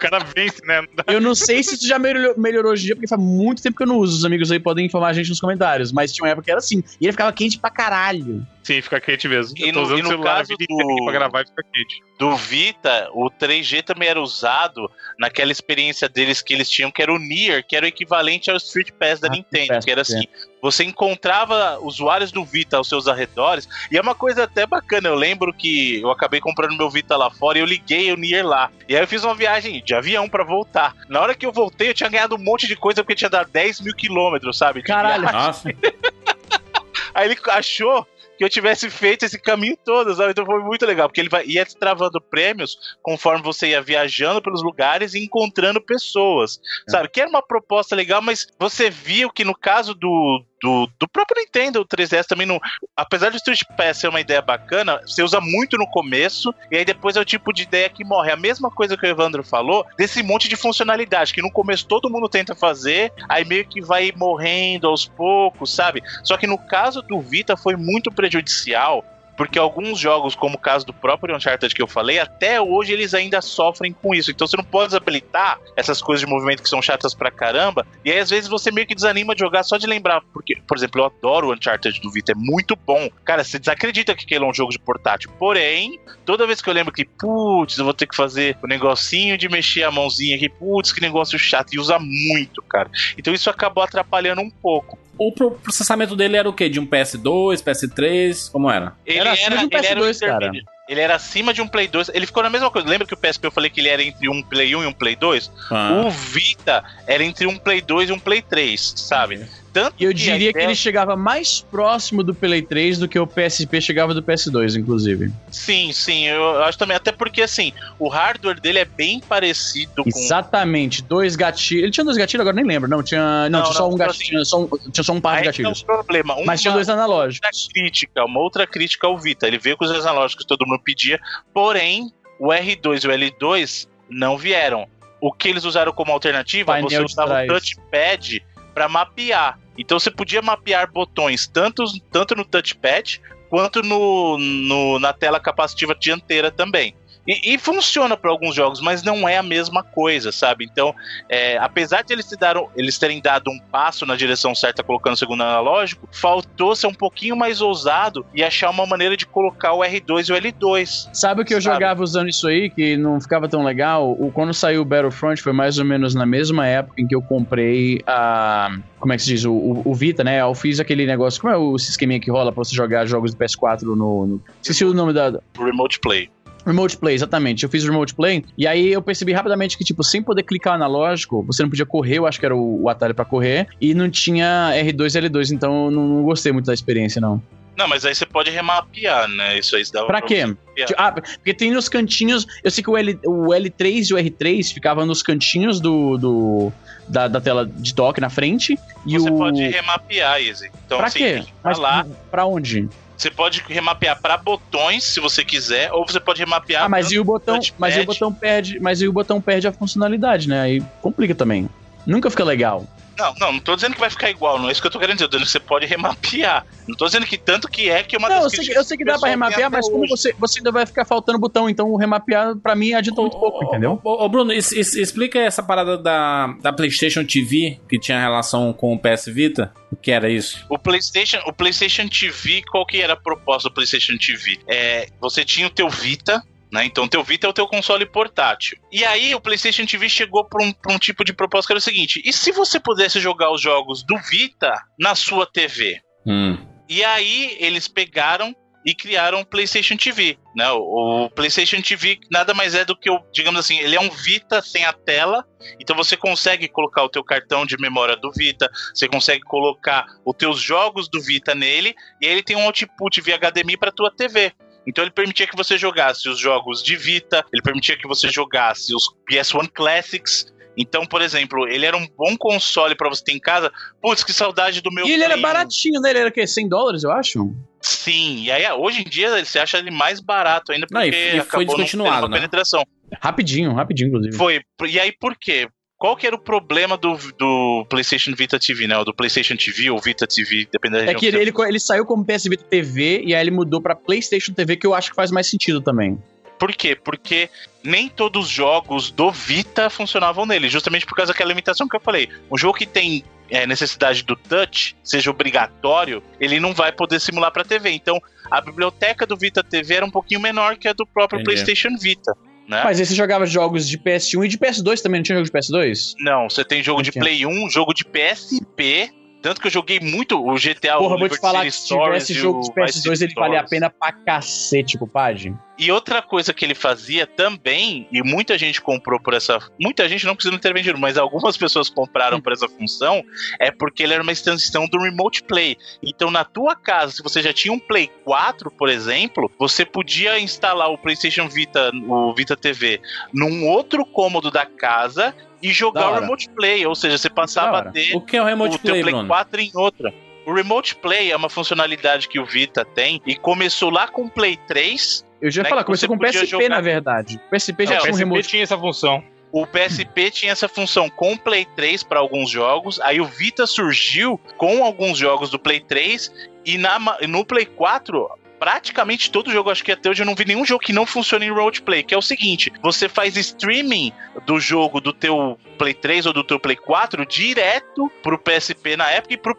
Cara 0.00 0.18
vence, 0.18 0.60
né? 0.64 0.82
Eu 1.06 1.20
não 1.20 1.34
sei 1.34 1.62
se 1.62 1.74
isso 1.74 1.86
já 1.86 1.98
melhorou, 1.98 2.34
melhorou 2.38 2.72
hoje 2.72 2.82
em 2.82 2.86
dia, 2.86 2.96
porque 2.96 3.08
faz 3.08 3.20
muito 3.20 3.62
tempo 3.62 3.76
que 3.76 3.82
eu 3.82 3.86
não 3.86 3.98
uso. 3.98 4.16
Os 4.16 4.24
amigos 4.24 4.50
aí 4.50 4.58
podem 4.58 4.86
informar 4.86 5.08
a 5.08 5.12
gente 5.12 5.28
nos 5.28 5.40
comentários. 5.40 5.92
Mas 5.92 6.12
tinha 6.12 6.24
uma 6.24 6.30
época 6.30 6.46
que 6.46 6.50
era 6.50 6.58
assim. 6.58 6.82
E 7.00 7.04
ele 7.04 7.12
ficava 7.12 7.32
quente 7.32 7.58
pra 7.58 7.70
caralho. 7.70 8.46
Sim, 8.62 8.82
fica 8.82 9.00
quente 9.00 9.26
mesmo. 9.26 9.56
E 9.56 9.68
eu 9.68 9.72
tô 9.72 9.80
no- 9.80 9.86
usando 9.86 9.98
e 9.98 10.02
no 10.02 10.22
caso 10.22 10.54
do- 10.56 11.04
pra 11.04 11.12
gravar 11.12 11.42
e 11.42 11.46
fica 11.46 11.62
quente. 11.72 12.02
do 12.18 12.36
Vita, 12.36 13.08
o 13.14 13.30
3G 13.30 13.82
também 13.82 14.06
era 14.08 14.20
usado 14.20 14.90
naquela 15.18 15.50
experiência 15.50 16.06
deles 16.06 16.42
que 16.42 16.52
eles 16.52 16.68
tinham, 16.68 16.90
que 16.90 17.00
era 17.00 17.10
o 17.10 17.18
Nier, 17.18 17.66
que 17.66 17.74
era 17.74 17.86
o 17.86 17.88
equivalente 17.88 18.50
ao 18.50 18.58
Street 18.58 18.90
Pass 18.92 19.18
da 19.18 19.28
Ah, 19.28 19.30
Nintendo, 19.30 19.68
Pass, 19.68 19.84
que 19.86 19.90
era 19.90 20.02
assim, 20.02 20.24
você 20.60 20.84
encontrava 20.84 21.78
usuários 21.80 22.30
do 22.30 22.44
Vita 22.44 22.76
aos 22.76 22.90
seus 22.90 23.08
arredores, 23.08 23.66
e 23.90 23.96
é 23.96 24.00
uma 24.02 24.14
coisa 24.14 24.44
até 24.44 24.66
bacana, 24.66 25.08
eu 25.08 25.14
lembro 25.14 25.50
que 25.54 25.98
eu 26.02 26.10
acabei 26.10 26.40
comprando 26.40 26.76
meu 26.76 26.90
Vita 26.90 27.16
lá 27.16 27.30
fora 27.30 27.56
e 27.56 27.62
eu 27.62 27.66
liguei 27.66 28.12
o 28.12 28.16
Nier 28.18 28.46
lá, 28.46 28.70
e 28.86 28.94
aí 28.94 29.02
eu 29.02 29.08
fiz 29.08 29.24
uma 29.24 29.34
viagem 29.34 29.82
de 29.82 29.94
avião 29.94 30.28
pra 30.28 30.44
voltar. 30.44 30.94
Na 31.08 31.20
hora 31.22 31.34
que 31.34 31.46
eu 31.46 31.52
voltei, 31.52 31.88
eu 31.88 31.94
tinha 31.94 32.10
ganhado 32.10 32.34
um 32.34 32.38
monte 32.44 32.66
de 32.66 32.76
coisa 32.76 33.02
porque 33.02 33.14
tinha 33.14 33.30
dado 33.30 33.50
10 33.50 33.80
mil 33.80 33.94
quilômetros, 33.96 34.58
sabe? 34.58 34.82
Caralho. 34.82 35.22
Nossa. 35.32 35.70
Aí 37.14 37.28
ele 37.30 37.38
achou 37.48 38.06
que 38.40 38.44
eu 38.44 38.48
tivesse 38.48 38.88
feito 38.88 39.26
esse 39.26 39.38
caminho 39.38 39.76
todo, 39.84 40.14
sabe? 40.14 40.30
Então 40.30 40.46
foi 40.46 40.62
muito 40.62 40.86
legal, 40.86 41.06
porque 41.06 41.20
ele 41.20 41.28
vai, 41.28 41.44
ia 41.44 41.62
te 41.62 41.76
travando 41.76 42.18
prêmios 42.22 42.96
conforme 43.02 43.42
você 43.42 43.68
ia 43.68 43.82
viajando 43.82 44.40
pelos 44.40 44.62
lugares 44.62 45.12
e 45.12 45.22
encontrando 45.22 45.78
pessoas, 45.78 46.58
sabe? 46.88 47.10
Que 47.10 47.20
era 47.20 47.28
uma 47.28 47.46
proposta 47.46 47.94
legal, 47.94 48.22
mas 48.22 48.46
você 48.58 48.88
viu 48.88 49.30
que 49.30 49.44
no 49.44 49.54
caso 49.54 49.94
do, 49.94 50.42
do, 50.62 50.88
do 50.98 51.08
próprio 51.08 51.42
Nintendo, 51.42 51.80
o 51.80 51.86
3DS 51.86 52.26
também 52.26 52.46
não. 52.46 52.60
Apesar 52.96 53.30
do 53.30 53.36
Street 53.36 53.60
Pass 53.76 53.98
ser 53.98 54.08
uma 54.08 54.20
ideia 54.20 54.42
bacana, 54.42 55.00
você 55.06 55.22
usa 55.22 55.40
muito 55.40 55.76
no 55.76 55.86
começo, 55.86 56.54
e 56.70 56.76
aí 56.76 56.84
depois 56.84 57.16
é 57.16 57.20
o 57.20 57.24
tipo 57.24 57.52
de 57.52 57.62
ideia 57.62 57.88
que 57.88 58.04
morre. 58.04 58.30
A 58.30 58.36
mesma 58.36 58.70
coisa 58.70 58.96
que 58.96 59.06
o 59.06 59.08
Evandro 59.08 59.42
falou, 59.42 59.86
desse 59.96 60.22
monte 60.22 60.48
de 60.48 60.56
funcionalidade, 60.56 61.32
que 61.32 61.42
no 61.42 61.50
começo 61.50 61.86
todo 61.86 62.10
mundo 62.10 62.28
tenta 62.28 62.54
fazer, 62.54 63.12
aí 63.28 63.44
meio 63.44 63.66
que 63.66 63.80
vai 63.80 64.12
morrendo 64.16 64.86
aos 64.86 65.06
poucos, 65.06 65.74
sabe? 65.74 66.02
Só 66.24 66.36
que 66.36 66.46
no 66.46 66.58
caso 66.58 67.02
do 67.02 67.20
Vita 67.20 67.56
foi 67.56 67.76
muito 67.76 68.10
prejudicial. 68.10 69.04
Porque 69.36 69.58
alguns 69.58 69.98
jogos, 69.98 70.34
como 70.34 70.56
o 70.56 70.58
caso 70.58 70.86
do 70.86 70.92
próprio 70.92 71.34
Uncharted 71.34 71.74
que 71.74 71.82
eu 71.82 71.86
falei, 71.86 72.18
até 72.18 72.60
hoje 72.60 72.92
eles 72.92 73.14
ainda 73.14 73.40
sofrem 73.40 73.92
com 73.92 74.14
isso. 74.14 74.30
Então 74.30 74.46
você 74.46 74.56
não 74.56 74.64
pode 74.64 74.88
desabilitar 74.88 75.58
essas 75.76 76.02
coisas 76.02 76.20
de 76.20 76.30
movimento 76.30 76.62
que 76.62 76.68
são 76.68 76.82
chatas 76.82 77.14
pra 77.14 77.30
caramba. 77.30 77.86
E 78.04 78.10
aí 78.10 78.18
às 78.18 78.30
vezes 78.30 78.48
você 78.48 78.70
meio 78.70 78.86
que 78.86 78.94
desanima 78.94 79.34
de 79.34 79.40
jogar 79.40 79.62
só 79.62 79.76
de 79.76 79.86
lembrar. 79.86 80.22
Porque, 80.32 80.56
por 80.66 80.76
exemplo, 80.76 81.00
eu 81.00 81.06
adoro 81.06 81.48
o 81.48 81.54
Uncharted 81.54 82.00
do 82.00 82.10
Vita, 82.10 82.32
é 82.32 82.34
muito 82.34 82.76
bom. 82.76 83.08
Cara, 83.24 83.42
você 83.44 83.58
desacredita 83.58 84.14
que 84.14 84.24
aquele 84.24 84.44
é 84.44 84.48
um 84.48 84.54
jogo 84.54 84.72
de 84.72 84.78
portátil. 84.78 85.30
Porém, 85.38 85.98
toda 86.24 86.46
vez 86.46 86.60
que 86.60 86.68
eu 86.68 86.74
lembro 86.74 86.92
que, 86.92 87.04
putz, 87.04 87.78
eu 87.78 87.84
vou 87.84 87.94
ter 87.94 88.06
que 88.06 88.16
fazer 88.16 88.56
o 88.62 88.66
negocinho 88.66 89.38
de 89.38 89.48
mexer 89.48 89.84
a 89.84 89.90
mãozinha 89.90 90.36
aqui, 90.36 90.48
putz, 90.48 90.92
que 90.92 91.00
negócio 91.00 91.38
chato. 91.38 91.72
E 91.74 91.78
usa 91.78 91.98
muito, 91.98 92.62
cara. 92.62 92.90
Então 93.16 93.32
isso 93.32 93.48
acabou 93.48 93.82
atrapalhando 93.82 94.40
um 94.40 94.50
pouco. 94.50 94.98
O 95.22 95.30
pro- 95.32 95.50
processamento 95.50 96.16
dele 96.16 96.36
era 96.38 96.48
o 96.48 96.52
quê? 96.52 96.66
De 96.68 96.80
um 96.80 96.86
PS2, 96.86 97.62
PS3? 97.62 98.50
Como 98.50 98.70
era? 98.70 98.94
Ele 99.04 99.18
Era 99.18 99.32
acima 99.32 99.56
de 99.58 99.64
um 99.64 99.68
ele 99.70 99.86
era 99.86 100.00
o 100.00 100.04
PS2, 100.04 100.20
cara. 100.20 100.36
intermediário. 100.36 100.64
Ele 100.88 101.00
era 101.00 101.14
acima 101.14 101.54
de 101.54 101.62
um 101.62 101.68
Play 101.68 101.86
2. 101.86 102.10
Ele 102.14 102.26
ficou 102.26 102.42
na 102.42 102.50
mesma 102.50 102.68
coisa. 102.70 102.88
Lembra 102.88 103.06
que 103.06 103.14
o 103.14 103.16
PSP 103.16 103.46
eu 103.46 103.52
falei 103.52 103.70
que 103.70 103.80
ele 103.80 103.88
era 103.90 104.02
entre 104.02 104.28
um 104.28 104.42
Play 104.42 104.74
1 104.74 104.82
e 104.82 104.86
um 104.86 104.92
Play 104.92 105.14
2? 105.14 105.52
Ah, 105.70 106.02
O 106.06 106.10
Vita 106.10 106.82
era 107.06 107.22
entre 107.22 107.46
um 107.46 107.56
Play 107.56 107.80
2 107.80 108.08
e 108.10 108.12
um 108.12 108.18
Play 108.18 108.42
3, 108.42 108.94
sabe? 108.96 109.46
Tanto 109.72 109.94
E 110.00 110.04
eu 110.04 110.10
a 110.10 110.12
diria 110.12 110.38
que 110.52 110.58
ideia- 110.58 110.64
ele 110.64 110.74
chegava 110.74 111.14
mais 111.16 111.60
próximo 111.60 112.24
do 112.24 112.34
Play 112.34 112.60
3 112.62 112.98
do 112.98 113.06
que 113.06 113.18
o 113.18 113.26
PSP 113.26 113.80
chegava 113.80 114.12
do 114.12 114.22
PS2, 114.22 114.74
inclusive. 114.76 115.30
Sim, 115.50 115.92
sim, 115.92 116.26
eu 116.26 116.62
acho 116.64 116.76
também. 116.76 116.96
Até 116.96 117.12
porque, 117.12 117.40
assim, 117.42 117.72
o 117.98 118.08
hardware 118.08 118.60
dele 118.60 118.80
é 118.80 118.84
bem 118.84 119.20
parecido 119.20 120.02
com. 120.02 120.08
Exatamente, 120.10 121.02
dois 121.02 121.36
gatilhos. 121.36 121.82
Ele 121.84 121.92
tinha 121.92 122.04
dois 122.04 122.16
gatilhos, 122.16 122.40
agora 122.40 122.56
nem 122.56 122.64
lembro. 122.64 122.88
Não, 122.90 123.02
tinha, 123.02 123.48
não, 123.48 123.60
Não, 123.60 123.62
tinha 123.66 123.74
só 123.74 123.80
não, 123.82 123.88
um 123.88 123.92
tipo 123.92 124.06
gatilho, 124.06 124.44
só 124.44 124.60
um, 124.60 124.68
tinha 124.90 125.04
só 125.04 125.12
um 125.12 125.20
par 125.20 125.32
de 125.32 125.36
Aí 125.36 125.42
que 125.54 125.60
é 125.60 125.64
gatilhos. 125.64 125.82
o 125.82 125.86
problema. 125.86 126.34
Uma, 126.34 126.46
Mas 126.46 126.60
tinha 126.62 126.72
dois 126.74 126.88
outra 126.88 127.04
analógicos. 127.04 127.68
crítica, 127.72 128.24
uma 128.24 128.40
outra 128.40 128.66
crítica 128.66 129.06
ao 129.06 129.16
Vita. 129.18 129.46
Ele 129.46 129.58
veio 129.58 129.76
com 129.76 129.84
os 129.84 129.90
analógicos 129.90 130.44
que 130.44 130.48
todo 130.48 130.66
mundo 130.66 130.80
pedia, 130.84 131.20
porém, 131.54 132.10
o 132.40 132.48
R2 132.48 133.04
e 133.04 133.06
o 133.06 133.10
L2 133.12 133.86
não 134.08 134.36
vieram. 134.36 134.88
O 135.22 135.30
que 135.30 135.48
eles 135.48 135.64
usaram 135.64 135.92
como 135.92 136.10
alternativa, 136.12 136.72
Painel 136.72 136.88
você 136.88 137.04
usava 137.04 137.44
o 137.44 137.46
touchpad 137.46 138.42
para 138.80 138.88
mapear. 138.88 139.58
Então 139.76 139.98
você 140.00 140.10
podia 140.10 140.40
mapear 140.40 140.90
botões 140.90 141.46
tanto, 141.46 141.84
tanto 142.10 142.34
no 142.34 142.46
touchpad 142.46 143.20
quanto 143.50 143.82
no, 143.82 144.38
no- 144.38 144.98
na 144.98 145.12
tela 145.12 145.38
capacitiva 145.38 145.94
dianteira 145.94 146.50
também. 146.50 146.94
E, 147.26 147.54
e 147.54 147.58
funciona 147.58 148.16
para 148.16 148.30
alguns 148.30 148.54
jogos, 148.54 148.80
mas 148.80 149.02
não 149.02 149.28
é 149.28 149.36
a 149.36 149.42
mesma 149.42 149.82
coisa, 149.82 150.32
sabe? 150.32 150.64
Então, 150.70 150.94
é, 151.28 151.58
apesar 151.58 152.02
de 152.02 152.12
eles, 152.12 152.26
te 152.26 152.36
daram- 152.36 152.68
eles 152.76 152.98
terem 152.98 153.20
dado 153.20 153.50
um 153.50 153.58
passo 153.70 154.06
na 154.06 154.16
direção 154.16 154.54
certa 154.54 154.82
colocando 154.82 155.14
o 155.14 155.16
segundo 155.16 155.42
analógico, 155.42 156.08
faltou 156.12 156.74
ser 156.74 156.86
um 156.86 156.94
pouquinho 156.94 157.36
mais 157.36 157.60
ousado 157.60 158.24
e 158.34 158.42
achar 158.42 158.70
uma 158.70 158.86
maneira 158.86 159.16
de 159.16 159.26
colocar 159.26 159.72
o 159.74 159.80
R2 159.80 160.28
e 160.28 160.32
o 160.32 160.36
L2. 160.36 161.08
Sabe 161.12 161.42
o 161.42 161.44
que 161.44 161.54
eu 161.54 161.60
Sabe? 161.60 161.74
jogava 161.74 162.02
usando 162.02 162.28
isso 162.28 162.48
aí, 162.48 162.70
que 162.70 162.96
não 162.96 163.20
ficava 163.20 163.48
tão 163.48 163.62
legal? 163.62 164.10
O, 164.12 164.30
quando 164.32 164.52
saiu 164.54 164.82
o 164.82 164.84
Battlefront 164.84 165.40
foi 165.42 165.52
mais 165.52 165.78
ou 165.78 165.84
menos 165.84 166.14
na 166.14 166.24
mesma 166.26 166.66
época 166.66 167.00
em 167.00 167.06
que 167.06 167.14
eu 167.14 167.22
comprei 167.22 168.00
a. 168.06 168.70
Como 168.98 169.12
é 169.12 169.16
que 169.16 169.22
se 169.22 169.28
diz? 169.28 169.44
O, 169.44 169.52
o- 169.52 169.82
o 169.84 169.94
Vita, 169.94 170.22
né? 170.24 170.40
Eu 170.40 170.54
fiz 170.54 170.78
aquele 170.80 171.06
negócio. 171.06 171.40
Como 171.40 171.52
é 171.52 171.56
o 171.56 171.74
esqueminha 171.76 172.20
que 172.20 172.30
rola 172.30 172.52
pra 172.52 172.62
você 172.64 172.74
jogar 172.74 173.06
jogos 173.06 173.34
do 173.34 173.38
PS4 173.38 173.82
no. 173.82 173.94
no 174.26 174.42
esqueci 174.62 174.84
o 174.84 174.92
nome 174.92 175.12
da. 175.12 175.40
Remote 175.58 175.98
Play. 176.00 176.28
Remote 176.64 176.96
Play, 176.96 177.14
exatamente. 177.14 177.64
Eu 177.64 177.70
fiz 177.70 177.84
o 177.84 177.86
Remote 177.90 178.14
Play 178.14 178.44
e 178.56 178.66
aí 178.66 178.92
eu 178.92 179.02
percebi 179.02 179.32
rapidamente 179.32 179.76
que, 179.78 179.84
tipo, 179.84 180.02
sem 180.04 180.22
poder 180.22 180.42
clicar 180.42 180.74
analógico, 180.74 181.42
você 181.42 181.62
não 181.62 181.70
podia 181.70 181.86
correr, 181.86 182.18
eu 182.18 182.26
acho 182.26 182.38
que 182.38 182.46
era 182.46 182.56
o, 182.56 182.82
o 182.82 182.88
atalho 182.88 183.14
pra 183.14 183.24
correr, 183.24 183.66
e 183.80 183.94
não 183.94 184.10
tinha 184.10 184.70
R2 184.74 185.14
e 185.22 185.28
L2, 185.28 185.50
então 185.52 185.86
eu 185.86 185.90
não, 185.90 186.06
não 186.08 186.22
gostei 186.22 186.52
muito 186.52 186.66
da 186.66 186.74
experiência, 186.74 187.20
não. 187.20 187.42
Não, 187.76 187.88
mas 187.88 188.04
aí 188.04 188.14
você 188.14 188.26
pode 188.26 188.50
remapear, 188.50 189.26
né? 189.28 189.58
Isso 189.58 189.74
aí 189.74 189.82
dava 189.90 190.06
Pra 190.06 190.20
quê? 190.20 190.40
você 190.44 190.46
mapear. 190.46 190.88
Ah, 190.98 191.12
porque 191.12 191.54
tem 191.54 191.70
nos 191.70 191.88
cantinhos. 191.88 192.44
Eu 192.62 192.70
sei 192.70 192.84
que 192.84 192.90
o, 192.90 192.96
L, 192.96 193.18
o 193.24 193.46
L3 193.54 194.10
e 194.10 194.14
o 194.14 194.18
R3 194.18 194.74
ficavam 194.74 195.06
nos 195.06 195.22
cantinhos 195.22 195.80
do, 195.80 196.18
do 196.18 196.72
da, 197.08 197.26
da 197.26 197.40
tela 197.40 197.64
de 197.64 197.94
toque 197.94 198.20
na 198.20 198.28
frente. 198.28 198.78
E 199.06 199.18
Você 199.18 199.30
o. 199.30 199.38
pode 199.38 199.66
remapear, 199.66 200.42
Izzy. 200.42 200.70
Então, 200.84 200.98
Pra 200.98 201.06
assim, 201.06 201.20
quê? 201.20 201.44
Mas 201.64 201.78
lá. 201.78 202.06
pra 202.30 202.44
onde? 202.44 202.86
Você 203.20 203.30
pode 203.30 203.62
remapear 203.68 204.18
pra 204.18 204.38
botões, 204.38 205.04
se 205.04 205.20
você 205.20 205.44
quiser, 205.44 205.92
ou 205.92 206.06
você 206.06 206.18
pode 206.18 206.40
remapear 206.40 206.84
Ah, 206.84 206.88
mas 206.88 207.12
e 207.12 207.18
o 207.18 207.24
botão. 207.24 207.60
Mas 207.76 207.94
e 207.94 208.00
o 208.00 208.06
botão 208.06 208.32
perde. 208.32 208.80
Mas 208.80 209.02
e 209.02 209.08
o 209.08 209.12
botão 209.12 209.42
perde 209.42 209.68
a 209.68 209.72
funcionalidade, 209.72 210.48
né? 210.48 210.58
Aí 210.62 210.82
complica 211.02 211.34
também. 211.34 211.68
Nunca 212.06 212.30
fica 212.30 212.42
legal. 212.42 212.86
Não, 213.20 213.34
não, 213.38 213.52
não 213.52 213.60
tô 213.60 213.74
dizendo 213.74 213.94
que 213.94 214.00
vai 214.00 214.10
ficar 214.10 214.30
igual, 214.30 214.58
não 214.58 214.68
é 214.68 214.72
isso 214.72 214.80
que 214.80 214.86
eu 214.86 214.90
tô 214.90 214.98
querendo 214.98 215.16
dizer. 215.16 215.26
Eu 215.26 215.30
tô 215.30 215.36
dizendo 215.36 215.46
que 215.46 215.52
você 215.52 215.60
pode 215.60 215.86
remapear. 215.86 216.66
Não 216.88 216.96
tô 216.96 217.06
dizendo 217.06 217.26
que 217.26 217.36
tanto 217.38 217.68
que 217.68 217.88
é 217.88 218.02
que 218.02 218.16
é 218.16 218.18
uma 218.18 218.28
Não, 218.28 218.36
das 218.42 218.44
eu 218.44 218.50
sei, 218.50 218.68
que- 218.72 218.78
eu 218.78 218.84
sei 218.84 218.96
que 218.96 219.04
dá 219.04 219.18
pra 219.18 219.28
remapear, 219.28 219.70
mas 219.70 219.88
como 219.88 220.06
você, 220.08 220.34
você 220.38 220.58
ainda 220.58 220.72
vai 220.72 220.86
ficar 220.86 221.04
faltando 221.04 221.38
botão, 221.38 221.68
então 221.68 221.90
o 221.90 221.96
remapear 221.96 222.56
pra 222.56 222.74
mim 222.74 222.94
adianta 222.94 223.20
muito 223.20 223.38
pouco, 223.38 223.64
entendeu? 223.64 224.00
Ô, 224.02 224.24
ô, 224.24 224.28
Bruno, 224.28 224.52
es- 224.52 224.72
es- 224.72 224.94
explica 224.94 225.38
essa 225.38 225.62
parada 225.62 225.96
da, 225.98 226.48
da 226.62 226.72
PlayStation 226.72 227.24
TV 227.24 227.78
que 227.88 227.98
tinha 227.98 228.18
relação 228.20 228.72
com 228.72 228.92
o 228.94 228.98
PS 228.98 229.26
Vita. 229.32 229.72
O 229.92 229.96
que 229.96 230.10
era 230.12 230.30
isso? 230.30 230.64
O 230.70 230.78
PlayStation, 230.78 231.38
o 231.46 231.52
PlayStation 231.52 232.08
TV, 232.08 232.62
qual 232.70 232.86
que 232.86 233.00
era 233.00 233.14
a 233.14 233.16
proposta 233.16 233.68
do 233.68 233.74
PlayStation 233.74 234.16
TV? 234.16 234.58
É, 234.68 235.08
você 235.20 235.44
tinha 235.44 235.66
o 235.66 235.70
teu 235.70 235.88
Vita, 235.90 236.42
né? 236.72 236.84
Então 236.84 237.04
o 237.04 237.08
teu 237.08 237.22
Vita 237.22 237.46
é 237.46 237.50
o 237.50 237.54
teu 237.54 237.66
console 237.66 238.06
portátil. 238.06 238.78
E 238.92 239.04
aí 239.04 239.34
o 239.34 239.40
PlayStation 239.40 239.84
TV 239.84 240.08
chegou 240.08 240.44
para 240.44 240.64
um, 240.64 240.72
pra 240.72 240.92
um 240.92 240.98
tipo 240.98 241.24
de 241.24 241.32
proposta 241.32 241.66
que 241.66 241.72
era 241.72 241.78
o 241.78 241.82
seguinte: 241.82 242.22
e 242.24 242.32
se 242.32 242.52
você 242.52 242.78
pudesse 242.78 243.20
jogar 243.20 243.52
os 243.52 243.60
jogos 243.60 244.02
do 244.02 244.16
Vita 244.18 244.72
na 244.98 245.14
sua 245.14 245.46
TV? 245.46 246.00
Hum. 246.26 246.58
E 246.88 247.04
aí 247.04 247.56
eles 247.60 247.88
pegaram 247.88 248.54
e 248.84 248.94
criaram 248.94 249.40
o 249.40 249.44
PlayStation 249.44 249.96
TV, 249.96 250.38
né? 250.56 250.70
O, 250.72 251.24
o 251.24 251.30
PlayStation 251.30 251.82
TV 251.82 252.18
nada 252.30 252.54
mais 252.54 252.74
é 252.74 252.84
do 252.84 252.96
que 252.96 253.10
o, 253.10 253.20
digamos 253.32 253.60
assim, 253.60 253.78
ele 253.78 253.94
é 253.94 254.00
um 254.00 254.10
Vita 254.10 254.62
sem 254.62 254.84
a 254.84 254.92
tela. 254.92 255.44
Então 255.78 255.94
você 255.94 256.16
consegue 256.16 256.68
colocar 256.68 257.02
o 257.04 257.08
teu 257.08 257.22
cartão 257.22 257.66
de 257.66 257.76
memória 257.78 258.16
do 258.16 258.32
Vita, 258.32 258.70
você 258.94 259.06
consegue 259.06 259.42
colocar 259.42 260.06
os 260.24 260.34
teus 260.34 260.60
jogos 260.60 261.08
do 261.08 261.20
Vita 261.20 261.54
nele 261.54 261.94
e 262.20 262.26
aí 262.26 262.32
ele 262.32 262.42
tem 262.42 262.56
um 262.56 262.64
output 262.64 263.20
via 263.20 263.38
HDMI 263.38 263.76
para 263.76 263.92
tua 263.92 264.10
TV. 264.10 264.52
Então 264.86 265.04
ele 265.04 265.10
permitia 265.10 265.46
que 265.46 265.56
você 265.56 265.76
jogasse 265.78 266.28
os 266.28 266.38
jogos 266.38 266.82
de 266.82 266.96
Vita, 266.96 267.44
ele 267.52 267.62
permitia 267.62 267.96
que 267.96 268.08
você 268.08 268.28
jogasse 268.28 268.94
os 268.94 269.04
PS1 269.30 269.68
Classics. 269.72 270.46
Então, 270.76 271.04
por 271.04 271.20
exemplo, 271.20 271.68
ele 271.68 271.84
era 271.84 271.96
um 271.96 272.06
bom 272.16 272.36
console 272.38 272.94
pra 272.94 273.08
você 273.08 273.22
ter 273.22 273.32
em 273.32 273.40
casa. 273.40 273.70
Putz, 274.00 274.24
que 274.24 274.32
saudade 274.32 274.80
do 274.80 274.90
meu 274.90 275.06
E 275.06 275.12
ele 275.12 275.22
era 275.24 275.34
Play 275.34 275.40
um. 275.40 275.42
baratinho, 275.42 276.00
né? 276.00 276.10
Ele 276.10 276.18
era 276.20 276.28
o 276.28 276.32
quê? 276.32 276.46
100 276.46 276.68
dólares, 276.68 277.02
eu 277.04 277.10
acho? 277.12 277.54
Sim, 277.82 278.44
e 278.44 278.50
aí 278.50 278.70
hoje 278.72 279.00
em 279.02 279.04
dia 279.04 279.44
você 279.44 279.58
acha 279.58 279.78
ele 279.78 279.90
mais 279.90 280.20
barato 280.20 280.70
ainda 280.72 280.86
Não, 280.90 281.00
porque 281.00 281.16
e- 281.16 281.28
e 281.28 281.30
foi 281.30 281.38
acabou 281.40 281.58
não 281.60 281.66
tendo 281.66 281.76
descontinuado, 281.84 282.22
uma 282.26 282.28
né? 282.28 282.36
penetração. 282.36 282.84
Rapidinho, 283.20 283.72
rapidinho, 283.74 284.08
inclusive. 284.08 284.36
Foi. 284.36 284.60
E 284.88 285.00
aí 285.00 285.12
por 285.12 285.36
quê? 285.36 285.68
Qual 286.00 286.16
que 286.16 286.26
era 286.26 286.34
o 286.34 286.38
problema 286.38 286.96
do, 286.96 287.18
do 287.38 287.84
PlayStation 287.86 288.34
Vita 288.34 288.58
TV, 288.58 288.86
né? 288.86 288.96
Ou 288.96 289.04
do 289.04 289.12
PlayStation 289.12 289.54
TV 289.54 289.90
ou 289.90 289.98
Vita 290.00 290.26
TV, 290.26 290.66
dependendo 290.72 291.04
da 291.04 291.12
É 291.12 291.14
que 291.14 291.26
ele, 291.26 291.36
ele, 291.36 291.52
ele 291.68 291.78
saiu 291.78 292.06
como 292.06 292.24
PS 292.24 292.44
Vita 292.44 292.64
TV 292.64 293.22
e 293.22 293.34
aí 293.34 293.42
ele 293.42 293.50
mudou 293.50 293.82
pra 293.82 293.94
PlayStation 293.94 294.54
TV, 294.54 294.78
que 294.78 294.86
eu 294.86 294.94
acho 294.94 295.10
que 295.10 295.14
faz 295.14 295.30
mais 295.30 295.46
sentido 295.46 295.78
também. 295.82 296.18
Por 296.58 296.72
quê? 296.72 296.96
Porque 296.96 297.50
nem 297.84 298.08
todos 298.08 298.46
os 298.46 298.50
jogos 298.50 299.10
do 299.10 299.30
Vita 299.30 299.90
funcionavam 299.90 300.46
nele, 300.46 300.70
justamente 300.70 301.04
por 301.04 301.14
causa 301.14 301.34
daquela 301.34 301.50
limitação 301.50 301.86
que 301.86 301.94
eu 301.94 302.00
falei. 302.00 302.30
Um 302.50 302.56
jogo 302.56 302.78
que 302.78 302.86
tem 302.86 303.22
é, 303.50 303.66
necessidade 303.66 304.22
do 304.22 304.34
touch, 304.34 304.96
seja 305.04 305.30
obrigatório, 305.30 306.22
ele 306.40 306.58
não 306.58 306.72
vai 306.72 306.92
poder 306.92 307.20
simular 307.20 307.52
para 307.52 307.62
TV. 307.62 307.90
Então, 307.90 308.18
a 308.50 308.58
biblioteca 308.62 309.26
do 309.26 309.36
Vita 309.36 309.62
TV 309.62 309.96
era 309.96 310.06
um 310.06 310.10
pouquinho 310.10 310.40
menor 310.40 310.78
que 310.78 310.88
a 310.88 310.94
do 310.94 311.06
próprio 311.06 311.42
Entendi. 311.42 311.62
PlayStation 311.62 311.94
Vita. 312.00 312.34
Né? 312.70 312.82
Mas 312.84 313.00
aí 313.00 313.04
você 313.04 313.16
jogava 313.16 313.44
jogos 313.46 313.88
de 313.88 313.98
PS1 313.98 314.44
e 314.44 314.48
de 314.48 314.56
PS2 314.56 315.00
também, 315.02 315.18
não 315.18 315.24
tinha 315.24 315.36
jogo 315.36 315.50
de 315.50 315.52
PS2? 315.52 316.14
Não, 316.20 316.48
você 316.48 316.64
tem 316.64 316.84
jogo 316.84 316.98
Não 316.98 317.02
de 317.02 317.10
tinha. 317.10 317.20
Play 317.20 317.44
1, 317.44 317.68
jogo 317.68 317.92
de 317.92 318.04
PSP. 318.04 319.10
Tanto 319.42 319.60
que 319.60 319.66
eu 319.66 319.70
joguei 319.70 319.98
muito 320.00 320.38
o 320.38 320.54
GTA, 320.54 320.98
Porra, 320.98 321.16
o 321.16 321.18
vou 321.18 321.28
te 321.28 321.38
falar 321.38 321.64
que 321.64 321.70
City 321.70 321.88
se 321.88 321.98
tivesse 321.98 322.34
jogo 322.34 322.60
de 322.60 322.68
Vice 322.68 323.00
PS2 323.00 323.16
City 323.16 323.24
ele 323.24 323.34
valia 323.34 323.60
a 323.60 323.64
pena 323.64 323.90
pra 323.90 324.12
cacete, 324.12 324.98
compadre. 324.98 325.54
E 325.78 325.90
outra 325.90 326.20
coisa 326.20 326.52
que 326.52 326.62
ele 326.62 326.74
fazia 326.74 327.26
também, 327.26 328.06
e 328.12 328.22
muita 328.22 328.58
gente 328.58 328.82
comprou 328.82 329.18
por 329.18 329.32
essa. 329.32 329.58
Muita 329.80 330.06
gente 330.10 330.26
não 330.26 330.34
precisa 330.34 330.58
ter 330.58 330.74
vendido, 330.74 330.98
mas 330.98 331.16
algumas 331.16 331.56
pessoas 331.58 331.88
compraram 331.88 332.38
por 332.38 332.52
essa 332.52 332.68
função, 332.68 333.24
é 333.58 333.70
porque 333.70 334.02
ele 334.02 334.12
era 334.12 334.22
uma 334.22 334.30
extensão 334.32 334.86
do 334.86 334.98
Remote 334.98 335.42
Play. 335.44 335.78
Então, 336.02 336.30
na 336.30 336.44
tua 336.44 336.76
casa, 336.76 337.12
se 337.12 337.22
você 337.22 337.40
já 337.40 337.52
tinha 337.52 337.72
um 337.72 337.78
Play 337.78 338.10
4, 338.24 338.70
por 338.70 338.90
exemplo, 338.90 339.50
você 339.58 339.86
podia 339.86 340.38
instalar 340.38 340.90
o 340.90 340.98
PlayStation 340.98 341.48
Vita, 341.48 341.90
o 342.06 342.34
Vita 342.34 342.54
TV, 342.54 343.00
num 343.32 343.66
outro 343.66 344.04
cômodo 344.04 344.50
da 344.50 344.66
casa 344.66 345.34
e 345.62 345.70
jogar 345.72 346.10
o. 346.10 346.14
Remote 346.20 346.48
Play. 346.50 346.86
Ou 346.86 346.94
seja, 346.94 347.18
você 347.18 347.28
passava 347.30 347.78
a 347.78 347.84
ter 347.90 348.14
O 348.16 348.20
que 348.20 348.36
é 348.36 348.42
o 348.42 348.44
Remote 348.44 348.76
o 348.76 348.78
teu 348.78 348.90
Play, 348.92 349.02
Play 349.02 349.14
Bruno? 349.14 349.28
4 349.28 349.60
em 349.60 349.70
outra. 349.74 350.12
O 350.46 350.52
Remote 350.54 350.96
Play 350.96 351.30
é 351.30 351.36
uma 351.36 351.50
funcionalidade 351.50 352.26
que 352.28 352.40
o 352.40 352.44
Vita 352.46 352.84
tem 352.84 353.20
e 353.26 353.36
começou 353.36 353.90
lá 353.90 354.08
com 354.08 354.22
o 354.24 354.30
Play 354.30 354.56
3 354.66 355.24
Eu 355.40 355.50
já 355.50 355.60
ia 355.60 355.64
Né, 355.64 355.68
falar, 355.70 355.82
que 355.82 355.86
começou 355.86 356.08
com 356.08 356.16
podia 356.18 356.32
PSP, 356.40 356.46
jogar- 356.46 356.68
na 356.68 356.80
verdade. 356.80 357.40
O 357.46 357.50
PSP 357.50 357.86
já 357.86 357.94
É, 357.94 357.98
o 357.98 358.00
tinha 358.02 358.12
um 358.12 358.16
PSP 358.16 358.24
remote. 358.24 358.48
tinha 358.48 358.62
essa 358.62 358.78
função. 358.78 359.22
O 359.52 359.66
PSP 359.66 360.30
tinha 360.30 360.52
essa 360.52 360.68
função 360.68 361.08
com 361.10 361.32
o 361.32 361.38
Play 361.38 361.66
3 361.76 362.02
para 362.04 362.20
alguns 362.20 362.48
jogos, 362.50 363.00
aí 363.00 363.20
o 363.20 363.24
Vita 363.24 363.66
surgiu 363.66 364.38
com 364.56 364.84
alguns 364.84 365.18
jogos 365.18 365.50
do 365.50 365.58
Play 365.58 365.80
3 365.80 366.32
e 366.64 366.78
na, 366.78 366.98
no 367.28 367.44
Play 367.44 367.66
4 367.66 368.28
praticamente 368.60 369.30
todo 369.30 369.50
jogo, 369.50 369.70
acho 369.70 369.82
que 369.82 369.90
até 369.90 370.10
hoje 370.10 370.20
eu 370.20 370.26
não 370.26 370.34
vi 370.34 370.44
nenhum 370.44 370.66
jogo 370.66 370.84
que 370.84 370.92
não 370.92 371.06
funcione 371.06 371.46
em 371.46 371.50
Road 371.50 371.80
Play, 371.80 372.02
que 372.02 372.14
é 372.14 372.18
o 372.18 372.22
seguinte, 372.22 372.70
você 372.82 373.08
faz 373.08 373.34
streaming 373.38 374.12
do 374.44 374.60
jogo 374.60 375.00
do 375.00 375.14
teu 375.14 375.58
Play 375.78 375.94
3 375.94 376.26
ou 376.26 376.32
do 376.34 376.44
teu 376.44 376.60
Play 376.60 376.76
4 376.76 377.24
direto 377.24 378.12
pro 378.22 378.38
PSP 378.38 378.98
na 378.98 379.10
época 379.10 379.32
e 379.32 379.38
pro 379.38 379.56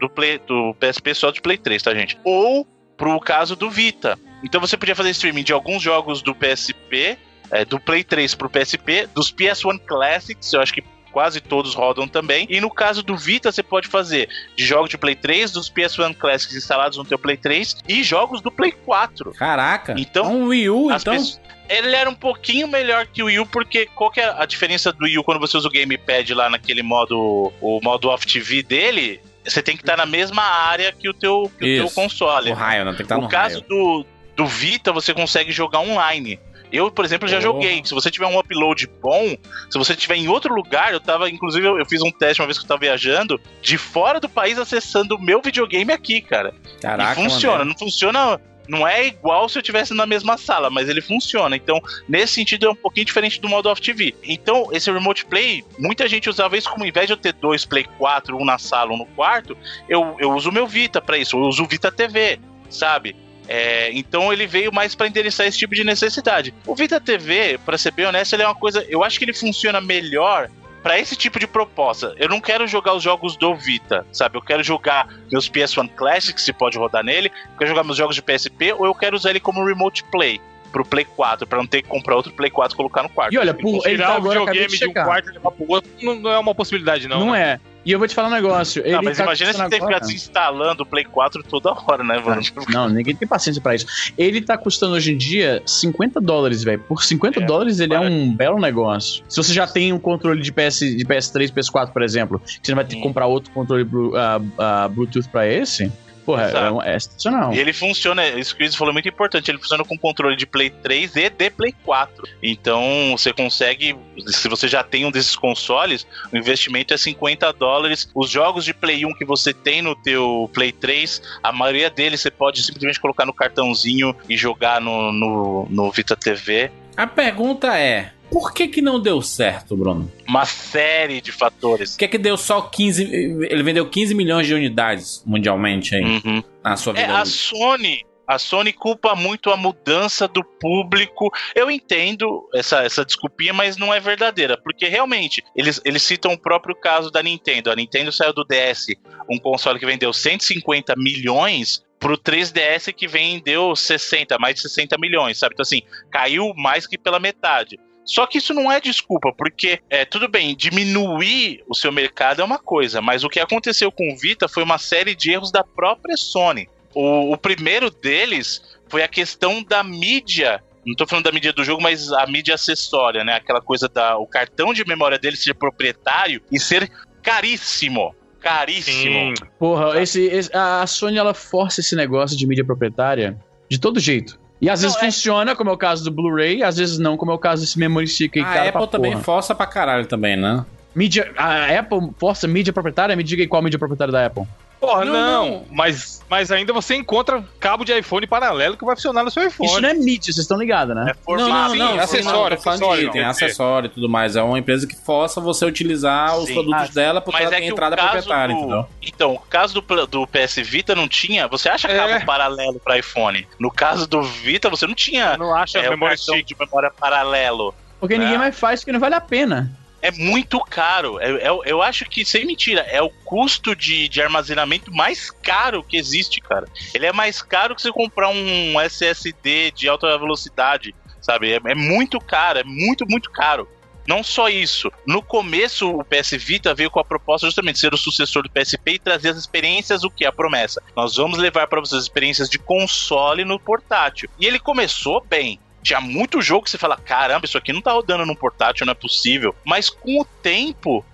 do, 0.00 0.08
Play, 0.08 0.38
do 0.38 0.74
PSP 0.80 1.14
só 1.14 1.30
do 1.30 1.42
Play 1.42 1.58
3, 1.58 1.82
tá 1.82 1.94
gente? 1.94 2.18
Ou 2.24 2.66
pro 2.96 3.20
caso 3.20 3.54
do 3.54 3.70
Vita. 3.70 4.18
Então 4.42 4.58
você 4.58 4.76
podia 4.76 4.96
fazer 4.96 5.10
streaming 5.10 5.44
de 5.44 5.52
alguns 5.52 5.82
jogos 5.82 6.22
do 6.22 6.34
PSP 6.34 7.18
é, 7.50 7.64
do 7.64 7.78
Play 7.78 8.02
3 8.02 8.34
pro 8.34 8.48
PSP, 8.48 9.06
dos 9.14 9.30
PS1 9.30 9.80
Classics, 9.86 10.52
eu 10.54 10.62
acho 10.62 10.72
que 10.72 10.82
quase 11.12 11.40
todos 11.40 11.74
rodam 11.74 12.06
também. 12.08 12.46
E 12.50 12.60
no 12.60 12.70
caso 12.70 13.02
do 13.02 13.16
Vita, 13.16 13.50
você 13.52 13.62
pode 13.62 13.88
fazer 13.88 14.28
de 14.56 14.64
jogos 14.64 14.88
de 14.90 14.96
Play 14.98 15.14
3, 15.14 15.50
dos 15.52 15.70
PS1 15.70 16.14
Classics 16.14 16.56
instalados 16.56 16.96
no 16.98 17.04
teu 17.04 17.18
Play 17.18 17.36
3 17.36 17.76
e 17.88 18.02
jogos 18.02 18.40
do 18.40 18.50
Play 18.50 18.72
4. 18.72 19.32
Caraca. 19.32 19.94
Então, 19.98 20.24
É 20.24 20.28
um 20.28 20.46
Wii 20.46 20.70
U, 20.70 20.92
então. 20.92 21.14
pessoas- 21.14 21.40
Ele 21.68 21.94
era 21.94 22.10
um 22.10 22.14
pouquinho 22.14 22.66
melhor 22.66 23.06
que 23.06 23.22
o 23.22 23.26
Wii 23.26 23.40
U, 23.40 23.46
porque 23.46 23.86
qual 23.94 24.10
que 24.10 24.20
é 24.20 24.34
a 24.36 24.44
diferença 24.44 24.92
do 24.92 25.04
Wii 25.04 25.18
U 25.18 25.24
quando 25.24 25.38
você 25.38 25.56
usa 25.56 25.68
o 25.68 25.70
Gamepad 25.70 26.28
lá 26.34 26.50
naquele 26.50 26.82
modo, 26.82 27.52
o 27.60 27.80
modo 27.82 28.08
Off 28.08 28.26
TV 28.26 28.62
dele? 28.62 29.20
Você 29.44 29.62
tem 29.62 29.76
que 29.76 29.82
estar 29.82 29.96
na 29.96 30.04
mesma 30.04 30.42
área 30.42 30.92
que 30.92 31.08
o 31.08 31.14
teu, 31.14 31.50
que 31.58 31.64
o 31.64 31.76
teu 31.86 31.90
console. 31.92 32.50
O 32.50 32.54
raio, 32.54 32.84
não 32.84 32.92
tem 32.92 32.98
que 32.98 33.02
estar 33.04 33.16
no 33.16 33.22
no 33.22 33.28
caso 33.28 33.54
raio. 33.60 33.68
do, 33.68 34.06
do 34.36 34.46
Vita, 34.46 34.92
você 34.92 35.14
consegue 35.14 35.50
jogar 35.52 35.78
online. 35.78 36.38
Eu, 36.72 36.90
por 36.90 37.04
exemplo, 37.04 37.28
já 37.28 37.40
Porra. 37.40 37.52
joguei. 37.52 37.82
Se 37.84 37.94
você 37.94 38.10
tiver 38.10 38.26
um 38.26 38.38
upload 38.38 38.88
bom, 39.00 39.36
se 39.68 39.78
você 39.78 39.92
estiver 39.92 40.16
em 40.16 40.28
outro 40.28 40.54
lugar, 40.54 40.92
eu 40.92 41.00
tava, 41.00 41.28
inclusive, 41.28 41.66
eu, 41.66 41.78
eu 41.78 41.86
fiz 41.86 42.02
um 42.02 42.10
teste 42.10 42.40
uma 42.40 42.46
vez 42.46 42.58
que 42.58 42.64
eu 42.64 42.68
tava 42.68 42.80
viajando, 42.80 43.40
de 43.60 43.76
fora 43.76 44.20
do 44.20 44.28
país 44.28 44.58
acessando 44.58 45.16
o 45.16 45.20
meu 45.20 45.40
videogame 45.42 45.92
aqui, 45.92 46.20
cara. 46.20 46.54
Caraca, 46.80 47.12
e 47.12 47.24
funciona. 47.24 47.58
mano. 47.58 47.70
Não 47.70 47.78
funciona. 47.78 48.40
Não 48.68 48.86
é 48.86 49.04
igual 49.04 49.48
se 49.48 49.58
eu 49.58 49.60
estivesse 49.60 49.92
na 49.92 50.06
mesma 50.06 50.36
sala, 50.36 50.70
mas 50.70 50.88
ele 50.88 51.00
funciona. 51.00 51.56
Então, 51.56 51.80
nesse 52.08 52.34
sentido, 52.34 52.66
é 52.66 52.70
um 52.70 52.74
pouquinho 52.74 53.04
diferente 53.04 53.40
do 53.40 53.48
modo 53.48 53.68
off 53.68 53.82
TV. 53.82 54.14
Então, 54.22 54.68
esse 54.70 54.88
Remote 54.92 55.26
Play, 55.26 55.64
muita 55.76 56.06
gente 56.06 56.30
usava 56.30 56.56
isso 56.56 56.70
como, 56.70 56.84
ao 56.84 56.88
invés 56.88 57.08
de 57.08 57.12
eu 57.12 57.16
ter 57.16 57.32
dois 57.32 57.64
Play 57.64 57.84
4, 57.98 58.36
um 58.36 58.44
na 58.44 58.58
sala, 58.58 58.92
um 58.92 58.98
no 58.98 59.06
quarto, 59.06 59.58
eu, 59.88 60.14
eu 60.20 60.32
uso 60.32 60.50
o 60.50 60.52
meu 60.52 60.68
Vita 60.68 61.00
pra 61.00 61.18
isso. 61.18 61.36
Eu 61.36 61.40
uso 61.40 61.64
o 61.64 61.66
Vita 61.66 61.90
TV, 61.90 62.38
sabe? 62.68 63.16
É, 63.52 63.90
então 63.92 64.32
ele 64.32 64.46
veio 64.46 64.72
mais 64.72 64.94
pra 64.94 65.08
endereçar 65.08 65.44
esse 65.44 65.58
tipo 65.58 65.74
de 65.74 65.82
necessidade. 65.82 66.54
O 66.64 66.76
Vita 66.76 67.00
TV, 67.00 67.58
pra 67.66 67.76
ser 67.76 67.90
bem 67.90 68.06
honesto, 68.06 68.32
ele 68.32 68.44
é 68.44 68.46
uma 68.46 68.54
coisa. 68.54 68.86
Eu 68.88 69.02
acho 69.02 69.18
que 69.18 69.24
ele 69.24 69.34
funciona 69.34 69.80
melhor 69.80 70.48
pra 70.84 71.00
esse 71.00 71.16
tipo 71.16 71.36
de 71.36 71.48
proposta. 71.48 72.14
Eu 72.16 72.28
não 72.28 72.40
quero 72.40 72.64
jogar 72.68 72.94
os 72.94 73.02
jogos 73.02 73.36
do 73.36 73.52
Vita, 73.56 74.06
sabe? 74.12 74.38
Eu 74.38 74.42
quero 74.42 74.62
jogar 74.62 75.08
meus 75.32 75.50
PS1 75.50 75.90
Classics, 75.96 76.44
se 76.44 76.52
pode 76.52 76.78
rodar 76.78 77.02
nele. 77.02 77.26
Eu 77.26 77.58
quero 77.58 77.70
jogar 77.70 77.82
meus 77.82 77.96
jogos 77.96 78.14
de 78.14 78.22
PSP 78.22 78.72
ou 78.72 78.86
eu 78.86 78.94
quero 78.94 79.16
usar 79.16 79.30
ele 79.30 79.40
como 79.40 79.64
Remote 79.64 80.04
Play 80.04 80.40
pro 80.70 80.84
Play 80.84 81.04
4, 81.04 81.48
pra 81.48 81.58
não 81.58 81.66
ter 81.66 81.82
que 81.82 81.88
comprar 81.88 82.14
outro 82.14 82.32
Play 82.32 82.50
4 82.52 82.72
e 82.72 82.76
colocar 82.76 83.02
no 83.02 83.08
quarto. 83.08 83.34
E 83.34 83.38
olha, 83.38 83.52
por, 83.52 83.84
ele 83.84 83.96
Tirar 83.96 84.06
tá 84.06 84.12
o 84.12 84.16
agora, 84.18 84.42
acabei 84.42 84.68
videogame 84.68 84.78
de 84.78 84.78
de, 84.78 85.00
um 85.00 85.04
quarto 85.04 85.28
e 85.28 85.32
levar 85.32 85.50
pro 85.50 85.64
outro 85.68 85.90
não, 86.00 86.14
não 86.14 86.30
é 86.30 86.38
uma 86.38 86.54
possibilidade, 86.54 87.08
não. 87.08 87.18
Não, 87.18 87.32
né? 87.32 87.54
é. 87.54 87.69
E 87.84 87.92
eu 87.92 87.98
vou 87.98 88.06
te 88.06 88.14
falar 88.14 88.28
um 88.28 88.32
negócio. 88.32 88.82
Ele 88.84 88.92
Não, 88.92 89.02
mas 89.02 89.16
tá 89.16 89.24
imagina 89.24 89.52
se 89.52 89.60
agora- 89.60 89.78
ficar 89.86 89.98
desinstalando 90.00 90.82
o 90.82 90.86
Play 90.86 91.04
4 91.04 91.42
toda 91.42 91.70
hora, 91.72 92.04
né, 92.04 92.18
mano? 92.18 92.42
Não, 92.68 92.88
ninguém 92.88 93.16
tem 93.16 93.26
paciência 93.26 93.60
pra 93.62 93.74
isso. 93.74 93.86
Ele 94.18 94.40
tá 94.42 94.58
custando 94.58 94.94
hoje 94.94 95.12
em 95.12 95.16
dia 95.16 95.62
50 95.64 96.20
dólares, 96.20 96.62
velho. 96.62 96.80
Por 96.86 97.02
50 97.02 97.40
É, 97.40 97.46
dólares 97.46 97.80
ele 97.80 97.94
é 97.94 98.00
um 98.00 98.34
belo 98.34 98.60
negócio. 98.60 99.24
Se 99.28 99.36
você 99.36 99.52
já 99.54 99.66
tem 99.66 99.92
um 99.92 99.98
controle 99.98 100.42
de, 100.42 100.52
PS, 100.52 100.80
de 100.80 101.04
PS3, 101.04 101.50
PS4, 101.52 101.90
por 101.92 102.02
exemplo, 102.02 102.38
que 102.40 102.60
você 102.62 102.72
não 102.72 102.76
vai 102.76 102.84
ter 102.84 102.96
que 102.96 103.02
comprar 103.02 103.26
outro 103.26 103.50
controle 103.52 103.88
ah, 104.14 104.40
ah, 104.58 104.88
Bluetooth 104.88 105.28
pra 105.30 105.46
esse, 105.46 105.90
porra, 106.24 106.44
é, 106.44 106.48
Exato. 106.48 106.74
um- 106.74 106.82
é 106.82 106.96
excepcional. 106.96 107.52
E 107.52 107.58
ele 107.58 107.72
funciona, 107.72 108.26
isso 108.28 108.54
que 108.56 108.64
o 108.64 108.72
falou 108.72 108.90
é 108.90 108.94
muito 108.94 109.08
importante, 109.08 109.50
ele 109.50 109.58
funciona 109.58 109.84
com 109.84 109.96
controle 109.98 110.36
de 110.36 110.46
Play 110.46 110.70
3 110.70 111.16
e 111.16 111.30
de 111.30 111.50
Play 111.50 111.74
4. 111.84 112.26
Então 112.42 113.14
você 113.16 113.32
consegue, 113.32 113.96
se 114.26 114.48
você 114.48 114.68
já 114.68 114.82
tem 114.82 115.04
um 115.04 115.10
desses 115.10 115.36
consoles, 115.36 116.06
o 116.32 116.36
investimento 116.36 116.94
é 116.94 116.96
50 116.96 117.52
dólares. 117.52 118.08
Os 118.14 118.30
jogos 118.30 118.64
de 118.64 118.72
Play 118.74 119.04
1 119.04 119.14
que 119.14 119.24
você 119.24 119.52
tem 119.52 119.82
no 119.82 119.94
teu 119.94 120.50
Play 120.52 120.72
3, 120.72 121.22
a 121.42 121.52
maioria 121.52 121.90
deles 121.90 122.20
você 122.20 122.30
pode 122.30 122.62
simplesmente 122.62 123.00
colocar 123.00 123.24
no 123.24 123.32
cartãozinho 123.34 124.14
e 124.28 124.36
jogar 124.36 124.80
no, 124.80 125.12
no, 125.12 125.66
no 125.70 125.90
Vita 125.90 126.16
TV. 126.16 126.70
A 126.96 127.06
pergunta 127.06 127.78
é: 127.78 128.12
por 128.30 128.52
que 128.54 128.68
que 128.68 128.80
não 128.80 129.00
deu 129.00 129.20
certo, 129.22 129.76
Bruno? 129.76 130.10
Uma 130.28 130.44
série 130.44 131.20
de 131.20 131.32
fatores. 131.32 131.92
Por 131.92 131.98
que 131.98 132.08
que 132.08 132.18
deu 132.18 132.36
só 132.36 132.60
15. 132.62 133.02
Ele 133.50 133.62
vendeu 133.62 133.88
15 133.88 134.14
milhões 134.14 134.46
de 134.46 134.54
unidades 134.54 135.22
mundialmente 135.26 135.94
aí, 135.94 136.02
Uhum. 136.02 136.42
na 136.64 136.76
sua 136.76 136.92
vida. 136.92 137.06
É, 137.06 137.10
a? 137.10 137.24
Sony. 137.24 138.04
A 138.26 138.38
Sony 138.38 138.72
culpa 138.72 139.16
muito 139.16 139.50
a 139.50 139.56
mudança 139.56 140.28
do 140.28 140.44
público. 140.44 141.32
Eu 141.52 141.68
entendo 141.68 142.48
essa, 142.54 142.84
essa 142.84 143.04
desculpinha, 143.04 143.52
mas 143.52 143.76
não 143.76 143.92
é 143.92 143.98
verdadeira. 143.98 144.56
Porque 144.56 144.86
realmente, 144.86 145.42
eles, 145.56 145.80
eles 145.84 146.00
citam 146.00 146.32
o 146.34 146.38
próprio 146.38 146.76
caso 146.76 147.10
da 147.10 147.20
Nintendo. 147.24 147.72
A 147.72 147.74
Nintendo 147.74 148.12
saiu 148.12 148.32
do 148.32 148.44
DS, 148.44 148.86
um 149.28 149.36
console 149.36 149.80
que 149.80 149.86
vendeu 149.86 150.12
150 150.12 150.94
milhões, 150.96 151.82
pro 151.98 152.16
3DS 152.16 152.92
que 152.94 153.08
vendeu 153.08 153.74
60, 153.74 154.38
mais 154.38 154.54
de 154.54 154.60
60 154.62 154.96
milhões, 154.98 155.36
sabe? 155.36 155.54
Então, 155.54 155.62
assim, 155.62 155.82
caiu 156.10 156.54
mais 156.56 156.86
que 156.86 156.96
pela 156.96 157.18
metade. 157.18 157.80
Só 158.04 158.26
que 158.26 158.38
isso 158.38 158.52
não 158.54 158.70
é 158.72 158.80
desculpa, 158.80 159.32
porque 159.36 159.80
é 159.88 160.04
tudo 160.04 160.26
bem, 160.28 160.56
diminuir 160.56 161.62
o 161.68 161.74
seu 161.74 161.92
mercado 161.92 162.40
é 162.40 162.44
uma 162.44 162.58
coisa, 162.58 163.00
mas 163.00 163.22
o 163.24 163.28
que 163.28 163.38
aconteceu 163.38 163.92
com 163.92 164.12
o 164.12 164.16
Vita 164.16 164.48
foi 164.48 164.62
uma 164.62 164.78
série 164.78 165.14
de 165.14 165.30
erros 165.30 165.52
da 165.52 165.62
própria 165.62 166.16
Sony. 166.16 166.68
O, 166.94 167.32
o 167.32 167.36
primeiro 167.36 167.88
deles 167.90 168.62
foi 168.88 169.02
a 169.02 169.08
questão 169.08 169.62
da 169.62 169.82
mídia. 169.84 170.62
Não 170.84 170.96
tô 170.96 171.06
falando 171.06 171.26
da 171.26 171.30
mídia 171.32 171.52
do 171.52 171.62
jogo, 171.62 171.80
mas 171.82 172.10
a 172.10 172.26
mídia 172.26 172.54
acessória, 172.54 173.22
né? 173.22 173.34
Aquela 173.34 173.60
coisa 173.60 173.86
da 173.88 174.16
o 174.16 174.26
cartão 174.26 174.72
de 174.72 174.84
memória 174.84 175.18
dele 175.18 175.36
ser 175.36 175.54
proprietário 175.54 176.40
e 176.50 176.58
ser 176.58 176.90
caríssimo. 177.22 178.14
Caríssimo. 178.40 179.34
Porra, 179.58 180.00
esse, 180.02 180.22
esse- 180.24 180.50
a 180.56 180.84
Sony 180.86 181.18
ela 181.18 181.34
força 181.34 181.80
esse 181.80 181.94
negócio 181.94 182.36
de 182.36 182.46
mídia 182.46 182.64
proprietária 182.64 183.38
de 183.68 183.78
todo 183.78 184.00
jeito. 184.00 184.39
E 184.60 184.68
às 184.68 184.82
vezes 184.82 184.96
Não, 184.96 185.02
é- 185.02 185.06
funciona, 185.06 185.56
como 185.56 185.70
é 185.70 185.72
o 185.72 185.76
caso 185.76 186.04
do 186.04 186.10
Blu-ray, 186.10 186.62
às 186.62 186.76
vezes 186.76 186.98
não, 186.98 187.16
como 187.16 187.30
é 187.30 187.34
o 187.34 187.38
caso 187.38 187.62
desse 187.62 187.78
memory 187.78 188.06
stick 188.06 188.36
aí, 188.36 188.42
A 188.42 188.46
cara, 188.46 188.60
Apple 188.68 188.72
pra 188.72 188.86
também 188.86 189.12
porra. 189.12 189.24
força 189.24 189.54
pra 189.54 189.66
caralho 189.66 190.06
também, 190.06 190.36
né? 190.36 190.64
Mídia, 190.94 191.32
a 191.36 191.78
Apple 191.78 192.10
força 192.18 192.46
mídia 192.46 192.72
proprietária? 192.72 193.14
Me 193.16 193.22
diga 193.22 193.42
aí 193.42 193.46
qual 193.48 193.62
mídia 193.62 193.78
proprietária 193.78 194.12
da 194.12 194.26
Apple. 194.26 194.44
Porra, 194.80 195.04
Não, 195.04 195.12
não, 195.12 195.46
não. 195.50 195.64
Mas, 195.70 196.22
mas 196.28 196.50
ainda 196.50 196.72
você 196.72 196.94
encontra 196.94 197.44
cabo 197.60 197.84
de 197.84 197.92
iPhone 197.96 198.26
paralelo 198.26 198.76
que 198.78 198.84
vai 198.84 198.96
funcionar 198.96 199.22
no 199.22 199.30
seu 199.30 199.46
iPhone. 199.46 199.68
Isso 199.68 199.80
não 199.80 199.88
é 199.90 199.92
mídia, 199.94 200.32
vocês 200.32 200.38
estão 200.38 200.56
ligados, 200.58 200.96
né? 200.96 201.10
É 201.10 201.14
formato. 201.14 201.48
não, 201.50 201.50
não, 201.50 201.66
não, 201.66 201.70
sim, 201.70 201.78
não, 201.78 202.00
acessório, 202.00 202.56
de 202.56 202.68
acessório, 202.68 203.06
dizer. 203.08 203.24
acessório 203.24 203.86
e 203.88 203.90
tudo 203.90 204.08
mais. 204.08 204.36
É 204.36 204.42
uma 204.42 204.58
empresa 204.58 204.86
que 204.86 204.96
força 204.96 205.38
você 205.40 205.66
a 205.66 205.68
utilizar 205.68 206.38
os 206.38 206.46
Sim. 206.46 206.54
produtos 206.54 206.82
Ah, 206.82 206.92
dela 206.94 207.20
porque 207.20 207.42
ela 207.42 207.54
é 207.54 207.58
tem 207.58 207.68
entrada 207.68 207.94
caso 207.94 208.10
proprietária, 208.10 208.54
do... 208.54 208.60
entendeu? 208.60 208.86
Então, 209.02 209.34
o 209.34 209.38
caso 209.38 209.80
do, 209.80 210.06
do 210.06 210.26
PS 210.26 210.56
Vita 210.64 210.94
não 210.94 211.06
tinha. 211.06 211.46
Você 211.48 211.68
acha 211.68 211.86
É. 211.88 211.96
cabo 211.96 212.24
paralelo 212.24 212.80
para 212.80 212.98
iPhone? 212.98 213.46
No 213.58 213.70
caso 213.70 214.06
do 214.06 214.22
Vita, 214.22 214.70
você 214.70 214.86
não 214.86 214.94
tinha 214.94 215.36
não 215.36 215.54
acha 215.54 215.78
é, 215.78 215.90
memória 215.90 216.16
de 216.16 216.56
memória 216.58 216.90
paralelo. 216.90 217.74
Porque 217.98 218.16
ninguém 218.16 218.36
É. 218.36 218.38
mais 218.38 218.58
faz 218.58 218.80
porque 218.80 218.92
não 218.92 219.00
vale 219.00 219.14
a 219.14 219.20
pena. 219.20 219.70
É 220.02 220.10
muito 220.10 220.58
caro. 220.60 221.20
É- 221.20 221.46
é- 221.46 221.60
eu 221.66 221.82
acho 221.82 222.04
que, 222.06 222.24
sem 222.24 222.46
mentira, 222.46 222.80
é 222.82 223.02
o 223.02 223.10
custo 223.10 223.74
de, 223.76 224.08
de 224.08 224.22
armazenamento 224.22 224.92
mais 224.92 225.30
caro 225.30 225.84
que 225.84 225.96
existe, 225.96 226.40
cara. 226.40 226.66
Ele 226.94 227.06
é 227.06 227.12
mais 227.12 227.42
caro 227.42 227.74
que 227.74 227.82
você 227.82 227.92
comprar 227.92 228.28
um 228.28 228.80
SSD 228.80 229.70
de 229.72 229.88
alta 229.88 230.16
velocidade, 230.18 230.94
sabe? 231.20 231.52
É, 231.52 231.60
é 231.64 231.74
muito 231.74 232.18
caro, 232.18 232.58
é 232.58 232.64
muito, 232.64 233.06
muito 233.08 233.30
caro. 233.30 233.68
Não 234.06 234.24
só 234.24 234.48
isso. 234.48 234.90
No 235.06 235.22
começo, 235.22 235.88
o 235.88 236.04
PS 236.04 236.32
Vita 236.32 236.74
veio 236.74 236.90
com 236.90 236.98
a 236.98 237.04
proposta 237.04 237.46
justamente 237.46 237.74
de 237.74 237.80
ser 237.80 237.94
o 237.94 237.98
sucessor 237.98 238.42
do 238.42 238.50
PSP 238.50 238.94
e 238.94 238.98
trazer 238.98 239.28
as 239.28 239.36
experiências, 239.36 240.02
o 240.02 240.10
que? 240.10 240.24
A 240.24 240.32
promessa. 240.32 240.82
Nós 240.96 241.16
vamos 241.16 241.38
levar 241.38 241.66
para 241.68 241.78
vocês 241.80 241.98
as 241.98 242.04
experiências 242.04 242.48
de 242.48 242.58
console 242.58 243.44
no 243.44 243.60
portátil. 243.60 244.28
E 244.38 244.46
ele 244.46 244.58
começou 244.58 245.24
bem. 245.28 245.60
Tinha 245.82 246.00
muito 246.00 246.42
jogo 246.42 246.64
que 246.64 246.70
você 246.70 246.78
fala, 246.78 246.96
caramba, 246.96 247.46
isso 247.46 247.56
aqui 247.58 247.72
não 247.72 247.80
tá 247.80 247.92
rodando 247.92 248.26
num 248.26 248.34
portátil, 248.34 248.84
não 248.86 248.92
é 248.92 248.94
possível. 248.94 249.54
Mas 249.64 249.88
com 249.88 250.20
o 250.20 250.24
tempo, 250.24 251.04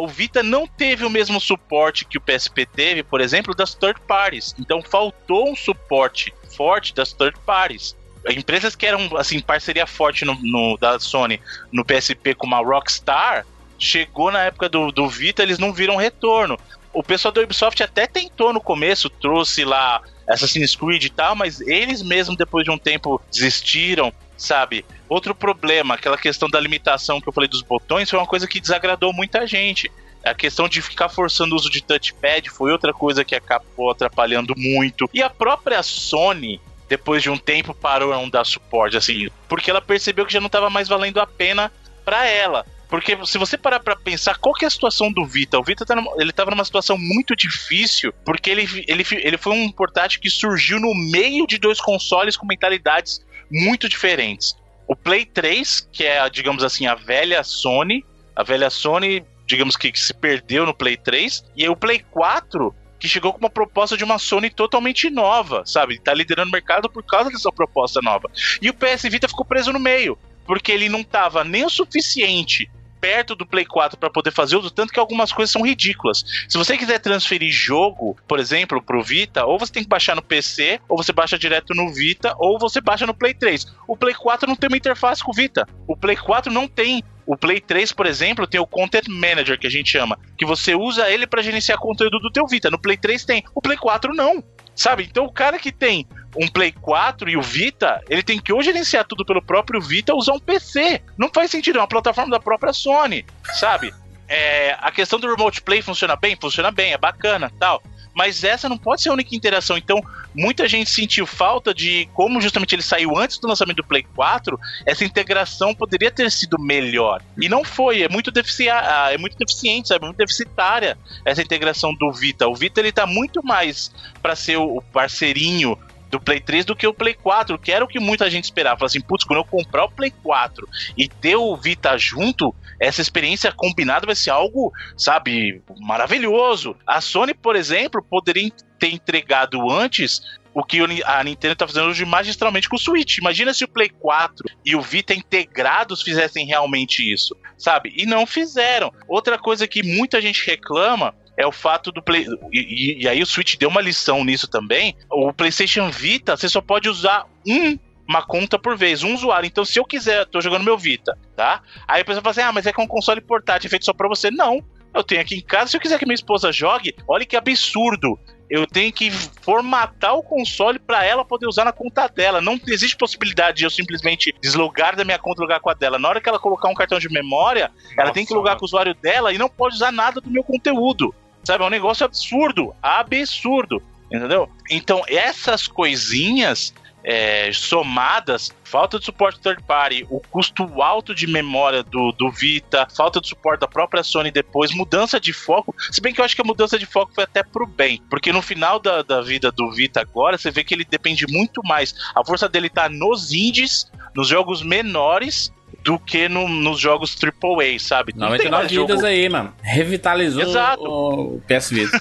o 0.00 0.08
Vita 0.08 0.42
não 0.42 0.66
teve 0.66 1.04
o 1.04 1.10
mesmo 1.10 1.40
suporte 1.40 2.04
que 2.04 2.18
o 2.18 2.20
PSP 2.20 2.66
teve, 2.66 3.02
por 3.02 3.20
exemplo, 3.20 3.54
das 3.54 3.74
third 3.74 4.00
parties. 4.08 4.54
Então 4.58 4.82
faltou 4.82 5.50
um 5.50 5.54
suporte 5.56 6.32
forte 6.56 6.92
das 6.94 7.12
third 7.12 7.38
parties. 7.46 7.96
Empresas 8.28 8.74
que 8.74 8.84
eram, 8.84 9.16
assim, 9.16 9.38
parceria 9.40 9.86
forte 9.86 10.24
no, 10.24 10.34
no- 10.42 10.76
da 10.76 10.98
Sony 10.98 11.40
no 11.72 11.84
PSP 11.84 12.34
com 12.34 12.46
uma 12.46 12.58
Rockstar, 12.58 13.46
chegou 13.78 14.32
na 14.32 14.42
época 14.42 14.68
do, 14.68 14.90
do 14.90 15.08
Vita, 15.08 15.42
eles 15.42 15.58
não 15.58 15.72
viram 15.72 15.94
retorno. 15.96 16.58
O 16.92 17.02
pessoal 17.02 17.32
da 17.32 17.40
Ubisoft 17.42 17.82
até 17.82 18.06
tentou 18.06 18.52
no 18.52 18.60
começo, 18.60 19.10
trouxe 19.10 19.64
lá 19.64 20.02
Assassin's 20.28 20.74
Creed 20.74 21.04
e 21.04 21.10
tal, 21.10 21.34
mas 21.36 21.60
eles 21.60 22.02
mesmos, 22.02 22.36
depois 22.36 22.64
de 22.64 22.70
um 22.70 22.78
tempo, 22.78 23.20
desistiram, 23.30 24.12
sabe? 24.36 24.84
Outro 25.08 25.34
problema, 25.34 25.94
aquela 25.94 26.18
questão 26.18 26.48
da 26.48 26.60
limitação 26.60 27.20
que 27.20 27.28
eu 27.28 27.32
falei 27.32 27.48
dos 27.48 27.62
botões, 27.62 28.10
foi 28.10 28.18
uma 28.18 28.26
coisa 28.26 28.46
que 28.46 28.60
desagradou 28.60 29.12
muita 29.12 29.46
gente. 29.46 29.90
A 30.24 30.34
questão 30.34 30.68
de 30.68 30.82
ficar 30.82 31.08
forçando 31.08 31.54
o 31.54 31.56
uso 31.56 31.70
de 31.70 31.82
touchpad 31.82 32.50
foi 32.50 32.70
outra 32.72 32.92
coisa 32.92 33.24
que 33.24 33.34
acabou 33.34 33.90
atrapalhando 33.90 34.54
muito. 34.56 35.08
E 35.14 35.22
a 35.22 35.30
própria 35.30 35.82
Sony, 35.82 36.60
depois 36.88 37.22
de 37.22 37.30
um 37.30 37.38
tempo, 37.38 37.74
parou 37.74 38.12
a 38.12 38.16
não 38.16 38.28
dar 38.28 38.44
suporte, 38.44 38.96
assim, 38.96 39.28
porque 39.48 39.70
ela 39.70 39.80
percebeu 39.80 40.26
que 40.26 40.32
já 40.32 40.40
não 40.40 40.46
estava 40.48 40.68
mais 40.68 40.88
valendo 40.88 41.20
a 41.20 41.26
pena 41.26 41.72
para 42.04 42.26
ela. 42.26 42.66
Porque 42.88 43.18
se 43.26 43.36
você 43.36 43.58
parar 43.58 43.80
pra 43.80 43.94
pensar, 43.94 44.38
qual 44.38 44.54
que 44.54 44.64
é 44.64 44.68
a 44.68 44.70
situação 44.70 45.12
do 45.12 45.26
Vita? 45.26 45.58
O 45.58 45.62
Vita 45.62 45.84
tá 45.84 45.94
numa, 45.94 46.10
ele 46.16 46.32
tava 46.32 46.50
numa 46.50 46.64
situação 46.64 46.96
muito 46.96 47.36
difícil, 47.36 48.12
porque 48.24 48.50
ele, 48.50 48.84
ele, 48.88 49.04
ele 49.10 49.36
foi 49.36 49.52
um 49.52 49.70
portátil 49.70 50.20
que 50.20 50.30
surgiu 50.30 50.80
no 50.80 50.94
meio 50.94 51.46
de 51.46 51.58
dois 51.58 51.80
consoles 51.80 52.36
com 52.36 52.46
mentalidades 52.46 53.24
muito 53.50 53.88
diferentes. 53.88 54.56
O 54.86 54.96
Play 54.96 55.26
3, 55.26 55.88
que 55.92 56.04
é, 56.04 56.28
digamos 56.30 56.64
assim, 56.64 56.86
a 56.86 56.94
velha 56.94 57.42
Sony, 57.44 58.02
a 58.34 58.42
velha 58.42 58.70
Sony, 58.70 59.22
digamos 59.46 59.76
que, 59.76 59.92
que 59.92 60.00
se 60.00 60.14
perdeu 60.14 60.64
no 60.64 60.72
Play 60.72 60.96
3, 60.96 61.44
e 61.54 61.68
o 61.68 61.76
Play 61.76 62.02
4, 62.10 62.74
que 62.98 63.06
chegou 63.06 63.34
com 63.34 63.38
uma 63.38 63.50
proposta 63.50 63.98
de 63.98 64.04
uma 64.04 64.18
Sony 64.18 64.48
totalmente 64.48 65.10
nova, 65.10 65.62
sabe? 65.66 66.00
Tá 66.00 66.14
liderando 66.14 66.48
o 66.48 66.52
mercado 66.52 66.88
por 66.88 67.04
causa 67.04 67.28
dessa 67.28 67.52
proposta 67.52 68.00
nova. 68.02 68.30
E 68.62 68.70
o 68.70 68.74
PS 68.74 69.02
Vita 69.02 69.28
ficou 69.28 69.44
preso 69.44 69.74
no 69.74 69.78
meio, 69.78 70.18
porque 70.46 70.72
ele 70.72 70.88
não 70.88 71.04
tava 71.04 71.44
nem 71.44 71.66
o 71.66 71.70
suficiente 71.70 72.66
perto 73.00 73.34
do 73.34 73.46
Play 73.46 73.64
4 73.64 73.98
para 73.98 74.10
poder 74.10 74.30
fazer 74.30 74.56
uso, 74.56 74.70
tanto 74.70 74.92
que 74.92 75.00
algumas 75.00 75.32
coisas 75.32 75.52
são 75.52 75.62
ridículas. 75.62 76.24
Se 76.48 76.58
você 76.58 76.76
quiser 76.76 76.98
transferir 76.98 77.50
jogo, 77.50 78.16
por 78.26 78.38
exemplo, 78.38 78.82
pro 78.82 79.02
Vita, 79.02 79.44
ou 79.44 79.58
você 79.58 79.72
tem 79.72 79.82
que 79.82 79.88
baixar 79.88 80.14
no 80.14 80.22
PC, 80.22 80.80
ou 80.88 80.96
você 80.96 81.12
baixa 81.12 81.38
direto 81.38 81.74
no 81.74 81.92
Vita, 81.92 82.34
ou 82.38 82.58
você 82.58 82.80
baixa 82.80 83.06
no 83.06 83.14
Play 83.14 83.34
3. 83.34 83.66
O 83.86 83.96
Play 83.96 84.14
4 84.14 84.48
não 84.48 84.56
tem 84.56 84.68
uma 84.68 84.76
interface 84.76 85.22
com 85.22 85.30
o 85.30 85.34
Vita. 85.34 85.66
O 85.86 85.96
Play 85.96 86.16
4 86.16 86.52
não 86.52 86.66
tem. 86.66 87.02
O 87.26 87.36
Play 87.36 87.60
3, 87.60 87.92
por 87.92 88.06
exemplo, 88.06 88.46
tem 88.46 88.60
o 88.60 88.66
Content 88.66 89.06
Manager, 89.08 89.58
que 89.58 89.66
a 89.66 89.70
gente 89.70 89.90
chama, 89.90 90.18
que 90.36 90.46
você 90.46 90.74
usa 90.74 91.10
ele 91.10 91.26
para 91.26 91.42
gerenciar 91.42 91.78
conteúdo 91.78 92.18
do 92.18 92.30
teu 92.30 92.46
Vita. 92.46 92.70
No 92.70 92.78
Play 92.78 92.96
3 92.96 93.24
tem. 93.24 93.44
O 93.54 93.60
Play 93.60 93.76
4 93.76 94.14
não. 94.14 94.42
Sabe? 94.74 95.02
Então 95.10 95.24
o 95.24 95.32
cara 95.32 95.58
que 95.58 95.72
tem 95.72 96.06
um 96.36 96.48
Play 96.48 96.72
4 96.72 97.30
e 97.30 97.36
o 97.36 97.42
Vita, 97.42 98.00
ele 98.08 98.22
tem 98.22 98.38
que 98.38 98.52
ou 98.52 98.62
gerenciar 98.62 99.04
tudo 99.04 99.24
pelo 99.24 99.42
próprio 99.42 99.80
Vita 99.80 100.12
ou 100.12 100.18
usar 100.18 100.32
um 100.32 100.40
PC. 100.40 101.02
Não 101.16 101.30
faz 101.32 101.50
sentido, 101.50 101.78
é 101.78 101.80
uma 101.80 101.88
plataforma 101.88 102.30
da 102.30 102.40
própria 102.40 102.72
Sony, 102.72 103.24
sabe? 103.54 103.92
É, 104.28 104.76
a 104.80 104.90
questão 104.92 105.18
do 105.18 105.28
Remote 105.28 105.62
Play 105.62 105.80
funciona 105.80 106.14
bem? 106.14 106.36
Funciona 106.38 106.70
bem, 106.70 106.92
é 106.92 106.98
bacana, 106.98 107.50
tal. 107.58 107.82
Mas 108.14 108.42
essa 108.42 108.68
não 108.68 108.76
pode 108.76 109.00
ser 109.00 109.10
a 109.10 109.12
única 109.12 109.34
interação. 109.34 109.78
Então, 109.78 110.02
muita 110.34 110.68
gente 110.68 110.90
sentiu 110.90 111.24
falta 111.24 111.72
de 111.72 112.08
como 112.12 112.40
justamente 112.40 112.74
ele 112.74 112.82
saiu 112.82 113.16
antes 113.16 113.38
do 113.38 113.48
lançamento 113.48 113.76
do 113.76 113.84
Play 113.84 114.04
4, 114.14 114.58
essa 114.84 115.04
integração 115.04 115.74
poderia 115.74 116.10
ter 116.10 116.30
sido 116.30 116.58
melhor. 116.58 117.22
E 117.40 117.48
não 117.48 117.64
foi, 117.64 118.02
é 118.02 118.08
muito, 118.08 118.30
defici 118.30 118.68
ah, 118.68 119.08
é 119.10 119.16
muito 119.16 119.38
deficiente, 119.38 119.88
sabe? 119.88 120.04
Muito 120.04 120.18
deficitária 120.18 120.98
essa 121.24 121.40
integração 121.40 121.94
do 121.94 122.12
Vita. 122.12 122.48
O 122.48 122.54
Vita 122.54 122.80
ele 122.80 122.92
tá 122.92 123.06
muito 123.06 123.42
mais 123.42 123.92
para 124.20 124.34
ser 124.36 124.56
o 124.56 124.82
parceirinho 124.92 125.78
do 126.10 126.20
Play 126.20 126.40
3 126.40 126.64
do 126.64 126.76
que 126.76 126.86
o 126.86 126.94
Play 126.94 127.14
4, 127.14 127.58
que 127.58 127.72
era 127.72 127.84
o 127.84 127.88
que 127.88 128.00
muita 128.00 128.30
gente 128.30 128.44
esperava. 128.44 128.76
Falava 128.76 128.86
assim, 128.86 129.00
putz, 129.00 129.24
quando 129.24 129.38
eu 129.38 129.44
comprar 129.44 129.84
o 129.84 129.90
Play 129.90 130.10
4 130.10 130.68
e 130.96 131.08
ter 131.08 131.36
o 131.36 131.56
Vita 131.56 131.96
junto, 131.98 132.54
essa 132.80 133.00
experiência 133.00 133.52
combinada 133.52 134.06
vai 134.06 134.14
ser 134.14 134.30
algo, 134.30 134.72
sabe, 134.96 135.62
maravilhoso. 135.80 136.76
A 136.86 137.00
Sony, 137.00 137.34
por 137.34 137.56
exemplo, 137.56 138.02
poderia 138.02 138.50
ter 138.78 138.92
entregado 138.92 139.70
antes 139.70 140.22
o 140.54 140.64
que 140.64 140.80
a 141.04 141.22
Nintendo 141.22 141.54
tá 141.54 141.66
fazendo 141.66 141.88
hoje 141.88 142.04
magistralmente 142.04 142.68
com 142.68 142.76
o 142.76 142.78
Switch. 142.78 143.18
Imagina 143.18 143.54
se 143.54 143.64
o 143.64 143.68
Play 143.68 143.90
4 143.90 144.44
e 144.64 144.74
o 144.74 144.80
Vita 144.80 145.14
integrados 145.14 146.02
fizessem 146.02 146.46
realmente 146.46 147.12
isso, 147.12 147.36
sabe? 147.56 147.92
E 147.96 148.06
não 148.06 148.26
fizeram. 148.26 148.92
Outra 149.06 149.38
coisa 149.38 149.68
que 149.68 149.82
muita 149.82 150.20
gente 150.20 150.44
reclama 150.44 151.14
é 151.38 151.46
o 151.46 151.52
fato 151.52 151.92
do 151.92 152.02
Play. 152.02 152.26
E, 152.52 153.04
e, 153.04 153.08
aí 153.08 153.22
o 153.22 153.26
Switch 153.26 153.56
deu 153.56 153.68
uma 153.68 153.80
lição 153.80 154.24
nisso 154.24 154.48
também. 154.48 154.96
O 155.08 155.32
PlayStation 155.32 155.88
Vita, 155.88 156.36
você 156.36 156.48
só 156.48 156.60
pode 156.60 156.88
usar 156.88 157.26
um. 157.46 157.78
Uma 158.08 158.22
conta 158.22 158.58
por 158.58 158.74
vez, 158.74 159.02
um 159.02 159.12
usuário. 159.12 159.46
Então, 159.46 159.66
se 159.66 159.78
eu 159.78 159.84
quiser, 159.84 160.24
tô 160.24 160.40
jogando 160.40 160.64
meu 160.64 160.78
Vita, 160.78 161.16
tá? 161.36 161.60
Aí 161.86 162.00
a 162.00 162.04
pessoa 162.04 162.22
fala 162.22 162.30
assim: 162.30 162.40
ah, 162.40 162.52
mas 162.52 162.66
é 162.66 162.72
com 162.72 162.82
um 162.82 162.86
console 162.86 163.20
portátil 163.20 163.68
feito 163.68 163.84
só 163.84 163.92
pra 163.92 164.08
você. 164.08 164.30
Não. 164.30 164.64
Eu 164.94 165.04
tenho 165.04 165.20
aqui 165.20 165.36
em 165.36 165.42
casa, 165.42 165.70
se 165.70 165.76
eu 165.76 165.80
quiser 165.80 165.98
que 165.98 166.06
minha 166.06 166.14
esposa 166.14 166.50
jogue, 166.50 166.96
olha 167.06 167.26
que 167.26 167.36
absurdo 167.36 168.18
eu 168.50 168.66
tenho 168.66 168.92
que 168.92 169.10
formatar 169.10 170.14
o 170.16 170.22
console 170.22 170.78
para 170.78 171.04
ela 171.04 171.24
poder 171.24 171.46
usar 171.46 171.64
na 171.64 171.72
conta 171.72 172.08
dela. 172.08 172.40
Não 172.40 172.58
existe 172.66 172.96
possibilidade 172.96 173.58
de 173.58 173.64
eu 173.64 173.70
simplesmente 173.70 174.34
deslogar 174.40 174.96
da 174.96 175.04
minha 175.04 175.18
conta 175.18 175.40
e 175.40 175.44
logar 175.44 175.60
com 175.60 175.70
a 175.70 175.74
dela. 175.74 175.98
Na 175.98 176.08
hora 176.08 176.20
que 176.20 176.28
ela 176.28 176.38
colocar 176.38 176.68
um 176.68 176.74
cartão 176.74 176.98
de 176.98 177.10
memória, 177.10 177.70
ela 177.92 178.04
Nossa, 178.04 178.14
tem 178.14 178.24
que 178.24 178.32
logar 178.32 178.56
com 178.56 178.64
o 178.64 178.66
usuário 178.66 178.94
dela 178.94 179.32
e 179.32 179.38
não 179.38 179.48
pode 179.48 179.74
usar 179.74 179.92
nada 179.92 180.20
do 180.20 180.30
meu 180.30 180.42
conteúdo. 180.42 181.14
Sabe? 181.48 181.64
É 181.64 181.66
um 181.66 181.70
negócio 181.70 182.04
absurdo. 182.04 182.74
Absurdo. 182.82 183.82
Entendeu? 184.12 184.50
Então, 184.70 185.02
essas 185.08 185.66
coisinhas 185.66 186.74
é, 187.02 187.50
somadas, 187.54 188.54
falta 188.64 188.98
de 188.98 189.06
suporte 189.06 189.40
third 189.40 189.62
party, 189.62 190.06
o 190.10 190.20
custo 190.20 190.82
alto 190.82 191.14
de 191.14 191.26
memória 191.26 191.82
do, 191.82 192.12
do 192.12 192.30
Vita, 192.30 192.86
falta 192.94 193.18
de 193.18 193.28
suporte 193.28 193.60
da 193.60 193.66
própria 193.66 194.02
Sony 194.02 194.30
depois, 194.30 194.74
mudança 194.74 195.18
de 195.18 195.32
foco. 195.32 195.74
Se 195.90 196.02
bem 196.02 196.12
que 196.12 196.20
eu 196.20 196.24
acho 196.26 196.36
que 196.36 196.42
a 196.42 196.44
mudança 196.44 196.78
de 196.78 196.84
foco 196.84 197.12
foi 197.14 197.24
até 197.24 197.42
pro 197.42 197.66
bem, 197.66 198.02
porque 198.10 198.30
no 198.30 198.42
final 198.42 198.78
da, 198.78 199.00
da 199.00 199.22
vida 199.22 199.50
do 199.50 199.72
Vita 199.72 200.02
agora, 200.02 200.36
você 200.36 200.50
vê 200.50 200.62
que 200.62 200.74
ele 200.74 200.84
depende 200.84 201.24
muito 201.30 201.62
mais. 201.64 201.94
A 202.14 202.22
força 202.22 202.46
dele 202.46 202.68
tá 202.68 202.90
nos 202.90 203.32
indies, 203.32 203.90
nos 204.14 204.28
jogos 204.28 204.62
menores. 204.62 205.50
Do 205.82 205.98
que 205.98 206.28
no- 206.28 206.48
nos 206.48 206.78
jogos 206.78 207.16
AAA, 207.16 207.78
sabe? 207.78 208.12
Não 208.14 208.28
tem 208.36 208.50
99 208.50 208.50
mais 208.62 208.72
jogo- 208.72 208.86
vidas 208.88 209.04
aí, 209.04 209.28
mano. 209.28 209.52
Revitalizou 209.62 210.42
Exato. 210.42 210.82
o, 210.84 211.36
o 211.36 211.42
PS 211.46 211.70
Vita. 211.70 212.00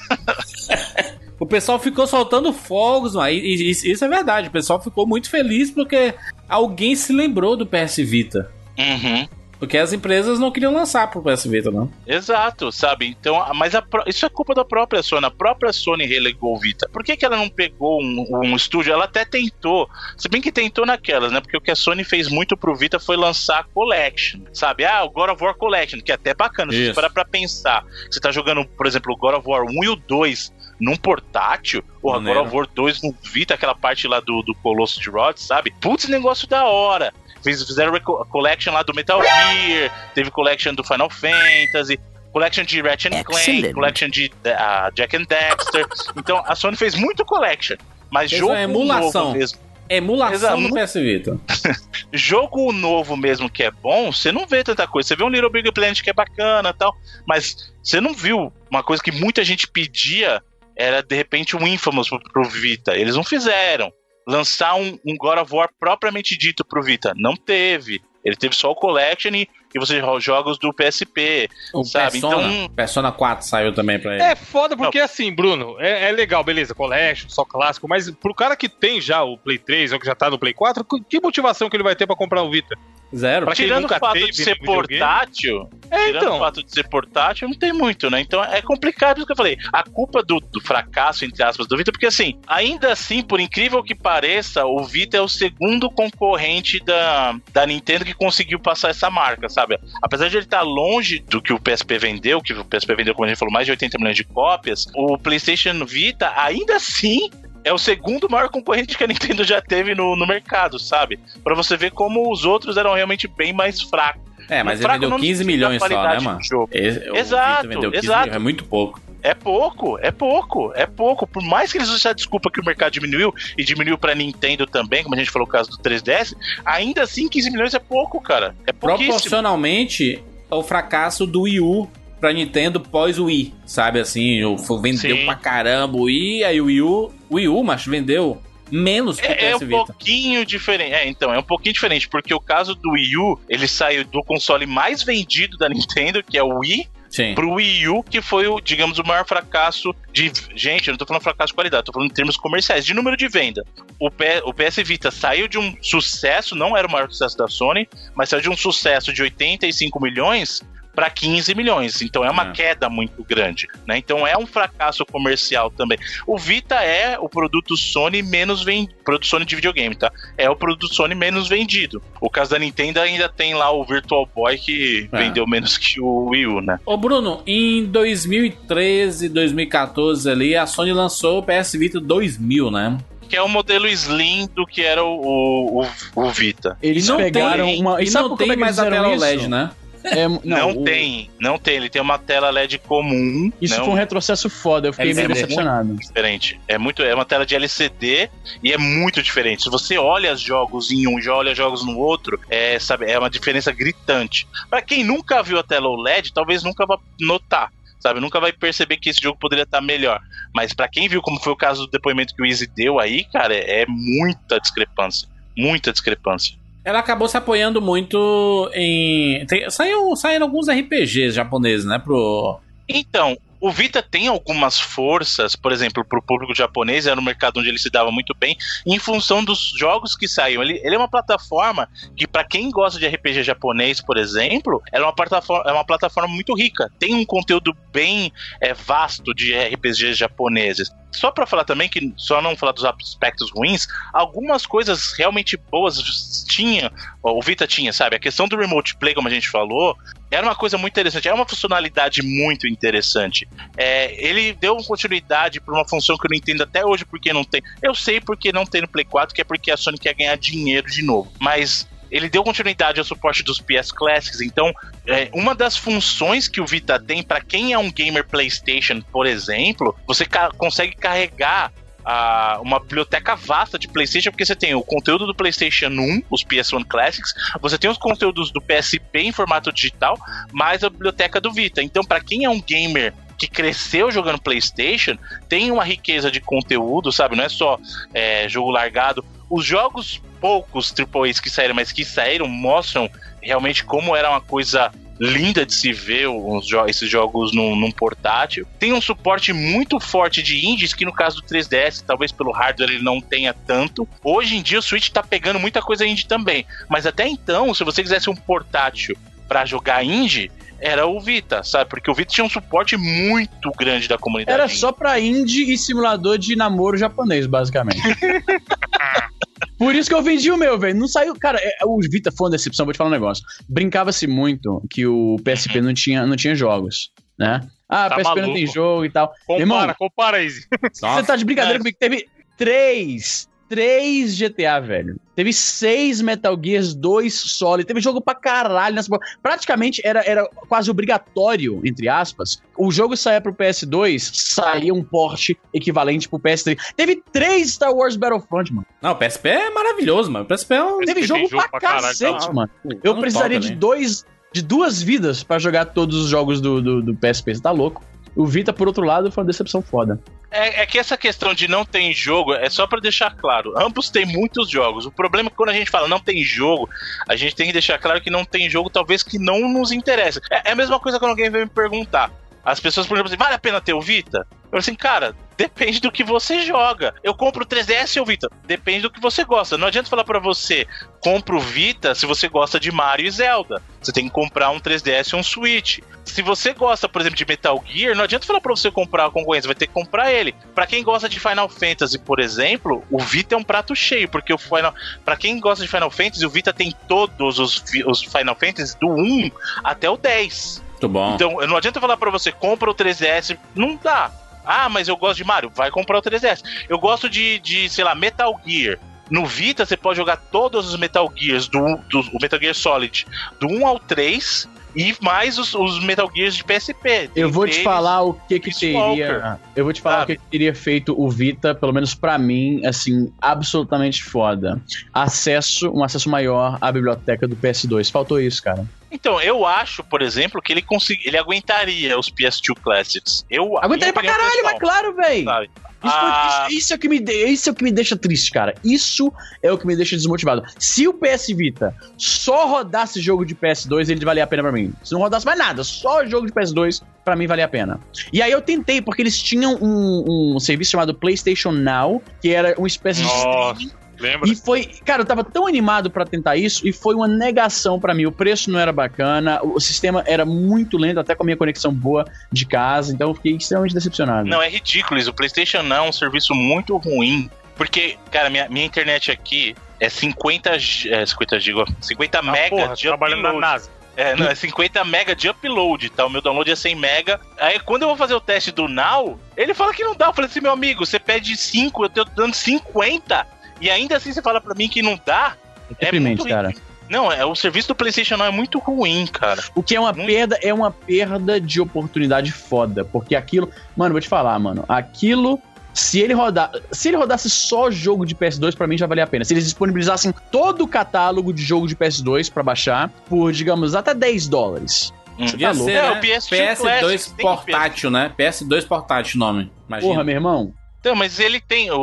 o 1.40 1.46
pessoal 1.46 1.80
ficou 1.80 2.06
soltando 2.08 2.52
fogos, 2.52 3.14
mano. 3.16 3.30
Isso 3.30 3.88
isso 3.88 4.04
é 4.04 4.10
verdade. 4.10 4.48
O 4.48 4.52
pessoal 4.52 4.82
ficou 4.82 5.06
muito 5.08 5.30
feliz 5.30 5.72
porque 5.72 6.14
alguém 6.50 6.96
se 6.96 7.14
lembrou 7.14 7.56
do 7.56 7.66
PS 7.66 7.98
Vita. 7.98 8.52
Uhum. 8.78 9.28
Porque 9.60 9.78
as 9.78 9.92
empresas 9.92 10.40
não 10.40 10.52
queriam 10.52 10.74
lançar 10.74 11.10
pro 11.10 11.22
PS 11.22 11.46
Vita, 11.46 11.72
não. 11.72 11.92
Exato, 12.06 12.72
sabe? 12.72 13.08
Então, 13.08 13.44
mas 13.56 13.74
a 13.74 13.84
isso 14.06 14.26
é 14.26 14.30
culpa 14.30 14.54
da 14.54 14.64
própria 14.64 15.02
Sony. 15.02 15.26
A 15.26 15.32
própria 15.32 15.74
Sony 15.74 16.06
relegou 16.06 16.56
o 16.56 16.60
Vita. 16.60 16.88
Por 16.92 17.04
que, 17.04 17.18
que 17.18 17.26
ela 17.26 17.38
não 17.38 17.50
pegou 17.50 18.02
um, 18.02 18.26
um 18.44 18.56
estúdio? 18.56 18.94
Ela 18.94 19.06
até 19.06 19.26
tentou. 19.26 19.90
Se 20.16 20.30
bem 20.30 20.42
que 20.42 20.52
tentou 20.52 20.86
naquelas, 20.86 21.32
né? 21.32 21.42
Porque 21.42 21.58
o 21.58 21.62
que 21.62 21.72
a 21.72 21.76
Sony 21.76 22.04
fez 22.04 22.28
muito 22.28 22.56
pro 22.56 22.76
Vita 22.76 23.00
foi 23.00 23.18
lançar 23.18 23.60
a 23.60 23.64
Collection. 23.64 24.42
Sabe? 24.54 24.86
Ah, 24.86 25.04
o 25.04 25.10
God 25.10 25.32
of 25.32 25.44
War 25.44 25.56
Collection, 25.56 26.00
que 26.02 26.12
é 26.12 26.16
até 26.16 26.34
bacana. 26.34 26.72
Se 26.72 26.88
você 26.88 26.94
parar 26.94 27.10
pra 27.10 27.26
pensar, 27.26 27.84
você 28.10 28.20
tá 28.20 28.32
jogando, 28.32 28.66
por 28.66 28.86
exemplo, 28.86 29.14
o 29.14 29.18
God 29.18 29.36
of 29.36 29.48
War 29.48 29.64
1 29.64 29.84
e 29.84 29.90
o 29.90 29.96
2 29.96 30.54
num 30.80 30.96
portátil, 30.96 31.84
God 32.02 32.18
Maneiro. 32.18 32.42
of 32.42 32.56
War 32.56 32.68
2 32.74 33.02
no 33.02 33.16
Vita, 33.24 33.56
aquela 33.56 33.74
parte 33.74 34.08
lá 34.08 34.20
do, 34.20 34.44
do 34.44 34.54
Colosso 34.56 35.00
de 35.00 35.10
Rhodes, 35.10 35.44
sabe? 35.44 35.74
Putz, 35.82 36.08
negócio 36.08 36.48
da 36.48 36.66
hora. 36.66 37.12
Fiz- 37.48 37.64
Fizeram 37.66 37.96
a 37.96 38.00
collection 38.26 38.74
lá 38.74 38.84
do 38.84 38.94
Metal 38.94 39.22
Gear, 39.24 40.12
teve 40.14 40.30
collection 40.32 40.74
do 40.74 40.84
Final 40.84 41.10
Fantasy, 41.10 42.00
collection 42.34 42.64
de 42.64 42.82
Ratchet 42.82 43.24
Clank, 43.24 43.74
collection 43.74 44.10
de 44.10 44.32
ah, 44.58 44.92
Jack 44.94 45.16
and 45.16 45.24
Dexter. 45.24 45.86
Então 46.18 46.44
a 46.46 46.56
Sony 46.56 46.76
fez 46.76 46.96
muito 46.96 47.24
collection, 47.26 47.78
mas 48.12 48.30
Fez 48.30 48.40
jogo 48.40 48.54
uma 48.54 48.62
emulação. 48.62 49.26
novo 49.26 49.38
mesmo. 49.38 49.60
Emulação 49.90 50.36
Exato. 50.36 50.60
no 50.62 50.74
PS 50.74 50.94
Vita. 50.96 51.40
Jogo 52.12 52.74
novo 52.74 53.16
mesmo 53.16 53.50
que 53.50 53.64
é 53.64 53.72
bom, 53.72 54.12
você 54.12 54.34
não 54.34 54.46
vê 54.46 54.62
tanta 54.62 54.86
coisa. 54.86 55.08
Você 55.08 55.16
vê 55.16 55.24
um 55.24 55.30
Little 55.30 55.50
Big 55.50 55.72
Planet 55.72 56.02
que 56.02 56.10
é 56.10 56.14
bacana 56.14 56.70
e 56.70 56.74
tal, 56.74 56.94
mas 57.26 57.72
você 57.82 58.02
não 58.02 58.14
viu 58.14 58.52
uma 58.70 58.84
coisa 58.84 59.02
que 59.02 59.14
muita 59.14 59.46
gente 59.46 59.66
pedia 59.66 60.42
era 60.76 61.02
de 61.02 61.16
repente 61.16 61.56
um 61.56 61.66
Infamous 61.66 62.10
pro, 62.10 62.20
pro 62.20 62.44
Vita. 62.44 62.98
Eles 62.98 63.16
não 63.16 63.24
fizeram. 63.24 63.92
Lançar 64.28 64.76
um, 64.76 65.00
um 65.06 65.16
God 65.18 65.40
of 65.40 65.56
War 65.56 65.70
propriamente 65.80 66.38
dito 66.38 66.66
pro 66.66 66.84
Vita. 66.84 67.14
Não 67.16 67.36
teve. 67.36 68.02
Ele 68.26 68.36
teve 68.36 68.54
só 68.56 68.70
o 68.72 68.76
Collection 68.76 69.32
e, 69.34 69.48
e 69.74 69.80
você 69.80 70.02
joga 70.02 70.18
os 70.18 70.24
jogos 70.24 70.60
do 70.60 70.74
PSP. 70.74 71.48
O 71.74 71.86
Sabe, 71.86 72.12
Persona, 72.20 72.54
então- 72.54 72.70
Persona 72.76 73.12
4 73.12 73.46
saiu 73.48 73.74
também 73.74 73.98
pra 73.98 74.16
ele. 74.16 74.24
É 74.24 74.36
foda 74.36 74.76
porque 74.76 75.00
assim, 75.00 75.34
Bruno, 75.34 75.78
é, 75.80 76.10
é 76.10 76.12
legal, 76.12 76.44
beleza, 76.44 76.76
collection, 76.76 77.30
só 77.30 77.46
clássico, 77.46 77.88
mas 77.88 78.12
pro 78.12 78.34
cara 78.36 78.58
que 78.58 78.68
tem 78.68 79.00
já 79.00 79.24
o 79.24 79.38
Play 79.38 79.58
3 79.58 79.94
ou 79.94 80.00
que 80.00 80.06
já 80.06 80.14
tá 80.16 80.30
no 80.30 80.38
Play 80.38 80.54
4, 80.54 80.84
que- 80.84 81.02
que 81.10 81.22
motivação 81.22 81.70
que 81.70 81.78
ele 81.78 81.84
vai 81.84 81.96
ter 81.96 82.06
pra 82.06 82.18
comprar 82.18 82.44
o 82.44 82.52
Vita? 82.52 82.76
Zero. 83.16 83.46
Pra 83.46 83.56
Tirando 83.56 83.86
o 83.86 83.90
fato 83.90 84.20
de 84.20 84.36
ser 84.36 84.60
portátil, 84.60 85.70
É, 85.90 86.08
tirando 86.08 86.24
o 86.24 86.26
então. 86.26 86.40
fato 86.40 86.64
de 86.64 86.72
ser 86.72 86.88
portátil, 86.90 87.48
não 87.48 87.56
tem 87.56 87.72
muito, 87.72 88.10
né? 88.10 88.20
Então 88.20 88.44
é 88.44 88.62
complicado 88.62 89.18
isso 89.18 89.26
que 89.26 89.32
eu 89.32 89.38
falei. 89.38 89.58
A 89.72 89.84
culpa 89.84 90.22
do, 90.22 90.40
do 90.40 90.60
fracasso, 90.62 91.24
entre 91.24 91.42
aspas, 91.44 91.68
do 91.68 91.78
Vita, 91.78 91.92
porque 91.92 92.08
assim, 92.08 92.38
ainda 92.46 92.92
assim, 92.92 93.22
por 93.22 93.40
incrível 93.40 93.82
que 93.84 93.96
pareça, 93.96 94.66
o 94.66 94.84
Vita 94.84 95.18
é 95.18 95.22
o 95.22 95.28
segundo 95.28 95.90
concorrente 95.90 96.84
da, 96.84 97.36
da 97.54 97.66
Nintendo 97.66 98.04
que 98.04 98.14
conseguiu 98.14 98.60
passar 98.60 98.90
essa 98.90 99.10
marca, 99.10 99.48
sabe? 99.50 99.80
Apesar 100.02 100.28
de 100.30 100.38
ele 100.38 100.46
estar 100.46 100.62
longe 100.62 101.20
do 101.20 101.42
que 101.42 101.54
o 101.54 101.60
PSP 101.60 101.98
vendeu, 101.98 102.42
que 102.42 102.54
o 102.54 102.66
PSP 102.66 102.96
vendeu, 102.96 103.14
como 103.14 103.26
a 103.26 103.30
gente 103.30 103.38
falou, 103.40 103.54
mais 103.54 103.66
de 103.66 103.72
80 103.72 103.98
milhões 103.98 104.18
de 104.18 104.24
cópias, 104.24 104.86
o 104.96 105.18
PlayStation 105.18 105.86
Vita 105.86 106.34
ainda 106.36 106.76
assim. 106.76 107.30
É 107.68 107.74
o 107.74 107.78
segundo 107.78 108.30
maior 108.30 108.50
concorrente 108.50 108.98
que 108.98 109.04
a 109.04 109.08
Nintendo 109.08 109.44
já 109.44 109.62
teve 109.62 109.94
no, 109.94 110.16
no 110.16 110.26
mercado, 110.28 110.80
sabe? 110.80 111.20
Pra 111.44 111.54
você 111.56 111.76
ver 111.78 111.92
como 111.92 112.32
os 112.32 112.46
outros 112.46 112.78
eram 112.78 112.94
realmente 112.94 113.28
bem 113.28 113.52
mais 113.54 113.82
fracos. 113.82 114.22
É, 114.50 114.64
mas 114.64 114.80
ele 114.80 114.90
vendeu 114.94 115.10
não 115.10 115.18
15 115.20 115.40
significa 115.40 115.68
milhões 115.70 115.82
só, 115.82 116.08
né, 116.08 116.20
mano? 116.22 116.40
Esse- 116.72 117.10
o 117.12 117.16
Exato, 117.18 117.62
Vita 117.64 117.74
vendeu 117.76 117.92
15 117.92 118.06
exato. 118.06 118.20
milhões, 118.22 118.36
é 118.36 118.40
muito 118.40 118.64
pouco. 118.64 119.02
É 119.22 119.34
pouco, 119.34 119.98
é 120.00 120.10
pouco, 120.12 120.72
é 120.74 120.86
pouco. 120.86 121.28
Por 121.28 121.44
mais 121.44 121.72
que 121.72 121.78
eles 121.80 121.90
usem 121.90 122.12
a 122.12 122.14
desculpa 122.14 122.50
que 122.50 122.62
o 122.62 122.64
mercado 122.64 122.94
diminuiu, 122.94 123.34
e 123.58 123.64
diminuiu 123.64 123.98
pra 123.98 124.16
Nintendo 124.16 124.66
também, 124.66 125.04
como 125.04 125.16
a 125.16 125.18
gente 125.18 125.30
falou 125.32 125.46
no 125.46 125.52
caso 125.52 125.72
do 125.72 125.78
3DS, 125.80 126.34
ainda 126.64 127.02
assim 127.04 127.28
15 127.28 127.52
milhões 127.52 127.74
é 127.74 127.80
pouco, 127.80 128.22
cara. 128.22 128.56
É 128.66 128.72
pouquíssimo. 128.72 129.10
Proporcionalmente, 129.10 130.24
é 130.50 130.56
o 130.56 130.64
fracasso 130.64 131.26
do 131.26 131.42
Wii 131.42 131.60
U 131.60 131.90
pra 132.22 132.32
Nintendo 132.32 132.80
pós 132.80 133.20
Wii, 133.20 133.54
sabe 133.66 134.00
assim? 134.00 134.44
o- 134.46 134.56
Vendeu 134.80 135.18
Sim. 135.18 135.26
pra 135.26 135.36
caramba 135.36 135.98
o 135.98 136.04
Wii, 136.04 136.44
aí 136.46 136.62
o 136.62 136.66
Wii 136.66 136.82
U, 136.84 137.06
o 137.08 137.12
Wii 137.32 137.48
U, 137.48 137.64
mas 137.64 137.86
vendeu 137.86 138.42
menos 138.72 139.20
que 139.20 139.26
o 139.28 139.32
É, 139.32 139.46
é 139.46 139.54
PS 139.54 139.62
um 139.62 139.68
Vita. 139.68 139.86
pouquinho 139.86 140.46
diferente. 140.46 140.94
É, 140.94 141.08
então, 141.08 141.34
é 141.34 141.40
um 141.40 141.44
pouquinho 141.44 141.74
diferente, 141.74 142.08
porque 142.08 142.34
o 142.34 142.40
caso 142.40 142.76
do 142.76 142.92
Wii 142.92 143.18
U, 143.18 143.40
ele 143.48 143.68
saiu 143.68 144.04
do 144.06 144.22
console 144.24 144.66
mais 144.66 145.04
vendido 145.04 145.58
da 145.58 145.68
Nintendo, 145.70 146.22
que 146.24 146.38
é 146.38 146.44
o 146.44 146.60
Wii, 146.60 146.88
Sim. 147.10 147.34
pro 147.34 147.54
Wii 147.54 147.88
U, 147.88 148.04
que 148.04 148.22
foi 148.22 148.48
o, 148.48 148.60
digamos, 148.60 149.00
o 149.00 149.04
maior 149.08 149.26
fracasso 149.26 149.96
de. 150.12 150.30
Gente, 150.54 150.90
eu 150.90 150.92
não 150.92 150.98
tô 150.98 151.06
falando 151.06 151.24
fracasso 151.24 151.52
de 151.52 151.56
qualidade, 151.56 151.86
tô 151.86 151.94
falando 151.94 152.12
em 152.12 152.14
termos 152.14 152.36
comerciais, 152.36 152.86
de 152.86 152.94
número 152.94 153.16
de 153.16 153.30
venda. 153.30 153.64
O, 153.98 154.12
P- 154.12 154.42
o 154.44 154.54
PS 154.54 154.76
Vita 154.86 155.10
saiu 155.10 155.48
de 155.48 155.58
um 155.58 155.74
sucesso, 155.82 156.54
não 156.54 156.76
era 156.76 156.86
o 156.86 156.92
maior 156.92 157.10
sucesso 157.10 157.38
da 157.38 157.48
Sony, 157.48 157.88
mas 158.14 158.28
saiu 158.28 158.42
de 158.42 158.50
um 158.50 158.58
sucesso 158.58 159.14
de 159.14 159.22
85 159.22 160.02
milhões 160.02 160.62
para 160.98 161.12
15 161.12 161.54
milhões. 161.54 162.02
Então 162.02 162.26
é 162.26 162.32
uma 162.32 162.48
É. 162.48 162.52
queda 162.54 162.90
muito 162.90 163.24
grande, 163.24 163.68
né? 163.86 164.00
Então 164.00 164.26
é 164.26 164.36
um 164.36 164.48
fracasso 164.48 165.06
comercial 165.06 165.70
também. 165.70 165.96
O 166.26 166.40
Vita 166.40 166.74
é 166.74 167.20
o 167.20 167.30
produto 167.30 167.78
Sony 167.78 168.24
menos 168.24 168.64
vendido, 168.64 168.96
produto 169.06 169.28
Sony 169.28 169.46
de 169.46 169.56
videogame, 169.56 169.94
tá? 169.96 170.12
É 170.36 170.50
o 170.50 170.56
produto 170.56 170.92
Sony 170.92 171.14
menos 171.14 171.48
vendido. 171.48 172.02
O 172.20 172.32
caso 172.32 172.50
da 172.50 172.58
Nintendo 172.58 173.00
ainda 173.00 173.30
tem 173.30 173.54
lá 173.54 173.70
o 173.72 173.86
Virtual 173.86 174.28
Boy 174.36 174.58
que 174.58 175.08
É. 175.12 175.18
vendeu 175.20 175.46
menos 175.46 175.78
que 175.78 176.02
o 176.02 176.30
Wii 176.32 176.48
U, 176.48 176.62
né? 176.62 176.80
Ô 176.84 176.98
Bruno, 176.98 177.44
em 177.46 177.86
2013, 177.86 179.30
2014 179.30 180.30
ali, 180.30 180.56
a 180.56 180.66
Sony 180.66 180.94
lançou 180.94 181.38
o 181.40 181.44
PS 181.44 181.74
Vita 181.74 182.00
2000, 182.00 182.72
né? 182.72 182.98
Que 183.30 183.36
é 183.36 183.42
o 183.44 183.48
modelo 183.50 183.88
Slim 183.88 184.48
do 184.56 184.66
que 184.66 184.82
era 184.82 185.04
o, 185.04 185.84
o, 185.84 185.88
o 186.16 186.30
Vita. 186.32 186.76
Eles 186.82 187.06
E 187.06 187.10
não 187.10 187.18
pegaram 187.18 187.66
tem, 187.66 187.80
uma. 187.82 188.02
e 188.02 188.08
sabe 188.08 188.30
não 188.30 188.38
tem 188.38 188.56
mais 188.56 188.80
a 188.80 188.90
tela? 188.90 189.10
OLED, 189.10 189.48
né? 189.48 189.70
É, 190.12 190.28
não, 190.28 190.40
Não, 190.44 190.72
o- 190.72 190.84
tem, 190.84 191.30
não 191.40 191.58
tem. 191.58 191.76
Ele 191.76 191.90
tem 191.90 192.02
uma 192.02 192.18
tela 192.18 192.50
LED 192.50 192.78
comum. 192.80 193.52
Isso 193.62 193.78
não 193.78 193.86
foi 193.86 193.94
um 193.94 193.98
retrocesso 193.98 194.50
foda, 194.50 194.88
eu 194.88 194.94
fiquei 194.94 195.14
meio 195.14 195.26
LCD. 195.26 195.42
decepcionado. 195.48 195.94
diferente. 195.96 196.60
É 196.68 196.78
muito, 196.78 197.02
é 197.04 197.14
uma 197.14 197.26
tela 197.26 197.46
de 197.46 197.56
LCD 197.56 198.30
e 198.64 198.72
é 198.74 198.78
muito 198.78 199.22
diferente. 199.22 199.64
Se 199.64 199.70
você 199.70 199.98
olha 199.98 200.34
os 200.34 200.42
jogos 200.42 200.92
em 200.92 201.08
um, 201.08 201.22
já 201.22 201.34
olha 201.34 201.54
jogos 201.56 201.86
no 201.86 201.98
outro, 201.98 202.40
é, 202.50 202.80
sabe, 202.80 203.10
é 203.10 203.18
uma 203.18 203.30
diferença 203.30 203.72
gritante. 203.72 204.48
Pra 204.70 204.82
quem 204.82 205.04
nunca 205.04 205.42
viu 205.44 205.60
a 205.60 205.64
tela 205.64 205.88
OLED, 205.88 206.34
talvez 206.34 206.64
nunca 206.64 206.86
vá 206.86 206.98
notar. 207.20 207.72
Sabe, 208.00 208.20
nunca 208.20 208.40
vai 208.40 208.54
perceber 208.54 208.98
que 208.98 209.10
esse 209.10 209.20
jogo 209.22 209.40
poderia 209.40 209.64
estar 209.64 209.82
melhor. 209.82 210.22
Mas 210.54 210.72
pra 210.72 210.88
quem 210.88 211.10
viu 211.10 211.20
como 211.22 211.40
foi 211.40 211.52
o 211.52 211.56
caso 211.58 211.86
do 211.86 211.92
depoimento 211.92 212.34
que 212.36 212.42
o 212.42 212.46
Easy 212.46 212.68
deu 212.68 213.00
aí, 213.00 213.24
cara, 213.34 213.56
é 213.56 213.86
muita 213.88 214.60
discrepância. 214.60 215.28
Muita 215.58 215.92
discrepância. 215.92 216.56
Ela 216.88 217.00
acabou 217.00 217.28
se 217.28 217.36
apoiando 217.36 217.82
muito 217.82 218.72
em. 218.74 219.46
Tem, 219.46 219.70
saiu, 219.70 220.16
saíram 220.16 220.46
alguns 220.46 220.70
RPGs 220.70 221.32
japoneses, 221.36 221.86
né? 221.86 222.00
Pro. 222.00 222.62
Então, 222.88 223.38
o 223.60 223.70
Vita 223.70 224.02
tem 224.02 224.30
algumas 224.30 224.80
forças, 224.80 225.54
por 225.54 225.74
exemplo, 225.74 226.06
para 226.06 226.18
o 226.18 226.22
público 226.22 226.56
japonês, 226.56 227.06
era 227.06 227.20
um 227.20 227.24
mercado 227.24 227.60
onde 227.60 227.68
ele 227.68 227.78
se 227.78 227.90
dava 227.90 228.10
muito 228.10 228.34
bem, 228.40 228.56
em 228.86 228.98
função 229.00 229.44
dos 229.44 229.74
jogos 229.78 230.16
que 230.16 230.30
saíam. 230.30 230.64
Ele, 230.64 230.80
ele 230.82 230.96
é 230.96 230.98
uma 230.98 231.10
plataforma 231.10 231.90
que, 232.16 232.26
para 232.26 232.46
quem 232.46 232.72
gosta 232.72 232.98
de 232.98 233.06
RPG 233.06 233.44
japonês, 233.44 234.00
por 234.00 234.16
exemplo, 234.16 234.82
é 234.90 235.02
uma 235.02 235.14
plataforma, 235.14 235.70
é 235.70 235.74
uma 235.74 235.86
plataforma 235.86 236.34
muito 236.34 236.56
rica. 236.56 236.90
Tem 236.98 237.14
um 237.14 237.26
conteúdo 237.26 237.76
bem 237.92 238.32
é, 238.62 238.74
vasto 238.74 239.34
de 239.34 239.54
RPGs 239.54 240.14
japoneses. 240.14 240.90
Só 241.18 241.32
para 241.32 241.48
falar 241.48 241.64
também 241.64 241.90
que, 241.90 242.14
só 242.16 242.42
não 242.42 242.56
falar 242.56 242.72
dos 242.72 242.86
aspectos 242.86 243.52
ruins, 243.52 243.88
algumas 244.14 244.66
coisas 244.66 245.14
realmente 245.18 245.58
boas 245.58 246.46
tinha, 246.48 246.92
o 247.24 247.42
Vita 247.42 247.66
tinha, 247.66 247.92
sabe? 247.92 248.16
A 248.16 248.20
questão 248.20 248.48
do 248.48 248.56
remote 248.56 248.96
play, 248.98 249.14
como 249.14 249.28
a 249.28 249.32
gente 249.32 249.50
falou, 249.50 249.98
era 250.30 250.46
uma 250.46 250.56
coisa 250.56 250.78
muito 250.78 250.94
interessante, 250.94 251.28
era 251.28 251.36
uma 251.36 251.48
funcionalidade 251.48 252.22
muito 252.22 252.68
interessante. 252.68 253.48
É, 253.76 254.14
ele 254.24 254.54
deu 254.54 254.78
continuidade 254.78 255.60
para 255.60 255.74
uma 255.74 255.88
função 255.88 256.18
que 256.18 256.28
eu 256.28 256.30
não 256.30 256.38
entendo 256.38 256.62
até 256.62 256.86
hoje 256.86 257.04
porque 257.04 257.34
não 257.34 257.44
tem. 257.44 257.62
Eu 257.82 257.96
sei 257.96 258.22
porque 258.22 258.52
não 258.52 258.66
tem 258.66 258.82
no 258.82 258.88
Play 258.88 259.06
4, 259.06 259.34
que 259.34 259.42
é 259.42 259.44
porque 259.44 259.72
a 259.72 259.78
Sony 259.78 259.98
quer 259.98 260.14
ganhar 260.14 260.38
dinheiro 260.38 260.88
de 260.88 261.02
novo. 261.02 261.32
Mas 261.40 261.88
ele 262.12 262.30
deu 262.30 262.44
continuidade 262.44 263.00
ao 263.00 263.06
suporte 263.06 263.44
dos 263.44 263.60
PS 263.60 263.92
Classics, 263.92 264.42
então 264.42 264.72
é, 265.06 265.30
uma 265.34 265.54
das 265.56 265.76
funções 265.78 266.48
que 266.48 266.62
o 266.62 266.66
Vita 266.66 267.00
tem 267.00 267.22
para 267.24 267.42
quem 267.42 267.74
é 267.74 267.78
um 267.78 267.92
gamer 267.92 268.26
PlayStation, 268.28 269.02
por 269.12 269.26
exemplo, 269.26 269.96
você 270.08 270.26
ca- 270.26 270.52
consegue 270.58 270.96
carregar 270.96 271.72
a- 272.06 272.60
uma 272.62 272.80
biblioteca 272.80 273.36
vasta 273.36 273.78
de 273.78 273.88
PlayStation, 273.88 274.32
porque 274.32 274.46
você 274.46 274.56
tem 274.56 274.74
o 274.74 274.82
conteúdo 274.82 275.26
do 275.28 275.36
PlayStation 275.36 275.88
1, 275.90 276.24
os 276.30 276.44
PS1 276.44 276.86
Classics, 276.86 277.34
você 277.62 277.78
tem 277.78 277.90
os 277.90 277.98
conteúdos 277.98 278.50
do 278.52 278.62
PSP 278.62 279.20
em 279.20 279.32
formato 279.34 279.72
digital, 279.74 280.18
mais 280.54 280.84
a 280.86 280.90
biblioteca 280.90 281.42
do 281.42 281.52
Vita. 281.52 281.84
Então, 281.84 282.04
para 282.06 282.22
quem 282.22 282.46
é 282.46 282.50
um 282.50 282.62
gamer 282.62 283.14
que 283.38 283.48
cresceu 283.48 284.10
jogando 284.10 284.42
PlayStation, 284.42 285.18
tem 285.50 285.70
uma 285.70 285.84
riqueza 285.84 286.32
de 286.32 286.40
conteúdo, 286.42 287.12
sabe? 287.12 287.36
Não 287.36 287.44
é 287.44 287.50
só 287.50 287.78
é, 288.14 288.48
jogo 288.50 288.72
largado. 288.72 289.24
Os 289.50 289.64
jogos 289.66 290.22
poucos 290.40 290.94
AAAs 290.98 291.40
que 291.40 291.50
saíram, 291.50 291.76
mas 291.76 291.92
que 291.92 292.04
saíram, 292.06 292.48
mostram 292.48 293.10
realmente 293.42 293.84
como 293.84 294.16
era 294.16 294.30
uma 294.30 294.42
coisa 294.42 294.92
linda 295.20 295.66
de 295.66 295.74
se 295.74 295.92
ver 295.92 296.28
os 296.28 296.68
jo- 296.68 296.86
esses 296.86 297.10
jogos 297.10 297.52
num, 297.52 297.76
num 297.76 297.90
portátil. 297.92 298.68
Tem 298.78 298.94
um 298.94 299.02
suporte 299.02 299.52
muito 299.52 300.00
forte 300.00 300.44
de 300.44 300.64
indies, 300.68 300.94
que 300.94 301.06
no 301.06 301.12
caso 301.14 301.42
do 301.42 301.48
3DS, 301.48 302.04
talvez 302.06 302.32
pelo 302.32 302.52
hardware 302.52 302.92
ele 302.92 303.04
não 303.04 303.20
tenha 303.20 303.52
tanto. 303.52 304.08
Hoje 304.24 304.56
em 304.58 304.62
dia 304.62 304.78
o 304.78 304.82
Switch 304.82 305.10
tá 305.10 305.24
pegando 305.24 305.60
muita 305.60 305.82
coisa 305.82 306.06
indie 306.06 306.28
também. 306.28 306.66
Mas 306.88 307.08
até 307.08 307.28
então, 307.28 307.74
se 307.74 307.84
você 307.84 308.04
quisesse 308.04 308.30
um 308.30 308.36
portátil 308.36 309.18
pra 309.48 309.66
jogar 309.66 310.04
indie 310.04 310.52
era 310.80 311.08
o 311.08 311.20
Vita, 311.20 311.64
sabe? 311.64 311.90
Porque 311.90 312.12
o 312.12 312.14
Vita 312.14 312.34
tinha 312.36 312.46
um 312.46 312.50
suporte 312.50 312.96
muito 312.96 313.72
grande 313.76 314.08
da 314.08 314.20
comunidade. 314.20 314.54
Era 314.54 314.66
indie. 314.66 314.78
só 314.78 314.92
pra 314.92 315.20
indie 315.20 315.74
e 315.74 315.76
simulador 315.80 316.38
de 316.38 316.56
namoro 316.56 316.96
japonês, 316.96 317.48
basicamente. 317.48 318.00
Por 319.78 319.94
isso 319.96 320.10
que 320.10 320.16
eu 320.16 320.22
vendi 320.24 320.52
o 320.52 320.58
meu, 320.58 320.78
velho. 320.80 320.98
Não 321.00 321.08
saiu. 321.08 321.36
Cara, 321.36 321.60
é, 321.62 321.86
o 321.86 322.00
Vita 322.10 322.32
foi 322.32 322.46
uma 322.46 322.52
decepção, 322.52 322.86
vou 322.86 322.94
te 322.94 322.98
falar 322.98 323.10
um 323.10 323.14
negócio. 323.14 323.44
Brincava-se 323.70 324.26
muito 324.28 324.82
que 324.90 325.06
o 325.06 325.36
PSP 325.44 325.82
não 325.82 325.94
tinha, 325.94 326.26
não 326.26 326.36
tinha 326.36 326.56
jogos, 326.56 327.12
né? 327.38 327.62
Ah, 327.90 328.10
Tá 328.10 328.16
PSP 328.18 328.30
não 328.30 328.36
maluco. 328.42 328.54
tem 328.56 328.68
jogo 328.68 329.06
e 329.06 329.10
tal. 329.10 329.32
Compara, 329.46 329.60
Irmão, 329.62 329.96
compara, 329.98 330.44
Easy. 330.44 330.66
Você 330.94 331.24
tá 331.24 331.36
de 331.36 331.46
brincadeira 331.46 331.78
É. 331.78 331.80
comigo? 331.80 331.98
Teve 332.00 332.28
três. 332.58 333.47
Três 333.70 334.38
GTA, 334.38 334.80
velho. 334.80 335.18
Teve 335.36 335.52
seis 335.52 336.22
Metal 336.22 336.58
Gears, 336.62 336.96
dois 336.96 337.34
Solid. 337.34 337.86
Teve 337.86 338.00
jogo 338.00 338.22
pra 338.22 338.34
caralho 338.34 338.96
nessa. 338.96 339.10
Praticamente 339.44 340.02
era, 340.06 340.24
era 340.26 340.50
quase 340.70 340.90
obrigatório, 340.90 341.82
entre 341.84 342.08
aspas. 342.08 342.62
O 342.78 342.92
jogo 342.92 343.18
saía 343.18 343.42
pro 343.42 343.54
PS2, 343.54 344.32
saía 344.34 344.94
um 344.94 345.04
porte 345.04 345.58
equivalente 345.74 346.30
pro 346.30 346.40
PS3. 346.40 346.78
Teve 346.96 347.22
três 347.32 347.74
Star 347.74 347.94
Wars 347.94 348.16
Battlefront, 348.16 348.74
mano. 348.74 348.88
Não, 349.02 349.12
o 349.12 349.16
PSP 349.16 349.50
é 349.50 349.70
maravilhoso, 349.70 350.32
mano. 350.32 350.46
O 350.46 350.48
PSP 350.48 350.74
é 350.74 350.84
um. 350.84 351.00
Teve 351.02 351.24
jogo, 351.24 351.48
jogo 351.48 351.62
pra, 351.64 351.70
pra 351.70 351.80
caralho, 351.80 352.08
cacete, 352.08 352.54
mano. 352.54 352.70
Eu 353.04 353.18
precisaria 353.20 353.60
de 353.60 353.68
ali. 353.68 353.76
dois. 353.76 354.26
De 354.54 354.62
duas 354.62 355.04
vidas 355.04 355.44
pra 355.44 355.60
jogar 355.60 355.86
todos 355.88 356.16
os 356.24 356.30
jogos 356.30 356.62
do, 356.62 356.82
do, 356.82 357.02
do 357.04 357.14
PSP. 357.14 357.54
Você 357.54 357.62
tá 357.62 357.70
louco? 357.70 358.02
O 358.38 358.46
Vita, 358.46 358.72
por 358.72 358.88
outro 358.88 359.04
lado, 359.04 359.32
foi 359.32 359.42
uma 359.42 359.48
decepção 359.48 359.82
foda. 359.82 360.20
É, 360.52 360.82
é 360.82 360.86
que 360.86 361.00
essa 361.00 361.18
questão 361.18 361.54
de 361.56 361.68
não 361.68 361.84
tem 361.84 362.14
jogo 362.14 362.54
é 362.54 362.70
só 362.70 362.86
pra 362.86 363.00
deixar 363.00 363.36
claro. 363.36 363.74
Ambos 363.76 364.10
têm 364.10 364.28
muitos 364.28 364.70
jogos. 364.70 365.08
O 365.08 365.12
problema 365.12 365.48
é 365.48 365.50
que 365.50 365.58
quando 365.58 365.70
a 365.70 365.74
gente 365.74 365.90
fala 365.90 366.08
não 366.08 366.20
tem 366.20 366.44
jogo, 366.44 366.88
a 367.28 367.36
gente 367.36 367.56
tem 367.56 367.66
que 367.66 367.74
deixar 367.74 367.98
claro 367.98 368.22
que 368.22 368.30
não 368.30 368.46
tem 368.46 368.70
jogo, 368.70 368.92
talvez 368.92 369.24
que 369.24 369.40
não 369.40 369.68
nos 369.68 369.92
interessa. 369.92 370.40
É, 370.52 370.70
é 370.70 370.72
a 370.72 370.76
mesma 370.76 371.00
coisa 371.00 371.18
quando 371.18 371.32
alguém 371.32 371.50
vem 371.50 371.62
me 371.64 371.70
perguntar. 371.70 372.32
As 372.68 372.82
pessoas 372.82 373.08
perguntam 373.08 373.28
assim: 373.28 373.38
vale 373.38 373.56
a 373.56 373.60
pena 373.60 373.80
ter 373.80 373.94
o 373.94 374.02
Vita? 374.02 374.40
Eu 374.40 374.72
falo 374.72 374.80
assim, 374.80 374.94
cara, 374.94 375.34
depende 375.56 376.02
do 376.02 376.12
que 376.12 376.22
você 376.22 376.60
joga. 376.64 377.16
Eu 377.24 377.34
compro 377.34 377.64
o 377.64 377.66
3DS 377.66 378.18
ou 378.18 378.24
o 378.24 378.26
Vita? 378.26 378.50
Depende 378.66 379.04
do 379.04 379.10
que 379.10 379.22
você 379.22 379.46
gosta. 379.46 379.78
Não 379.78 379.88
adianta 379.88 380.10
falar 380.10 380.26
pra 380.26 380.38
você, 380.38 380.86
compra 381.22 381.56
o 381.56 381.62
Vita 381.62 382.14
se 382.14 382.26
você 382.26 382.50
gosta 382.50 382.78
de 382.78 382.92
Mario 382.92 383.26
e 383.26 383.32
Zelda. 383.32 383.82
Você 384.02 384.12
tem 384.12 384.26
que 384.26 384.32
comprar 384.32 384.70
um 384.72 384.82
3DS 384.82 385.34
ou 385.34 385.40
um 385.40 385.44
Switch. 385.44 386.00
Se 386.26 386.42
você 386.42 386.74
gosta, 386.74 387.08
por 387.08 387.22
exemplo, 387.22 387.38
de 387.38 387.46
Metal 387.46 387.82
Gear, 387.88 388.18
não 388.18 388.26
adianta 388.26 388.46
falar 388.46 388.60
pra 388.60 388.76
você 388.76 388.92
comprar 388.92 389.28
a 389.28 389.32
concorrência, 389.32 389.70
vai 389.70 389.76
ter 389.76 389.88
que 389.88 389.94
comprar 389.94 390.34
ele. 390.34 390.54
Pra 390.76 390.86
quem 390.86 391.02
gosta 391.02 391.30
de 391.30 391.40
Final 391.40 391.70
Fantasy, 391.70 392.20
por 392.20 392.42
exemplo, 392.42 393.02
o 393.10 393.20
Vita 393.20 393.56
é 393.56 393.58
um 393.58 393.64
prato 393.64 393.96
cheio, 393.96 394.28
porque 394.28 394.54
o 394.54 394.58
Final, 394.58 394.94
para 395.24 395.38
quem 395.38 395.58
gosta 395.62 395.86
de 395.86 395.90
Final 395.90 396.12
Fantasy, 396.12 396.46
o 396.46 396.50
Vita 396.50 396.74
tem 396.74 396.94
todos 397.08 397.60
os, 397.60 397.82
os 398.06 398.22
Final 398.22 398.56
Fantasy 398.56 399.00
do 399.00 399.08
1 399.08 399.52
até 399.86 400.10
o 400.10 400.18
10. 400.18 400.86
Muito 400.98 401.10
bom. 401.10 401.36
Então, 401.36 401.58
não 401.68 401.78
adianta 401.78 402.02
falar 402.02 402.18
pra 402.18 402.32
você, 402.32 402.52
compra 402.52 402.90
o 402.90 402.96
3DS, 402.96 403.58
não 403.76 403.96
dá. 403.96 404.32
Ah, 404.66 404.90
mas 404.90 405.08
eu 405.08 405.16
gosto 405.16 405.38
de 405.38 405.44
Mario, 405.44 405.72
vai 405.74 405.90
comprar 405.90 406.18
o 406.18 406.22
3DS. 406.22 406.62
Eu 406.90 407.00
gosto 407.00 407.30
de, 407.30 407.60
de 407.60 407.88
sei 407.90 408.04
lá, 408.04 408.14
Metal 408.14 408.60
Gear. 408.66 409.00
No 409.30 409.46
Vita, 409.46 409.86
você 409.86 409.98
pode 409.98 410.18
jogar 410.18 410.38
todos 410.38 410.88
os 410.88 410.98
Metal 410.98 411.32
Gears, 411.36 411.68
do, 411.68 411.98
do 412.10 412.22
o 412.22 412.42
Metal 412.42 412.60
Gear 412.60 412.74
Solid, 412.74 413.26
do 413.60 413.68
1 413.68 413.86
ao 413.86 414.00
3, 414.00 414.70
e 414.96 415.16
mais 415.22 415.60
os, 415.60 415.76
os 415.76 416.04
Metal 416.04 416.30
Gears 416.34 416.56
de 416.56 416.64
PSP. 416.64 417.30
Eu 417.36 417.52
vou 417.52 417.68
te 417.68 417.84
falar 417.84 418.24
o 418.24 418.34
que 418.34 418.60
que 418.60 418.74
teria. 418.74 419.60
Eu 419.76 419.84
vou 419.84 419.94
te 419.94 420.02
falar 420.02 420.20
sabe? 420.20 420.34
o 420.34 420.36
que, 420.36 420.42
que 420.44 420.50
teria 420.50 420.74
feito 420.74 421.14
o 421.22 421.30
Vita, 421.30 421.76
pelo 421.76 421.94
menos 421.94 422.16
pra 422.16 422.38
mim, 422.38 422.84
assim, 422.86 423.32
absolutamente 423.40 424.24
foda. 424.24 424.82
Acesso, 425.14 425.92
um 425.92 426.04
acesso 426.04 426.30
maior 426.30 426.78
à 426.82 426.92
biblioteca 426.92 427.48
do 427.48 427.56
PS2. 427.56 428.10
Faltou 428.10 428.40
isso, 428.40 428.64
cara. 428.64 428.86
Então, 429.12 429.40
eu 429.42 429.66
acho, 429.66 430.04
por 430.04 430.22
exemplo, 430.22 430.62
que 430.62 430.72
ele 430.74 430.82
consegui, 430.82 431.28
ele 431.28 431.38
aguentaria 431.38 432.18
os 432.20 432.30
PS2 432.30 432.76
Classics. 432.82 433.46
Eu 433.50 433.78
Aguentaria 433.78 434.14
pra 434.14 434.24
caralho, 434.24 434.64
mas 434.64 434.80
claro, 434.80 435.16
sabe? 435.16 435.70
Isso, 436.04 436.14
Ah. 436.16 436.68
isso- 436.70 436.78
isso 436.78 436.94
é 436.94 436.96
o 436.96 437.00
que 437.00 437.10
me 437.10 437.20
de- 437.20 437.46
isso 437.48 437.70
é 437.70 437.72
o 437.72 437.76
que 437.76 437.84
me 437.84 437.92
deixa 437.92 438.16
triste, 438.16 438.52
cara. 438.52 438.76
Isso 438.84 439.34
é 439.64 439.72
o 439.72 439.78
que 439.80 439.88
me 439.88 439.96
deixa 439.96 440.16
desmotivado. 440.16 440.64
Se 440.78 441.08
o 441.08 441.14
PS 441.14 441.54
Vita 441.56 441.96
só 442.18 442.68
rodasse 442.68 443.20
jogo 443.20 443.44
de 443.44 443.56
PS2, 443.56 444.08
ele 444.10 444.24
valia 444.24 444.44
a 444.44 444.48
pena 444.48 444.62
pra 444.62 444.72
mim. 444.72 444.94
Se 445.04 445.12
não 445.14 445.20
rodasse 445.22 445.44
mais 445.46 445.58
nada, 445.58 445.84
só 445.84 446.24
jogo 446.26 446.46
de 446.46 446.54
PS2, 446.54 447.02
pra 447.26 447.36
mim 447.36 447.48
valia 447.48 447.66
a 447.66 447.68
pena. 447.68 448.00
E 448.32 448.44
aí 448.44 448.52
eu 448.52 448.62
tentei, 448.62 449.02
porque 449.02 449.24
eles 449.24 449.42
tinham 449.42 449.74
um, 449.82 450.54
um 450.56 450.60
serviço 450.60 450.92
chamado 450.92 451.16
PlayStation 451.16 451.72
Now, 451.72 452.22
que 452.42 452.50
era 452.54 452.76
uma 452.78 452.88
espécie 452.88 453.22
de 453.22 453.28
Nossa, 453.28 453.72
streaming 453.82 453.92
lembra? 454.20 454.50
e 454.50 454.56
foi, 454.56 454.86
cara, 455.06 455.22
eu 455.22 455.26
tava 455.26 455.44
tão 455.44 455.68
animado 455.68 456.10
pra 456.10 456.26
tentar 456.26 456.56
isso 456.58 456.88
e 456.88 456.92
foi 456.94 457.16
uma 457.16 457.28
negação 457.28 458.00
pra 458.00 458.14
mim. 458.14 458.26
O 458.26 458.32
preço 458.32 458.70
não 458.72 458.80
era 458.80 458.92
bacana, 458.92 459.60
o 459.64 459.80
sistema 459.80 460.24
era 460.28 460.46
muito 460.46 460.98
lento, 460.98 461.20
até 461.20 461.36
com 461.36 461.44
a 461.44 461.46
minha 461.46 461.58
conexão 461.58 461.94
boa 461.94 462.26
de 462.52 462.66
casa, 462.66 463.14
então 463.14 463.30
eu 463.30 463.36
fiquei 463.36 463.56
extremamente 463.56 463.94
decepcionado. 463.94 464.48
Não, 464.48 464.62
é 464.62 464.70
ridículo 464.70 465.20
isso. 465.20 465.30
O 465.30 465.34
PlayStation 465.34 465.82
não 465.84 465.96
é 465.98 466.02
um 466.02 466.12
serviço 466.12 466.54
muito 466.56 466.96
ruim. 466.98 467.50
Porque, 467.76 468.18
cara, 468.32 468.50
minha, 468.50 468.68
minha 468.70 468.86
internet 468.86 469.30
aqui 469.30 469.76
é 470.00 470.10
50, 470.10 470.80
G- 470.80 471.14
é 471.14 471.24
50 471.24 471.60
GB, 471.60 471.86
50 472.02 472.40
Ah, 472.40 472.42
mega 472.42 472.70
porra, 472.76 472.96
de 472.96 473.04
trabalhando 473.04 473.44
na 473.44 473.50
upload. 473.50 473.68
NASA. 473.74 473.98
É, 474.16 474.36
não, 474.36 474.48
é 474.48 474.56
50 474.56 475.06
mega 475.06 475.36
de 475.36 475.48
upload, 475.48 476.10
tá? 476.10 476.26
O 476.26 476.30
meu 476.32 476.42
download 476.42 476.72
é 476.72 476.76
100 476.76 476.96
mega. 476.96 477.40
Aí 477.60 477.80
quando 477.80 478.02
eu 478.02 478.08
vou 478.08 478.18
fazer 478.18 478.34
o 478.34 478.42
teste 478.42 478.72
do 478.72 478.88
Now, 478.88 479.40
ele 479.56 479.76
fala 479.76 479.94
que 479.94 480.04
não 480.04 480.16
dá. 480.16 480.26
Eu 480.26 480.34
falei 480.34 480.50
assim, 480.50 480.60
meu 480.60 480.72
amigo, 480.72 481.06
você 481.06 481.20
pede 481.20 481.56
5, 481.56 482.06
eu 482.06 482.10
tô 482.10 482.24
dando 482.24 482.56
50. 482.56 483.46
E 483.82 483.90
ainda 483.90 484.18
assim 484.18 484.32
você 484.32 484.42
fala 484.42 484.60
pra 484.62 484.74
mim 484.76 484.88
que 484.88 485.02
não 485.02 485.20
dá? 485.26 485.56
É 485.92 486.06
deprimente, 486.06 486.40
muito 486.42 486.50
cara. 486.54 486.74
Não, 487.10 487.32
é, 487.32 487.46
o 487.46 487.56
serviço 487.56 487.88
do 487.90 487.96
PlayStation 487.96 488.36
Now 488.36 488.48
é 488.48 488.52
muito 488.52 488.80
ruim, 488.80 489.26
cara. 489.28 489.64
O 489.74 489.82
que 489.82 489.96
é 489.96 490.00
uma 490.00 490.12
Muito. 490.12 490.28
perda, 490.28 490.60
é 490.62 490.74
uma 490.74 490.92
perda 490.92 491.60
de 491.60 491.80
oportunidade 491.80 492.52
foda. 492.52 493.06
Porque 493.06 493.36
aquilo. 493.36 493.72
Mano, 493.96 494.14
vou 494.14 494.22
te 494.22 494.28
falar, 494.28 494.60
mano. 494.60 494.84
Aquilo. 494.90 495.60
Se 495.94 496.20
ele 496.20 496.34
rodar, 496.34 496.70
se 496.92 497.08
ele 497.08 497.18
rodasse 497.18 497.50
só 497.50 497.90
jogo 497.90 498.24
de 498.24 498.36
PS2, 498.36 498.76
pra 498.76 498.86
mim 498.86 498.98
já 498.98 499.08
valia 499.08 499.24
a 499.24 499.28
pena. 499.28 499.44
Se 499.44 499.54
eles 499.54 499.64
disponibilizassem 499.64 500.32
todo 500.52 500.84
o 500.84 500.88
catálogo 500.88 501.52
de 501.52 501.64
jogo 501.64 501.88
de 501.88 501.96
PS2 501.96 502.52
pra 502.52 502.62
baixar 502.62 503.10
por, 503.28 503.52
digamos, 503.52 503.96
até 503.96 504.14
10 504.14 504.48
dólares. 504.48 505.12
Hum. 505.40 505.46
Podia 505.50 505.70
tá 505.70 505.74
ser, 505.74 505.92
É, 505.92 506.02
né? 506.02 506.12
o 506.12 506.22
PS2 506.22 506.50
PS2 506.50 507.00
Classic 507.00 507.36
tem 507.36 507.46
portátil, 507.46 508.12
né? 508.12 508.32
PS2 508.38 508.86
portátil, 508.86 509.40
nome. 509.40 509.72
Imagina. 509.88 510.12
Porra, 510.12 510.24
meu 510.24 510.36
irmão. 510.36 510.74
Então, 511.08 511.16
mas 511.16 511.40
ele 511.40 511.62
tem 511.62 511.90
o, 511.90 511.98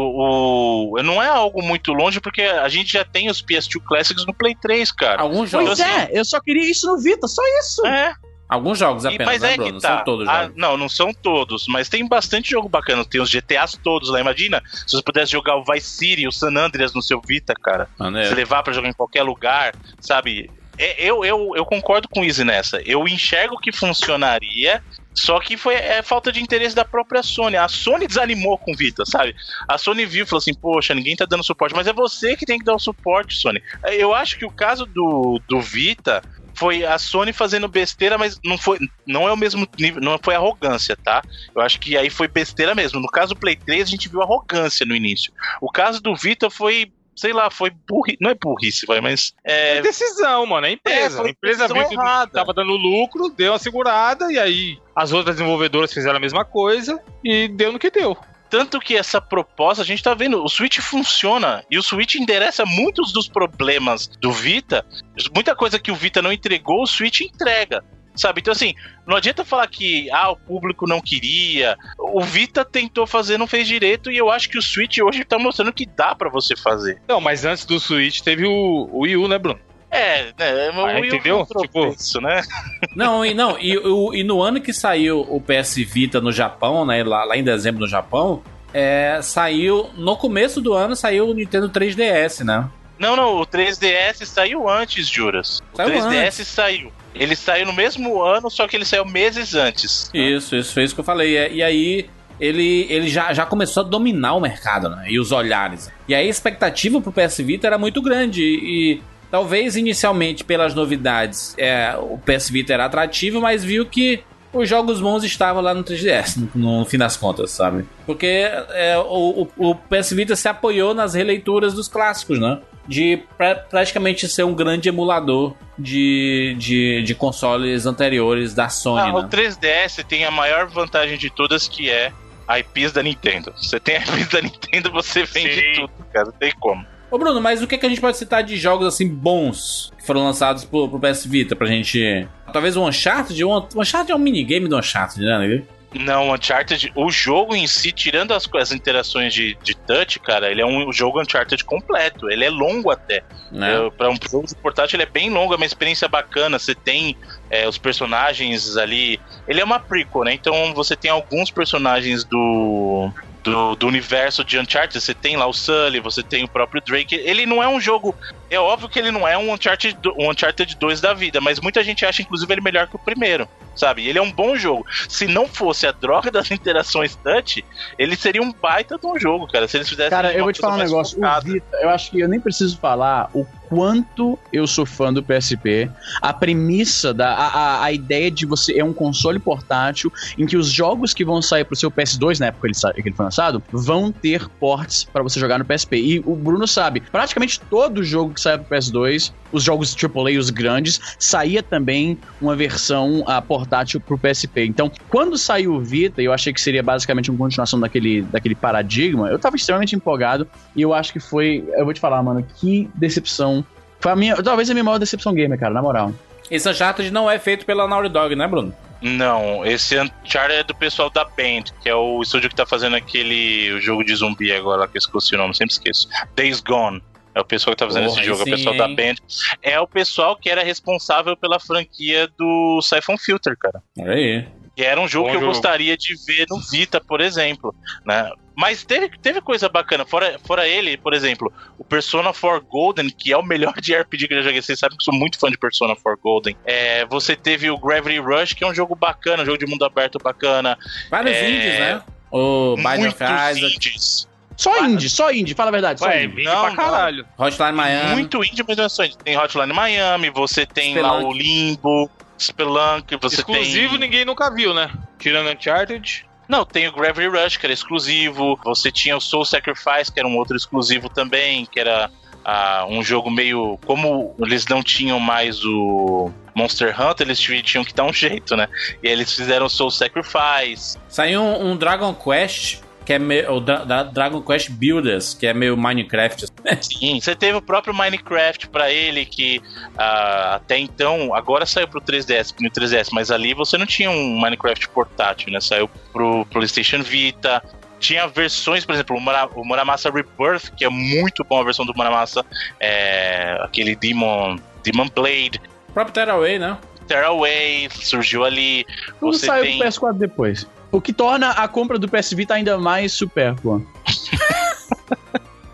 o- 0.97 1.02
Não 1.02 1.22
é 1.22 1.28
algo 1.28 1.62
muito 1.62 1.93
longe, 1.93 2.20
porque 2.20 2.40
a 2.43 2.68
gente 2.68 2.93
já 2.94 3.05
tem 3.05 3.28
os 3.28 3.43
PS2 3.43 3.81
Classics 3.86 4.24
no 4.26 4.32
Play 4.35 4.55
3, 4.60 4.90
cara. 4.93 5.20
Alguns 5.22 5.51
Pois 5.51 5.66
jogos. 5.66 5.81
assim- 5.81 5.90
é, 5.90 6.09
eu 6.12 6.24
só 6.24 6.40
queria 6.40 6.70
isso 6.70 6.86
no 6.86 6.98
Vita, 7.01 7.28
só 7.28 7.43
isso. 7.60 7.86
É, 7.86 8.14
Alguns 8.48 8.78
jogos 8.78 9.05
e- 9.05 9.09
apenas, 9.09 9.26
mas 9.26 9.43
né, 9.43 9.52
é 9.52 9.56
Bruno? 9.56 9.66
que 9.66 9.72
Não 9.72 9.81
tá. 9.81 9.97
são 9.97 10.05
todos 10.05 10.28
Ah, 10.28 10.43
jogos. 10.43 10.56
não, 10.56 10.76
não 10.76 10.89
são 10.89 11.12
todos, 11.14 11.64
mas 11.68 11.89
tem 11.89 12.06
bastante 12.06 12.51
jogo 12.51 12.68
bacana. 12.68 13.05
Tem 13.05 13.20
os 13.20 13.28
GTAs 13.31 13.72
todos 13.82 14.10
lá. 14.10 14.20
Imagina 14.20 14.62
se 14.86 14.97
você 14.97 15.02
pudesse 15.02 15.32
jogar 15.32 15.56
o 15.56 15.64
Vice 15.64 15.89
City, 15.89 16.26
o 16.28 16.32
San 16.32 16.55
Andreas 16.56 16.94
no 16.94 17.02
seu 17.02 17.20
Vita, 17.26 17.52
cara. 17.55 17.89
Maneiro. 17.98 18.28
Você 18.28 18.35
levar 18.35 18.62
pra 18.62 18.72
jogar 18.72 18.89
em 18.89 18.93
qualquer 18.94 19.22
lugar, 19.22 19.74
sabe? 20.01 20.51
É, 20.78 20.97
Eu, 21.09 21.24
eu, 21.24 21.52
eu 21.56 21.64
concordo 21.64 22.09
com 22.09 22.20
o 22.20 22.24
Easy 22.24 22.44
nessa. 22.44 22.81
Eu 22.85 23.06
enxergo 23.09 23.59
que 23.59 23.70
funcionaria, 23.72 24.82
só 25.14 25.38
que 25.38 25.56
foi 25.56 25.74
é, 25.74 26.02
falta 26.02 26.32
de 26.32 26.42
interesse 26.42 26.74
da 26.74 26.84
própria 26.84 27.22
Sony. 27.22 27.56
A 27.56 27.68
Sony 27.68 28.06
desanimou 28.06 28.58
com 28.58 28.72
o 28.72 28.76
Vita, 28.76 29.04
sabe? 29.06 29.34
A 29.68 29.78
Sony 29.78 30.04
viu 30.04 30.24
e 30.24 30.26
falou 30.26 30.38
assim: 30.38 30.54
Poxa, 30.54 30.94
ninguém 30.94 31.14
tá 31.14 31.24
dando 31.24 31.44
suporte, 31.44 31.74
mas 31.74 31.86
é 31.86 31.92
você 31.92 32.36
que 32.36 32.46
tem 32.46 32.58
que 32.58 32.64
dar 32.64 32.74
o 32.74 32.78
suporte, 32.78 33.36
Sony. 33.36 33.62
Eu 33.84 34.12
acho 34.12 34.38
que 34.38 34.44
o 34.44 34.50
caso 34.50 34.84
do, 34.86 35.40
do 35.48 35.60
Vita 35.60 36.22
foi 36.56 36.84
a 36.84 36.98
Sony 36.98 37.32
fazendo 37.32 37.68
besteira, 37.68 38.16
mas 38.16 38.38
não 38.44 38.56
foi 38.56 38.78
não 39.06 39.28
é 39.28 39.32
o 39.32 39.36
mesmo 39.36 39.68
nível, 39.78 40.00
não 40.00 40.18
foi 40.22 40.34
arrogância, 40.34 40.96
tá? 40.96 41.22
Eu 41.54 41.62
acho 41.62 41.78
que 41.80 41.96
aí 41.96 42.08
foi 42.08 42.28
besteira 42.28 42.74
mesmo. 42.74 43.00
No 43.00 43.08
caso 43.08 43.34
do 43.34 43.40
Play 43.40 43.56
3, 43.56 43.82
a 43.82 43.90
gente 43.90 44.08
viu 44.08 44.22
arrogância 44.22 44.86
no 44.86 44.94
início. 44.94 45.32
O 45.60 45.70
caso 45.70 46.00
do 46.00 46.14
Vita 46.14 46.48
foi, 46.48 46.92
sei 47.16 47.32
lá, 47.32 47.50
foi 47.50 47.70
burrice, 47.70 48.18
não 48.20 48.30
é 48.30 48.34
burrice, 48.34 48.86
vai, 48.86 49.00
mas 49.00 49.34
é, 49.44 49.78
É 49.78 49.82
decisão, 49.82 50.46
mano. 50.46 50.66
É 50.66 50.72
empresa. 50.72 51.22
É, 51.22 51.26
a 51.26 51.30
empresa 51.30 51.68
viu 51.68 51.88
que 51.88 51.96
tava 51.96 52.52
dando 52.54 52.72
lucro, 52.72 53.28
deu 53.30 53.52
uma 53.52 53.58
segurada, 53.58 54.32
e 54.32 54.38
aí 54.38 54.78
as 54.94 55.12
outras 55.12 55.36
desenvolvedoras 55.36 55.92
fizeram 55.92 56.16
a 56.16 56.20
mesma 56.20 56.44
coisa 56.44 57.00
e 57.22 57.48
deu 57.48 57.72
no 57.72 57.78
que 57.78 57.90
deu. 57.90 58.16
Tanto 58.54 58.78
que 58.78 58.96
essa 58.96 59.20
proposta, 59.20 59.82
a 59.82 59.86
gente 59.86 60.02
tá 60.02 60.14
vendo, 60.14 60.42
o 60.42 60.48
Switch 60.48 60.78
funciona 60.78 61.64
e 61.68 61.76
o 61.76 61.82
Switch 61.82 62.14
endereça 62.14 62.64
muitos 62.64 63.12
dos 63.12 63.26
problemas 63.26 64.06
do 64.06 64.30
Vita. 64.30 64.86
Muita 65.34 65.56
coisa 65.56 65.78
que 65.78 65.90
o 65.90 65.94
Vita 65.96 66.22
não 66.22 66.32
entregou, 66.32 66.82
o 66.82 66.86
Switch 66.86 67.22
entrega. 67.22 67.82
Sabe? 68.14 68.40
Então, 68.40 68.52
assim, 68.52 68.74
não 69.06 69.16
adianta 69.16 69.44
falar 69.44 69.66
que 69.66 70.08
ah, 70.12 70.30
o 70.30 70.36
público 70.36 70.86
não 70.86 71.00
queria. 71.00 71.76
O 71.98 72.20
Vita 72.20 72.64
tentou 72.64 73.06
fazer, 73.06 73.36
não 73.38 73.46
fez 73.46 73.66
direito, 73.66 74.10
e 74.10 74.16
eu 74.16 74.30
acho 74.30 74.48
que 74.48 74.56
o 74.56 74.62
Switch 74.62 74.98
hoje 74.98 75.24
tá 75.24 75.38
mostrando 75.38 75.72
que 75.72 75.84
dá 75.84 76.14
pra 76.14 76.30
você 76.30 76.54
fazer. 76.56 77.00
Não, 77.08 77.20
mas 77.20 77.44
antes 77.44 77.64
do 77.64 77.80
Switch 77.80 78.20
teve 78.20 78.46
o, 78.46 78.88
o 78.92 79.00
Wii 79.00 79.16
U, 79.16 79.26
né, 79.28 79.36
Bruno? 79.38 79.58
É, 79.90 80.32
né? 80.38 80.70
o 80.70 80.80
Ah, 80.86 80.92
Wii 80.94 81.02
U 81.02 81.04
entendeu? 81.06 81.40
um 81.40 81.44
Tipo- 81.44 81.68
tropeço, 81.68 82.20
né? 82.20 82.42
Não, 82.94 83.24
e, 83.24 83.34
não 83.34 83.58
e, 83.60 83.76
o- 83.78 84.14
e 84.14 84.22
no 84.22 84.40
ano 84.42 84.60
que 84.60 84.72
saiu 84.72 85.20
o 85.28 85.40
PS 85.40 85.76
Vita 85.84 86.20
no 86.20 86.30
Japão, 86.32 86.84
né? 86.86 87.02
Lá, 87.02 87.24
lá 87.24 87.36
em 87.36 87.42
dezembro 87.42 87.80
no 87.80 87.88
Japão, 87.88 88.42
é, 88.72 89.18
saiu. 89.22 89.90
No 89.96 90.16
começo 90.16 90.60
do 90.60 90.72
ano 90.72 90.94
saiu 90.94 91.28
o 91.28 91.34
Nintendo 91.34 91.68
3DS, 91.68 92.44
né? 92.44 92.68
Não, 92.98 93.16
não, 93.16 93.40
o 93.40 93.46
3DS 93.46 94.24
saiu 94.24 94.68
antes, 94.68 95.08
Juras. 95.08 95.60
O 95.72 95.76
Saiu 95.76 95.90
3DS 96.00 96.26
antes. 96.26 96.46
saiu. 96.48 96.92
Ele 97.14 97.36
saiu 97.36 97.66
no 97.66 97.72
mesmo 97.72 98.22
ano, 98.22 98.50
só 98.50 98.66
que 98.66 98.76
ele 98.76 98.84
saiu 98.84 99.04
meses 99.04 99.54
antes. 99.54 100.10
Isso, 100.12 100.56
isso 100.56 100.74
foi 100.74 100.84
isso 100.84 100.94
que 100.94 101.00
eu 101.00 101.04
falei. 101.04 101.36
E, 101.36 101.56
e 101.56 101.62
aí 101.62 102.10
ele, 102.40 102.86
ele 102.90 103.08
já, 103.08 103.32
já 103.32 103.46
começou 103.46 103.82
a 103.82 103.86
dominar 103.86 104.34
o 104.34 104.40
mercado, 104.40 104.88
né? 104.90 105.04
E 105.08 105.18
os 105.18 105.32
olhares. 105.32 105.90
E 106.08 106.14
aí 106.14 106.26
a 106.26 106.30
expectativa 106.30 107.00
pro 107.00 107.12
PS 107.12 107.38
Vita 107.38 107.66
era 107.66 107.78
muito 107.78 108.02
grande. 108.02 108.42
E, 108.42 109.02
talvez 109.30 109.74
inicialmente 109.74 110.44
pelas 110.44 110.74
novidades 110.74 111.56
é, 111.58 111.96
o 111.96 112.18
PS 112.18 112.50
Vita 112.50 112.72
era 112.72 112.84
atrativo, 112.84 113.40
mas 113.40 113.64
viu 113.64 113.84
que 113.84 114.22
os 114.52 114.68
jogos 114.68 115.00
bons 115.00 115.24
estavam 115.24 115.60
lá 115.60 115.74
no 115.74 115.82
3DS, 115.82 116.48
no, 116.54 116.78
no 116.78 116.84
fim 116.84 116.96
das 116.96 117.16
contas, 117.16 117.50
sabe? 117.50 117.84
Porque 118.06 118.48
é, 118.70 118.96
o, 118.96 119.48
o, 119.56 119.70
o 119.70 119.74
PS 119.74 120.12
Vita 120.12 120.36
se 120.36 120.46
apoiou 120.46 120.94
nas 120.94 121.14
releituras 121.14 121.74
dos 121.74 121.88
clássicos, 121.88 122.38
né? 122.38 122.60
De 122.86 123.23
pra, 123.39 123.55
praticamente 123.55 124.28
ser 124.28 124.43
um 124.44 124.55
grande 124.55 124.89
emulador 124.89 125.55
de, 125.78 126.55
de, 126.59 127.02
de 127.02 127.15
consoles 127.15 127.86
anteriores 127.86 128.55
da 128.55 128.69
Sony, 128.69 129.01
Ah, 129.09 129.12
né? 129.12 129.19
o 129.20 129.23
3DS 129.24 130.05
tem 130.05 130.24
a 130.24 130.31
maior 130.31 130.66
vantagem 130.66 131.16
de 131.16 131.31
todas 131.31 131.66
que 131.66 131.89
é 131.90 132.12
IPs 132.59 132.93
da 132.93 133.02
Nintendo. 133.02 133.52
Você 133.56 133.81
tem 133.81 133.97
IPs 133.97 134.28
da 134.28 134.40
Nintendo, 134.43 134.90
você 134.90 135.24
vende 135.24 135.55
Sim. 135.55 135.73
tudo, 135.77 135.90
cara. 136.12 136.27
Não 136.27 136.32
tem 136.32 136.52
como. 136.61 136.85
Ô 137.11 137.19
Bruno, 137.19 137.40
mas 137.40 137.62
o 137.62 137.66
que, 137.66 137.78
que 137.78 137.86
a 137.86 137.89
gente 137.89 138.01
pode 138.01 138.16
citar 138.16 138.43
de 138.43 138.56
jogos 138.56 138.86
assim 138.86 139.09
bons 139.09 139.93
que 139.97 140.05
foram 140.05 140.24
lançados 140.24 140.65
pro, 140.65 140.89
pro 140.89 140.98
PS 141.01 141.24
Vita 141.27 141.55
pra 141.56 141.66
gente. 141.66 142.27
Talvez 142.52 142.77
o 142.77 142.85
Uncharted? 142.86 143.44
O 143.44 143.51
Un- 143.56 143.69
o 143.74 143.81
Uncharted 143.81 144.12
é 144.12 144.15
um 144.15 144.19
minigame 144.19 144.69
do 144.69 144.77
Uncharted, 144.77 145.24
né? 145.24 145.62
Não, 145.94 146.32
Uncharted, 146.32 146.90
o 146.94 147.10
jogo 147.10 147.54
em 147.54 147.66
si, 147.66 147.92
tirando 147.92 148.34
as, 148.34 148.48
as 148.54 148.72
interações 148.72 149.32
de, 149.32 149.56
de 149.62 149.74
touch, 149.74 150.18
cara, 150.18 150.50
ele 150.50 150.60
é 150.60 150.66
um 150.66 150.92
jogo 150.92 151.20
Uncharted 151.20 151.62
completo. 151.64 152.28
Ele 152.28 152.44
é 152.44 152.50
longo 152.50 152.90
até. 152.90 153.22
né? 153.50 153.74
É, 153.86 153.90
Pra 153.90 154.10
um 154.10 154.16
jogo 154.30 154.46
de 154.46 154.56
portátil, 154.56 154.96
ele 154.96 155.04
é 155.04 155.06
bem 155.06 155.30
longo, 155.30 155.54
é 155.54 155.56
uma 155.56 155.66
experiência 155.66 156.08
bacana. 156.08 156.58
Você 156.58 156.74
tem 156.74 157.16
é, 157.48 157.68
os 157.68 157.78
personagens 157.78 158.76
ali. 158.76 159.20
Ele 159.46 159.60
é 159.60 159.64
uma 159.64 159.78
prequel, 159.78 160.24
né? 160.24 160.32
Então 160.34 160.74
você 160.74 160.96
tem 160.96 161.10
alguns 161.10 161.50
personagens 161.50 162.24
do. 162.24 163.10
Do, 163.44 163.76
do 163.76 163.86
universo 163.86 164.42
de 164.42 164.58
Uncharted, 164.58 164.98
você 164.98 165.12
tem 165.12 165.36
lá 165.36 165.46
o 165.46 165.52
Sully, 165.52 166.00
você 166.00 166.22
tem 166.22 166.44
o 166.44 166.48
próprio 166.48 166.80
Drake. 166.80 167.14
Ele 167.14 167.44
não 167.44 167.62
é 167.62 167.68
um 167.68 167.78
jogo. 167.78 168.16
É 168.48 168.58
óbvio 168.58 168.88
que 168.88 168.98
ele 168.98 169.10
não 169.10 169.28
é 169.28 169.36
um 169.36 169.52
Uncharted, 169.52 169.98
um 170.18 170.30
Uncharted 170.30 170.74
2 170.76 171.00
da 171.02 171.12
vida, 171.12 171.42
mas 171.42 171.60
muita 171.60 171.84
gente 171.84 172.06
acha, 172.06 172.22
inclusive, 172.22 172.50
ele 172.54 172.62
melhor 172.62 172.86
que 172.88 172.96
o 172.96 172.98
primeiro. 172.98 173.46
Sabe? 173.74 174.06
Ele 174.06 174.18
é 174.18 174.22
um 174.22 174.30
bom 174.30 174.56
jogo. 174.56 174.84
Se 175.09 175.26
não 175.26 175.48
fosse 175.48 175.86
a 175.86 175.92
droga 175.92 176.30
das 176.30 176.51
interações 176.52 177.16
touch, 177.16 177.64
ele 177.98 178.16
seria 178.16 178.42
um 178.42 178.52
baita 178.52 178.98
de 178.98 179.06
um 179.06 179.18
jogo, 179.18 179.46
cara. 179.46 179.66
Se 179.66 179.76
eles 179.76 179.88
fizessem. 179.88 180.10
Cara, 180.10 180.32
eu 180.32 180.44
vou 180.44 180.52
te 180.52 180.60
falar 180.60 180.74
um 180.74 180.78
negócio. 180.78 181.18
Vita, 181.42 181.76
eu 181.80 181.90
acho 181.90 182.10
que 182.10 182.20
eu 182.20 182.28
nem 182.28 182.40
preciso 182.40 182.78
falar 182.78 183.30
o 183.34 183.44
quanto 183.68 184.38
eu 184.52 184.66
sou 184.66 184.86
fã 184.86 185.12
do 185.12 185.22
PSP. 185.22 185.90
A 186.20 186.32
premissa, 186.32 187.12
da, 187.12 187.32
a, 187.34 187.46
a, 187.46 187.84
a 187.84 187.92
ideia 187.92 188.30
de 188.30 188.46
você 188.46 188.78
é 188.78 188.84
um 188.84 188.92
console 188.92 189.38
portátil 189.38 190.12
em 190.38 190.46
que 190.46 190.56
os 190.56 190.68
jogos 190.68 191.12
que 191.12 191.24
vão 191.24 191.42
sair 191.42 191.64
pro 191.64 191.76
seu 191.76 191.90
PS2, 191.90 192.38
na 192.38 192.46
época 192.46 192.68
que 192.68 192.86
ele, 192.86 193.02
que 193.02 193.09
ele 193.09 193.16
foi 193.16 193.24
lançado, 193.24 193.62
vão 193.72 194.12
ter 194.12 194.48
ports 194.60 195.05
pra 195.05 195.22
você 195.22 195.40
jogar 195.40 195.59
no 195.59 195.64
PSP. 195.64 195.96
E 195.96 196.18
o 196.20 196.36
Bruno 196.36 196.66
sabe, 196.66 197.01
praticamente 197.01 197.60
todo 197.60 198.02
jogo 198.05 198.34
que 198.34 198.40
sai 198.40 198.59
pro 198.59 198.76
PS2, 198.76 199.32
os 199.55 199.62
jogos 199.62 199.97
AAA, 199.97 200.39
os 200.39 200.51
grandes, 200.51 201.01
saía 201.18 201.62
também 201.62 202.18
uma 202.40 202.56
versão 202.56 203.22
ah, 203.26 203.40
portátil 203.40 204.01
pro 204.01 204.18
PSP. 204.18 204.64
Então, 204.64 204.90
quando 205.09 205.39
saiu 205.39 205.74
o 205.74 205.81
Vita, 205.81 206.20
eu 206.20 206.32
achei 206.32 206.52
que 206.52 206.60
seria 206.60 206.82
basicamente 206.82 207.31
uma 207.31 207.39
continuação 207.39 207.78
daquele, 207.78 208.22
daquele 208.22 208.55
paradigma, 208.55 209.28
eu 209.28 209.39
tava 209.39 209.56
extremamente 209.56 209.94
empolgado 209.94 210.48
e 210.74 210.82
eu 210.82 210.93
acho 210.93 211.12
que 211.12 211.20
foi, 211.20 211.64
eu 211.76 211.85
vou 211.85 211.94
te 211.94 212.01
falar, 212.01 212.22
mano, 212.22 212.44
que 212.56 212.90
decepção. 212.94 213.64
Foi 214.01 214.10
a 214.10 214.16
minha, 214.16 214.36
talvez 214.43 214.68
a 214.68 214.74
minha 214.74 214.85
maior 214.85 214.98
decepção 214.98 215.32
gamer, 215.32 215.59
cara, 215.59 215.72
na 215.72 215.81
moral. 215.81 216.12
Esse 216.51 216.68
Uncharted 216.68 217.10
não 217.10 217.31
é 217.31 217.39
feito 217.39 217.64
pela 217.64 217.86
Naughty 217.86 218.09
Dog, 218.09 218.35
né, 218.35 218.47
Bruno? 218.47 218.74
Não, 219.01 219.64
esse 219.64 219.98
Uncharted 220.01 220.60
é 220.60 220.64
do 220.64 220.74
pessoal 220.74 221.10
da 221.10 221.24
Band, 221.24 221.64
que 221.82 221.89
é 221.89 221.94
o 221.94 222.22
estúdio 222.22 222.48
que 222.48 222.56
tá 222.56 222.66
fazendo 222.66 222.97
aquele 222.97 223.72
o 223.72 223.81
jogo 223.81 224.05
de 224.05 224.14
zumbi 224.14 224.52
agora, 224.52 224.89
que 224.89 224.97
eu 224.97 224.98
esqueci 224.98 225.35
o 225.35 225.39
nome, 225.39 225.55
sempre 225.55 225.74
esqueço. 225.74 226.09
Days 226.35 226.60
Gone. 226.60 227.02
É 227.35 227.40
o 227.40 227.44
pessoal 227.44 227.74
que 227.74 227.81
tá 227.81 227.86
fazendo 227.86 228.06
Porra, 228.06 228.20
esse 228.20 228.27
jogo, 228.27 228.43
aí 228.44 228.51
é 228.51 228.55
o 228.55 228.56
pessoal 228.56 228.74
sim, 228.74 228.78
da 228.78 228.89
hein? 228.89 228.97
Band. 228.97 229.15
É 229.62 229.81
o 229.81 229.86
pessoal 229.89 230.36
que 230.36 230.48
era 230.48 230.62
responsável 230.62 231.36
pela 231.36 231.59
franquia 231.59 232.28
do 232.39 232.81
Siphon 232.82 233.19
Filter, 233.19 233.56
cara. 233.59 233.82
Olha 233.98 234.12
aí. 234.12 234.47
Que 234.77 234.82
era 234.82 235.01
um 235.01 235.06
jogo 235.06 235.27
Bom 235.27 235.31
que 235.31 235.36
eu 235.36 235.40
jogo. 235.40 235.52
gostaria 235.52 235.97
de 235.97 236.15
ver 236.27 236.47
no 236.51 236.59
Vita, 236.61 237.01
por 237.01 237.20
exemplo, 237.20 237.74
né? 238.05 238.31
Mas 238.56 238.85
teve, 238.85 239.09
teve 239.19 239.40
coisa 239.40 239.69
bacana, 239.69 240.05
fora, 240.05 240.39
fora 240.44 240.66
ele, 240.66 240.97
por 240.97 241.12
exemplo, 241.12 241.52
o 241.77 241.85
Persona 241.85 242.32
4 242.32 242.65
Golden, 242.69 243.09
que 243.11 243.32
é 243.32 243.36
o 243.36 243.43
melhor 243.43 243.74
de 243.81 243.94
RPG 243.94 244.28
que 244.28 244.35
eu 244.35 244.39
já 244.39 244.44
joguei, 244.44 244.62
vocês 244.62 244.78
sabem 244.78 244.97
que 244.97 245.02
eu 245.02 245.05
sou 245.12 245.15
muito 245.15 245.39
fã 245.39 245.48
de 245.51 245.59
Persona 245.59 245.94
4 245.97 246.20
Golden. 246.23 246.56
É, 246.65 247.05
você 247.06 247.35
teve 247.36 247.69
o 247.70 247.78
Gravity 247.78 248.19
Rush, 248.19 248.52
que 248.52 248.62
é 248.65 248.66
um 248.66 248.74
jogo 248.74 248.94
bacana, 248.94 249.43
um 249.43 249.47
jogo 249.47 249.59
de 249.59 249.66
mundo 249.66 249.85
aberto 249.85 250.19
bacana. 250.23 250.78
Vários 251.11 251.36
É, 251.36 251.51
indies, 251.51 251.78
né? 251.81 252.02
O 252.31 252.74
Binding 252.77 252.98
muitos 252.98 253.20
of 253.20 253.24
Isaac, 253.24 253.74
indies. 253.77 254.28
Só 254.56 254.85
indie, 254.85 255.09
só 255.10 255.32
indie, 255.32 255.55
fala 255.55 255.70
a 255.70 255.72
verdade, 255.72 255.98
só 256.01 256.06
Ué, 256.06 256.24
indie. 256.24 256.44
Não, 256.44 256.60
pra 256.60 256.70
não. 256.70 256.76
caralho. 256.76 257.26
Hotline 257.39 257.72
Miami. 257.72 258.12
Muito 258.14 258.44
indie, 258.44 258.64
mas 258.66 258.76
não 258.76 258.85
é 258.85 258.89
só 258.89 259.05
indie. 259.05 259.18
Tem 259.18 259.36
Hotline 259.36 259.72
Miami, 259.72 260.31
você 260.31 260.64
tem 260.66 260.94
lá 260.98 261.09
Spelunk. 261.14 261.26
o 261.26 261.32
Limbo, 261.39 262.10
Spelunk, 262.39 263.16
você 263.20 263.36
Exclusivo 263.36 263.90
tem... 263.90 263.98
ninguém 264.01 264.24
nunca 264.24 264.51
viu, 264.55 264.72
né? 264.74 264.90
Tirando 265.18 265.51
Uncharted. 265.51 266.26
Não, 266.48 266.64
tem 266.64 266.86
o 266.86 266.93
Gravity 266.93 267.28
Rush, 267.28 267.56
que 267.56 267.64
era 267.66 267.72
exclusivo. 267.72 268.59
Você 268.64 268.93
tinha 268.93 269.16
o 269.16 269.20
Soul 269.20 269.44
Sacrifice, 269.44 270.12
que 270.12 270.18
era 270.20 270.28
um 270.28 270.36
outro 270.36 270.55
exclusivo 270.56 271.09
também, 271.09 271.64
que 271.64 271.81
era 271.81 272.10
ah, 272.44 272.85
um 272.86 273.02
jogo 273.02 273.31
meio. 273.31 273.78
Como 273.86 274.35
eles 274.39 274.66
não 274.66 274.82
tinham 274.82 275.18
mais 275.18 275.64
o 275.64 276.31
Monster 276.55 276.94
Hunter, 277.01 277.26
eles 277.26 277.40
ti- 277.40 277.62
tinham 277.62 277.82
que 277.82 277.94
dar 277.94 278.05
um 278.05 278.12
jeito, 278.14 278.55
né? 278.56 278.68
E 279.02 279.06
aí 279.09 279.14
eles 279.14 279.32
fizeram 279.32 279.64
o 279.66 279.70
Soul 279.70 279.90
Sacrifice. 279.90 280.98
Saiu 281.09 281.40
um, 281.40 281.70
um 281.70 281.76
Dragon 281.78 282.12
Quest, 282.14 282.81
que 283.05 283.12
é 283.12 283.18
meio. 283.18 283.52
O 283.52 283.60
Dra- 283.60 283.85
da 283.85 284.02
Dragon 284.02 284.40
Quest 284.40 284.70
Builders, 284.70 285.35
que 285.35 285.47
é 285.47 285.52
meio 285.55 285.76
Minecraft. 285.76 286.47
Sim, 286.81 287.20
você 287.20 287.35
teve 287.35 287.59
o 287.59 287.62
próprio 287.62 287.94
Minecraft 287.94 288.68
pra 288.68 288.90
ele, 288.90 289.24
que 289.26 289.60
ah, 289.98 290.55
até 290.56 290.78
então, 290.78 291.35
agora 291.35 291.66
saiu 291.66 291.86
pro 291.89 292.01
3DS, 292.01 292.55
no 292.60 292.70
3DS, 292.70 293.09
mas 293.12 293.31
ali 293.31 293.52
você 293.55 293.76
não 293.76 293.86
tinha 293.86 294.10
um 294.10 294.39
Minecraft 294.40 294.89
portátil, 294.90 295.52
né? 295.52 295.60
Saiu 295.60 295.89
pro 296.12 296.47
PlayStation 296.47 297.02
Vita. 297.02 297.62
Tinha 298.01 298.26
versões, 298.26 298.85
por 298.85 298.93
exemplo, 298.94 299.16
o, 299.16 299.20
Mura, 299.20 299.48
o 299.55 299.64
Muramasa 299.64 300.10
Rebirth, 300.10 300.70
que 300.76 300.85
é 300.85 300.89
muito 300.90 301.43
bom 301.44 301.60
a 301.60 301.64
versão 301.64 301.86
do 301.86 301.94
Muramasa, 301.97 302.44
é, 302.78 303.56
aquele 303.62 303.97
Demon, 303.97 304.56
Demon 304.82 305.09
Blade, 305.09 305.59
O 305.89 305.93
próprio 305.93 306.12
Tearaway, 306.12 306.59
né? 306.59 306.76
Tearaway 307.06 307.89
surgiu 307.90 308.44
ali. 308.44 308.85
Tudo 309.20 309.32
Você 309.39 309.47
saiu 309.47 309.64
tem. 309.64 309.78
pro 309.78 309.89
PS4 309.89 310.18
depois. 310.18 310.66
O 310.94 311.00
que 311.00 311.12
torna 311.12 311.50
a 311.50 311.66
compra 311.66 311.98
do 311.98 312.08
PS 312.08 312.34
Vita 312.34 312.54
ainda 312.54 312.78
mais 312.78 313.12
supérflua. 313.12 313.82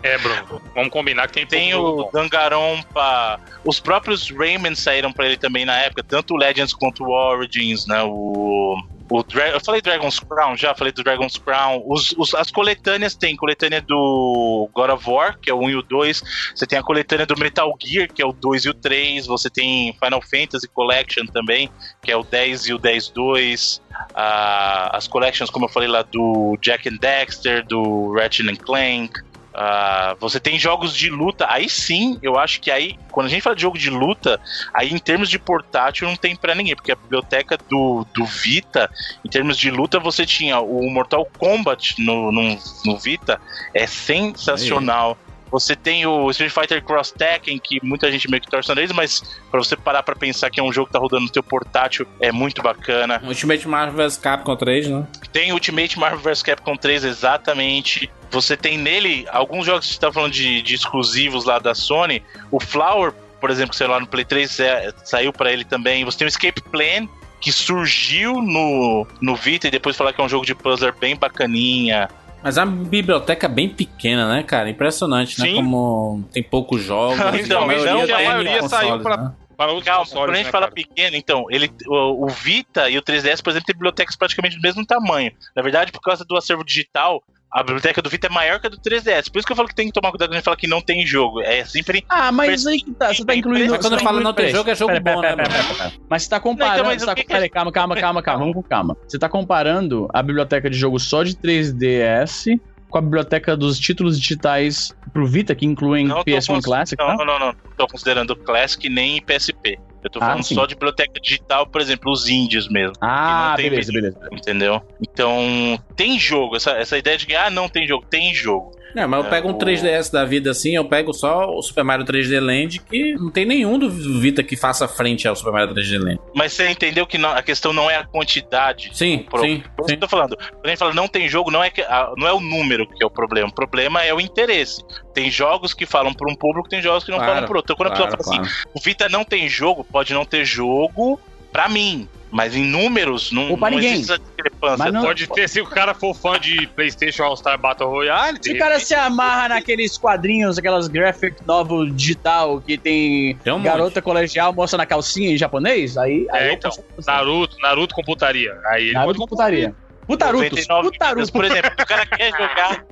É, 0.01 0.17
Bruno. 0.17 0.59
Vamos 0.73 0.89
combinar 0.89 1.27
que 1.27 1.45
tem 1.45 1.45
Tem 1.45 1.75
o. 1.75 2.09
Danganronpa. 2.11 3.39
Os 3.63 3.79
próprios 3.79 4.31
Rayman 4.31 4.73
saíram 4.73 5.13
pra 5.13 5.27
ele 5.27 5.37
também 5.37 5.63
na 5.63 5.77
época, 5.77 6.01
tanto 6.01 6.33
o 6.33 6.37
Legends 6.37 6.73
quanto 6.73 7.03
o 7.03 7.11
Origins, 7.11 7.85
né? 7.85 8.01
O. 8.01 8.81
o 9.11 9.23
Dra- 9.23 9.49
eu 9.49 9.59
falei 9.59 9.81
Dragon's 9.81 10.19
Crown, 10.19 10.55
já 10.57 10.73
falei 10.73 10.91
do 10.93 11.03
Dragon's 11.03 11.37
Crown. 11.37 11.83
Os, 11.85 12.11
os- 12.17 12.33
as 12.33 12.49
coletâneas 12.49 13.15
tem 13.15 13.35
coletânea 13.35 13.81
do 13.81 14.69
God 14.73 14.89
of 14.91 15.09
War, 15.09 15.37
que 15.39 15.49
é 15.49 15.53
o 15.53 15.59
1 15.59 15.69
e 15.69 15.75
o 15.75 15.81
2. 15.81 16.23
Você 16.55 16.65
tem 16.65 16.79
a 16.79 16.83
coletânea 16.83 17.25
do 17.25 17.37
Metal 17.37 17.71
Gear, 17.83 18.07
que 18.11 18.21
é 18.21 18.25
o 18.25 18.31
2 18.31 18.65
e 18.65 18.69
o 18.69 18.73
3. 18.73 19.27
Você 19.27 19.49
tem 19.49 19.93
Final 20.03 20.21
Fantasy 20.21 20.67
Collection 20.67 21.25
também, 21.25 21.69
que 22.01 22.11
é 22.11 22.15
o 22.17 22.23
10 22.23 22.67
e 22.67 22.73
o 22.73 22.79
10-2. 22.79 23.81
Ah, 24.15 24.89
as 24.95 25.07
collections, 25.07 25.49
como 25.49 25.65
eu 25.65 25.69
falei 25.69 25.89
lá, 25.89 26.01
do 26.01 26.57
Jack 26.61 26.87
and 26.89 26.97
Dexter, 26.99 27.65
do 27.65 28.13
Ratchet 28.13 28.49
and 28.49 28.55
Clank. 28.55 29.13
Ah, 29.53 30.15
você 30.19 30.39
tem 30.39 30.57
jogos 30.57 30.95
de 30.95 31.09
luta, 31.09 31.45
aí 31.49 31.69
sim, 31.69 32.17
eu 32.21 32.37
acho 32.37 32.61
que 32.61 32.71
aí, 32.71 32.95
quando 33.11 33.27
a 33.27 33.29
gente 33.29 33.41
fala 33.41 33.55
de 33.55 33.61
jogo 33.61 33.77
de 33.77 33.89
luta, 33.89 34.39
aí 34.73 34.91
em 34.91 34.97
termos 34.97 35.29
de 35.29 35.37
portátil 35.37 36.07
não 36.07 36.15
tem 36.15 36.35
pra 36.35 36.55
ninguém, 36.55 36.75
porque 36.75 36.91
a 36.91 36.95
biblioteca 36.95 37.57
do, 37.69 38.05
do 38.13 38.23
Vita, 38.25 38.89
em 39.25 39.29
termos 39.29 39.57
de 39.57 39.69
luta, 39.69 39.99
você 39.99 40.25
tinha 40.25 40.59
o 40.59 40.89
Mortal 40.89 41.27
Kombat 41.37 42.01
no, 42.01 42.31
no, 42.31 42.57
no 42.85 42.97
Vita, 42.97 43.41
é 43.73 43.85
sensacional. 43.85 45.17
Você 45.51 45.75
tem 45.75 46.05
o 46.05 46.29
Street 46.31 46.51
Fighter 46.51 46.83
Cross 46.83 47.11
Tekken, 47.11 47.59
que 47.59 47.79
muita 47.83 48.11
gente 48.11 48.29
meio 48.29 48.41
que 48.41 48.49
torce 48.49 48.69
nariz, 48.69 48.91
mas 48.91 49.21
pra 49.51 49.59
você 49.59 49.75
parar 49.75 50.01
pra 50.01 50.15
pensar 50.15 50.49
que 50.49 50.59
é 50.59 50.63
um 50.63 50.71
jogo 50.71 50.87
que 50.87 50.93
tá 50.93 50.99
rodando 50.99 51.23
no 51.23 51.29
teu 51.29 51.43
portátil, 51.43 52.07
é 52.19 52.31
muito 52.31 52.61
bacana. 52.61 53.21
Ultimate 53.25 53.67
Marvel 53.67 54.05
vs 54.05 54.17
Capcom 54.17 54.55
3, 54.55 54.87
né? 54.87 55.07
Tem 55.31 55.51
Ultimate 55.51 55.99
Marvel 55.99 56.19
vs 56.19 56.41
Capcom 56.41 56.77
3, 56.77 57.03
exatamente. 57.03 58.09
Você 58.31 58.55
tem 58.55 58.77
nele 58.77 59.27
alguns 59.29 59.65
jogos 59.65 59.87
que 59.87 59.93
você 59.93 59.99
tá 59.99 60.11
falando 60.11 60.31
de, 60.31 60.61
de 60.61 60.75
exclusivos 60.75 61.43
lá 61.43 61.59
da 61.59 61.75
Sony. 61.75 62.23
O 62.49 62.59
Flower, 62.59 63.13
por 63.41 63.49
exemplo, 63.49 63.71
que 63.71 63.75
saiu 63.75 63.91
lá 63.91 63.99
no 63.99 64.07
Play 64.07 64.23
3, 64.23 64.59
é, 64.61 64.93
saiu 65.03 65.33
pra 65.33 65.51
ele 65.51 65.65
também. 65.65 66.05
Você 66.05 66.19
tem 66.19 66.25
o 66.25 66.29
Escape 66.29 66.61
Plan, 66.61 67.07
que 67.41 67.51
surgiu 67.51 68.41
no, 68.41 69.05
no 69.19 69.35
Vita 69.35 69.67
e 69.67 69.71
depois 69.71 69.97
falar 69.97 70.13
que 70.13 70.21
é 70.21 70.23
um 70.23 70.29
jogo 70.29 70.45
de 70.45 70.53
puzzler 70.53 70.93
bem 70.97 71.15
bacaninha. 71.15 72.07
Mas 72.43 72.57
a 72.57 72.65
biblioteca 72.65 73.45
é 73.45 73.49
bem 73.49 73.69
pequena, 73.69 74.27
né, 74.27 74.43
cara? 74.43 74.69
Impressionante, 74.69 75.39
né? 75.39 75.47
Sim. 75.47 75.55
Como 75.55 76.23
tem 76.31 76.41
poucos 76.43 76.81
jogos. 76.81 77.17
Então, 77.39 77.63
a 77.63 77.67
maioria, 77.67 77.91
então, 77.91 78.05
tem 78.05 78.15
a 78.15 78.29
maioria 78.29 78.59
consoles, 78.59 78.87
saiu 78.87 78.99
pra- 79.01 79.17
né? 79.17 79.31
para 79.57 79.71
outros 79.71 79.85
Calma, 79.85 80.05
consoles, 80.05 80.25
quando 80.25 80.33
a 80.33 80.37
gente 80.37 80.45
né, 80.45 80.51
fala 80.51 80.65
cara? 80.65 80.73
pequeno, 80.75 81.15
então, 81.15 81.45
ele, 81.51 81.71
o, 81.87 82.25
o 82.25 82.27
Vita 82.29 82.89
e 82.89 82.97
o 82.97 83.01
3DS, 83.01 83.43
por 83.43 83.51
exemplo, 83.51 83.67
tem 83.67 83.75
bibliotecas 83.75 84.15
praticamente 84.15 84.55
do 84.55 84.61
mesmo 84.61 84.83
tamanho. 84.83 85.31
Na 85.55 85.61
verdade, 85.61 85.91
por 85.91 86.01
causa 86.01 86.25
do 86.25 86.35
acervo 86.35 86.63
digital, 86.65 87.21
a 87.51 87.61
biblioteca 87.63 88.01
do 88.01 88.09
Vita 88.09 88.27
é 88.27 88.29
maior 88.29 88.59
que 88.59 88.67
a 88.67 88.69
do 88.69 88.77
3DS. 88.77 89.29
Por 89.29 89.39
isso 89.39 89.45
que 89.45 89.51
eu 89.51 89.55
falo 89.57 89.67
que 89.67 89.75
tem 89.75 89.87
que 89.87 89.91
tomar 89.93 90.09
cuidado 90.11 90.29
quando 90.29 90.33
a 90.33 90.37
gente 90.37 90.45
fala 90.45 90.55
que 90.57 90.67
não 90.67 90.81
tem 90.81 91.05
jogo. 91.05 91.41
É 91.41 91.65
sempre. 91.65 92.05
Ah, 92.07 92.31
mas 92.31 92.65
aí 92.65 92.81
que 92.81 92.91
tá, 92.93 93.13
você 93.13 93.25
tá 93.25 93.35
incluindo. 93.35 93.71
Mas 93.71 93.81
quando 93.81 93.97
tá 93.97 94.03
fala 94.03 94.21
não 94.21 94.33
tem 94.33 94.49
jogo, 94.49 94.69
é 94.69 94.75
jogo 94.75 94.93
pera, 94.93 95.15
bom, 95.15 95.21
pera, 95.21 95.35
né, 95.35 95.43
pera, 95.43 95.63
pera, 95.63 95.75
pera. 95.75 95.93
Mas 96.09 96.23
você 96.23 96.29
tá 96.29 96.39
comparando. 96.39 96.83
Não, 96.85 96.93
então, 96.93 97.05
tá, 97.07 97.15
que 97.15 97.23
que- 97.23 97.27
peraí, 97.33 97.49
calma, 97.49 97.71
calma, 97.71 97.95
calma, 97.95 98.21
calma. 98.23 98.39
Vamos 98.39 98.55
com 98.55 98.63
calma. 98.63 98.95
Você 99.07 99.19
tá 99.19 99.27
comparando 99.27 100.07
a 100.13 100.23
biblioteca 100.23 100.69
de 100.69 100.77
jogo 100.77 100.97
só 100.99 101.23
de 101.23 101.35
3DS 101.35 102.59
com 102.91 102.97
a 102.97 103.01
biblioteca 103.01 103.57
dos 103.57 103.79
títulos 103.79 104.19
digitais 104.19 104.93
pro 105.11 105.25
Vita, 105.25 105.55
que 105.55 105.65
incluem 105.65 106.05
Não, 106.07 106.17
tô 106.17 106.23
PS1 106.25 106.47
cons- 106.55 106.65
Classic, 106.65 107.01
não, 107.01 107.07
tá? 107.07 107.17
não, 107.17 107.25
não, 107.25 107.39
não. 107.39 107.47
Não 107.47 107.75
tô 107.77 107.87
considerando 107.87 108.35
Classic 108.35 108.87
nem 108.89 109.19
PSP. 109.21 109.79
Eu 110.03 110.09
tô 110.09 110.19
Ah, 110.19 110.25
falando 110.27 110.43
sim. 110.43 110.55
só 110.55 110.65
de 110.65 110.73
biblioteca 110.75 111.19
digital, 111.21 111.65
por 111.67 111.79
exemplo, 111.79 112.11
os 112.11 112.27
indies 112.27 112.67
mesmo. 112.67 112.93
Ah, 113.01 113.49
não 113.51 113.55
tem 113.55 113.69
beleza, 113.69 113.91
vídeo. 113.91 114.01
beleza. 114.13 114.29
Entendeu? 114.31 114.81
Então, 114.99 115.79
tem 115.95 116.19
jogo. 116.19 116.55
Essa, 116.55 116.71
essa 116.71 116.97
ideia 116.97 117.17
de 117.17 117.25
que, 117.27 117.35
ah, 117.35 117.49
não 117.49 117.69
tem 117.69 117.87
jogo. 117.87 118.05
Tem 118.09 118.33
jogo. 118.33 118.71
Não, 118.95 119.07
mas 119.07 119.19
eu 119.21 119.25
É, 119.27 119.29
pego 119.29 119.47
um 119.49 119.51
o- 119.53 119.57
3DS 119.57 120.09
da 120.11 120.25
vida 120.25 120.51
assim, 120.51 120.75
eu 120.75 120.85
pego 120.85 121.13
só 121.13 121.49
o 121.49 121.61
Super 121.61 121.83
Mario 121.83 122.05
3D 122.05 122.39
Land, 122.39 122.79
que 122.79 123.13
não 123.15 123.31
tem 123.31 123.45
nenhum 123.45 123.77
do 123.79 123.89
Vita 124.19 124.43
que 124.43 124.55
faça 124.57 124.87
frente 124.87 125.27
ao 125.27 125.35
Super 125.35 125.51
Mario 125.53 125.73
3D 125.73 125.97
Land. 125.97 126.19
Mas 126.35 126.53
você 126.53 126.69
entendeu 126.69 127.05
que 127.07 127.17
não- 127.17 127.31
a 127.31 127.41
questão 127.41 127.71
não 127.73 127.89
é 127.89 127.95
a 127.97 128.05
quantidade. 128.05 128.91
Sim, 128.93 129.25
Pro- 129.29 129.41
sim, 129.41 129.63
Por 129.75 129.83
isso 129.83 129.87
que 129.87 129.93
eu 129.93 129.99
tô 129.99 130.07
falando. 130.07 130.35
Quando 130.35 130.65
a 130.65 130.69
gente 130.69 130.79
fala 130.79 130.93
não 130.93 131.07
tem 131.07 131.27
jogo, 131.29 131.49
não 131.51 131.63
é, 131.63 131.69
que, 131.69 131.81
a- 131.81 132.11
não 132.17 132.27
é 132.27 132.33
o 132.33 132.39
número 132.39 132.85
que 132.87 133.03
é 133.03 133.05
o 133.05 133.09
problema. 133.09 133.49
O 133.49 133.53
problema 133.53 134.03
é 134.03 134.13
o 134.13 134.19
interesse. 134.19 134.83
Tem 135.13 135.29
jogos 135.31 135.73
que 135.73 135.85
falam 135.85 136.13
para 136.13 136.31
um 136.31 136.35
público, 136.35 136.69
tem 136.69 136.81
jogos 136.81 137.03
que 137.03 137.11
não 137.11 137.17
Claro, 137.17 137.31
falam 137.33 137.47
para 137.47 137.57
outro. 137.57 137.73
Então, 137.73 137.75
quando 137.75 137.93
a 137.93 137.95
Claro, 137.95 138.11
pessoa 138.17 138.23
fala 138.35 138.45
assim, 138.45 138.51
claro. 138.53 138.69
o 138.75 138.79
Vita 138.81 139.09
não 139.09 139.23
tem 139.23 139.47
jogo, 139.49 139.83
pode 139.83 140.13
não 140.13 140.25
ter 140.25 140.45
jogo 140.45 141.19
pra 141.51 141.67
mim. 141.69 142.07
Mas 142.31 142.55
em 142.55 142.63
números, 142.63 143.31
não, 143.31 143.49
não 143.57 143.69
ninguém. 143.69 143.91
existe 143.93 144.13
essa 144.13 144.21
discrepância. 144.21 144.91
Não- 144.91 145.01
Pode 145.03 145.27
ter, 145.27 145.49
se 145.49 145.59
o 145.59 145.65
cara 145.65 145.93
for 145.93 146.15
fã 146.15 146.39
de 146.39 146.65
PlayStation 146.67 147.23
All-Star 147.23 147.59
Battle 147.59 147.89
Royale. 147.89 148.37
Se 148.41 148.53
o 148.53 148.57
cara 148.57 148.71
repente- 148.75 148.87
se 148.87 148.95
amarra 148.95 149.49
naqueles 149.49 149.97
quadrinhos, 149.97 150.57
aquelas 150.57 150.87
graphic 150.87 151.35
novel 151.45 151.89
digital 151.91 152.61
que 152.61 152.77
tem, 152.77 153.35
Tem 153.43 153.51
um 153.51 153.57
monte. 153.57 153.65
garota 153.65 154.01
colegial 154.01 154.53
moça 154.53 154.77
na 154.77 154.85
calcinha 154.85 155.31
em 155.31 155.37
japonês, 155.37 155.97
aí, 155.97 156.25
aí 156.31 156.43
É, 156.45 156.49
eu 156.49 156.53
então, 156.53 156.71
Naruto, 157.05 157.57
Naruto 157.61 157.93
com 157.93 158.01
putaria. 158.03 158.57
Aí 158.67 158.93
Naruto 158.93 159.27
pode 159.27 159.73
Putarutos, 160.11 160.67
99 160.67 160.81
vidas, 160.83 160.91
putarutos. 160.91 161.31
por 161.31 161.45
exemplo, 161.45 161.71
se 161.77 161.83
o 161.83 161.85
cara 161.87 162.05
quer 162.05 162.31
jogar, 162.31 162.85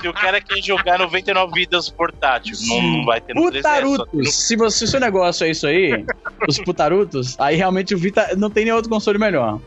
se 0.00 0.08
o 0.08 0.12
cara 0.12 0.40
quer 0.40 0.62
jogar 0.62 0.98
99 0.98 1.52
vidas 1.54 1.88
portátil, 1.88 2.54
não 2.68 3.04
vai 3.04 3.20
ter 3.20 3.34
no 3.34 3.42
3DS. 3.42 3.62
só 3.62 3.74
que 3.74 3.80
no- 3.84 3.96
Putarutos. 3.98 4.34
Se, 4.34 4.56
você, 4.56 4.78
se 4.78 4.84
o 4.84 4.88
seu 4.88 5.00
negócio 5.00 5.44
é 5.46 5.50
isso 5.50 5.66
aí, 5.66 6.04
os 6.48 6.58
putarutos, 6.58 7.38
aí 7.38 7.56
realmente 7.56 7.94
o 7.94 7.98
Vita 7.98 8.34
não 8.36 8.50
tem 8.50 8.64
nenhum 8.64 8.76
outro 8.76 8.90
console 8.90 9.18
melhor. 9.18 9.60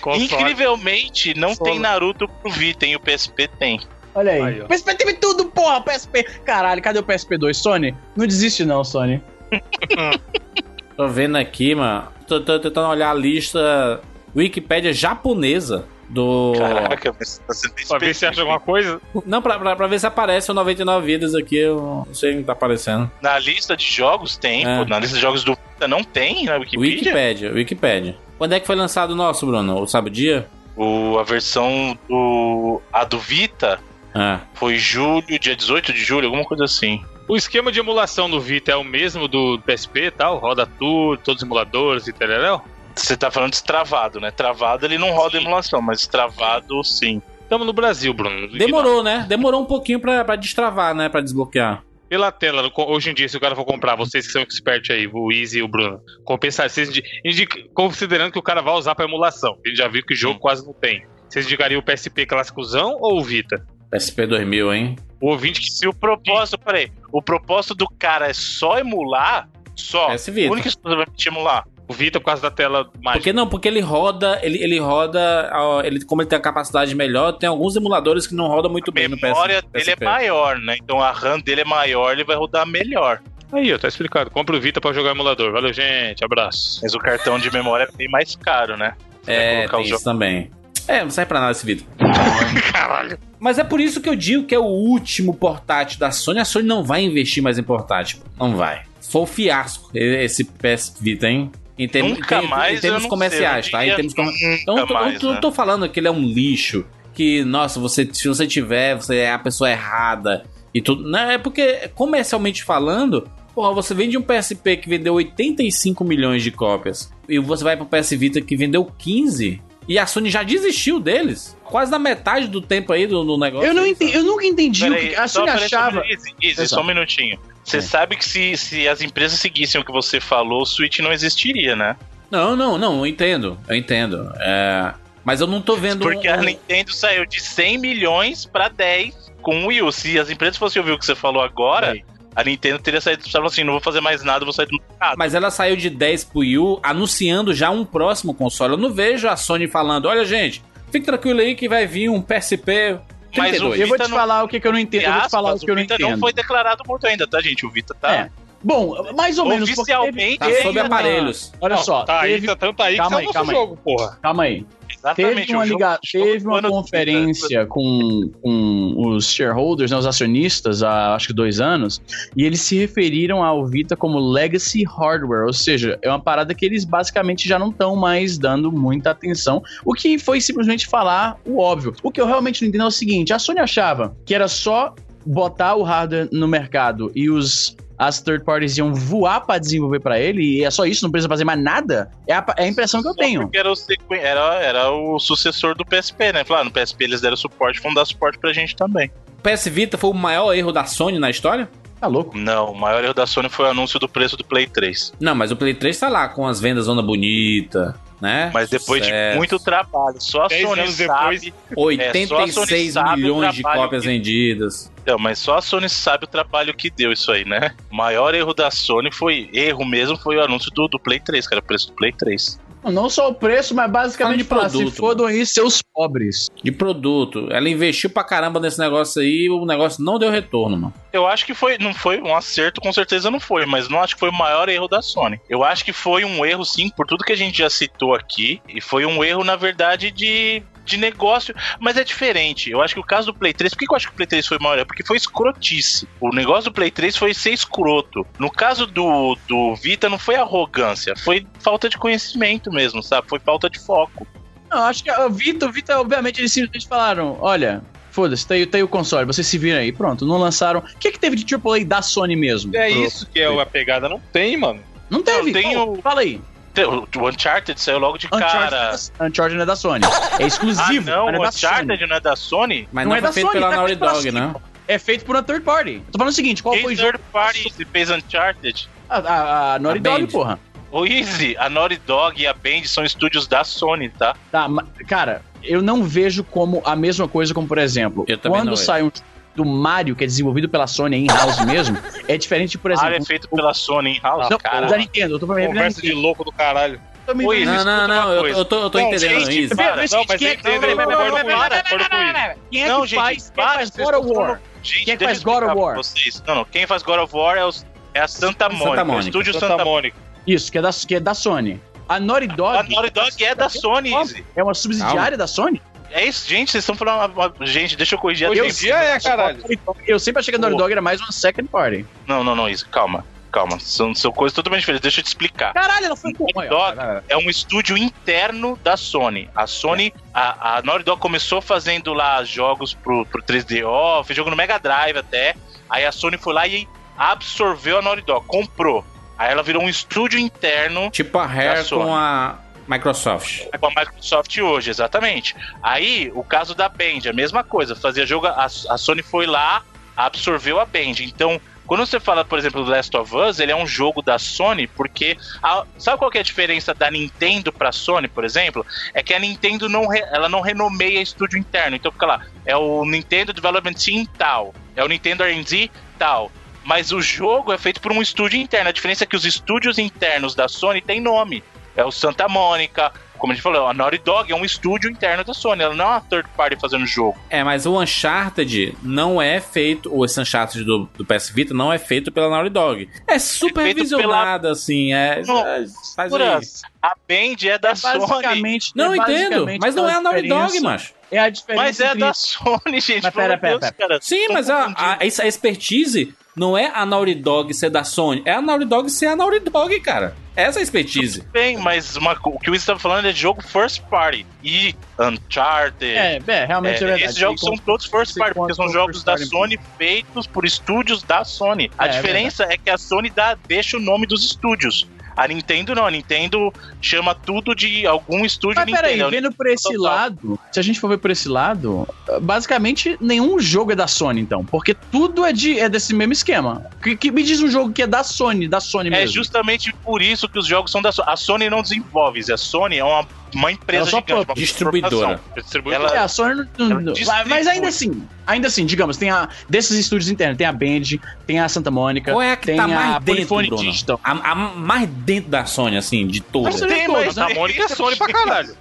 console. 0.00 0.24
Incrivelmente, 0.24 1.34
não 1.38 1.48
Console. 1.50 1.70
tem 1.72 1.78
Naruto 1.80 2.26
pro 2.28 2.50
Vita, 2.50 2.86
hein? 2.86 2.96
O 2.96 3.00
PSP 3.00 3.48
tem. 3.58 3.80
Olha 4.14 4.32
aí. 4.32 4.40
Aí. 4.42 4.64
PSP 4.68 4.94
teve 4.94 5.14
tudo, 5.14 5.46
porra, 5.46 5.80
PSP. 5.80 6.22
Caralho, 6.44 6.80
cadê 6.80 6.98
o 7.00 7.02
PSP 7.02 7.36
2? 7.36 7.56
Sony? 7.56 7.94
Não 8.16 8.26
desiste 8.26 8.64
não, 8.64 8.82
Sony. 8.84 9.20
Tô 10.96 11.08
vendo 11.08 11.36
aqui, 11.36 11.74
mano. 11.74 12.08
Tô, 12.26 12.40
tô 12.40 12.58
tentando 12.58 12.88
olhar 12.88 13.10
a 13.10 13.14
lista 13.14 14.00
Wikipédia 14.34 14.92
japonesa 14.92 15.86
do. 16.08 16.52
Caraca, 16.58 17.14
mas 17.18 17.38
tá 17.46 17.52
sendo 17.54 17.74
Pra 17.88 17.98
ver 17.98 18.14
se 18.14 18.26
acha 18.26 18.40
alguma 18.40 18.60
coisa. 18.60 19.00
Não, 19.26 19.40
pra, 19.42 19.58
pra, 19.58 19.76
pra 19.76 19.86
ver 19.86 19.98
se 20.00 20.06
aparece 20.06 20.50
o 20.50 20.54
99 20.54 21.06
vidas 21.06 21.34
aqui, 21.34 21.56
eu 21.56 22.04
não 22.06 22.14
sei 22.14 22.34
o 22.34 22.38
que 22.38 22.42
tá 22.44 22.52
aparecendo. 22.52 23.10
Na 23.22 23.38
lista 23.38 23.76
de 23.76 23.84
jogos 23.90 24.36
tem, 24.36 24.66
É. 24.66 24.78
pô. 24.78 24.84
Na 24.88 24.98
lista 24.98 25.16
de 25.16 25.22
jogos 25.22 25.44
do 25.44 25.52
Vita 25.54 25.88
não 25.88 26.02
tem 26.04 26.44
na 26.44 26.56
Wikipedia. 26.56 26.96
Wikipédia, 26.98 27.52
Wikipédia. 27.52 28.16
Quando 28.38 28.52
é 28.52 28.60
que 28.60 28.66
foi 28.66 28.76
lançado 28.76 29.10
o 29.12 29.16
nosso, 29.16 29.46
Bruno? 29.46 29.86
Sabe 29.86 30.08
o 30.08 30.12
dia? 30.12 30.48
O, 30.76 31.18
a 31.18 31.22
versão 31.22 31.96
do. 32.08 32.80
A 32.92 33.04
do 33.04 33.18
Vita 33.18 33.78
Ah. 34.14 34.40
foi 34.54 34.76
julho, 34.76 35.24
dia 35.40 35.54
18 35.56 35.92
de 35.92 36.00
julho, 36.02 36.26
alguma 36.26 36.44
coisa 36.44 36.64
assim. 36.64 37.04
O 37.26 37.36
esquema 37.36 37.72
de 37.72 37.80
emulação 37.80 38.28
do 38.28 38.38
Vita 38.38 38.70
é 38.72 38.76
o 38.76 38.84
mesmo 38.84 39.26
do 39.26 39.58
PSP 39.64 40.06
e 40.06 40.10
tal? 40.10 40.36
Roda 40.38 40.66
tudo, 40.66 41.16
todos 41.24 41.40
os 41.42 41.46
emuladores 41.46 42.06
e 42.06 42.12
tereréu? 42.12 42.60
Você 42.94 43.16
tá 43.16 43.30
falando 43.30 43.50
destravado, 43.50 44.20
né? 44.20 44.30
Travado 44.30 44.86
ele 44.86 44.98
não 44.98 45.10
roda 45.12 45.36
emulação, 45.36 45.80
mas 45.82 46.06
travado 46.06 46.82
sim. 46.84 47.20
Estamos 47.42 47.66
no 47.66 47.72
Brasil, 47.72 48.12
Bruno. 48.14 48.48
Demorou, 48.48 49.02
né? 49.02 49.26
Demorou 49.28 49.60
um 49.62 49.66
pouquinho 49.66 50.00
pra, 50.00 50.24
pra 50.24 50.36
destravar, 50.36 50.94
né? 50.94 51.08
Pra 51.08 51.20
desbloquear. 51.20 51.82
Pela 52.08 52.30
tela, 52.30 52.70
hoje 52.76 53.10
em 53.10 53.14
dia, 53.14 53.28
se 53.28 53.36
o 53.36 53.40
cara 53.40 53.56
for 53.56 53.64
comprar, 53.64 53.96
vocês 53.96 54.26
que 54.26 54.32
são 54.32 54.42
expert 54.42 54.88
aí, 54.90 55.08
o 55.12 55.32
Easy 55.32 55.58
e 55.58 55.62
o 55.62 55.68
Bruno, 55.68 56.00
compensar, 56.24 56.70
vocês 56.70 56.88
indi- 56.88 57.02
indica- 57.24 57.58
considerando 57.74 58.30
que 58.32 58.38
o 58.38 58.42
cara 58.42 58.60
vai 58.62 58.74
usar 58.74 58.94
pra 58.94 59.04
emulação. 59.06 59.56
A 59.64 59.68
gente 59.68 59.78
já 59.78 59.88
viu 59.88 60.04
que 60.04 60.14
jogo 60.14 60.38
quase 60.38 60.64
não 60.64 60.72
tem. 60.72 61.04
Vocês 61.28 61.44
indicariam 61.46 61.80
o 61.80 61.82
PSP 61.82 62.24
clássicozão 62.26 62.96
ou 63.00 63.18
o 63.18 63.22
Vita? 63.22 63.66
PSP 63.90 64.26
2000, 64.26 64.72
hein? 64.74 64.96
O 65.20 65.30
ouvinte 65.30 65.60
que 65.60 65.70
Se 65.70 65.88
o 65.88 65.94
propósito, 65.94 66.58
peraí, 66.58 66.90
o 67.12 67.20
propósito 67.22 67.74
do 67.74 67.86
cara 67.98 68.28
é 68.28 68.32
só 68.34 68.78
emular, 68.78 69.48
só. 69.74 70.08
PS 70.10 70.28
Vita. 70.30 70.50
O 70.50 70.52
único 70.52 70.68
que 70.68 70.94
vai 70.96 71.06
te 71.16 71.28
emular. 71.28 71.64
O 71.86 71.92
Vita 71.92 72.18
por 72.18 72.26
causa 72.26 72.42
da 72.42 72.50
tela 72.50 72.88
mágica. 73.02 73.12
Porque 73.12 73.32
não, 73.32 73.46
porque 73.46 73.68
ele 73.68 73.80
roda, 73.80 74.38
ele, 74.42 74.62
ele 74.62 74.78
roda, 74.78 75.50
ele, 75.84 76.04
como 76.04 76.22
ele 76.22 76.28
tem 76.28 76.38
a 76.38 76.42
capacidade 76.42 76.94
melhor, 76.94 77.32
tem 77.32 77.48
alguns 77.48 77.76
emuladores 77.76 78.26
que 78.26 78.34
não 78.34 78.46
rodam 78.48 78.70
muito 78.70 78.90
A 78.90 78.94
bem 78.94 79.08
no 79.08 79.16
PS, 79.16 79.22
memória 79.22 79.62
dele 79.72 79.94
é 79.98 80.04
maior, 80.04 80.58
né? 80.58 80.76
Então 80.82 81.00
a 81.00 81.10
RAM 81.10 81.40
dele 81.40 81.60
é 81.60 81.64
maior, 81.64 82.12
ele 82.12 82.24
vai 82.24 82.36
rodar 82.36 82.66
melhor. 82.66 83.20
Aí, 83.52 83.72
ó, 83.72 83.78
tá 83.78 83.86
explicado. 83.86 84.30
Compra 84.30 84.56
o 84.56 84.60
Vita 84.60 84.80
pra 84.80 84.92
jogar 84.92 85.10
emulador. 85.12 85.52
Valeu, 85.52 85.72
gente. 85.72 86.24
Abraço. 86.24 86.80
Mas 86.82 86.94
o 86.94 86.98
cartão 86.98 87.38
de 87.38 87.52
memória 87.52 87.84
é 87.84 87.96
bem 87.96 88.08
mais 88.08 88.34
caro, 88.34 88.76
né? 88.76 88.94
Você 89.22 89.30
É, 89.30 89.56
colocar 89.68 89.76
tem 89.76 89.86
isso 89.94 90.04
também. 90.04 90.50
É, 90.88 91.02
não 91.02 91.10
serve 91.10 91.28
pra 91.28 91.40
nada 91.40 91.52
esse 91.52 91.64
vídeo. 91.64 91.86
Caralho. 92.72 93.18
Mas 93.38 93.58
é 93.58 93.64
por 93.64 93.80
isso 93.80 94.00
que 94.00 94.08
eu 94.08 94.16
digo 94.16 94.44
que 94.44 94.54
é 94.54 94.58
o 94.58 94.64
último 94.64 95.34
portátil 95.34 95.98
da 96.00 96.10
Sony. 96.10 96.40
A 96.40 96.44
Sony 96.44 96.66
não 96.66 96.82
vai 96.82 97.02
investir 97.02 97.42
mais 97.42 97.58
em 97.58 97.62
portátil. 97.62 98.18
Não 98.38 98.56
vai. 98.56 98.82
Foi 99.00 99.22
um 99.22 99.26
fiasco 99.26 99.90
esse 99.94 100.44
PS 100.44 100.96
Vita, 101.00 101.28
hein? 101.28 101.52
Em 101.78 101.88
termos, 101.88 102.12
Nunca 102.12 102.40
mais 102.42 102.78
em 102.78 102.80
termos 102.82 103.06
comerciais, 103.06 103.64
sei, 103.66 103.72
tá? 103.72 103.86
Em 103.86 103.94
termos 103.96 104.14
com... 104.14 104.22
nunca 104.24 104.36
Eu 104.66 104.76
não 104.76 104.86
tô, 104.86 104.94
mais, 104.94 105.14
eu 105.14 105.20
tô- 105.20 105.32
né? 105.32 105.38
tô 105.40 105.52
falando 105.52 105.88
que 105.88 105.98
ele 106.00 106.06
é 106.08 106.10
um 106.10 106.22
lixo. 106.22 106.84
Que, 107.12 107.44
nossa, 107.44 107.78
você, 107.78 108.08
se 108.12 108.26
você 108.26 108.46
tiver, 108.46 108.96
você 108.96 109.18
é 109.18 109.32
a 109.32 109.38
pessoa 109.38 109.70
errada 109.70 110.44
e 110.74 110.80
tudo. 110.80 111.08
Não, 111.08 111.30
é 111.30 111.38
porque, 111.38 111.88
comercialmente 111.94 112.64
falando, 112.64 113.28
porra, 113.54 113.72
você 113.72 113.94
vende 113.94 114.18
um 114.18 114.22
PSP 114.22 114.76
que 114.76 114.88
vendeu 114.88 115.14
85 115.14 116.04
milhões 116.04 116.42
de 116.42 116.50
cópias 116.50 117.12
e 117.28 117.38
você 117.38 117.62
vai 117.62 117.76
pro 117.76 117.86
PS 117.86 118.10
Vita 118.10 118.40
que 118.40 118.56
vendeu 118.56 118.84
15 118.98 119.62
e 119.88 119.98
a 119.98 120.06
Sony 120.06 120.30
já 120.30 120.42
desistiu 120.42 120.98
deles. 121.00 121.56
Quase 121.64 121.90
na 121.90 121.98
metade 121.98 122.46
do 122.48 122.60
tempo 122.60 122.92
aí 122.92 123.06
do, 123.06 123.24
do 123.24 123.36
negócio. 123.38 123.66
Eu, 123.68 123.74
não 123.74 123.82
aí, 123.84 123.90
entendi, 123.90 124.12
sabe? 124.12 124.24
eu 124.24 124.30
nunca 124.30 124.46
entendi 124.46 124.88
o 124.90 124.96
que 124.96 125.14
a 125.16 125.26
Sony 125.28 125.50
achava. 125.50 126.04
Easy, 126.06 126.34
Easy, 126.42 126.68
só 126.68 126.80
um 126.80 126.84
minutinho. 126.84 127.38
Você 127.64 127.78
É. 127.78 127.80
sabe 127.80 128.16
que 128.16 128.24
se, 128.24 128.56
se 128.56 128.86
as 128.88 129.00
empresas 129.00 129.40
seguissem 129.40 129.80
o 129.80 129.84
que 129.84 129.90
você 129.92 130.20
falou, 130.20 130.62
o 130.62 130.66
Switch 130.66 130.98
não 131.00 131.12
existiria, 131.12 131.74
né? 131.74 131.96
Não, 132.30 132.54
não, 132.54 132.76
não, 132.78 132.98
eu 132.98 133.06
entendo. 133.06 133.58
Eu 133.68 133.74
entendo. 133.76 134.30
É, 134.40 134.92
Mas 135.24 135.40
eu 135.40 135.46
não 135.46 135.60
tô 135.62 135.76
vendo. 135.76 136.00
Porque 136.02 136.28
um- 136.28 136.34
a 136.34 136.36
Nintendo 136.38 136.92
saiu 136.92 137.24
de 137.24 137.40
100 137.40 137.78
milhões 137.78 138.44
pra 138.44 138.68
10 138.68 139.32
com 139.40 139.64
o 139.64 139.66
Wii 139.68 139.82
U. 139.82 139.90
Se 139.92 140.18
as 140.18 140.28
empresas 140.30 140.56
fossem 140.58 140.80
ouvir 140.80 140.92
o 140.92 140.98
que 140.98 141.06
você 141.06 141.14
falou 141.14 141.42
agora, 141.42 141.92
Aí. 141.92 142.04
A 142.34 142.44
Nintendo 142.44 142.78
teria 142.78 143.00
saído 143.00 143.28
falando 143.30 143.48
assim: 143.48 143.64
não 143.64 143.72
vou 143.74 143.80
fazer 143.80 144.00
mais 144.00 144.22
nada, 144.24 144.44
vou 144.44 144.52
sair 144.54 144.66
do 144.66 144.78
mercado. 144.78 145.16
Mas 145.18 145.34
ela 145.34 145.50
saiu 145.50 145.76
de 145.76 145.88
10 145.90 146.24
pro 146.24 146.40
Wii 146.40 146.58
U, 146.58 146.80
anunciando 146.82 147.52
já 147.54 147.70
um 147.70 147.84
próximo 147.84 148.34
console. 148.34 148.74
Eu 148.74 148.78
não 148.78 148.90
vejo 148.92 149.28
a 149.28 149.36
Sony 149.36 149.66
falando: 149.68 150.06
olha, 150.06 150.24
gente, 150.24 150.62
fique 150.90 151.06
tranquilo 151.06 151.40
aí 151.40 151.54
que 151.54 151.68
vai 151.68 151.86
vir 151.86 152.08
um 152.08 152.20
PSP. 152.20 152.98
Mas 153.36 153.56
o 153.60 153.70
32. 153.70 153.80
Eu 153.80 153.86
vou 153.88 153.96
Vita 153.96 154.04
te 154.04 154.10
não- 154.10 154.16
falar 154.18 154.44
o 154.44 154.48
que, 154.48 154.60
que 154.60 154.66
eu 154.68 154.72
não 154.72 154.78
entendo. 154.78 155.02
Eu 155.06 155.12
vou 155.12 155.22
te 155.22 155.30
falar 155.30 155.48
o 155.48 155.52
Aspas, 155.54 155.64
que 155.64 155.70
eu 155.70 155.74
não 155.74 155.82
Vita 155.82 155.94
entendo. 155.94 156.10
não 156.10 156.18
foi 156.18 156.32
declarado 156.32 156.82
morto 156.86 157.06
ainda, 157.06 157.26
tá, 157.26 157.40
gente? 157.40 157.66
O 157.66 157.70
Vita 157.70 157.92
tá. 158.00 158.14
É. 158.14 158.30
Bom, 158.62 159.12
mais 159.14 159.38
ou 159.38 159.44
menos. 159.46 159.68
Oficialmente, 159.70 160.38
Tá 160.38 160.46
teve- 160.46 160.58
sob 160.62 160.68
teve 160.74 160.80
uma- 160.80 160.86
aparelhos. 160.86 161.52
Olha 161.60 161.74
Não, 161.76 161.82
só, 161.82 162.04
Tá 162.04 162.20
aí, 162.22 162.32
teve, 162.34 162.46
tá 162.46 162.56
tanto 162.56 162.82
aí 162.82 162.96
Calma 162.96 163.16
que 163.16 163.22
aí, 163.22 163.26
é 163.26 163.28
o 163.28 163.32
calma 163.32 163.52
aí. 163.52 163.56
jogo, 163.58 163.76
porra. 163.84 164.18
calma 164.22 164.42
aí. 164.44 164.64
Exatamente. 165.04 165.46
Teve 165.46 165.54
uma, 165.54 165.64
liga... 165.66 165.98
teve 166.10 166.46
uma 166.46 166.62
conferência 166.62 167.66
com, 167.66 168.30
com 168.40 168.94
os 169.08 169.26
shareholders, 169.26 169.90
né, 169.90 169.98
os 169.98 170.06
acionistas, 170.06 170.82
há 170.82 171.14
acho 171.14 171.28
que 171.28 171.34
dois 171.34 171.60
anos, 171.60 172.00
e 172.34 172.44
eles 172.44 172.62
se 172.62 172.78
referiram 172.78 173.44
ao 173.44 173.66
Vita 173.66 173.96
como 173.96 174.18
legacy 174.18 174.82
hardware, 174.84 175.44
ou 175.44 175.52
seja, 175.52 175.98
é 176.00 176.08
uma 176.08 176.20
parada 176.20 176.54
que 176.54 176.64
eles 176.64 176.84
basicamente 176.84 177.46
já 177.46 177.58
não 177.58 177.68
estão 177.68 177.94
mais 177.94 178.38
dando 178.38 178.72
muita 178.72 179.10
atenção, 179.10 179.62
o 179.84 179.92
que 179.92 180.18
foi 180.18 180.40
simplesmente 180.40 180.86
falar 180.86 181.36
o 181.44 181.58
óbvio. 181.58 181.94
O 182.02 182.10
que 182.10 182.20
eu 182.20 182.26
realmente 182.26 182.62
não 182.62 182.68
entendo 182.68 182.84
é 182.84 182.86
o 182.86 182.90
seguinte: 182.90 183.32
a 183.32 183.38
Sony 183.38 183.60
achava 183.60 184.16
que 184.24 184.34
era 184.34 184.48
só 184.48 184.94
botar 185.26 185.74
o 185.74 185.82
hardware 185.82 186.28
no 186.32 186.48
mercado 186.48 187.10
e 187.14 187.30
os 187.30 187.76
as 187.98 188.20
third 188.20 188.44
parties 188.44 188.76
iam 188.76 188.92
voar 188.92 189.40
pra 189.40 189.58
desenvolver 189.58 190.00
pra 190.00 190.18
ele 190.18 190.42
e 190.42 190.64
é 190.64 190.70
só 190.70 190.84
isso, 190.84 191.04
não 191.04 191.10
precisa 191.10 191.28
fazer 191.28 191.44
mais 191.44 191.62
nada. 191.62 192.10
É 192.26 192.34
a, 192.34 192.44
é 192.56 192.64
a 192.64 192.68
impressão 192.68 193.00
que 193.00 193.08
eu 193.08 193.12
Só 193.12 193.18
tenho. 193.18 193.50
Era 193.54 193.70
o, 193.70 193.74
era, 194.10 194.54
era 194.62 194.90
o 194.90 195.18
sucessor 195.18 195.74
do 195.74 195.84
PSP, 195.84 196.32
né? 196.32 196.44
Falaram, 196.44 196.66
no 196.66 196.72
PSP 196.72 197.04
eles 197.04 197.20
deram 197.20 197.36
suporte, 197.36 197.80
vão 197.80 197.94
dar 197.94 198.04
suporte 198.04 198.38
pra 198.38 198.52
gente 198.52 198.74
também. 198.74 199.10
O 199.38 199.42
PS 199.42 199.68
Vita 199.68 199.98
foi 199.98 200.10
o 200.10 200.14
maior 200.14 200.52
erro 200.54 200.72
da 200.72 200.84
Sony 200.84 201.18
na 201.18 201.30
história? 201.30 201.68
Tá 202.00 202.06
louco? 202.06 202.36
Não, 202.36 202.72
o 202.72 202.78
maior 202.78 203.02
erro 203.02 203.14
da 203.14 203.26
Sony 203.26 203.48
foi 203.48 203.66
o 203.66 203.70
anúncio 203.70 203.98
do 203.98 204.08
preço 204.08 204.36
do 204.36 204.44
Play 204.44 204.66
3. 204.66 205.14
Não, 205.20 205.34
mas 205.34 205.50
o 205.50 205.56
Play 205.56 205.74
3 205.74 205.98
tá 205.98 206.08
lá 206.08 206.28
com 206.28 206.46
as 206.46 206.60
vendas 206.60 206.88
onda 206.88 207.02
bonita, 207.02 207.98
né? 208.20 208.50
Mas 208.54 208.70
depois 208.70 209.02
Sucesso. 209.02 209.32
de 209.32 209.36
muito 209.36 209.58
trabalho, 209.58 210.16
só 210.20 210.42
a 210.44 210.48
Sony 210.50 210.80
anos 210.80 210.94
sabe. 210.94 211.38
depois. 211.40 211.98
É, 211.98 212.26
só 212.26 212.38
a 212.38 212.46
Sony 212.48 212.66
86 212.72 212.92
sabe 212.94 213.08
o 213.10 213.16
milhões 213.16 213.54
de 213.54 213.62
cópias 213.62 214.02
que- 214.02 214.08
vendidas. 214.08 214.92
Então, 215.02 215.18
mas 215.18 215.38
só 215.38 215.58
a 215.58 215.60
Sony 215.62 215.88
sabe 215.88 216.24
o 216.24 216.26
trabalho 216.26 216.72
que 216.74 216.88
deu 216.90 217.12
isso 217.12 217.30
aí, 217.30 217.44
né? 217.44 217.74
O 217.90 217.96
maior 217.96 218.34
erro 218.34 218.54
da 218.54 218.70
Sony 218.70 219.12
foi. 219.12 219.50
Erro 219.52 219.84
mesmo 219.84 220.16
foi 220.16 220.36
o 220.36 220.42
anúncio 220.42 220.70
do, 220.70 220.88
do 220.88 220.98
Play 220.98 221.20
3, 221.20 221.46
cara. 221.46 221.60
O 221.60 221.64
preço 221.64 221.88
do 221.88 221.92
Play 221.94 222.12
3. 222.12 222.58
Não 222.90 223.08
só 223.08 223.28
o 223.28 223.34
preço, 223.34 223.74
mas 223.74 223.90
basicamente 223.90 224.38
de 224.38 224.44
falar, 224.44 224.68
se 224.68 224.76
produto, 224.76 224.96
fodam 224.96 225.26
aí 225.26 225.44
seus 225.46 225.80
pobres. 225.82 226.48
De 226.62 226.70
produto. 226.70 227.48
Ela 227.50 227.68
investiu 227.68 228.10
pra 228.10 228.24
caramba 228.24 228.60
nesse 228.60 228.78
negócio 228.78 229.22
aí 229.22 229.44
e 229.44 229.50
o 229.50 229.64
negócio 229.64 230.02
não 230.04 230.18
deu 230.18 230.30
retorno, 230.30 230.76
mano. 230.76 230.94
Eu 231.12 231.26
acho 231.26 231.46
que 231.46 231.54
foi, 231.54 231.78
não 231.78 231.94
foi 231.94 232.20
um 232.20 232.34
acerto, 232.34 232.80
com 232.80 232.92
certeza 232.92 233.30
não 233.30 233.40
foi, 233.40 233.66
mas 233.66 233.88
não 233.88 234.00
acho 234.00 234.14
que 234.14 234.20
foi 234.20 234.30
o 234.30 234.32
maior 234.32 234.68
erro 234.68 234.88
da 234.88 235.00
Sony. 235.00 235.40
Eu 235.48 235.64
acho 235.64 235.84
que 235.84 235.92
foi 235.92 236.24
um 236.24 236.44
erro, 236.44 236.64
sim, 236.64 236.90
por 236.90 237.06
tudo 237.06 237.24
que 237.24 237.32
a 237.32 237.36
gente 237.36 237.58
já 237.58 237.70
citou 237.70 238.14
aqui, 238.14 238.60
e 238.68 238.80
foi 238.80 239.06
um 239.06 239.22
erro, 239.22 239.44
na 239.44 239.56
verdade, 239.56 240.10
de, 240.10 240.62
de 240.84 240.96
negócio, 240.96 241.54
mas 241.80 241.96
é 241.96 242.04
diferente. 242.04 242.70
Eu 242.70 242.82
acho 242.82 242.94
que 242.94 243.00
o 243.00 243.04
caso 243.04 243.26
do 243.32 243.34
Play 243.38 243.52
3, 243.52 243.72
por 243.72 243.78
que 243.78 243.86
eu 243.90 243.96
acho 243.96 244.08
que 244.08 244.12
o 244.12 244.16
Play 244.16 244.26
3 244.26 244.46
foi 244.46 244.58
maior 244.60 244.76
erro? 244.78 244.86
Porque 244.86 245.04
foi 245.04 245.16
escrotice. 245.16 246.06
O 246.20 246.28
negócio 246.34 246.64
do 246.70 246.74
Play 246.74 246.90
3 246.90 247.16
foi 247.16 247.32
ser 247.34 247.50
escroto. 247.52 248.26
No 248.38 248.50
caso 248.50 248.86
do, 248.86 249.36
do 249.48 249.74
Vita, 249.76 250.08
não 250.08 250.18
foi 250.18 250.36
arrogância, 250.36 251.14
foi 251.16 251.46
falta 251.60 251.88
de 251.88 251.96
conhecimento 251.98 252.70
mesmo, 252.70 253.02
sabe? 253.02 253.28
Foi 253.28 253.38
falta 253.40 253.68
de 253.70 253.78
foco. 253.78 254.26
Não, 254.70 254.82
acho 254.84 255.04
que 255.04 255.10
o 255.10 255.30
Vita, 255.30 255.66
o 255.66 255.72
Vita, 255.72 255.98
obviamente, 256.00 256.40
eles 256.40 256.52
simplesmente 256.52 256.88
falaram: 256.88 257.38
olha, 257.40 257.82
foda-se, 258.10 258.46
tá 258.46 258.54
aí, 258.54 258.66
tá 258.66 258.78
aí 258.78 258.82
o 258.82 258.88
console, 258.88 259.24
vocês 259.26 259.46
se 259.46 259.56
viram 259.58 259.78
aí, 259.78 259.92
pronto, 259.92 260.26
não 260.26 260.36
lançaram. 260.36 260.80
O 260.80 260.98
que 260.98 261.12
que 261.12 261.18
teve 261.18 261.36
de 261.36 261.44
AAA 261.54 261.84
da 261.84 262.02
Sony 262.02 262.34
mesmo? 262.36 262.74
É 262.76 262.90
Pro- 262.90 263.04
isso 263.04 263.26
que 263.28 263.40
é 263.40 263.46
a 263.60 263.66
pegada. 263.66 264.08
Não 264.08 264.18
tem, 264.20 264.56
mano. 264.56 264.82
Não 265.10 265.22
teve, 265.22 265.46
Não, 265.46 265.52
tem 265.52 265.72
Qual? 265.74 265.92
o- 265.92 266.02
Fala 266.02 266.22
aí. 266.22 266.40
O 266.82 267.06
o 267.20 267.28
Uncharted 267.28 267.80
saiu 267.80 267.98
logo 267.98 268.18
de 268.18 268.26
Uncharted, 268.26 268.52
cara. 268.52 268.70
não 268.70 268.76
é 268.76 268.80
da- 269.18 269.24
Uncharted 269.26 269.54
não 269.56 269.62
é 269.62 269.66
da 269.66 269.76
Sony. 269.76 270.04
É 270.04 270.42
Ah, 270.42 270.46
exclusivo. 270.46 271.10
não, 271.10 271.26
mas 271.26 271.34
é 271.34 271.38
o 271.38 271.42
Uncharted 271.48 271.86
Sony. 271.98 272.06
não 272.10 272.16
é 272.16 272.20
da 272.20 272.36
Sony? 272.36 272.88
Mas 272.92 273.04
Não 273.04 273.10
não, 273.10 273.16
é 273.16 273.20
da 273.20 273.32
feito 273.32 273.46
Sony, 273.46 273.58
pela 273.60 273.70
tá 273.70 273.76
Naughty 273.76 273.94
Dog, 273.96 274.32
né? 274.32 274.54
É 274.88 274.98
feito 274.98 275.24
por 275.24 275.36
uma 275.36 275.42
third 275.42 275.62
party. 275.64 275.94
Eu 275.94 276.12
tô 276.12 276.18
falando 276.18 276.32
o 276.32 276.34
seguinte: 276.36 276.62
qual 276.62 276.74
Quem 276.74 276.82
foi 276.84 276.94
o 276.94 276.96
jogo? 276.96 277.12
third 277.12 277.24
party 277.32 277.70
que 277.70 277.84
fez 277.84 278.10
Uncharted? 278.10 278.88
A, 279.08 279.18
a, 279.18 279.74
a 279.74 279.78
Naughty 279.78 279.98
A 279.98 280.02
Dog, 280.02 280.22
Band. 280.22 280.26
porra. 280.30 280.58
O 280.90 281.06
Easy, 281.06 281.56
a 281.58 281.68
Naughty 281.68 282.00
Dog 282.06 282.40
e 282.40 282.46
a 282.46 282.52
Band 282.54 282.84
são 282.84 283.02
estúdios 283.04 283.46
da 283.48 283.64
Sony, 283.64 284.08
tá? 284.10 284.36
Tá, 284.52 284.68
cara, 285.08 285.42
eu 285.62 285.82
não 285.82 286.04
vejo 286.04 286.44
como 286.44 286.80
a 286.84 286.94
mesma 286.94 287.26
coisa 287.26 287.52
como, 287.54 287.66
por 287.66 287.78
exemplo, 287.78 288.24
quando 288.42 288.66
não 288.68 288.76
sai 288.76 289.02
um 289.02 289.10
do 289.54 289.64
Mario, 289.64 290.16
que 290.16 290.24
é 290.24 290.26
desenvolvido 290.26 290.68
pela 290.68 290.86
Sony 290.86 291.18
in-house 291.24 291.64
mesmo, 291.64 291.96
é 292.26 292.36
diferente, 292.36 292.76
por 292.76 292.90
Ah, 292.90 292.94
exemplo. 292.94 293.14
é 293.16 293.20
feito 293.24 293.48
pela 293.48 293.72
Sony 293.72 294.16
in-house, 294.18 294.48
não, 294.50 294.58
cara. 294.58 294.86
da 294.86 294.96
Nintendo, 294.96 295.34
eu 295.34 295.38
tô 295.38 295.46
falando 295.46 295.66
Conversa 295.66 296.00
de 296.00 296.12
louco 296.12 296.44
do 296.44 296.52
caralho. 296.52 297.00
Oi, 297.26 297.62
Easy, 297.62 297.64
Não, 297.64 297.84
não, 297.84 298.08
não, 298.08 298.32
eu, 298.46 298.64
tô, 298.66 298.82
eu 298.82 298.90
tô 298.90 298.98
Não, 298.98 299.08
entendendo 299.08 299.40
gente, 299.46 299.64
isso. 299.64 299.76
Para, 299.76 299.96
não, 299.96 300.24
mas 300.28 300.38
quem 300.38 300.48
é 300.48 300.52
eu 300.52 300.56
que- 300.58 300.68
isso, 300.76 302.70
isso. 302.70 303.52
é 303.52 303.56
faz, 303.56 303.90
God 303.90 304.14
of 304.14 304.28
War? 304.36 304.60
Gente, 304.82 305.04
Quem 305.06 305.14
é 305.14 305.16
que 305.16 305.24
faz 305.24 305.42
God 305.42 305.62
of 305.62 305.74
War? 305.78 305.96
Vocês. 305.96 306.42
Não, 306.46 306.54
não, 306.56 306.64
quem 306.66 306.86
faz 306.86 307.02
God 307.02 307.20
of 307.20 307.34
War 307.34 307.56
é, 307.56 307.64
os- 307.64 307.86
é 308.12 308.20
a 308.20 308.28
Santa 308.28 308.68
Mônica, 308.68 309.02
o 309.02 309.06
Mônica. 309.06 309.24
estúdio 309.28 309.52
Santa, 309.54 309.68
Santa, 309.68 309.84
Mônica. 309.84 310.16
Isso, 310.46 310.70
que 310.70 310.78
é 310.78 310.82
da, 310.82 310.90
que 310.92 311.14
é 311.14 311.20
da 311.20 311.32
Sony. 311.34 311.80
A 312.06 312.20
Naughty 312.20 312.48
Dog 312.48 312.76
A 312.76 312.82
Naughty 312.82 313.10
Dog 313.10 313.44
é 313.44 313.54
da 313.54 313.68
Sony, 313.70 314.12
Easy. 314.12 314.44
é 314.54 314.62
uma 314.62 314.74
subsidiária 314.74 315.38
da 315.38 315.46
Sony? 315.46 315.80
É 316.14 316.24
isso, 316.24 316.48
gente, 316.48 316.70
vocês 316.70 316.84
estão 316.84 316.94
falando... 316.94 317.34
Gente, 317.66 317.96
deixa 317.96 318.14
eu 318.14 318.18
corrigir 318.20 318.46
a 318.46 318.50
Hoje 318.50 318.60
em 318.60 318.64
gente. 318.70 318.80
dia 318.82 318.94
é, 318.94 319.18
caralho. 319.18 319.58
Eu 320.06 320.18
sempre 320.20 320.38
achei 320.38 320.52
que 320.52 320.56
a 320.56 320.60
Naughty. 320.60 320.78
Dog 320.78 320.92
era 320.92 321.02
mais 321.02 321.20
uma 321.20 321.32
second 321.32 321.68
party. 321.68 322.06
Não, 322.24 322.44
não, 322.44 322.54
não, 322.54 322.68
Easy, 322.68 322.84
calma. 322.86 323.24
Calma, 323.50 323.78
são, 323.80 324.14
são 324.14 324.30
coisas 324.32 324.54
totalmente 324.54 324.80
diferentes, 324.80 325.02
deixa 325.02 325.20
eu 325.20 325.24
te 325.24 325.28
explicar. 325.28 325.72
Caralho, 325.74 326.06
ela 326.06 326.16
foi 326.16 326.32
como? 326.32 326.50
Naughty 326.54 326.68
Dog 326.68 327.22
é 327.28 327.36
um 327.36 327.50
estúdio 327.50 327.98
interno 327.98 328.78
da 328.82 328.96
Sony. 328.96 329.50
A 329.56 329.66
Sony, 329.66 330.14
a, 330.32 330.76
a 330.78 330.82
Naughty 330.82 331.04
Dog 331.04 331.20
começou 331.20 331.60
fazendo 331.60 332.12
lá 332.12 332.44
jogos 332.44 332.94
pro, 332.94 333.26
pro 333.26 333.42
3DO, 333.42 334.24
fez 334.24 334.36
jogo 334.36 334.50
no 334.50 334.56
Mega 334.56 334.78
Drive 334.78 335.16
até. 335.16 335.56
Aí 335.90 336.04
a 336.04 336.12
Sony 336.12 336.38
foi 336.38 336.54
lá 336.54 336.66
e 336.66 336.88
absorveu 337.18 337.98
a 337.98 338.02
Naughty 338.02 338.22
Dog, 338.22 338.46
comprou. 338.46 339.04
Aí 339.36 339.50
ela 339.50 339.64
virou 339.64 339.82
um 339.82 339.88
estúdio 339.88 340.38
interno 340.38 341.10
Tipo 341.10 341.38
a 341.38 341.46
Rare 341.46 341.76
Da 341.78 341.84
Sony. 341.84 342.04
com 342.04 342.14
a 342.14 342.58
Microsoft. 342.86 343.66
com 343.80 343.86
a 343.86 343.90
Microsoft 343.90 344.58
hoje, 344.58 344.90
exatamente. 344.90 345.54
Aí, 345.82 346.30
o 346.34 346.42
caso 346.44 346.74
da 346.74 346.88
Band, 346.88 347.28
a 347.28 347.32
mesma 347.32 347.64
coisa. 347.64 347.94
Fazia 347.96 348.26
jogo, 348.26 348.46
a, 348.46 348.64
a 348.64 348.98
Sony 348.98 349.22
foi 349.22 349.46
lá, 349.46 349.82
absorveu 350.16 350.78
a 350.80 350.84
Band. 350.84 351.20
Então, 351.20 351.60
quando 351.86 352.06
você 352.06 352.18
fala, 352.18 352.44
por 352.44 352.58
exemplo, 352.58 352.82
do 352.84 352.90
Last 352.90 353.14
of 353.16 353.34
Us, 353.36 353.58
ele 353.58 353.70
é 353.72 353.76
um 353.76 353.86
jogo 353.86 354.22
da 354.22 354.38
Sony, 354.38 354.86
porque. 354.86 355.36
a- 355.62 355.84
sabe 355.98 356.18
qual 356.18 356.30
é 356.34 356.38
a 356.38 356.42
diferença 356.42 356.94
da 356.94 357.10
Nintendo 357.10 357.72
pra 357.72 357.92
Sony, 357.92 358.28
por 358.28 358.44
exemplo? 358.44 358.86
É 359.12 359.22
que 359.22 359.34
a 359.34 359.38
Nintendo 359.38 359.88
não, 359.88 360.06
re- 360.06 360.24
ela 360.32 360.48
não 360.48 360.60
renomeia 360.60 361.20
estúdio 361.20 361.58
interno. 361.58 361.96
Então 361.96 362.10
fica 362.12 362.26
lá, 362.26 362.40
é 362.64 362.76
o 362.76 363.04
Nintendo 363.04 363.52
Development 363.52 363.94
Team 363.94 364.26
tal, 364.38 364.74
é 364.96 365.04
o 365.04 365.08
Nintendo 365.08 365.42
R&D 365.44 365.90
tal. 366.18 366.50
Mas 366.86 367.12
o 367.12 367.20
jogo 367.22 367.72
é 367.72 367.78
feito 367.78 367.98
por 368.00 368.12
um 368.12 368.20
estúdio 368.20 368.60
interno. 368.60 368.90
A 368.90 368.92
diferença 368.92 369.24
é 369.24 369.26
que 369.26 369.36
os 369.36 369.46
estúdios 369.46 369.98
internos 369.98 370.54
da 370.54 370.68
Sony 370.68 371.00
têm 371.00 371.18
nome. 371.18 371.64
É 371.96 372.04
o 372.04 372.10
Santa 372.10 372.48
Mônica, 372.48 373.12
como 373.38 373.52
a 373.52 373.54
gente 373.54 373.62
falou, 373.62 373.86
a 373.86 373.94
Naughty 373.94 374.18
Dog 374.18 374.50
é 374.50 374.54
um 374.56 374.64
estúdio 374.64 375.10
interno 375.10 375.44
da 375.44 375.52
Sony, 375.54 375.82
ela 375.82 375.94
não 375.94 376.04
é 376.04 376.08
uma 376.08 376.20
third 376.20 376.48
party 376.56 376.76
fazendo 376.80 377.06
jogo. 377.06 377.38
É, 377.50 377.62
mas 377.62 377.86
o 377.86 378.00
Uncharted 378.00 378.96
não 379.02 379.40
é 379.40 379.60
feito, 379.60 380.12
o 380.14 380.24
esse 380.24 380.40
Uncharted 380.40 380.82
do, 380.84 381.08
do 381.16 381.24
PS 381.24 381.50
Vita 381.50 381.74
não 381.74 381.92
é 381.92 381.98
feito 381.98 382.32
pela 382.32 382.48
Naughty 382.48 382.70
Dog. 382.70 383.08
É 383.28 383.38
supervisionado, 383.38 384.68
assim, 384.68 385.12
é... 385.12 385.42
Não, 385.46 385.66
é 385.66 385.84
faz 386.16 386.30
Pura, 386.30 386.58
aí. 386.58 386.64
A 387.02 387.14
Band 387.28 387.68
é 387.68 387.78
da 387.78 387.90
É 387.90 387.94
Sony. 387.94 388.18
basicamente. 388.26 388.92
Não, 388.94 389.12
é 389.12 389.16
entendo, 389.16 389.66
mas 389.80 389.94
não 389.94 390.08
é 390.08 390.14
a 390.14 390.20
Naughty 390.20 390.48
Dog, 390.48 390.80
macho. 390.80 391.12
É 391.30 391.38
a 391.38 391.48
diferença. 391.48 391.84
Mas 391.84 392.00
é 392.00 392.06
entre- 392.06 392.18
da 392.20 392.34
Sony, 392.34 393.00
gente. 393.00 393.22
Mas 393.24 393.34
pera, 393.34 393.58
pera, 393.58 393.78
Deus, 393.78 393.80
pera. 393.92 394.08
cara. 394.08 394.18
Sim, 394.22 394.48
mas 394.48 394.70
a, 394.70 394.92
a, 394.96 395.16
essa 395.20 395.46
expertise 395.46 396.34
não 396.56 396.78
é 396.78 396.90
a 396.94 397.04
Naughty 397.04 397.34
Dog 397.34 397.74
ser 397.74 397.90
da 397.90 398.04
Sony, 398.04 398.42
é 398.44 398.52
a 398.52 398.62
Naughty 398.62 398.84
Dog 398.84 399.10
ser 399.10 399.26
a 399.26 399.36
Naughty 399.36 399.60
Dog, 399.60 400.00
cara. 400.00 400.36
Essa 400.56 400.78
é 400.78 400.80
a 400.80 400.82
expertise. 400.82 401.42
Bem, 401.52 401.76
mas 401.78 402.16
uma- 402.16 402.38
o 402.44 402.58
que 402.60 402.70
o 402.70 402.72
Wiz 402.72 402.84
tá 402.84 402.96
falando 402.98 403.26
é 403.26 403.32
de 403.32 403.40
jogo 403.40 403.60
first 403.62 404.02
party. 404.02 404.46
E 404.62 404.94
Uncharted. 405.18 406.04
É, 406.16 406.40
é, 406.46 406.64
realmente 406.64 406.94
é, 406.94 406.96
é, 406.96 407.00
verdade. 407.00 407.22
esses 407.24 407.36
jogos 407.36 407.60
E 407.62 407.64
são 407.64 407.76
todos 407.76 408.06
first 408.06 408.32
você 408.34 408.38
party, 408.40 408.54
porque 408.54 408.74
são 408.74 408.88
jogos 408.88 409.24
da 409.24 409.36
Sony 409.36 409.78
feitos 409.98 410.46
por 410.46 410.64
estúdios 410.64 411.22
da 411.22 411.44
Sony. 411.44 411.90
A 411.98 412.06
É, 412.06 412.08
é 412.08 412.12
diferença 412.12 412.64
é, 412.64 412.76
que 412.76 412.88
a 412.90 412.96
Sony 412.96 413.30
dá, 413.30 413.56
deixa 413.66 413.96
o 413.96 414.00
nome 414.00 414.26
dos 414.26 414.44
estúdios. 414.44 415.08
A 415.36 415.48
Nintendo 415.48 415.94
não, 415.96 416.06
a 416.06 416.10
Nintendo 416.12 416.72
chama 417.06 417.34
tudo 417.34 417.74
de 417.74 418.06
algum 418.06 418.44
estúdio 418.44 418.82
Mas 418.84 418.90
peraí, 418.90 419.14
Nintendo. 419.14 419.30
vendo 419.30 419.52
por 419.52 419.66
esse 419.66 419.84
Total. 419.92 420.00
lado, 420.02 420.58
se 420.72 420.80
a 420.80 420.82
gente 420.82 420.98
for 421.00 421.08
ver 421.08 421.18
por 421.18 421.30
esse 421.30 421.48
lado, 421.48 422.06
basicamente 422.40 423.16
nenhum 423.20 423.58
jogo 423.58 423.92
é 423.92 423.96
da 423.96 424.06
Sony, 424.06 424.40
então. 424.40 424.64
Porque 424.64 424.94
tudo 424.94 425.44
é, 425.44 425.52
de, 425.52 425.78
é 425.78 425.88
desse 425.88 426.14
mesmo 426.14 426.32
esquema. 426.32 426.86
Que, 427.02 427.16
que 427.16 427.30
me 427.30 427.42
diz 427.42 427.60
um 427.60 427.68
jogo 427.70 427.92
que 427.92 428.02
é 428.02 428.06
da 428.06 428.22
Sony, 428.24 428.68
da 428.68 428.80
Sony 428.80 429.08
É 429.08 429.10
mesmo. 429.10 429.34
justamente 429.34 429.92
por 430.04 430.22
isso 430.22 430.48
que 430.48 430.58
os 430.58 430.66
jogos 430.66 430.90
são 430.90 431.02
da 431.02 431.12
Sony. 431.12 431.28
A 431.30 431.36
Sony 431.36 431.70
não 431.70 431.82
desenvolve, 431.82 432.40
a 432.52 432.56
Sony 432.56 432.98
é 432.98 433.04
uma, 433.04 433.26
uma 433.54 433.72
empresa 433.72 434.02
Ela 434.04 434.10
só 434.10 434.16
gigante, 434.20 434.46
uma 434.48 434.54
distribuidora. 434.54 435.10
corporação. 435.38 435.62
Distribuidor. 435.62 436.06
Ela- 436.08 436.14
É, 436.16 436.18
a 436.18 436.28
Sony 436.28 436.68
não-. 436.78 437.14
Mas 437.48 437.66
ainda 437.66 437.88
assim, 437.88 438.22
ainda 438.46 438.68
assim, 438.68 438.86
digamos, 438.86 439.16
tem 439.16 439.30
a. 439.30 439.48
Desses 439.68 439.98
estúdios 439.98 440.30
internos, 440.30 440.56
tem 440.56 440.66
a 440.66 440.72
Band, 440.72 441.18
tem 441.46 441.60
a 441.60 441.68
Santa 441.68 441.90
Mônica, 441.90 442.32
Qual 442.32 442.42
é 442.42 442.52
a 442.52 442.56
que 442.56 442.66
tem 442.66 442.76
tá 442.76 442.84
a 442.84 442.88
mais 442.88 443.10
dentro, 443.24 443.46
Polyphony 443.46 443.68
Bruno? 443.68 443.82
Digital. 443.90 444.20
A, 444.22 444.30
a 444.32 444.54
mais 444.54 445.08
dentro 445.08 445.50
da 445.50 445.64
Sony, 445.64 445.96
assim, 445.96 446.26
de 446.26 446.40
todas. 446.40 446.80
Mas 446.80 446.90
Tem, 446.94 447.06
vê 447.06 447.12
mas 447.12 447.22
todos, 447.34 447.38
a 447.38 447.48
né? 447.48 447.54
Mônica 447.58 447.82
é 447.84 447.88
Sony 447.88 448.16
pra 448.16 448.26
caralho. 448.28 448.76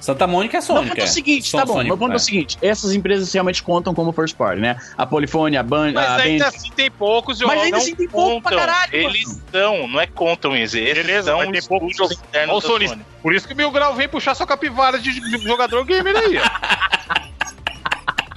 Santa 0.00 0.26
Mônica 0.26 0.56
é 0.56 0.60
Meu 0.60 0.66
Sony, 0.66 0.88
ponto 0.88 1.00
é 1.00 1.04
o 1.04 1.08
seguinte, 1.08 1.52
tá 1.52 1.64
bom, 1.66 1.82
meu 1.84 1.96
ponto 1.98 2.12
é 2.12 2.16
o 2.16 2.18
seguinte, 2.18 2.56
essas 2.62 2.94
empresas 2.94 3.32
realmente 3.32 3.62
contam 3.62 3.94
como 3.94 4.12
first 4.12 4.34
party, 4.36 4.60
né? 4.60 4.76
A 4.96 5.04
Polyphony, 5.04 5.56
a 5.56 5.62
Band, 5.62 5.92
Mas 5.92 6.06
a 6.08 6.16
ainda 6.16 6.44
Band... 6.44 6.48
assim 6.56 6.70
tem 6.70 6.90
poucos 6.90 7.38
jogos. 7.38 7.54
Mas 7.54 7.64
ainda 7.64 7.76
Não- 7.76 7.82
assim 7.84 7.94
tem 7.94 8.08
pouco 8.08 8.42
pra 8.42 8.56
caralho, 8.56 8.94
eles 8.96 9.26
mano. 9.28 9.42
são, 9.52 9.88
não 9.88 10.00
é 10.00 10.06
contam, 10.06 10.56
eles, 10.56 10.72
eles 10.74 10.94
Beleza, 11.04 11.30
são 11.30 11.38
mas 11.38 11.50
tem 11.50 11.62
poucos 11.68 11.96
jogos. 11.96 12.12
internos 12.18 12.62
da 12.62 12.68
Sony. 12.68 12.88
Sony. 12.88 13.02
Por 13.22 13.34
isso 13.34 13.46
que 13.46 13.52
o 13.52 13.56
Mil 13.56 13.70
Grau 13.70 13.94
vem 13.94 14.08
puxar 14.08 14.34
sua 14.34 14.46
capivara 14.46 14.98
de 14.98 15.10
jogador 15.42 15.84
gamer 15.84 16.16
aí. 16.16 16.38
ó. 16.38 17.20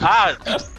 Ah, 0.05 0.35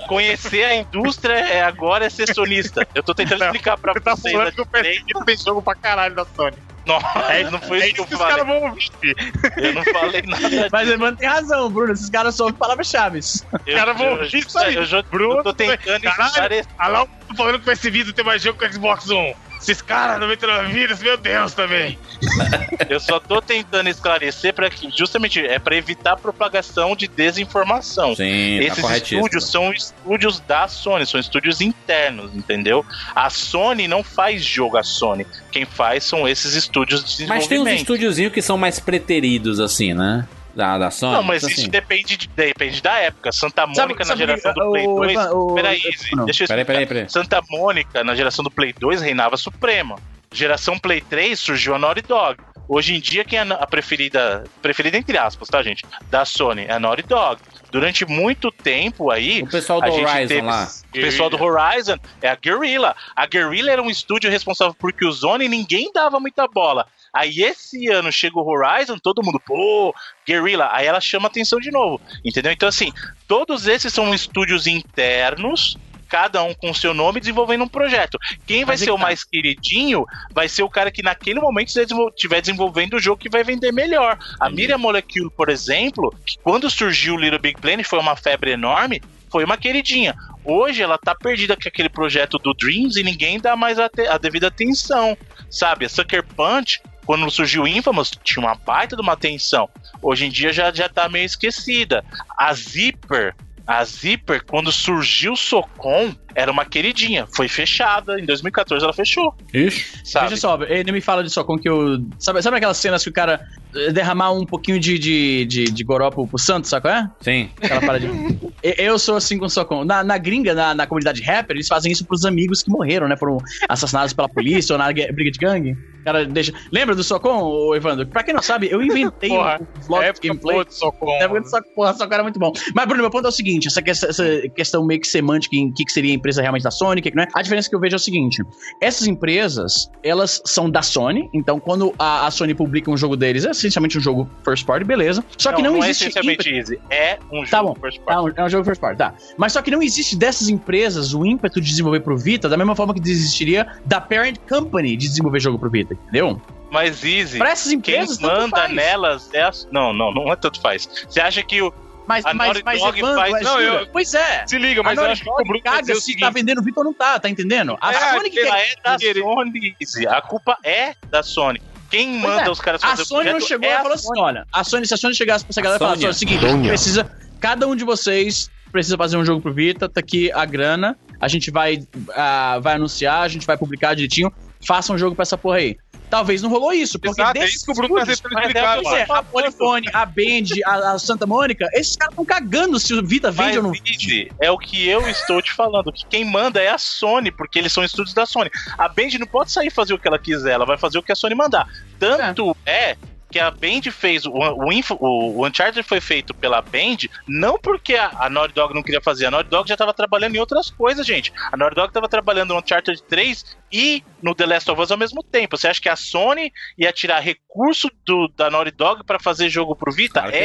conhecer 0.06 0.64
a 0.64 0.74
indústria 0.76 1.32
é 1.32 1.62
agora 1.62 2.04
é 2.04 2.10
ser 2.10 2.34
sonista. 2.34 2.86
Eu 2.94 3.02
tô 3.02 3.14
tentando 3.14 3.42
explicar 3.44 3.78
pra 3.78 3.94
Você 3.94 4.00
tá 4.00 4.14
vocês. 4.14 4.32
falando 4.32 4.48
a 4.48 4.52
que 4.52 4.60
o 4.60 4.66
PS 4.66 5.24
tem 5.24 5.36
jogo 5.38 5.62
pra 5.62 5.74
caralho 5.74 6.14
da 6.14 6.26
Sony. 6.36 6.56
Não, 6.86 6.98
não 7.50 7.60
foi 7.60 7.80
É 7.80 7.86
isso 7.86 7.94
que 7.94 8.00
eu 8.02 8.06
que 8.06 8.14
os 8.14 8.20
falei. 8.20 8.36
caras 8.36 8.46
vão 8.52 8.62
ouvir. 8.68 9.14
Eu 9.56 9.72
não 9.74 9.84
falei 9.84 10.22
nada 10.26 10.68
Mas 10.70 10.88
o 10.88 10.92
Evandro 10.92 11.16
tem 11.16 11.28
razão, 11.28 11.70
Bruno, 11.70 11.92
esses 11.92 12.10
caras 12.10 12.34
só 12.34 12.44
ouvem 12.44 12.58
palavras-chave. 12.58 13.20
Eu, 13.66 13.76
caras 13.76 13.96
vão 13.96 14.06
eu- 14.06 14.12
ouvir 14.22 14.38
isso 14.38 14.58
aí. 14.58 14.74
Eu, 14.74 14.84
já- 14.84 15.02
Bruno, 15.02 15.38
eu 15.38 15.42
tô 15.42 15.54
tentando 15.54 16.02
caralho. 16.02 16.28
esclarecer. 16.28 16.66
Ah 16.78 16.88
lá, 16.88 17.06
tô 17.28 17.34
falando 17.36 17.60
que 17.60 17.70
o 17.70 17.72
PS 17.72 17.82
Vita 17.84 18.12
tem 18.12 18.24
mais 18.24 18.42
jogo 18.42 18.58
que 18.58 18.66
o 18.66 18.72
Xbox 18.72 19.08
One. 19.08 19.34
Esses 19.64 19.80
caras 19.80 20.20
99 20.20 20.72
vidas, 20.74 21.02
meu 21.02 21.16
Deus 21.16 21.54
também. 21.54 21.98
Eu 22.90 23.00
só 23.00 23.18
tô 23.18 23.40
tentando 23.40 23.88
esclarecer 23.88 24.52
para 24.52 24.68
que 24.68 24.90
justamente 24.90 25.40
é 25.40 25.58
para 25.58 25.74
evitar 25.74 26.12
a 26.12 26.16
propagação 26.16 26.94
de 26.94 27.08
desinformação. 27.08 28.14
Sim, 28.14 28.58
tá 28.58 28.64
Esses 28.64 28.82
corretíssimo. 28.82 29.20
estúdios 29.20 29.50
são 29.50 29.72
estúdios 29.72 30.40
da 30.40 30.68
Sony, 30.68 31.06
são 31.06 31.18
estúdios 31.18 31.62
internos, 31.62 32.34
entendeu? 32.34 32.84
A 33.14 33.30
Sony 33.30 33.88
não 33.88 34.04
faz 34.04 34.44
jogo 34.44 34.76
a 34.76 34.82
Sony. 34.82 35.26
Quem 35.50 35.64
faz 35.64 36.04
são 36.04 36.28
esses 36.28 36.52
estúdios 36.54 37.02
de 37.02 37.12
desenvolvimento. 37.12 37.40
Mas 37.40 37.48
tem 37.48 37.58
uns 37.58 37.80
estúdiozinhos 37.80 38.34
que 38.34 38.42
são 38.42 38.58
mais 38.58 38.78
preteridos, 38.78 39.60
assim, 39.60 39.94
né? 39.94 40.28
Da, 40.54 40.78
da 40.78 40.90
Sony. 40.90 41.14
Não, 41.14 41.22
mas 41.22 41.42
Então, 41.42 41.50
isso 41.52 41.60
assim. 41.62 41.70
depende, 41.70 42.16
de- 42.16 42.28
depende 42.28 42.80
da 42.82 42.94
época. 42.98 43.32
Santa 43.32 43.66
Mônica 43.66 44.04
sabe 44.04 44.20
na 44.20 44.26
geração 44.26 44.54
do 44.54 44.70
Play 44.70 44.86
o 44.86 44.94
2. 44.96 45.12
Ivan- 45.12 45.30
o- 45.32 45.54
Peraí, 45.54 45.82
não. 46.12 46.24
deixa 46.24 46.44
eu 46.44 46.48
Peraí, 46.48 46.62
explicar. 46.62 46.64
peraí, 46.66 46.86
peraí. 46.86 47.10
Santa 47.10 47.42
Mônica, 47.50 48.04
na 48.04 48.14
geração 48.14 48.44
do 48.44 48.50
Play 48.50 48.72
2, 48.72 49.00
reinava 49.02 49.36
suprema. 49.36 49.96
Geração 50.32 50.78
Play 50.78 51.00
3 51.00 51.38
surgiu 51.38 51.74
a 51.74 51.78
Naughty 51.78 52.02
Dog. 52.02 52.38
Hoje 52.66 52.94
em 52.94 53.00
dia, 53.00 53.24
quem 53.24 53.38
é 53.38 53.42
a 53.42 53.66
preferida, 53.66 54.44
preferida 54.62 54.96
entre 54.96 55.18
aspas, 55.18 55.48
tá, 55.48 55.62
gente? 55.62 55.84
Da 56.10 56.24
Sony 56.24 56.64
é 56.66 56.72
a 56.72 56.80
Naughty 56.80 57.02
Dog. 57.02 57.40
Durante 57.70 58.06
muito 58.06 58.50
tempo 58.50 59.10
aí. 59.10 59.42
O 59.42 59.48
pessoal 59.50 59.80
do 59.80 59.86
a 59.86 59.90
gente 59.90 60.04
Horizon 60.08 60.28
teve- 60.28 60.40
lá. 60.46 60.68
O 60.88 60.92
pessoal 60.92 61.28
do 61.28 61.42
Horizon 61.42 61.96
é 62.22 62.28
a 62.30 62.36
Guerrilla. 62.36 62.96
A 63.14 63.26
Guerrilla 63.26 63.70
era 63.70 63.82
um 63.82 63.90
estúdio 63.90 64.30
responsável 64.30 64.72
por 64.74 64.92
que 64.92 65.04
o 65.04 65.12
Zone 65.12 65.46
ninguém 65.48 65.92
dava 65.92 66.18
muita 66.18 66.46
bola. 66.48 66.86
Aí 67.14 67.42
esse 67.42 67.88
ano 67.88 68.10
chega 68.10 68.38
o 68.38 68.46
Horizon, 68.46 68.98
todo 68.98 69.22
mundo, 69.24 69.40
pô, 69.40 69.94
Guerrilla. 70.26 70.68
Aí 70.72 70.86
ela 70.86 71.00
chama 71.00 71.28
atenção 71.28 71.60
de 71.60 71.70
novo, 71.70 72.00
entendeu? 72.24 72.50
Então, 72.50 72.68
assim, 72.68 72.92
todos 73.28 73.68
esses 73.68 73.92
são 73.92 74.12
estúdios 74.12 74.66
internos, 74.66 75.78
cada 76.08 76.42
um 76.42 76.52
com 76.54 76.74
seu 76.74 76.92
nome, 76.92 77.20
desenvolvendo 77.20 77.64
um 77.64 77.68
projeto. 77.68 78.18
Quem 78.46 78.64
vai 78.64 78.74
é 78.74 78.78
ser 78.78 78.90
o 78.90 78.96
tá. 78.96 79.02
mais 79.02 79.24
queridinho 79.24 80.04
vai 80.32 80.48
ser 80.48 80.62
o 80.62 80.68
cara 80.68 80.90
que 80.90 81.02
naquele 81.02 81.40
momento 81.40 81.68
estiver 81.68 82.40
desenvolvendo 82.40 82.94
o 82.94 83.00
jogo 83.00 83.20
que 83.20 83.28
vai 83.28 83.44
vender 83.44 83.72
melhor. 83.72 84.18
A 84.40 84.50
Miriam 84.50 84.78
Molecule, 84.78 85.30
por 85.30 85.48
exemplo, 85.48 86.14
que 86.26 86.36
quando 86.38 86.68
surgiu 86.68 87.14
o 87.14 87.18
Little 87.18 87.38
Big 87.38 87.60
Planet 87.60 87.86
foi 87.86 87.98
uma 87.98 88.16
febre 88.16 88.50
enorme, 88.52 89.00
foi 89.30 89.44
uma 89.44 89.56
queridinha. 89.56 90.14
Hoje 90.44 90.82
ela 90.82 90.98
tá 90.98 91.14
perdida 91.14 91.56
com 91.56 91.68
aquele 91.68 91.88
projeto 91.88 92.38
do 92.38 92.54
Dreams 92.54 92.96
e 92.96 93.02
ninguém 93.02 93.40
dá 93.40 93.56
mais 93.56 93.78
a, 93.78 93.90
a 94.10 94.18
devida 94.18 94.46
atenção, 94.46 95.16
sabe? 95.50 95.86
A 95.86 95.88
Sucker 95.88 96.22
Punch, 96.22 96.80
quando 97.06 97.30
surgiu 97.30 97.62
o 97.62 97.68
Infamous, 97.68 98.10
tinha 98.22 98.44
uma 98.44 98.54
baita 98.54 98.96
de 98.96 99.02
uma 99.02 99.12
atenção. 99.12 99.68
Hoje 100.02 100.26
em 100.26 100.30
dia 100.30 100.52
já, 100.52 100.72
já 100.72 100.88
tá 100.88 101.08
meio 101.08 101.24
esquecida. 101.26 102.04
A 102.38 102.52
Zipper, 102.54 103.34
a 103.66 103.82
Zipper, 103.84 104.44
quando 104.44 104.70
surgiu 104.70 105.32
o 105.32 105.36
Socom, 105.36 106.12
era 106.34 106.50
uma 106.52 106.64
queridinha. 106.66 107.26
Foi 107.34 107.48
fechada. 107.48 108.20
Em 108.20 108.24
2014 108.26 108.84
ela 108.84 108.92
fechou, 108.92 109.34
Ixi. 109.54 110.00
sabe? 110.04 110.28
Veja 110.28 110.40
só, 110.40 110.58
ele 110.64 110.92
me 110.92 111.00
fala 111.00 111.22
de 111.24 111.30
Socom 111.30 111.56
que 111.56 111.68
eu. 111.68 112.04
Sabe, 112.18 112.42
sabe 112.42 112.56
aquelas 112.58 112.76
cenas 112.76 113.02
que 113.02 113.08
o 113.08 113.12
cara 113.12 113.40
eh, 113.74 113.90
derramar 113.92 114.32
um 114.32 114.44
pouquinho 114.44 114.78
de, 114.78 114.98
de, 114.98 115.44
de, 115.46 115.64
de 115.64 115.84
goró 115.84 116.10
pro, 116.10 116.26
pro 116.26 116.38
santo, 116.38 116.66
sabe 116.68 116.82
qual 116.82 116.94
é? 116.94 117.10
Sim. 117.20 117.48
Aquela 117.62 117.80
parada 117.80 118.00
de... 118.00 118.08
E- 118.62 118.74
Eu 118.78 118.98
sou 118.98 119.16
assim 119.16 119.38
com 119.38 119.44
o 119.46 119.50
Socom. 119.50 119.84
Na, 119.84 120.02
na 120.04 120.18
gringa, 120.18 120.52
na, 120.54 120.74
na 120.74 120.86
comunidade 120.86 121.22
rapper, 121.22 121.56
eles 121.56 121.68
fazem 121.68 121.92
isso 121.92 122.04
pros 122.04 122.24
amigos 122.24 122.62
que 122.62 122.70
morreram, 122.70 123.06
né? 123.08 123.16
Foram 123.16 123.38
assassinados 123.68 124.12
pela 124.12 124.28
polícia 124.28 124.72
ou 124.74 124.78
na 124.78 124.86
briga 124.92 125.30
de 125.30 125.38
gangue. 125.38 125.76
Cara 126.04 126.24
deixa. 126.26 126.52
Lembra 126.70 126.94
do 126.94 127.02
Socom, 127.02 127.42
ô, 127.42 127.74
Evandro? 127.74 128.06
Pra 128.06 128.22
quem 128.22 128.34
não 128.34 128.42
sabe, 128.42 128.68
eu 128.70 128.82
inventei 128.82 129.30
Porra, 129.30 129.58
o 129.60 129.80
vlog 129.86 130.12
de 130.20 130.28
gameplay. 130.28 130.64
Socom. 130.68 131.06
Na 131.06 131.24
época 131.24 131.40
do 131.40 131.48
Soc- 131.48 131.64
porra, 131.74 131.94
Socom 131.94 132.14
era 132.14 132.22
muito 132.22 132.38
bom. 132.38 132.52
Mas, 132.74 132.86
Bruno, 132.86 133.02
meu 133.02 133.10
ponto 133.10 133.24
é 133.26 133.28
o 133.28 133.32
seguinte: 133.32 133.68
essa, 133.68 133.80
essa 134.08 134.48
questão 134.54 134.84
meio 134.86 135.00
que 135.00 135.06
semântica 135.06 135.56
em 135.56 135.72
que, 135.72 135.84
que 135.84 135.92
seria 135.92 136.10
a 136.10 136.14
empresa 136.14 136.42
realmente 136.42 136.62
da 136.62 136.70
Sony, 136.70 137.00
que 137.00 137.10
que 137.10 137.16
não 137.16 137.22
é. 137.24 137.28
A 137.34 137.42
diferença 137.42 137.68
que 137.68 137.74
eu 137.76 137.80
vejo 137.80 137.94
é 137.94 137.96
o 137.96 138.00
seguinte: 138.00 138.42
essas 138.80 139.06
empresas, 139.06 139.90
elas 140.02 140.42
são 140.44 140.68
da 140.70 140.82
Sony, 140.82 141.28
então 141.32 141.58
quando 141.58 141.94
a, 141.98 142.26
a 142.26 142.30
Sony 142.30 142.54
publica 142.54 142.90
um 142.90 142.96
jogo 142.96 143.16
deles, 143.16 143.44
é 143.44 143.50
essencialmente 143.50 143.96
um 143.98 144.00
jogo 144.00 144.28
first 144.44 144.64
party, 144.66 144.84
beleza. 144.84 145.24
Só 145.38 145.52
que 145.52 145.62
não, 145.62 145.76
é 145.76 145.90
existe. 145.90 146.02
essencialmente 146.08 146.48
easy, 146.54 146.78
é 146.90 147.18
um 147.32 147.44
jogo 147.44 147.50
Tá 147.50 147.62
bom. 147.62 147.74
first 147.80 147.98
É 148.00 148.04
party. 148.04 148.30
um, 148.38 148.42
é 148.42 148.46
um 148.46 148.48
jogo 148.48 148.64
first 148.64 148.80
party, 148.80 148.98
tá. 148.98 149.14
Mas 149.36 149.52
só 149.52 149.62
que 149.62 149.70
não 149.70 149.82
existe 149.82 150.16
dessas 150.16 150.48
empresas 150.48 151.14
o 151.14 151.24
ímpeto 151.24 151.60
de 151.60 151.68
desenvolver 151.68 152.00
pro 152.00 152.16
Vita 152.16 152.48
da 152.48 152.56
mesma 152.56 152.74
forma 152.76 152.92
que 152.94 153.00
existiria 153.00 153.66
da 153.84 154.00
parent 154.00 154.36
company 154.48 154.96
de 154.96 155.08
desenvolver 155.08 155.40
jogo 155.40 155.58
pro 155.58 155.70
Vita, 155.70 155.93
entendeu? 156.02 156.40
Mas 156.70 157.04
easy, 157.04 157.38
Pra 157.38 157.50
essas 157.50 157.68
quem 157.68 157.78
empresas, 157.78 158.18
tanto 158.18 158.32
manda 158.40 158.56
faz. 158.62 158.72
nelas 158.72 159.30
é 159.32 159.42
a... 159.42 159.50
Não, 159.70 159.92
não, 159.92 160.12
não 160.12 160.32
é 160.32 160.36
tanto 160.36 160.60
faz. 160.60 160.88
Você 161.08 161.20
acha 161.20 161.42
que 161.42 161.62
o... 161.62 161.72
Mas, 162.06 162.26
a 162.26 162.34
mas, 162.34 162.60
mas 162.62 162.82
Evandro, 162.82 163.14
faz- 163.16 163.30
mas 163.32 163.42
Não, 163.44 163.60
eu- 163.60 163.86
Pois 163.86 164.12
é. 164.12 164.44
Se 164.46 164.58
liga, 164.58 164.82
mas 164.82 164.98
a 164.98 165.02
eu 165.02 165.10
acho 165.10 165.22
que 165.22 165.30
o 165.30 165.36
Bruno 165.36 165.62
caga 165.62 165.92
o 165.92 166.00
se 166.00 166.18
tá 166.18 166.28
vendendo 166.30 166.62
Vita 166.62 166.80
ou 166.80 166.84
não 166.84 166.92
tá, 166.92 167.18
tá 167.18 167.30
entendendo? 167.30 167.78
A 167.80 167.92
É, 167.92 168.12
Sony 168.16 168.28
que 168.30 168.40
ela 168.40 168.56
quer... 168.56 168.72
é 168.72 168.76
da. 168.82 168.98
Sony. 168.98 170.06
A 170.08 170.20
culpa 170.20 170.58
é 170.62 170.94
da 171.08 171.22
Sony. 171.22 171.62
Quem 171.90 172.20
Pois 172.20 172.34
manda 172.34 172.48
é. 172.48 172.50
os 172.50 172.60
caras 172.60 172.82
A 172.84 172.88
fazer 172.88 173.02
o 173.02 173.06
Sony 173.06 173.32
não 173.32 173.40
chegou 173.40 173.66
é 173.68 173.72
e 173.72 173.74
a 173.74 173.78
falou 173.80 173.94
assim: 173.94 174.08
olha, 174.20 174.46
a 174.52 174.64
Sony, 174.64 174.86
se 174.86 174.92
a 174.92 174.96
Sony 174.98 175.14
chegasse 175.14 175.44
pra 175.46 175.52
essa 175.52 175.62
galera 175.62 175.78
e 175.78 175.80
falasse: 175.86 176.02
olha, 176.02 176.08
é 176.08 176.10
o 176.10 176.14
seguinte, 176.14 176.40
precisa. 176.68 177.10
Cada 177.40 177.66
um 177.66 177.74
de 177.76 177.84
vocês 177.84 178.50
precisa 178.70 178.96
fazer 178.98 179.16
um 179.16 179.24
jogo 179.24 179.40
pro 179.40 179.52
Vita, 179.54 179.88
tá 179.88 180.00
aqui 180.00 180.30
a 180.32 180.44
grana, 180.44 180.98
a 181.20 181.28
gente 181.28 181.50
vai, 181.50 181.78
ah, 182.14 182.58
vai 182.60 182.74
anunciar, 182.74 183.22
a 183.22 183.28
gente 183.28 183.46
vai 183.46 183.56
publicar 183.56 183.94
direitinho, 183.94 184.30
faça 184.66 184.92
um 184.92 184.98
jogo 184.98 185.14
pra 185.14 185.22
essa 185.22 185.38
porra 185.38 185.58
aí. 185.58 185.76
Talvez 186.14 186.40
não 186.42 186.48
rolou 186.48 186.72
isso, 186.72 186.96
porque 186.96 187.20
Exato, 187.20 187.40
é 187.40 187.44
isso 187.44 187.64
que 187.66 187.72
o 187.72 187.74
Bruno 187.74 187.96
tá 187.96 188.12
estúdios- 188.12 188.32
mas 188.32 188.44
explicar, 188.44 188.78
é, 188.78 189.00
é, 189.00 189.06
a 189.08 189.20
Polyphone, 189.20 189.88
a 189.92 190.06
Band, 190.06 190.62
a, 190.64 190.92
a 190.92 190.98
Santa 191.00 191.26
Mônica, 191.26 191.68
esses 191.72 191.96
caras 191.96 192.12
estão 192.12 192.24
cagando 192.24 192.78
se 192.78 192.94
o 192.94 193.04
Vita 193.04 193.32
vende 193.32 193.48
Mas, 193.48 193.56
ou 193.56 193.62
não. 193.64 193.72
Izzy, 193.74 194.30
é 194.40 194.48
o 194.48 194.56
que 194.56 194.88
eu 194.88 195.08
estou 195.08 195.42
te 195.42 195.52
falando. 195.52 195.92
Que 195.92 196.06
quem 196.06 196.24
manda 196.24 196.62
é 196.62 196.68
a 196.68 196.78
Sony, 196.78 197.32
porque 197.32 197.58
eles 197.58 197.72
são 197.72 197.82
estúdios 197.82 198.14
da 198.14 198.24
Sony. 198.26 198.48
A 198.78 198.88
Band 198.88 199.18
não 199.18 199.26
pode 199.26 199.50
sair 199.50 199.66
e 199.66 199.70
fazer 199.70 199.92
o 199.92 199.98
que 199.98 200.06
ela 200.06 200.18
quiser, 200.18 200.52
ela 200.52 200.64
vai 200.64 200.78
fazer 200.78 200.98
o 200.98 201.02
que 201.02 201.10
a 201.10 201.16
Sony 201.16 201.34
mandar. 201.34 201.66
Tanto 201.98 202.56
é, 202.64 202.96
que 203.34 203.40
a 203.40 203.50
Band 203.50 203.90
fez, 203.90 204.24
o, 204.26 204.30
o, 204.32 204.72
Info- 204.72 204.96
o- 205.00 205.40
o 205.40 205.44
Uncharted 205.44 205.82
foi 205.82 206.00
feito 206.00 206.32
pela 206.32 206.62
Band, 206.62 206.98
não 207.26 207.58
porque 207.58 207.96
a, 207.96 208.12
a 208.20 208.30
Naughty 208.30 208.54
Dog 208.54 208.72
não 208.72 208.80
queria 208.82 209.00
fazer, 209.00 209.26
a 209.26 209.30
Naughty 209.32 209.50
Dog 209.50 209.68
já 209.68 209.74
estava 209.74 209.92
trabalhando 209.92 210.36
em 210.36 210.38
outras 210.38 210.70
coisas, 210.70 211.04
gente. 211.04 211.32
A 211.50 211.56
Naughty 211.56 211.74
Dog 211.74 211.88
estava 211.88 212.08
trabalhando 212.08 212.54
no 212.54 212.60
Uncharted 212.60 213.02
3 213.02 213.56
e 213.72 214.04
no 214.22 214.36
The 214.36 214.46
Last 214.46 214.70
of 214.70 214.80
Us 214.80 214.92
ao 214.92 214.96
mesmo 214.96 215.20
tempo. 215.20 215.56
Você 215.56 215.66
acha 215.66 215.80
que 215.80 215.88
a 215.88 215.96
Sony 215.96 216.52
ia 216.78 216.92
tirar 216.92 217.18
recurso 217.18 217.90
do, 218.06 218.28
da 218.36 218.48
Naughty 218.48 218.70
Dog 218.70 219.02
para 219.02 219.18
fazer 219.18 219.48
jogo 219.48 219.74
pro 219.74 219.92
Vita? 219.92 220.20
Claro 220.20 220.32
que 220.32 220.38
não. 220.38 220.44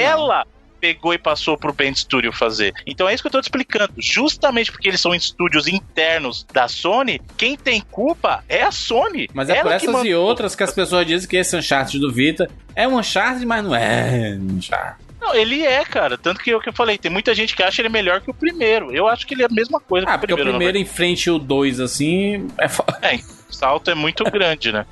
Pegou 0.80 1.14
e 1.14 1.18
passou 1.18 1.58
pro 1.58 1.74
Band 1.74 1.94
Studio 1.96 2.32
fazer. 2.32 2.74
Então 2.86 3.08
é 3.08 3.14
isso 3.14 3.22
que 3.24 3.28
eu 3.28 3.32
tô 3.32 3.40
te 3.42 3.46
explicando. 3.46 3.94
Justamente 3.98 4.72
porque 4.72 4.88
eles 4.88 5.02
são 5.02 5.14
estúdios 5.14 5.68
internos 5.68 6.46
da 6.54 6.68
Sony, 6.68 7.22
quem 7.38 7.56
tem 7.58 7.82
culpa 7.82 8.44
é 8.48 8.64
a 8.64 8.72
Sony. 8.72 9.28
Mas 9.34 9.50
é 9.50 9.54
Ela 9.58 9.64
por 9.64 9.72
essas 9.74 9.90
e 9.90 9.92
mandou. 9.92 10.26
outras 10.26 10.56
que 10.56 10.64
as 10.64 10.74
pessoas 10.74 11.06
dizem 11.06 11.28
que 11.30 11.38
esse 11.38 11.56
Uncharted 11.56 12.00
do 12.00 12.12
Vita 12.12 12.50
é 12.76 12.88
um 12.88 12.98
Uncharted, 12.98 13.46
mas 13.46 13.64
não 13.64 13.76
é 13.76 14.38
Uncharted. 14.40 15.10
Não, 15.22 15.36
ele 15.36 15.64
é, 15.66 15.84
cara. 15.84 16.18
Tanto 16.18 16.40
que 16.40 16.50
eu 16.50 16.62
que 16.62 16.70
eu 16.70 16.74
falei, 16.74 16.98
tem 16.98 17.12
muita 17.12 17.36
gente 17.36 17.54
que 17.54 17.62
acha 17.62 17.82
ele 17.82 17.90
melhor 17.90 18.22
que 18.22 18.32
o 18.32 18.34
primeiro. 18.34 18.96
Eu 18.96 19.06
acho 19.08 19.28
que 19.28 19.34
ele 19.34 19.44
é 19.44 19.48
a 19.48 19.50
mesma 19.54 19.78
coisa 19.80 20.08
Ah, 20.08 20.14
que 20.14 20.20
porque 20.20 20.34
o 20.34 20.36
o 20.36 20.38
primeiro. 20.38 20.58
primeiro 20.58 20.78
em 20.78 20.86
frente 20.86 21.30
o 21.30 21.38
2, 21.38 21.82
assim, 21.82 22.48
é 22.58 22.70
fo... 22.70 22.84
na 22.88 22.98
verdade. 23.00 23.26
O 23.50 23.54
salto 23.54 23.92
é 23.92 23.96
muito 23.96 24.24
grande, 24.32 24.72
né? 24.72 24.86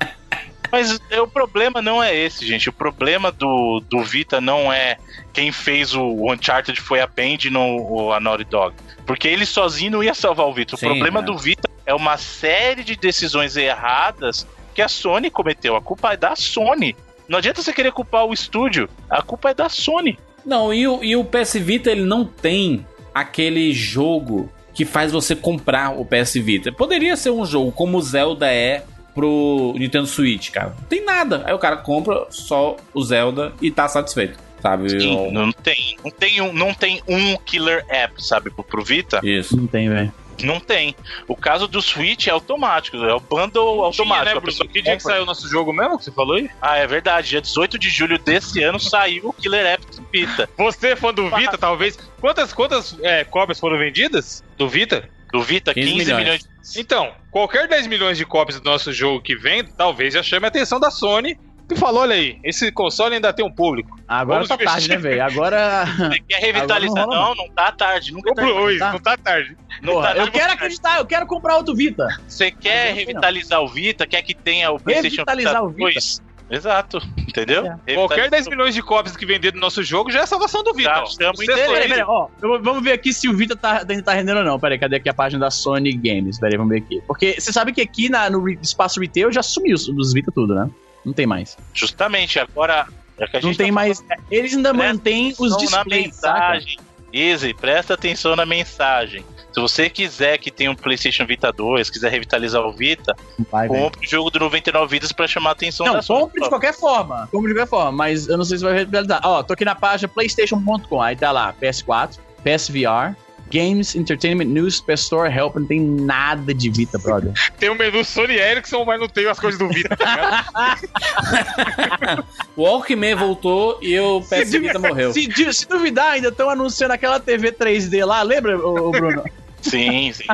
Mas 0.70 1.00
é, 1.10 1.20
o 1.20 1.26
problema 1.26 1.80
não 1.80 2.02
é 2.02 2.14
esse, 2.14 2.46
gente. 2.46 2.68
O 2.68 2.72
problema 2.72 3.30
do, 3.32 3.80
do 3.88 4.02
Vita 4.02 4.40
não 4.40 4.72
é 4.72 4.96
quem 5.32 5.50
fez 5.52 5.94
o 5.94 6.30
Uncharted 6.32 6.80
foi 6.80 7.00
a 7.00 7.06
Band 7.06 7.38
e 7.46 7.50
não 7.50 7.76
o- 7.76 8.12
a 8.12 8.20
Naughty 8.20 8.44
Dog. 8.44 8.74
Porque 9.06 9.26
ele 9.28 9.46
sozinho 9.46 9.92
não 9.92 10.02
ia 10.04 10.14
salvar 10.14 10.46
o 10.46 10.52
Vita. 10.52 10.74
O 10.74 10.78
Sim, 10.78 10.86
problema 10.86 11.20
é. 11.20 11.22
do 11.22 11.36
Vita 11.38 11.68
é 11.86 11.94
uma 11.94 12.16
série 12.18 12.84
de 12.84 12.96
decisões 12.96 13.56
erradas 13.56 14.46
que 14.74 14.82
a 14.82 14.88
Sony 14.88 15.30
cometeu. 15.30 15.74
A 15.76 15.80
culpa 15.80 16.12
é 16.12 16.16
da 16.16 16.36
Sony. 16.36 16.94
Não 17.28 17.38
adianta 17.38 17.62
você 17.62 17.72
querer 17.72 17.92
culpar 17.92 18.24
o 18.26 18.32
estúdio. 18.32 18.88
A 19.08 19.22
culpa 19.22 19.50
é 19.50 19.54
da 19.54 19.68
Sony. 19.68 20.18
Não, 20.44 20.72
e 20.72 20.86
o, 20.86 21.02
e 21.02 21.16
o 21.16 21.24
PS 21.24 21.54
Vita, 21.58 21.90
ele 21.90 22.02
não 22.04 22.24
tem 22.24 22.86
aquele 23.14 23.72
jogo 23.72 24.50
que 24.72 24.84
faz 24.84 25.10
você 25.12 25.34
comprar 25.34 25.90
o 25.98 26.04
PS 26.04 26.34
Vita. 26.34 26.70
Poderia 26.70 27.16
ser 27.16 27.30
um 27.30 27.44
jogo 27.44 27.72
como 27.72 27.98
o 27.98 28.02
Zelda 28.02 28.52
é 28.52 28.84
pro 29.18 29.74
Nintendo 29.76 30.06
Switch, 30.06 30.50
cara. 30.50 30.76
Não 30.78 30.86
tem 30.88 31.04
nada. 31.04 31.42
Aí 31.44 31.52
o 31.52 31.58
cara 31.58 31.76
compra 31.76 32.26
só 32.30 32.76
o 32.94 33.02
Zelda 33.02 33.52
e 33.60 33.68
tá 33.68 33.88
satisfeito, 33.88 34.38
sabe? 34.62 34.90
Sim, 34.90 35.32
não 35.32 35.50
tem, 35.50 35.96
não 36.04 36.10
tem 36.12 36.40
um, 36.40 36.52
não 36.52 36.72
tem 36.72 37.02
um 37.08 37.36
killer 37.38 37.84
app, 37.88 38.22
sabe, 38.24 38.48
pro, 38.50 38.62
pro 38.62 38.84
Vita. 38.84 39.20
Isso. 39.24 39.56
Não 39.56 39.66
tem, 39.66 39.88
velho. 39.88 40.12
Não 40.44 40.60
tem. 40.60 40.94
O 41.26 41.34
caso 41.34 41.66
do 41.66 41.82
Switch 41.82 42.28
é 42.28 42.30
automático, 42.30 42.96
é 42.98 43.12
o 43.12 43.18
bundle 43.18 43.82
automático. 43.82 44.22
Tinha, 44.22 44.34
né, 44.34 44.40
Bruno? 44.40 44.72
Que 44.72 44.82
dia 44.82 44.96
que 44.96 45.02
saiu 45.02 45.24
o 45.24 45.26
nosso 45.26 45.48
jogo 45.48 45.72
mesmo 45.72 45.98
que 45.98 46.04
você 46.04 46.12
falou 46.12 46.36
aí? 46.36 46.48
Ah, 46.62 46.76
é 46.76 46.86
verdade. 46.86 47.30
Dia 47.30 47.40
18 47.40 47.76
de 47.76 47.90
julho 47.90 48.20
desse 48.20 48.62
ano 48.62 48.78
saiu 48.78 49.30
o 49.30 49.32
Killer 49.32 49.66
App 49.66 49.84
do 49.96 50.06
Vita. 50.12 50.48
Você, 50.56 50.94
fã 50.94 51.12
do 51.12 51.28
Vita, 51.30 51.58
talvez. 51.58 51.98
Quantas, 52.20 52.52
quantas 52.52 52.96
é, 53.02 53.24
cópias 53.24 53.58
foram 53.58 53.78
vendidas 53.78 54.44
do 54.56 54.68
Vita? 54.68 55.08
Do 55.32 55.42
Vita, 55.42 55.74
15 55.74 55.86
15, 55.92 56.04
milhões. 56.04 56.22
milhões. 56.24 56.48
Então, 56.76 57.12
qualquer 57.30 57.68
10 57.68 57.86
milhões 57.86 58.16
de 58.18 58.24
cópias 58.24 58.60
do 58.60 58.68
nosso 58.70 58.92
jogo 58.92 59.20
que 59.22 59.36
vem, 59.36 59.64
talvez 59.64 60.14
já 60.14 60.22
chame 60.22 60.46
a 60.46 60.48
atenção 60.48 60.78
da 60.80 60.90
Sony 60.90 61.38
e 61.70 61.76
falou: 61.76 62.00
olha 62.02 62.14
aí, 62.14 62.38
esse 62.42 62.72
console 62.72 63.14
ainda 63.14 63.32
tem 63.32 63.44
um 63.44 63.52
público. 63.52 63.98
Agora 64.08 64.42
Vamos 64.44 64.48
tá 64.48 64.56
tarde, 64.56 64.86
investir. 64.86 64.96
né, 64.96 64.96
velho? 64.96 65.22
Agora. 65.24 65.84
Você 65.84 66.20
quer 66.20 66.40
revitalizar? 66.40 67.02
Agora 67.04 67.16
não 67.20 67.34
Não, 67.34 67.46
não 67.46 67.48
tá 67.54 67.72
tarde. 67.72 68.12
Nunca 68.12 68.30
Ô, 68.32 68.34
tá 68.34 68.42
tarde. 68.42 68.78
tá? 68.78 68.92
não 68.92 68.98
tá 69.00 69.16
tarde. 69.18 69.56
Não 69.82 69.92
Porra, 69.94 70.06
tá 70.06 70.12
eu 70.12 70.16
tarde. 70.16 70.30
quero 70.32 70.52
acreditar, 70.52 70.98
eu 70.98 71.06
quero 71.06 71.26
comprar 71.26 71.56
outro 71.56 71.74
Vita. 71.74 72.06
Você 72.26 72.50
quer 72.50 72.90
eu 72.90 72.94
revitalizar 72.96 73.60
o 73.62 73.68
Vita, 73.68 74.06
quer 74.06 74.22
que 74.22 74.34
tenha 74.34 74.70
o 74.70 74.80
PlayStation 74.80 75.22
Revitalizar 75.26 75.62
o 75.62 75.68
Vita. 75.68 76.00
2? 76.48 76.58
Exato, 76.58 76.98
entendeu? 77.18 77.66
É. 77.86 77.94
Qualquer 77.94 78.16
10 78.16 78.46
Revitaliza- 78.46 78.50
milhões 78.50 78.74
de 78.74 78.82
cópias 78.82 79.16
que 79.16 79.26
vender 79.26 79.52
do 79.52 79.60
nosso 79.60 79.82
jogo 79.82 80.10
já 80.10 80.20
é 80.20 80.22
a 80.22 80.26
salvação 80.26 80.62
do 80.62 80.72
Vita. 80.74 81.00
Ó. 81.00 81.04
estamos 81.04 81.44
Peraí, 81.44 81.88
peraí, 81.88 82.02
ó. 82.02 82.28
vamos 82.40 82.82
ver 82.82 82.92
aqui 82.92 83.12
se 83.12 83.28
o 83.28 83.36
Vita 83.36 83.54
tá, 83.54 83.84
ainda 83.88 84.02
tá 84.02 84.12
rendendo 84.12 84.38
ou 84.38 84.44
não. 84.44 84.58
Peraí, 84.58 84.78
cadê 84.78 84.96
aqui 84.96 85.08
a 85.08 85.14
página 85.14 85.40
da 85.40 85.50
Sony 85.50 85.92
Games? 85.92 86.38
Peraí, 86.38 86.56
vamos 86.56 86.70
ver 86.72 86.78
aqui. 86.78 87.02
Porque 87.06 87.40
você 87.40 87.52
sabe 87.52 87.72
que 87.72 87.80
aqui 87.80 88.08
na- 88.08 88.30
no 88.30 88.48
espaço 88.48 88.98
retail 89.00 89.30
já 89.32 89.42
sumiu 89.42 89.74
os, 89.74 89.88
os 89.88 90.12
Vita 90.12 90.32
tudo, 90.34 90.54
né? 90.54 90.68
Não 91.04 91.12
tem 91.12 91.26
mais. 91.26 91.56
Justamente, 91.72 92.38
agora. 92.38 92.86
é 93.18 93.26
que 93.26 93.36
a 93.36 93.40
Não 93.40 93.54
tem 93.54 93.68
tá 93.68 93.72
mais. 93.72 94.02
Eles 94.30 94.54
ainda 94.56 94.72
mantêm 94.72 95.34
os 95.38 95.52
atenção 95.52 95.70
na 95.78 95.82
displays, 95.84 96.14
saca? 96.16 96.34
mensagem. 96.54 96.78
Easy, 97.12 97.54
presta 97.54 97.94
atenção 97.94 98.36
na 98.36 98.44
mensagem. 98.44 99.24
Se 99.58 99.60
você 99.60 99.90
quiser 99.90 100.38
que 100.38 100.50
tenha 100.52 100.70
um 100.70 100.74
PlayStation 100.74 101.26
Vita 101.26 101.50
2, 101.52 101.90
quiser 101.90 102.10
revitalizar 102.12 102.62
o 102.64 102.72
Vita, 102.72 103.14
Vai, 103.50 103.66
compre 103.66 104.06
o 104.06 104.08
jogo 104.08 104.30
do 104.30 104.38
99 104.38 104.86
vidas 104.88 105.10
pra 105.10 105.26
chamar 105.26 105.50
a 105.50 105.52
atenção 105.52 105.84
Não, 105.86 105.94
da 105.94 106.02
Sony. 106.02 106.20
compre 106.20 106.42
de 106.42 106.48
qualquer 106.48 106.72
forma. 106.74 107.28
Compre 107.32 107.48
de 107.48 107.54
qualquer 107.58 107.68
forma, 107.70 107.90
mas 107.92 108.28
eu 108.28 108.36
não 108.38 108.44
sei 108.44 108.58
se 108.58 108.64
vai 108.64 108.72
revitalizar. 108.74 109.20
Ó, 109.24 109.42
tô 109.42 109.54
aqui 109.54 109.64
na 109.64 109.74
página 109.74 110.08
PlayStation.com. 110.08 111.02
Aí 111.02 111.16
tá 111.16 111.32
lá, 111.32 111.52
PS4, 111.60 112.18
PSVR, 112.44 113.16
Games, 113.50 113.96
Entertainment 113.96 114.44
News, 114.44 114.80
PS 114.80 115.00
Store, 115.00 115.32
Help. 115.34 115.56
Não 115.56 115.66
tem 115.66 115.80
nada 115.80 116.54
de 116.54 116.70
Vita, 116.70 116.98
brother. 116.98 117.32
Tem 117.58 117.68
o 117.70 117.74
menu 117.74 118.04
Sony 118.04 118.34
Ericsson, 118.34 118.84
mas 118.84 119.00
não 119.00 119.08
tem 119.08 119.26
as 119.26 119.40
coisas 119.40 119.58
do 119.58 119.68
Vita. 119.68 119.96
tá 119.96 120.76
ligado? 120.76 122.24
O 122.56 122.62
Walkman 122.62 123.14
voltou 123.14 123.78
e 123.82 123.98
o 123.98 124.20
PS 124.20 124.48
Se- 124.50 124.58
Vita 124.58 124.78
morreu. 124.78 125.12
Se, 125.12 125.52
se 125.52 125.66
duvidar, 125.68 126.10
ainda 126.12 126.28
estão 126.28 126.48
anunciando 126.50 126.92
aquela 126.92 127.18
TV 127.18 127.50
3D 127.52 128.04
lá, 128.04 128.22
lembra, 128.22 128.58
ô, 128.58 128.88
ô 128.88 128.90
Bruno? 128.90 129.24
Sim, 129.62 130.10
sim. 130.14 130.24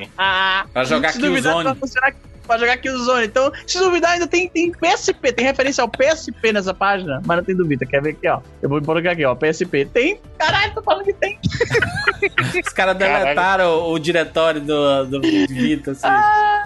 Pra 0.72 0.84
jogar 0.84 1.12
se 1.12 1.18
Killzone. 1.20 1.68
anunciando 1.68 2.16
pra 2.46 2.58
jogar 2.58 2.76
Killzone. 2.76 3.24
Então, 3.24 3.50
se 3.66 3.78
duvidar, 3.78 4.12
ainda 4.12 4.26
tem, 4.26 4.48
tem 4.50 4.70
PSP, 4.70 5.32
tem 5.32 5.46
referência 5.46 5.80
ao 5.80 5.88
PSP 5.88 6.52
nessa 6.52 6.74
página, 6.74 7.22
mas 7.24 7.38
não 7.38 7.44
tem 7.44 7.56
dúvida. 7.56 7.86
Quer 7.86 8.02
ver 8.02 8.10
aqui, 8.10 8.28
ó? 8.28 8.40
Eu 8.60 8.68
vou 8.68 8.82
colocar 8.82 9.12
aqui, 9.12 9.24
ó, 9.24 9.34
PSP. 9.34 9.86
Tem? 9.86 10.20
Caralho, 10.38 10.74
tô 10.74 10.82
falando 10.82 11.04
que 11.06 11.14
tem. 11.14 11.38
Os 12.62 12.72
caras 12.72 12.96
deletaram 12.96 13.90
o 13.90 13.98
diretório 13.98 14.60
do, 14.60 15.04
do 15.06 15.20
Vita, 15.22 15.92
assim. 15.92 16.02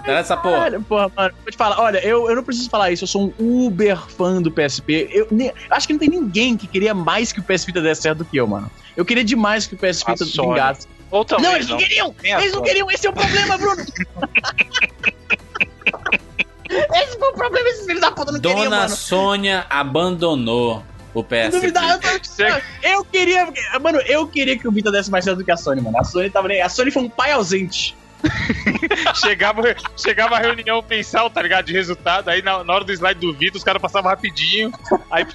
Deleta 0.03 0.19
essa 0.19 0.35
porra. 0.37 0.55
Caralho, 0.57 0.81
porra, 0.81 1.11
mano, 1.15 1.33
vou 1.43 1.51
te 1.51 1.57
falar, 1.57 1.79
olha, 1.79 1.97
eu, 2.05 2.29
eu 2.29 2.35
não 2.35 2.43
preciso 2.43 2.69
falar 2.69 2.91
isso, 2.91 3.03
eu 3.05 3.07
sou 3.07 3.33
um 3.39 3.65
uber 3.65 3.97
fã 4.09 4.41
do 4.41 4.51
PSP. 4.51 5.09
Eu, 5.11 5.27
ne- 5.31 5.53
acho 5.69 5.87
que 5.87 5.93
não 5.93 5.99
tem 5.99 6.09
ninguém 6.09 6.57
que 6.57 6.67
queria 6.67 6.93
mais 6.93 7.31
que 7.31 7.39
o 7.39 7.43
PS 7.43 7.63
Vita 7.65 7.81
desse 7.81 8.01
certo 8.01 8.19
do 8.19 8.25
que 8.25 8.37
eu, 8.37 8.45
mano. 8.47 8.69
Eu 8.97 9.05
queria 9.05 9.23
demais 9.23 9.65
que 9.65 9.75
o 9.75 9.77
PS 9.77 10.03
A 10.05 10.11
Vita 10.11 10.25
Sony. 10.25 10.49
vingasse. 10.49 10.87
Ou 11.11 11.25
talvez 11.25 11.49
Não, 11.49 11.55
eles 11.55 11.67
não, 11.69 11.77
queriam! 11.77 12.15
Nem 12.21 12.33
a 12.33 12.39
Eles 12.41 12.53
não 12.53 12.61
queriam, 12.61 12.91
esse 12.91 13.07
é 13.07 13.09
o 13.09 13.13
problema, 13.13 13.57
Bruno! 13.57 13.81
esse 16.69 17.17
foi 17.17 17.29
o 17.29 17.33
problema, 17.33 17.69
esses 17.69 17.85
filhos 17.85 18.01
da 18.01 18.11
puta 18.11 18.31
não 18.31 18.39
queriam, 18.39 18.63
Dona. 18.65 18.89
Sônia 18.89 19.65
abandonou 19.69 20.83
o 21.13 21.23
PS 21.23 21.51
eu, 21.89 21.99
tô- 21.99 22.07
eu 22.87 23.05
queria. 23.05 23.51
Mano, 23.81 23.99
eu 24.01 24.27
queria 24.27 24.57
que 24.57 24.67
o 24.67 24.71
Vita 24.71 24.91
desse 24.91 25.09
mais 25.09 25.25
certo 25.25 25.39
do 25.39 25.43
que 25.43 25.51
a 25.51 25.57
Sony, 25.57 25.81
mano. 25.81 25.97
A 25.99 26.03
Sony 26.03 26.29
tava 26.29 26.47
nem. 26.47 26.61
A 26.61 26.69
Sony 26.69 26.91
foi 26.91 27.01
um 27.03 27.09
pai 27.09 27.31
ausente. 27.31 27.97
chegava, 29.15 29.61
chegava 29.97 30.35
a 30.35 30.39
reunião 30.39 30.83
mensal, 30.87 31.29
tá 31.29 31.41
ligado? 31.41 31.65
De 31.65 31.73
resultado. 31.73 32.29
Aí 32.29 32.41
na, 32.41 32.63
na 32.63 32.73
hora 32.73 32.83
do 32.83 32.91
slide 32.91 33.19
do 33.19 33.33
Vita, 33.33 33.57
os 33.57 33.63
caras 33.63 33.81
passavam 33.81 34.09
rapidinho. 34.09 34.71
Aí 35.09 35.25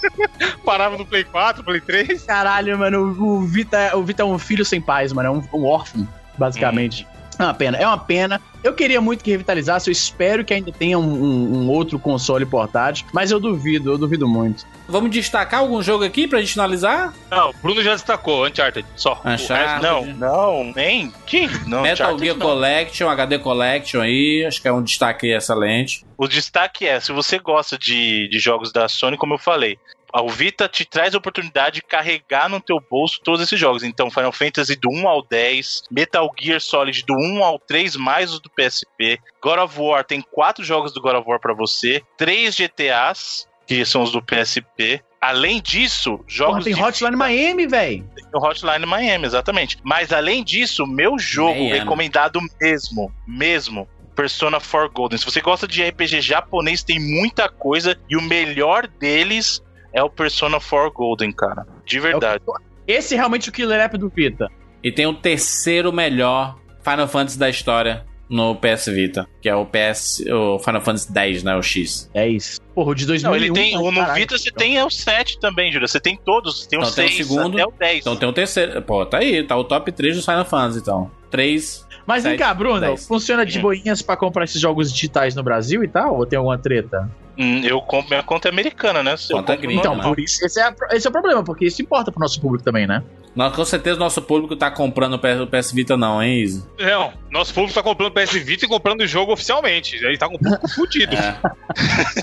parava 0.64 0.96
no 0.96 1.06
Play 1.06 1.24
4, 1.24 1.62
Play 1.64 1.80
3. 1.80 2.24
Caralho, 2.24 2.78
mano, 2.78 3.14
o 3.18 3.40
Vita, 3.46 3.96
o 3.96 4.02
Vita 4.02 4.22
é 4.22 4.26
um 4.26 4.38
filho 4.38 4.64
sem 4.64 4.80
pais, 4.80 5.12
mano. 5.12 5.28
É 5.28 5.30
um, 5.30 5.60
um 5.60 5.66
órfão, 5.66 6.06
basicamente. 6.36 7.06
É 7.38 7.44
uma 7.44 7.54
pena, 7.54 7.76
é 7.78 7.86
uma 7.86 7.98
pena. 7.98 8.40
Eu 8.62 8.72
queria 8.72 9.00
muito 9.00 9.22
que 9.22 9.30
revitalizasse, 9.30 9.88
eu 9.90 9.92
espero 9.92 10.44
que 10.44 10.54
ainda 10.54 10.72
tenha 10.72 10.98
um, 10.98 11.02
um- 11.02 11.58
um 11.64 11.68
outro 11.70 11.98
console 11.98 12.46
portátil, 12.46 13.06
mas 13.12 13.30
eu 13.30 13.38
duvido, 13.38 13.90
eu 13.92 13.98
duvido 13.98 14.26
muito. 14.26 14.64
Vamos 14.88 15.10
destacar 15.10 15.60
algum 15.60 15.82
jogo 15.82 16.04
aqui 16.04 16.26
pra 16.28 16.40
gente 16.40 16.58
analisar? 16.58 17.12
Não, 17.30 17.50
o 17.50 17.54
Bruno 17.62 17.82
já 17.82 17.92
destacou, 17.92 18.46
Uncharted, 18.46 18.86
só. 18.96 19.20
Uncharted. 19.24 19.82
Não, 19.82 20.04
não, 20.06 20.72
nem. 20.74 21.12
Que? 21.26 21.46
Não, 21.66 21.82
Metal 21.82 22.08
Uncharted 22.14 22.24
Gear 22.24 22.36
não. 22.38 22.46
Collection, 22.46 23.08
HD 23.08 23.38
Collection 23.38 24.00
aí, 24.00 24.44
acho 24.46 24.60
que 24.62 24.68
é 24.68 24.72
um 24.72 24.82
destaque 24.82 25.26
excelente. 25.30 26.04
O 26.16 26.26
destaque 26.28 26.86
é, 26.86 26.98
se 27.00 27.12
você 27.12 27.38
gosta 27.38 27.76
de, 27.78 28.28
de 28.28 28.38
jogos 28.38 28.72
da 28.72 28.88
Sony, 28.88 29.16
como 29.18 29.34
eu 29.34 29.38
falei, 29.38 29.78
a 30.14 30.22
Vita 30.30 30.68
te 30.68 30.84
traz 30.84 31.12
a 31.12 31.18
oportunidade 31.18 31.76
de 31.76 31.82
carregar 31.82 32.48
no 32.48 32.60
teu 32.60 32.78
bolso 32.88 33.20
todos 33.24 33.40
esses 33.40 33.58
jogos. 33.58 33.82
Então, 33.82 34.12
Final 34.12 34.30
Fantasy 34.30 34.76
do 34.76 34.88
1 34.88 35.08
ao 35.08 35.26
10, 35.26 35.82
Metal 35.90 36.32
Gear 36.40 36.60
Solid 36.60 37.04
do 37.04 37.14
1 37.14 37.42
ao 37.42 37.58
3, 37.58 37.96
mais 37.96 38.32
os 38.32 38.38
do 38.38 38.48
PSP, 38.48 39.18
God 39.42 39.58
of 39.58 39.80
War, 39.80 40.04
tem 40.04 40.20
quatro 40.22 40.62
jogos 40.62 40.92
do 40.92 41.00
God 41.00 41.16
of 41.16 41.28
War 41.28 41.40
pra 41.40 41.52
você, 41.52 42.00
três 42.16 42.54
GTAs, 42.54 43.48
que 43.66 43.84
são 43.84 44.02
os 44.02 44.12
do 44.12 44.22
PSP. 44.22 45.02
Além 45.20 45.60
disso, 45.60 46.20
jogos 46.28 46.58
Porra, 46.58 46.64
tem 46.64 46.74
de 46.74 46.82
Hotline 46.82 47.16
Miami, 47.16 47.66
velho. 47.66 48.08
no 48.32 48.38
Hotline 48.38 48.86
Miami, 48.86 49.26
exatamente. 49.26 49.78
Mas 49.82 50.12
além 50.12 50.44
disso, 50.44 50.86
meu 50.86 51.18
jogo 51.18 51.58
Miami. 51.58 51.78
recomendado 51.78 52.38
mesmo, 52.60 53.12
mesmo, 53.26 53.88
Persona 54.14 54.60
4 54.60 54.90
Golden. 54.90 55.18
Se 55.18 55.24
você 55.24 55.40
gosta 55.40 55.66
de 55.66 55.82
RPG 55.82 56.20
japonês, 56.20 56.84
tem 56.84 57.00
muita 57.00 57.48
coisa 57.48 57.98
e 58.08 58.16
o 58.16 58.22
melhor 58.22 58.86
deles 58.86 59.60
é 59.94 60.02
o 60.02 60.10
Persona 60.10 60.58
4 60.60 60.90
Golden, 60.92 61.32
cara. 61.32 61.64
De 61.86 62.00
verdade. 62.00 62.42
Esse 62.86 63.14
é 63.14 63.16
realmente 63.16 63.48
o 63.48 63.52
killer 63.52 63.80
app 63.80 63.96
do 63.96 64.10
Vita. 64.10 64.50
E 64.82 64.92
tem 64.92 65.06
o 65.06 65.14
terceiro 65.14 65.90
melhor 65.92 66.58
Final 66.82 67.08
Fantasy 67.08 67.38
da 67.38 67.48
história 67.48 68.04
no 68.28 68.56
PS 68.56 68.86
Vita, 68.86 69.28
que 69.40 69.48
é 69.48 69.54
o 69.54 69.64
PS, 69.64 70.24
o 70.26 70.58
Final 70.58 70.80
Fantasy 70.80 71.12
X, 71.14 71.42
né, 71.42 71.56
o 71.56 71.62
X. 71.62 72.10
É 72.12 72.28
isso. 72.28 72.60
Porra, 72.74 72.90
o 72.90 72.94
de 72.94 73.06
2001. 73.06 73.30
Não, 73.30 73.36
ele 73.36 73.52
tem, 73.52 73.78
o 73.78 73.90
no 73.90 74.00
caralho. 74.00 74.20
Vita 74.20 74.36
você 74.36 74.50
tem 74.50 74.76
é 74.76 74.84
o 74.84 74.90
7 74.90 75.38
também, 75.38 75.72
Júlia. 75.72 75.86
Você 75.86 76.00
tem 76.00 76.16
todos, 76.16 76.66
tem 76.66 76.78
o 76.78 76.82
Então 76.82 76.94
tem 76.94 77.04
o 77.04 77.08
6 77.08 77.26
segundo, 77.26 77.54
até 77.54 77.66
o 77.66 77.72
10. 77.78 77.98
Então 78.00 78.16
tem 78.16 78.28
o 78.28 78.32
terceiro, 78.32 78.82
pô, 78.82 79.06
tá 79.06 79.18
aí, 79.18 79.42
tá 79.44 79.56
o 79.56 79.64
top 79.64 79.92
3 79.92 80.16
dos 80.16 80.24
Final 80.24 80.44
Fantasy, 80.44 80.80
então. 80.80 81.10
3, 81.30 81.83
Mas 82.06 82.22
vem 82.24 82.36
cá, 82.36 82.52
Bruno, 82.52 82.80
dez. 82.80 83.06
funciona 83.06 83.46
de 83.46 83.58
Hum. 83.58 83.62
boinhas 83.62 84.02
pra 84.02 84.16
comprar 84.16 84.44
esses 84.44 84.60
jogos 84.60 84.92
digitais 84.92 85.34
no 85.34 85.42
Brasil 85.42 85.82
e 85.82 85.88
tal? 85.88 86.16
Ou 86.16 86.26
tem 86.26 86.36
alguma 86.36 86.58
treta? 86.58 87.10
Hum, 87.36 87.62
eu 87.64 87.80
compro, 87.80 88.10
minha 88.10 88.22
conta 88.22 88.48
é 88.48 88.50
americana, 88.52 89.02
né? 89.02 89.14
Conta 89.30 89.56
gringa, 89.56 89.80
Então, 89.80 89.94
normal. 89.96 90.14
por 90.14 90.22
isso, 90.22 90.44
esse 90.46 90.60
é, 90.60 90.64
a- 90.64 90.74
esse 90.92 91.04
é 91.06 91.10
o 91.10 91.12
problema, 91.12 91.42
porque 91.42 91.64
isso 91.66 91.82
importa 91.82 92.12
pro 92.12 92.20
nosso 92.20 92.40
público 92.40 92.64
também, 92.64 92.86
né? 92.86 93.02
nós, 93.34 93.52
com 93.56 93.64
certeza 93.64 93.98
nosso 93.98 94.22
público 94.22 94.54
tá 94.54 94.70
comprando 94.70 95.14
o 95.14 95.18
PS, 95.18 95.72
o 95.72 95.74
Vita 95.74 95.96
não, 95.96 96.22
hein, 96.22 96.40
Izzy? 96.40 96.64
Não, 96.78 97.12
nosso 97.32 97.52
público 97.52 97.74
tá 97.74 97.82
comprando 97.82 98.12
PS 98.12 98.34
Vita 98.38 98.64
e 98.64 98.68
comprando 98.68 99.00
o 99.00 99.06
jogo 99.08 99.32
oficialmente. 99.32 99.96
Ele 99.96 100.16
tá 100.16 100.28
com 100.28 100.36
o 100.36 100.38
público 100.38 100.68
fudido. 100.70 101.16
É. 101.16 101.36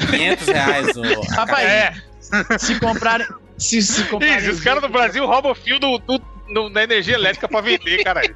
500 0.09 0.47
reais 0.47 0.87
o... 0.95 1.01
Rapaz, 1.35 1.65
É, 1.67 1.93
se 2.57 2.79
comprarem. 2.79 3.27
Se, 3.57 3.81
se 3.81 4.03
comprarem 4.05 4.37
isso, 4.37 4.51
os 4.51 4.61
caras 4.61 4.81
do 4.81 4.87
Brasil 4.87 5.25
roubam 5.25 5.53
fio 5.53 5.77
do, 5.79 5.97
do- 5.97 6.21
no- 6.47 6.69
da 6.69 6.83
energia 6.83 7.15
elétrica 7.15 7.47
pra 7.47 7.59
vender, 7.59 8.01
caralho. 8.03 8.33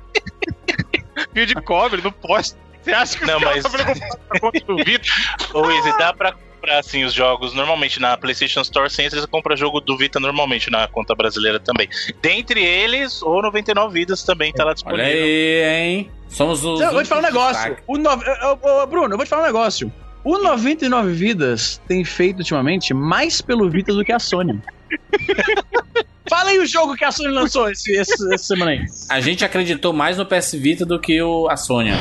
Fio 1.33 1.45
de 1.45 1.55
cobre 1.55 2.01
no 2.01 2.11
poste. 2.11 2.57
Você 2.81 2.91
acha 2.93 3.17
que 3.17 3.25
Não, 3.25 3.39
mas- 3.39 3.63
do 3.63 4.75
Vita? 4.77 5.07
Ô, 5.53 5.71
Izzy, 5.71 5.97
dá 5.97 6.13
pra 6.13 6.33
comprar 6.33 6.79
assim 6.79 7.03
os 7.03 7.13
jogos 7.13 7.53
normalmente 7.53 7.99
na 7.99 8.15
PlayStation 8.15 8.61
Store 8.61 8.89
sem 8.89 9.09
você 9.09 9.25
compra 9.25 9.55
jogo 9.55 9.81
do 9.81 9.97
Vita 9.97 10.19
normalmente 10.19 10.69
na 10.69 10.87
conta 10.87 11.15
brasileira 11.15 11.59
também. 11.59 11.89
Dentre 12.21 12.63
eles, 12.63 13.21
o 13.23 13.41
99 13.41 13.91
Vidas 13.93 14.23
também 14.23 14.53
tá 14.53 14.63
lá 14.63 14.69
Olha 14.69 14.73
disponível. 14.75 15.23
aí, 15.23 15.63
hein? 15.63 16.11
Somos 16.29 16.63
os... 16.63 16.79
Eu 16.81 16.91
vou 16.91 17.01
te 17.01 17.09
falar 17.09 17.21
um 17.21 17.23
negócio. 17.23 17.77
O 17.87 17.97
ô, 17.97 18.87
Bruno, 18.87 19.13
eu 19.13 19.17
vou 19.17 19.25
te 19.25 19.29
falar 19.29 19.43
um 19.43 19.45
negócio. 19.45 19.91
O 20.23 20.37
99 20.39 21.11
Vidas 21.13 21.81
tem 21.87 22.03
feito 22.03 22.39
ultimamente 22.39 22.93
mais 22.93 23.41
pelo 23.41 23.69
Vita 23.69 23.93
do 23.93 24.03
que 24.03 24.11
a 24.11 24.19
Sony. 24.19 24.59
Fala 26.27 26.49
aí 26.49 26.59
o 26.59 26.65
jogo 26.65 26.95
que 26.95 27.05
a 27.05 27.11
Sony 27.11 27.29
lançou 27.29 27.69
esse, 27.69 27.91
esse- 27.95 28.33
essa 28.33 28.43
semana 28.45 28.71
aí. 28.71 28.81
A 29.09 29.21
gente 29.21 29.45
acreditou 29.45 29.93
mais 29.93 30.17
no 30.17 30.25
PS 30.25 30.53
Vita 30.53 30.83
do 30.85 30.99
que 30.99 31.21
o, 31.21 31.47
a 31.49 31.55
Sony. 31.55 31.91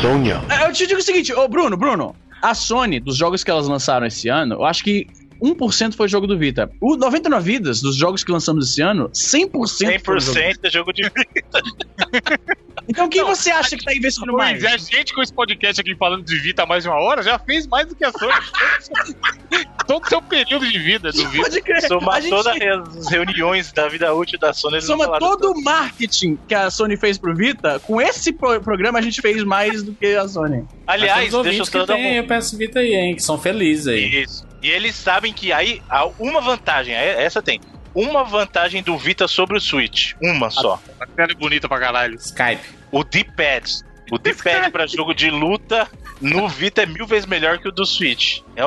É, 0.48 0.66
Eu 0.66 0.72
te 0.72 0.86
digo 0.86 0.98
o 0.98 1.02
seguinte, 1.02 1.32
ô 1.34 1.46
Bruno, 1.46 1.76
Bruno, 1.76 2.16
a 2.40 2.54
Sony, 2.54 3.00
dos 3.00 3.16
jogos 3.16 3.44
que 3.44 3.50
elas 3.50 3.68
lançaram 3.68 4.06
esse 4.06 4.28
ano, 4.28 4.54
eu 4.54 4.64
acho 4.64 4.82
que 4.82 5.06
1% 5.44 5.94
foi 5.94 6.08
jogo 6.08 6.26
do 6.26 6.38
Vita. 6.38 6.70
O 6.80 6.96
99 6.96 7.44
Vidas, 7.44 7.80
dos 7.80 7.96
jogos 7.96 8.24
que 8.24 8.32
lançamos 8.32 8.70
esse 8.70 8.80
ano, 8.80 9.10
100%, 9.10 10.00
foi 10.02 10.20
jogo. 10.20 10.38
100% 10.38 10.58
é 10.62 10.70
jogo 10.70 10.92
de 10.92 11.02
Então 12.88 13.08
quem 13.08 13.22
você 13.24 13.50
acha 13.50 13.76
que 13.76 13.84
tá 13.84 13.94
investindo 13.94 14.32
mais? 14.32 14.60
Pois 14.60 14.72
é, 14.72 14.74
a 14.74 14.76
gente 14.76 15.14
com 15.14 15.22
esse 15.22 15.32
podcast 15.32 15.80
aqui 15.80 15.94
falando 15.94 16.24
de 16.24 16.38
Vita 16.38 16.64
há 16.64 16.66
mais 16.66 16.82
de 16.82 16.88
uma 16.88 16.98
hora 16.98 17.22
já 17.22 17.38
fez 17.38 17.66
mais 17.66 17.86
do 17.86 17.94
que 17.94 18.04
a 18.04 18.12
Sony. 18.12 18.32
Todo 19.86 20.04
o 20.04 20.08
seu 20.08 20.20
período 20.20 20.66
de 20.66 20.78
vida 20.78 21.10
do 21.10 21.28
Vita. 21.28 21.42
Pode 21.44 21.60
crer. 21.62 21.82
somar 21.86 22.20
gente 22.20 22.30
todas 22.30 22.96
as 22.96 23.10
reuniões 23.10 23.72
da 23.72 23.88
vida 23.88 24.12
útil 24.12 24.38
da 24.38 24.52
Sony. 24.52 24.80
soma 24.82 25.18
todo 25.18 25.52
o 25.52 25.62
marketing 25.62 26.38
que 26.48 26.54
a 26.54 26.70
Sony 26.70 26.96
fez 26.96 27.18
pro 27.18 27.34
Vita, 27.34 27.78
com 27.80 28.00
esse 28.00 28.32
pro- 28.32 28.60
programa 28.60 28.98
a 28.98 29.02
gente 29.02 29.20
fez 29.20 29.42
mais 29.44 29.82
do 29.82 29.92
que 29.92 30.14
a 30.14 30.26
Sony. 30.26 30.64
Aliás, 30.86 31.30
deixa 31.42 31.62
eu 31.62 31.66
que 31.66 31.86
tem 31.86 32.20
um... 32.20 32.24
o 32.24 32.26
PS 32.26 32.52
Vita 32.52 32.80
aí, 32.80 32.94
hein? 32.94 33.14
Que 33.14 33.22
são 33.22 33.38
felizes 33.38 33.86
aí. 33.86 34.22
Isso. 34.22 34.46
E 34.64 34.70
eles 34.70 34.94
sabem 34.94 35.30
que 35.30 35.52
aí 35.52 35.82
há 35.90 36.06
uma 36.18 36.40
vantagem, 36.40 36.94
é- 36.94 37.22
essa 37.22 37.42
tem. 37.42 37.60
Uma 37.94 38.24
vantagem 38.24 38.82
do 38.82 38.96
Vita 38.96 39.28
sobre 39.28 39.58
o 39.58 39.60
Switch. 39.60 40.14
Uma 40.22 40.50
só. 40.50 40.80
A 40.98 41.06
tela 41.06 41.32
é 41.32 41.34
bonita 41.34 41.68
pra 41.68 41.78
caralho. 41.78 42.14
Skype. 42.16 42.62
O 42.90 43.04
D-pad. 43.04 43.70
O 44.10 44.16
D-pad 44.16 44.70
pra 44.70 44.86
jogo 44.86 45.12
de 45.12 45.28
luta 45.30 45.86
no 46.18 46.48
Vita 46.48 46.82
é 46.82 46.86
mil 46.86 47.06
vezes 47.06 47.26
melhor 47.26 47.58
que 47.58 47.68
o 47.68 47.72
do 47.72 47.84
Switch. 47.84 48.40
É 48.56 48.62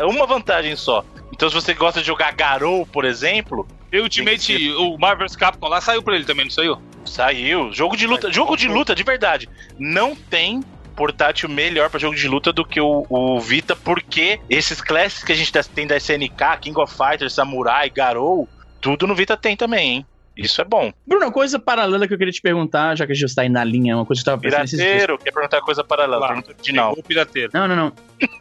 é 0.00 0.04
uma 0.04 0.26
vantagem 0.26 0.76
só. 0.76 1.02
Então, 1.32 1.48
se 1.48 1.54
você 1.54 1.72
gosta 1.72 2.00
de 2.00 2.06
jogar 2.06 2.32
Garou, 2.34 2.84
por 2.84 3.06
exemplo, 3.06 3.66
E 3.90 3.98
o 3.98 4.02
Ultimate, 4.02 4.70
o 4.74 4.98
Marvel's 4.98 5.34
Capcom 5.34 5.66
lá 5.68 5.80
saiu 5.80 6.02
pra 6.02 6.14
ele 6.14 6.26
também, 6.26 6.44
não 6.44 6.50
saiu? 6.52 6.78
saiu. 7.06 7.72
Jogo 7.72 7.96
de 7.96 8.06
luta, 8.06 8.30
jogo 8.30 8.54
de 8.54 8.68
luta 8.68 8.94
de 8.94 9.02
verdade. 9.02 9.48
Não 9.78 10.14
tem 10.14 10.62
portátil 10.98 11.48
melhor 11.48 11.88
pra 11.88 12.00
jogo 12.00 12.16
de 12.16 12.26
luta 12.26 12.52
do 12.52 12.64
que 12.64 12.80
o, 12.80 13.06
o 13.08 13.38
Vita, 13.38 13.76
porque 13.76 14.40
esses 14.50 14.80
clássicos 14.80 15.22
que 15.22 15.32
a 15.32 15.36
gente 15.36 15.52
tem 15.68 15.86
da 15.86 15.96
SNK, 15.96 16.58
King 16.60 16.80
of 16.80 16.92
Fighters, 16.92 17.32
Samurai, 17.32 17.88
Garou, 17.88 18.48
tudo 18.80 19.06
no 19.06 19.14
Vita 19.14 19.36
tem 19.36 19.56
também, 19.56 19.90
hein? 19.90 20.06
Isso 20.36 20.60
é 20.60 20.64
bom. 20.64 20.92
Bruno, 21.06 21.26
uma 21.26 21.32
coisa 21.32 21.58
paralela 21.58 22.06
que 22.06 22.14
eu 22.14 22.18
queria 22.18 22.32
te 22.32 22.42
perguntar, 22.42 22.96
já 22.96 23.06
que 23.06 23.12
a 23.12 23.14
gente 23.14 23.26
está 23.26 23.42
aí 23.42 23.48
na 23.48 23.62
linha, 23.62 23.96
uma 23.96 24.04
coisa 24.04 24.22
que 24.22 24.28
eu 24.28 24.32
tava 24.32 24.42
pensando 24.42 24.64
esses. 24.64 24.78
Pirateiro, 24.78 25.18
quer 25.18 25.32
perguntar 25.32 25.60
coisa 25.60 25.84
paralela? 25.84 26.18
Lá, 26.18 26.28
Pergunta 26.28 26.52
original. 26.52 26.94
O 26.96 27.02
pirateiro. 27.02 27.50
Não, 27.54 27.68
não, 27.68 27.76
não. 27.76 27.92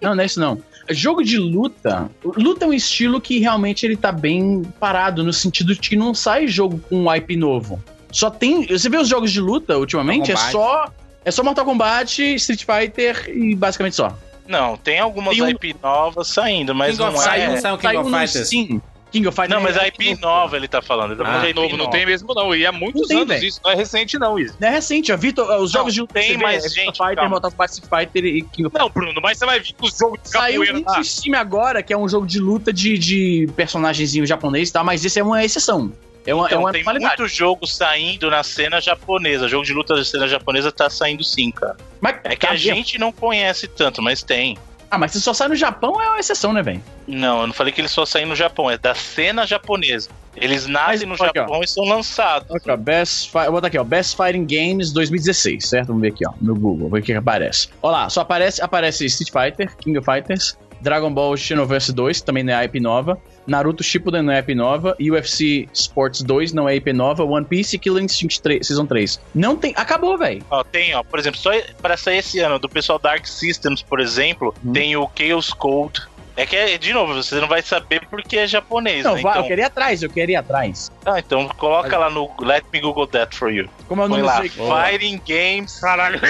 Não, 0.02 0.16
não 0.16 0.24
é 0.24 0.26
isso 0.26 0.40
não. 0.40 0.62
Jogo 0.90 1.24
de 1.24 1.38
luta. 1.38 2.10
Luta 2.24 2.66
é 2.66 2.68
um 2.68 2.74
estilo 2.74 3.20
que 3.22 3.40
realmente 3.40 3.86
ele 3.86 3.98
tá 3.98 4.12
bem 4.12 4.64
parado, 4.80 5.24
no 5.24 5.34
sentido 5.34 5.74
de 5.74 5.90
que 5.90 5.96
não 5.96 6.14
sai 6.14 6.48
jogo 6.48 6.80
com 6.88 7.04
um 7.06 7.16
IP 7.16 7.36
novo. 7.36 7.84
Só 8.12 8.30
tem. 8.30 8.66
Você 8.68 8.90
vê 8.90 8.98
os 8.98 9.08
jogos 9.08 9.32
de 9.32 9.42
luta 9.42 9.78
ultimamente, 9.78 10.32
é 10.32 10.36
Mortal 10.36 10.52
só. 10.52 10.94
É 11.28 11.32
só 11.32 11.44
Mortal 11.44 11.66
Kombat, 11.66 12.22
Street 12.36 12.64
Fighter 12.64 13.30
e 13.30 13.54
basicamente 13.54 13.98
só. 13.98 14.18
Não, 14.48 14.78
tem 14.78 14.98
algumas 15.00 15.36
Tem 15.36 15.44
um- 15.44 15.50
IP 15.50 15.76
novas 15.84 16.30
saindo, 16.30 16.74
mas 16.74 16.92
King 16.92 17.04
of 17.04 17.12
não 17.18 17.22
Saiu, 17.22 17.52
é. 17.52 17.58
saiu 17.58 17.76
o 17.76 17.78
King 17.78 17.88
Saiu 17.96 18.00
of 18.02 18.12
Fighters. 18.12 18.48
Steam. 18.48 18.82
King 19.12 19.28
of 19.28 19.36
Fighters. 19.36 19.54
Não, 19.56 19.62
mas 19.62 19.76
é 19.76 19.82
a 19.82 19.88
IP 19.88 20.16
nova 20.22 20.56
ele 20.56 20.68
tá 20.70 20.82
falando. 20.82 21.12
Ele 21.12 21.18
tá 21.18 21.26
falando 21.26 21.42
Ah, 21.42 21.44
de 21.46 21.50
IP 21.52 21.60
Novo, 21.60 21.72
não 21.78 21.86
nova. 21.86 21.92
tem 21.98 22.06
mesmo 22.06 22.34
não. 22.34 22.56
E 22.56 22.66
há 22.66 22.72
muitos 22.72 23.02
Não 23.02 23.08
tem, 23.10 23.18
anos 23.18 23.28
velho. 23.30 23.46
isso. 23.46 23.60
Não 23.64 23.72
é 23.72 23.76
recente 23.76 24.18
não, 24.20 24.40
isso. 24.40 24.56
Não 24.60 24.68
é 24.68 24.72
recente, 24.72 25.12
ó. 25.12 25.18
Vitor, 25.18 25.62
os 25.62 25.72
jogos 25.72 25.94
de 25.94 26.00
luta 26.02 26.14
tem 26.14 26.38
vê, 26.38 26.44
mais 26.44 26.64
é 26.64 26.68
Street 26.68 26.86
gente, 26.88 26.98
Fighter, 26.98 27.16
calma. 27.16 27.30
Mortal 27.32 27.52
Kombat, 27.52 27.72
Street 27.74 27.90
Fighter 28.08 28.26
e 28.26 28.42
King 28.44 28.68
of 28.68 28.78
Não, 28.78 28.90
Bruno, 28.90 29.20
mas 29.22 29.38
você 29.38 29.46
vai 29.46 29.60
vir 29.60 29.74
com 29.74 29.86
os 29.86 29.98
jogos 29.98 30.22
de 30.24 30.30
Saiu 30.30 30.62
capoeira 30.62 30.78
um 30.80 30.90
lá. 30.92 30.98
no 30.98 31.04
Steam 31.04 31.38
agora, 31.38 31.84
que 31.84 31.92
é 31.94 31.98
um 31.98 32.08
jogo 32.08 32.26
de 32.26 32.40
luta 32.40 32.72
de, 32.72 32.98
de 32.98 33.50
personagenzinho 33.56 34.26
japonês 34.26 34.70
e 34.70 34.74
tal, 34.74 34.84
mas 34.86 35.04
esse 35.04 35.20
é 35.20 35.24
uma 35.24 35.44
exceção. 35.44 35.92
É 36.28 36.36
uma, 36.36 36.46
é 36.46 36.48
Então, 36.48 36.60
uma 36.60 36.72
tem 36.72 36.84
qualidade. 36.84 37.20
muito 37.20 37.34
jogo 37.34 37.66
saindo 37.66 38.30
na 38.30 38.44
cena 38.44 38.80
japonesa. 38.82 39.48
Jogo 39.48 39.64
de 39.66 39.74
luta 39.74 39.96
da 39.96 40.04
cena 40.04 40.28
japonesa 40.28 40.72
tá 40.72 40.90
saindo 40.90 41.24
sim, 41.24 41.50
cara. 41.52 41.78
Mas, 42.02 42.18
É 42.24 42.36
que 42.36 42.46
tá 42.46 42.50
a 42.50 42.52
bem. 42.52 42.60
gente 42.60 43.00
não 43.00 43.12
conhece 43.12 43.68
tanto, 43.68 44.02
mas 44.02 44.22
tem. 44.22 44.58
Ah, 44.92 44.98
mas 44.98 45.12
se 45.12 45.20
só 45.20 45.34
sai 45.34 45.50
no 45.50 45.56
Japão, 45.56 46.02
é 46.02 46.08
uma 46.10 46.20
exceção, 46.20 46.54
né, 46.54 46.62
velho? 46.62 46.82
Não, 47.08 47.42
eu 47.42 47.48
não 47.48 47.54
falei 47.54 47.74
que 47.74 47.82
eles 47.82 47.92
só 47.92 48.06
saem 48.06 48.26
no 48.26 48.36
Japão, 48.36 48.72
é 48.72 48.78
da 48.78 48.96
cena 48.96 49.46
japonesa. 49.46 50.10
Eles 50.36 50.66
nascem 50.66 51.06
no 51.08 51.16
Mas, 51.20 51.22
aqui, 51.30 51.40
ó. 51.40 51.42
Japão 51.44 51.62
e 51.62 51.68
são 51.68 51.84
lançados. 51.84 52.50
Aqui, 52.56 52.72
ó, 52.72 52.78
Best 52.78 53.30
Fi- 53.30 53.40
eu 53.40 53.44
vou 53.46 53.54
botar 53.54 53.68
aqui, 53.68 53.78
ó, 53.78 53.84
Best 53.84 54.16
Fighting 54.16 54.46
Games 54.46 54.94
2016, 54.94 55.68
certo? 55.68 55.88
Vamos 55.88 56.02
ver 56.02 56.10
aqui, 56.10 56.26
ó, 56.26 56.32
no 56.40 56.56
Google, 56.56 56.90
ver 56.90 57.00
o 57.00 57.02
que, 57.02 57.12
que 57.12 57.18
aparece. 57.18 57.68
Olha 57.82 57.92
lá, 57.98 58.10
só 58.10 58.22
aparece, 58.22 58.62
aparece 58.62 59.06
Street 59.08 59.30
Fighter, 59.32 59.76
King 59.78 59.98
of 59.98 60.06
Fighters, 60.06 60.58
Dragon 60.82 61.12
Ball 61.14 61.36
Xenoverse 61.36 61.92
2, 61.92 62.22
também 62.22 62.44
não 62.44 62.54
é 62.54 62.64
IP 62.66 62.80
nova, 62.80 63.18
Naruto 63.46 63.84
Shippuden 63.84 64.22
não 64.22 64.34
é 64.34 64.40
IP 64.40 64.54
nova, 64.56 64.96
UFC 65.00 65.68
Sports 65.74 66.22
2 66.22 66.54
não 66.54 66.68
é 66.68 66.76
IP 66.76 66.94
nova, 66.94 67.24
One 67.24 67.46
Piece 67.46 67.76
e 67.76 67.80
Killing 67.80 68.04
Instinct 68.06 68.42
3, 68.42 68.66
Season 68.66 68.86
3. 68.86 69.20
Não 69.34 69.56
tem, 69.56 69.74
acabou, 69.76 70.18
velho. 70.18 70.44
Ó, 70.50 70.64
tem, 70.64 70.94
ó, 70.94 71.04
por 71.04 71.18
exemplo, 71.20 71.40
só 71.40 71.52
para 71.82 71.98
sair 71.98 72.18
esse 72.18 72.40
ano, 72.40 72.60
do 72.60 72.70
pessoal 72.70 73.00
da 73.00 73.08
Dark 73.08 73.26
Systems, 73.26 73.82
por 73.82 74.00
exemplo, 74.02 74.54
Hum. 74.66 74.74
tem 74.74 74.96
o 74.98 75.10
Chaos 75.16 75.54
Code. 75.54 76.02
É 76.38 76.46
que, 76.46 76.56
é, 76.56 76.78
de 76.78 76.94
novo, 76.94 77.16
você 77.16 77.42
não 77.42 77.48
vai 77.48 77.64
saber 77.64 78.06
porque 78.12 78.38
é 78.38 78.46
japonês, 78.46 79.04
Não, 79.04 79.16
né? 79.16 79.22
Então, 79.22 79.36
eu 79.38 79.44
queria 79.46 79.64
ir 79.64 79.66
atrás, 79.66 80.04
eu 80.04 80.10
queria 80.10 80.34
ir 80.34 80.38
atrás. 80.38 80.92
ah, 81.04 81.18
então 81.18 81.48
coloca 81.58 81.98
lá 81.98 82.12
no 82.12 82.30
Let 82.40 82.64
Me 82.72 82.80
Google 82.80 83.08
That 83.08 83.36
For 83.36 83.52
You. 83.52 83.68
Como 83.88 84.04
é 84.04 84.06
o 84.06 84.08
nome 84.08 84.22
lá, 84.22 84.44
Fighting 84.44 85.20
Games. 85.28 85.80
Caralho. 85.80 86.22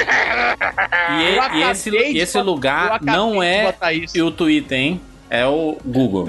E, 1.20 1.58
e 1.58 1.64
esse, 1.64 1.92
de 1.92 2.18
esse 2.18 2.42
lugar 2.42 3.00
não 3.04 3.44
é 3.44 3.76
o 4.22 4.32
Twitter, 4.32 4.78
hein? 4.80 5.02
É 5.30 5.46
o 5.46 5.78
Google. 5.84 6.26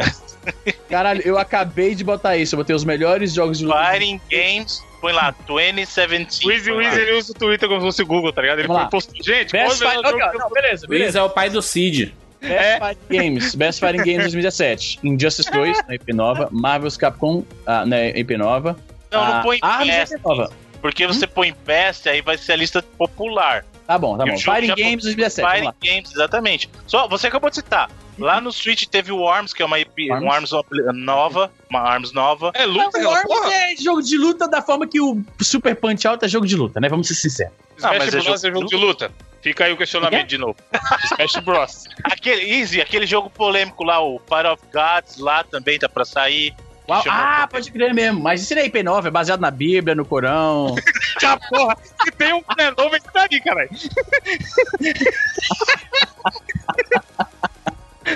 Caralho, 0.91 1.23
eu 1.25 1.39
acabei 1.39 1.95
de 1.95 2.03
botar 2.03 2.37
isso. 2.37 2.55
Eu 2.55 2.59
botei 2.59 2.75
os 2.75 2.83
melhores 2.85 3.33
jogos 3.33 3.59
de 3.59 3.65
luta. 3.65 3.93
Fighting 3.93 4.21
Games. 4.29 4.83
Põe 5.01 5.13
lá, 5.13 5.33
2017. 5.47 6.47
O 6.47 6.51
Easy. 6.51 6.73
Wiz, 6.73 6.97
ele 6.97 7.13
usa 7.13 7.31
o 7.31 7.35
Twitter 7.35 7.69
como 7.69 7.81
se 7.81 7.87
fosse 7.87 8.03
o 8.03 8.07
Google, 8.07 8.33
tá 8.33 8.43
ligado? 8.43 8.59
Ele 8.59 8.69
postou, 8.91 9.01
gente, 9.23 9.53
Best 9.53 9.79
pode 9.79 9.79
ver 9.79 9.87
Fight... 9.87 9.99
o 9.99 10.03
jogo 10.03 10.17
ok, 10.19 10.31
que 10.31 10.37
eu- 10.37 10.41
não, 10.41 10.51
beleza, 10.51 10.87
beleza. 10.89 11.19
é 11.21 11.23
o 11.23 11.31
pai 11.31 11.49
do 11.49 11.63
Cid. 11.63 12.13
Best 12.41 12.79
Fighting 12.79 13.09
Games. 13.19 13.55
Best 13.55 13.81
Fighting 13.81 14.03
Games 14.05 14.23
2017. 14.33 15.01
Injustice 15.03 15.51
2, 15.51 15.87
na 15.89 15.95
IP 15.95 16.13
nova. 16.13 16.49
Marvel's 16.53 16.97
Capcom, 16.97 17.45
ah, 17.67 17.85
na 17.85 18.07
IP 18.09 18.37
nova. 18.37 18.77
Não, 19.11 19.25
não 19.25 19.33
Ah, 19.37 19.41
põe 19.43 19.59
Arms 19.63 19.87
Best, 19.89 20.15
IP 20.15 20.23
nova. 20.27 20.51
porque 20.81 21.07
você 21.07 21.27
põe 21.27 21.55
Best, 21.67 22.09
aí 22.09 22.21
vai 22.23 22.37
ser 22.39 22.53
a 22.53 22.57
lista 22.57 22.83
popular. 22.83 23.65
Tá 23.87 23.99
bom, 23.99 24.17
tá 24.19 24.25
o 24.25 24.27
bom. 24.27 24.37
Fighting 24.39 24.75
Games 24.75 25.03
2017, 25.05 25.41
vamos 25.49 25.65
lá. 25.67 25.73
Fighting 25.73 25.95
Games, 25.95 26.13
exatamente. 26.13 26.71
Só, 26.87 27.09
você 27.09 27.27
acabou 27.27 27.49
de 27.51 27.57
citar. 27.57 27.91
Lá 28.19 28.41
no 28.41 28.51
Switch 28.53 28.85
teve 28.87 29.13
o 29.13 29.29
ARMS, 29.29 29.55
que 29.55 29.63
é 29.63 29.65
uma 29.65 29.79
IP, 29.79 30.11
um 30.13 30.31
ARMS 30.31 30.51
nova, 30.93 31.51
uma 31.71 31.81
ARMS 31.81 32.13
nova. 32.13 32.51
É 32.53 32.67
Não, 32.67 32.73
luta, 32.75 32.99
o 32.99 33.01
aquela 33.01 33.17
Arms 33.17 33.29
porra? 33.29 33.55
é 33.55 33.77
jogo 33.77 34.03
de 34.03 34.19
luta 34.19 34.49
da 34.49 34.61
forma 34.61 34.87
que 34.89 35.01
o 35.01 35.23
Super 35.41 35.77
Punch 35.77 36.07
Out 36.07 36.25
é 36.25 36.29
jogo 36.29 36.45
de 36.45 36.57
luta, 36.57 36.81
né? 36.81 36.89
Vamos 36.89 37.07
ser 37.07 37.15
sinceros. 37.15 37.53
Não, 37.81 37.93
Smash 37.93 37.99
mas 37.99 38.15
é 38.15 38.19
é 38.19 38.21
jogo 38.21 38.39
jogo 38.39 38.67
de 38.67 38.77
luta. 38.77 39.13
Fica 39.41 39.65
aí 39.65 39.73
o 39.73 39.77
questionamento 39.77 40.27
de 40.27 40.39
novo. 40.39 40.57
Smash 41.05 41.37
Bros. 41.45 41.85
Aquele 42.05 42.43
Easy, 42.59 42.81
aquele 42.81 43.07
jogo 43.07 43.31
polêmico 43.31 43.85
lá, 43.85 44.01
o 44.01 44.21
Fire 44.29 44.49
of 44.49 44.63
Gods, 44.73 45.19
lá 45.19 45.45
também 45.45 45.79
tá 45.79 45.89
pra 45.89 46.05
sair. 46.05 46.55
Uau, 46.89 47.03
ah, 47.09 47.47
pode 47.51 47.71
crer 47.71 47.95
mesmo. 47.95 48.21
Mas 48.21 48.43
isso 48.43 48.55
não 48.55 48.63
é 48.63 48.67
IP 48.67 48.83
nova, 48.83 49.09
é 49.09 49.11
baseado 49.11 49.41
na 49.41 49.51
Bíblia, 49.51 49.95
no 49.95 50.05
Corão. 50.05 50.75
Ah, 51.25 51.37
porra, 51.37 51.77
se 51.83 52.13
tem 52.13 52.33
um 52.33 52.41
que 52.41 52.63
é 52.63 52.71
novo, 52.71 52.95
esse 52.95 53.07
daí, 53.13 53.41
caralho. 53.43 53.69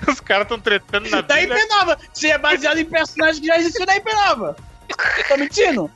Os 0.09 0.20
caras 0.20 0.49
tão 0.49 0.59
tretando 0.59 1.09
na 1.11 1.20
da 1.20 1.40
IP 1.40 1.53
Bíblia. 1.53 1.66
nova. 1.77 1.99
Se 2.15 2.31
é 2.31 2.39
baseado 2.39 2.78
em 2.78 2.85
personagens 2.85 3.40
que 3.40 3.47
já 3.47 3.59
existiam 3.59 3.86
na 3.86 3.97
IP 3.97 4.12
nova. 4.15 4.57
Tô 5.28 5.36
mentindo? 5.36 5.90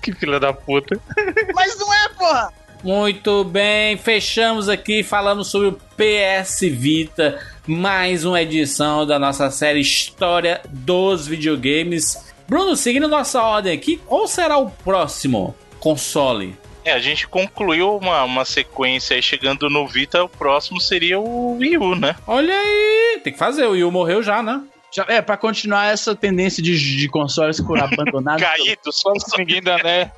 Que 0.00 0.12
filha 0.12 0.38
da 0.38 0.52
puta. 0.52 0.98
Mas 1.54 1.78
não 1.78 1.92
é, 1.92 2.08
porra. 2.10 2.52
Muito 2.82 3.44
bem, 3.44 3.96
fechamos 3.96 4.68
aqui 4.68 5.04
falando 5.04 5.44
sobre 5.44 5.68
o 5.68 5.80
PS 5.96 6.62
Vita, 6.62 7.38
mais 7.64 8.24
uma 8.24 8.42
edição 8.42 9.06
da 9.06 9.20
nossa 9.20 9.52
série 9.52 9.78
História 9.78 10.60
dos 10.68 11.24
Videogames. 11.28 12.34
Bruno, 12.48 12.74
seguindo 12.74 13.06
nossa 13.06 13.40
ordem 13.40 13.72
aqui, 13.72 13.98
qual 13.98 14.26
será 14.26 14.58
o 14.58 14.68
próximo 14.68 15.54
console? 15.78 16.56
É, 16.84 16.92
a 16.92 16.98
gente 16.98 17.28
concluiu 17.28 17.96
uma, 17.96 18.24
uma 18.24 18.44
sequência 18.44 19.14
aí 19.14 19.22
chegando 19.22 19.70
no 19.70 19.86
Vita, 19.86 20.24
o 20.24 20.28
próximo 20.28 20.80
seria 20.80 21.20
o 21.20 21.58
Wii 21.58 21.78
U, 21.78 21.94
né? 21.94 22.16
Olha 22.26 22.52
aí, 22.52 23.20
tem 23.22 23.32
que 23.32 23.38
fazer, 23.38 23.64
o 23.64 23.70
Will 23.70 23.92
morreu 23.92 24.24
já, 24.24 24.42
né? 24.42 24.60
Já, 24.92 25.06
é, 25.08 25.22
pra 25.22 25.36
continuar 25.36 25.92
essa 25.92 26.16
tendência 26.16 26.60
de, 26.60 26.76
de 26.98 27.08
consoles 27.08 27.60
por 27.60 27.78
abandonados. 27.80 28.42
Caídos. 28.42 29.02
Ninguém 29.38 29.62
dá, 29.62 29.78
né? 29.78 30.10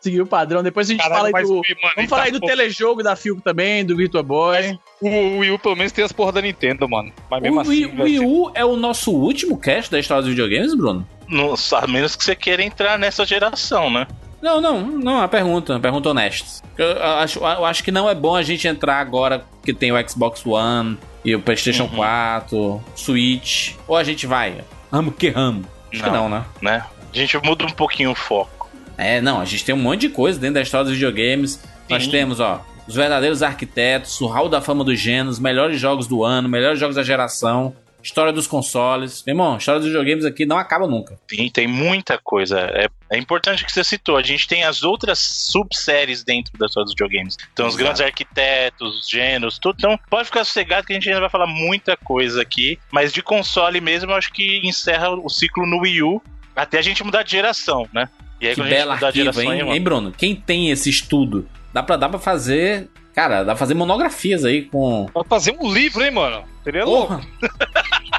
Seguir 0.00 0.22
o 0.22 0.26
padrão. 0.26 0.62
Depois 0.62 0.88
a 0.88 0.92
gente 0.92 1.02
Caralho, 1.02 1.26
fala 1.26 1.38
aí 1.38 1.44
do. 1.44 1.52
Wii, 1.54 1.76
mano, 1.82 1.92
Vamos 1.96 2.10
falar 2.10 2.22
tá 2.22 2.26
aí 2.28 2.32
do 2.32 2.40
telejogo 2.40 3.02
da 3.02 3.14
Filco 3.14 3.42
também, 3.42 3.84
do 3.84 3.94
Virtua 3.96 4.22
Boy. 4.22 4.78
O 5.00 5.38
Wii 5.38 5.50
U 5.50 5.58
pelo 5.58 5.76
menos 5.76 5.92
tem 5.92 6.04
as 6.04 6.12
porra 6.12 6.32
da 6.32 6.40
Nintendo, 6.42 6.88
mano. 6.88 7.12
Mas 7.30 7.42
mesmo 7.42 7.60
O 7.60 7.66
Wii, 7.68 7.84
assim. 7.84 7.98
o 7.98 8.02
Wii 8.04 8.20
U 8.20 8.50
é 8.54 8.64
o 8.64 8.76
nosso 8.76 9.12
último 9.12 9.58
cast 9.58 9.90
da 9.90 9.98
história 9.98 10.22
dos 10.22 10.30
videogames, 10.30 10.74
Bruno? 10.74 11.06
No- 11.28 11.54
a 11.74 11.86
menos 11.86 12.16
que 12.16 12.24
você 12.24 12.34
queira 12.34 12.62
entrar 12.62 12.98
nessa 12.98 13.24
geração, 13.26 13.90
né? 13.90 14.06
Não, 14.42 14.58
não, 14.58 14.80
não, 14.80 15.12
é 15.12 15.18
uma 15.18 15.28
pergunta, 15.28 15.74
uma 15.74 15.80
pergunta 15.80 16.08
honesta. 16.08 16.64
Eu, 16.78 16.86
eu 16.86 17.02
acho, 17.18 17.38
eu 17.40 17.64
acho 17.66 17.84
que 17.84 17.92
não 17.92 18.08
é 18.08 18.14
bom 18.14 18.34
a 18.34 18.42
gente 18.42 18.66
entrar 18.66 18.98
agora 18.98 19.44
que 19.62 19.74
tem 19.74 19.92
o 19.92 20.08
Xbox 20.08 20.44
One 20.46 20.96
e 21.22 21.34
o 21.36 21.40
PlayStation 21.42 21.82
Uhum. 21.84 21.96
4, 21.96 22.82
Switch. 22.96 23.74
Ou 23.86 23.96
a 23.96 24.02
gente 24.02 24.26
vai, 24.26 24.64
ramo 24.90 25.12
que 25.12 25.28
ramo. 25.28 25.62
Acho 25.92 26.02
que 26.02 26.08
Não. 26.08 26.28
não, 26.28 26.38
né? 26.38 26.44
né? 26.62 26.84
A 27.12 27.16
gente 27.16 27.36
muda 27.44 27.66
um 27.66 27.70
pouquinho 27.70 28.12
o 28.12 28.14
foco. 28.14 28.59
É, 29.00 29.20
não, 29.20 29.40
a 29.40 29.44
gente 29.44 29.64
tem 29.64 29.74
um 29.74 29.78
monte 29.78 30.02
de 30.02 30.10
coisa 30.10 30.38
dentro 30.38 30.54
da 30.54 30.62
história 30.62 30.84
dos 30.84 30.94
videogames. 30.94 31.62
Nós 31.88 32.04
Sim. 32.04 32.10
temos, 32.10 32.38
ó, 32.38 32.64
os 32.86 32.94
verdadeiros 32.94 33.42
arquitetos, 33.42 34.20
o 34.20 34.26
Hall 34.26 34.48
da 34.48 34.60
Fama 34.60 34.84
dos 34.84 34.98
Gêneros, 35.00 35.38
melhores 35.38 35.80
jogos 35.80 36.06
do 36.06 36.22
ano, 36.22 36.48
melhores 36.48 36.78
jogos 36.78 36.96
da 36.96 37.02
geração, 37.02 37.74
história 38.02 38.32
dos 38.32 38.46
consoles. 38.46 39.22
Meu 39.26 39.32
irmão, 39.32 39.54
a 39.54 39.56
história 39.56 39.80
dos 39.80 39.88
videogames 39.88 40.24
aqui 40.24 40.44
não 40.44 40.58
acaba 40.58 40.86
nunca. 40.86 41.18
Sim, 41.30 41.48
tem 41.48 41.66
muita 41.66 42.18
coisa. 42.18 42.60
É, 42.60 42.88
é 43.10 43.18
importante 43.18 43.64
que 43.64 43.72
você 43.72 43.82
citou. 43.82 44.18
A 44.18 44.22
gente 44.22 44.46
tem 44.46 44.64
as 44.64 44.82
outras 44.82 45.18
subséries 45.18 46.22
dentro 46.22 46.56
das 46.58 46.72
suas 46.72 46.90
videogames. 46.90 47.36
Então, 47.52 47.66
os 47.66 47.74
Exato. 47.74 47.84
grandes 47.84 48.02
arquitetos, 48.02 48.98
os 49.00 49.08
gêneros, 49.08 49.58
tudo. 49.58 49.76
Então, 49.78 49.98
pode 50.10 50.26
ficar 50.26 50.44
sossegado 50.44 50.86
que 50.86 50.92
a 50.92 50.96
gente 50.96 51.08
ainda 51.08 51.20
vai 51.20 51.30
falar 51.30 51.46
muita 51.46 51.96
coisa 51.96 52.42
aqui. 52.42 52.78
Mas 52.90 53.12
de 53.12 53.22
console 53.22 53.80
mesmo, 53.80 54.10
eu 54.10 54.16
acho 54.16 54.32
que 54.32 54.60
encerra 54.62 55.10
o 55.10 55.28
ciclo 55.28 55.66
no 55.66 55.80
Wii 55.80 56.02
U 56.02 56.22
até 56.54 56.78
a 56.78 56.82
gente 56.82 57.02
mudar 57.02 57.22
de 57.22 57.30
geração, 57.30 57.88
né? 57.92 58.08
E 58.40 58.48
aí, 58.48 58.54
Que 58.54 58.60
quando 58.60 58.66
a 58.66 58.70
gente 58.70 58.78
belo 58.78 58.94
mudar 58.94 59.10
de 59.10 59.20
arquivo, 59.20 59.40
hein, 59.42 59.50
aí, 59.50 59.58
mano, 59.58 59.74
hein, 59.74 59.82
Bruno? 59.82 60.12
Quem 60.12 60.34
tem 60.34 60.70
esse 60.70 60.88
estudo? 60.88 61.48
Dá 61.72 61.82
pra, 61.82 61.96
dá 61.96 62.08
pra 62.08 62.18
fazer. 62.18 62.88
Cara, 63.14 63.38
dá 63.38 63.52
pra 63.52 63.56
fazer 63.56 63.74
monografias 63.74 64.44
aí 64.44 64.62
com. 64.62 65.06
Pode 65.12 65.28
fazer 65.28 65.56
um 65.60 65.72
livro, 65.72 66.02
hein, 66.02 66.10
mano? 66.10 66.44
Seria 66.64 66.84
louco. 66.84 67.14
Porra! 67.14 67.20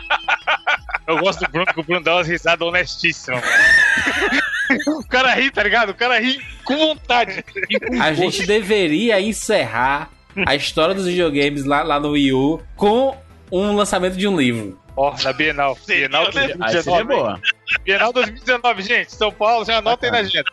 Eu 1.08 1.18
gosto 1.18 1.40
do 1.40 1.52
Bruno, 1.52 1.66
que 1.66 1.80
o 1.80 1.84
Bruno 1.84 2.04
dá 2.04 2.16
umas 2.16 2.28
risadas 2.28 2.66
honestíssimas, 2.66 3.42
mano. 3.42 4.42
O 4.88 5.06
cara 5.06 5.34
ri, 5.34 5.52
tá 5.52 5.62
ligado? 5.64 5.90
O 5.90 5.94
cara 5.94 6.18
ri 6.18 6.40
com 6.64 6.78
vontade. 6.78 7.44
ri 7.70 7.78
com 7.78 8.02
A 8.02 8.14
gente 8.14 8.48
deveria 8.48 9.20
encerrar 9.20 10.10
a 10.46 10.56
história 10.56 10.96
dos 10.96 11.06
videogames 11.06 11.66
lá, 11.66 11.84
lá 11.84 12.00
no 12.00 12.12
Wii 12.12 12.32
U 12.32 12.62
com 12.78 13.18
um 13.52 13.76
lançamento 13.76 14.16
de 14.16 14.28
um 14.28 14.38
livro. 14.38 14.80
Ó, 14.96 15.16
na 15.24 15.34
Bienal. 15.34 15.78
Bienal 15.88 16.32
Seria, 16.32 16.56
né? 16.56 16.66
Aí 16.66 16.82
seria 16.82 17.04
2019. 17.04 17.06
boa. 17.06 17.42
Bienal 17.84 18.14
2019, 18.14 18.82
gente. 18.82 19.16
São 19.16 19.32
Paulo, 19.32 19.66
já 19.66 19.78
anotem 19.78 20.12
na 20.12 20.20
agenda. 20.20 20.52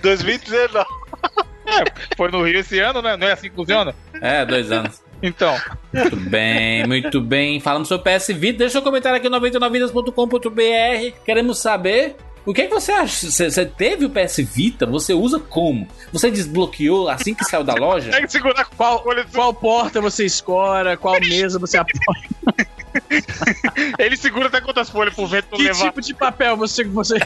2019. 0.00 0.86
Foi 2.16 2.30
no 2.30 2.42
Rio 2.44 2.60
esse 2.60 2.78
ano, 2.78 3.02
né? 3.02 3.16
Não 3.16 3.26
é 3.26 3.32
assim 3.32 3.50
que 3.50 3.56
funciona? 3.56 3.94
É, 4.20 4.44
dois 4.44 4.70
anos. 4.70 5.02
Então, 5.22 5.56
Muito 5.92 6.16
bem, 6.16 6.86
muito 6.86 7.20
bem. 7.20 7.58
Falando 7.58 7.86
sobre 7.86 8.18
PS 8.18 8.28
Vita, 8.28 8.58
deixa 8.58 8.72
seu 8.72 8.82
comentário 8.82 9.16
aqui 9.16 9.28
no 9.28 9.40
99vidas.com.br. 9.40 11.18
Queremos 11.24 11.58
saber 11.58 12.16
o 12.44 12.54
que, 12.54 12.62
é 12.62 12.66
que 12.66 12.74
você 12.74 12.92
acha. 12.92 13.28
Você, 13.28 13.66
teve 13.66 14.04
o 14.04 14.10
PS 14.10 14.36
Vita? 14.38 14.86
Você 14.86 15.12
usa 15.12 15.40
como? 15.40 15.88
Você 16.12 16.30
desbloqueou 16.30 17.08
assim 17.08 17.34
que 17.34 17.44
saiu 17.44 17.64
da 17.64 17.74
loja? 17.74 18.12
tem 18.12 18.24
que 18.24 18.32
segurar 18.32 18.64
qual 18.76 19.02
Qual 19.34 19.54
porta 19.54 20.00
você 20.00 20.24
escora, 20.24 20.96
qual 20.96 21.18
mesa 21.20 21.58
você 21.58 21.78
apoia, 21.78 22.68
Ele 23.98 24.16
segura 24.16 24.48
até 24.48 24.60
quantas 24.60 24.90
folhas 24.90 25.14
pro 25.14 25.26
vento 25.26 25.48
não 25.50 25.58
que 25.58 25.64
levar. 25.64 25.84
tipo 25.84 26.00
de 26.00 26.14
papel 26.14 26.56
você. 26.56 26.84
você... 26.84 27.16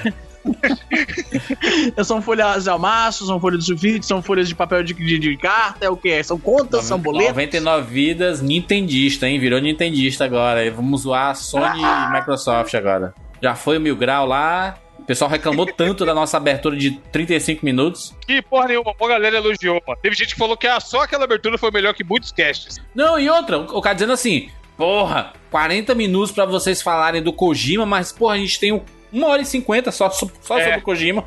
são 2.04 2.22
folhas 2.22 2.64
de 2.64 2.70
almaço, 2.70 3.26
são 3.26 3.38
folhas 3.38 3.60
de 3.60 3.66
sulfite, 3.66 4.06
são 4.06 4.22
folhas 4.22 4.48
de 4.48 4.54
papel 4.54 4.82
de, 4.82 4.94
de, 4.94 5.18
de 5.18 5.36
carta, 5.36 5.84
é 5.84 5.90
o 5.90 5.96
que? 5.96 6.22
São 6.22 6.38
contas, 6.38 6.84
são 6.84 6.98
boletos? 6.98 7.28
99 7.28 7.92
vidas 7.92 8.40
Nintendista, 8.40 9.28
hein? 9.28 9.38
Virou 9.38 9.60
Nintendista 9.60 10.24
agora. 10.24 10.70
Vamos 10.70 11.02
zoar 11.02 11.30
a 11.30 11.34
Sony 11.34 11.80
e 11.80 12.12
Microsoft 12.12 12.74
agora. 12.74 13.14
Já 13.42 13.54
foi 13.54 13.78
o 13.78 13.80
Mil 13.80 13.96
Grau 13.96 14.26
lá. 14.26 14.76
O 14.98 15.04
pessoal 15.04 15.30
reclamou 15.30 15.66
tanto 15.66 16.04
da 16.04 16.14
nossa 16.14 16.36
abertura 16.36 16.76
de 16.76 16.92
35 16.92 17.64
minutos. 17.64 18.14
Que 18.26 18.40
porra 18.42 18.68
nenhuma, 18.68 18.94
uma 18.98 19.08
galera 19.08 19.38
elogiou, 19.38 19.82
mano. 19.86 19.98
Teve 20.00 20.14
gente 20.14 20.34
que 20.34 20.38
falou 20.38 20.56
que 20.56 20.66
ah, 20.66 20.78
só 20.78 21.02
aquela 21.02 21.24
abertura 21.24 21.58
foi 21.58 21.70
melhor 21.70 21.94
que 21.94 22.04
muitos 22.04 22.30
casts. 22.30 22.76
Não, 22.94 23.18
e 23.18 23.28
outra, 23.28 23.58
o 23.58 23.80
cara 23.80 23.94
dizendo 23.94 24.12
assim: 24.12 24.50
Porra, 24.80 25.34
40 25.50 25.94
minutos 25.94 26.32
pra 26.32 26.46
vocês 26.46 26.80
falarem 26.80 27.22
do 27.22 27.34
Kojima, 27.34 27.84
mas 27.84 28.10
porra, 28.12 28.36
a 28.36 28.38
gente 28.38 28.58
tem 28.58 28.72
um- 28.72 28.80
uma 29.12 29.26
hora 29.26 29.42
e 29.42 29.44
50 29.44 29.92
só, 29.92 30.08
só 30.08 30.58
É. 30.58 30.64
sobre 30.64 30.78
o 30.78 30.82
Kojima. 30.82 31.24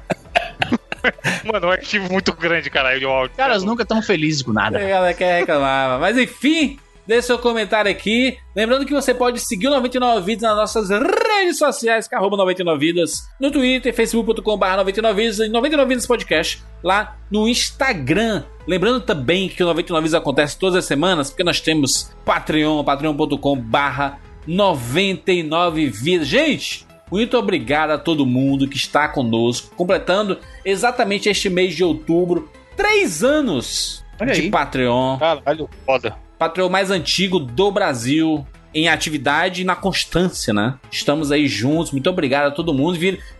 Mano, 1.45 1.65
é 1.67 1.69
um 1.69 1.71
arquivo 1.71 2.11
muito 2.11 2.33
grande, 2.33 2.71
caralho, 2.71 2.99
de 2.99 3.05
áudio. 3.05 3.37
Caras 3.37 3.63
nunca 3.63 3.85
tão 3.85 4.01
felizes 4.01 4.41
com 4.41 4.51
nada. 4.51 4.79
A 4.79 4.81
galera 4.87 5.13
quer 5.13 5.41
reclamar. 5.41 5.99
Mas 5.99 6.17
enfim, 6.17 6.79
deixe 7.07 7.27
seu 7.27 7.39
comentário 7.39 7.89
aqui. 7.89 8.37
Lembrando 8.55 8.85
que 8.85 8.93
você 8.93 9.13
pode 9.13 9.39
seguir 9.39 9.67
o 9.67 9.71
99 9.71 10.25
Vidas 10.25 10.41
nas 10.43 10.55
nossas 10.55 10.89
redes 10.89 11.57
sociais, 11.57 12.07
que 12.07 12.15
é 12.15 12.17
arroba 12.17 12.37
99 12.37 12.79
Vidas, 12.79 13.27
no 13.39 13.51
Twitter, 13.51 13.93
facebook.com.br 13.93 14.65
99 14.77 15.21
Vidas 15.21 15.39
e 15.39 15.49
99 15.49 15.89
Vidas 15.89 16.07
Podcast, 16.07 16.63
lá 16.83 17.17
no 17.29 17.47
Instagram. 17.47 18.43
Lembrando 18.67 19.01
também 19.01 19.49
que 19.49 19.61
o 19.63 19.65
99 19.65 20.07
Vidas 20.07 20.21
acontece 20.21 20.57
todas 20.57 20.75
as 20.75 20.85
semanas, 20.85 21.29
porque 21.29 21.43
nós 21.43 21.59
temos 21.59 22.11
Patreon, 22.25 22.83
patreon.com.br 22.83 24.17
99 24.47 25.87
Vidas. 25.87 26.27
Gente, 26.27 26.85
muito 27.11 27.37
obrigado 27.37 27.91
a 27.91 27.97
todo 27.97 28.25
mundo 28.25 28.67
que 28.67 28.77
está 28.77 29.07
conosco, 29.07 29.75
completando 29.75 30.39
exatamente 30.65 31.29
este 31.29 31.49
mês 31.49 31.75
de 31.75 31.83
outubro, 31.83 32.49
três 32.75 33.23
anos 33.23 34.03
Olha 34.19 34.33
de 34.33 34.41
aí. 34.41 34.49
Patreon. 34.49 35.17
Caralho, 35.17 35.69
foda. 35.85 36.22
Patreon 36.43 36.67
mais 36.69 36.91
antigo 36.91 37.39
do 37.39 37.71
Brasil 37.71 38.45
em 38.73 38.89
atividade 38.89 39.61
e 39.61 39.65
na 39.65 39.75
constância, 39.75 40.53
né? 40.53 40.75
Estamos 40.91 41.31
aí 41.31 41.47
juntos. 41.47 41.91
Muito 41.91 42.09
obrigado 42.09 42.47
a 42.47 42.51
todo 42.51 42.73
mundo. 42.73 42.97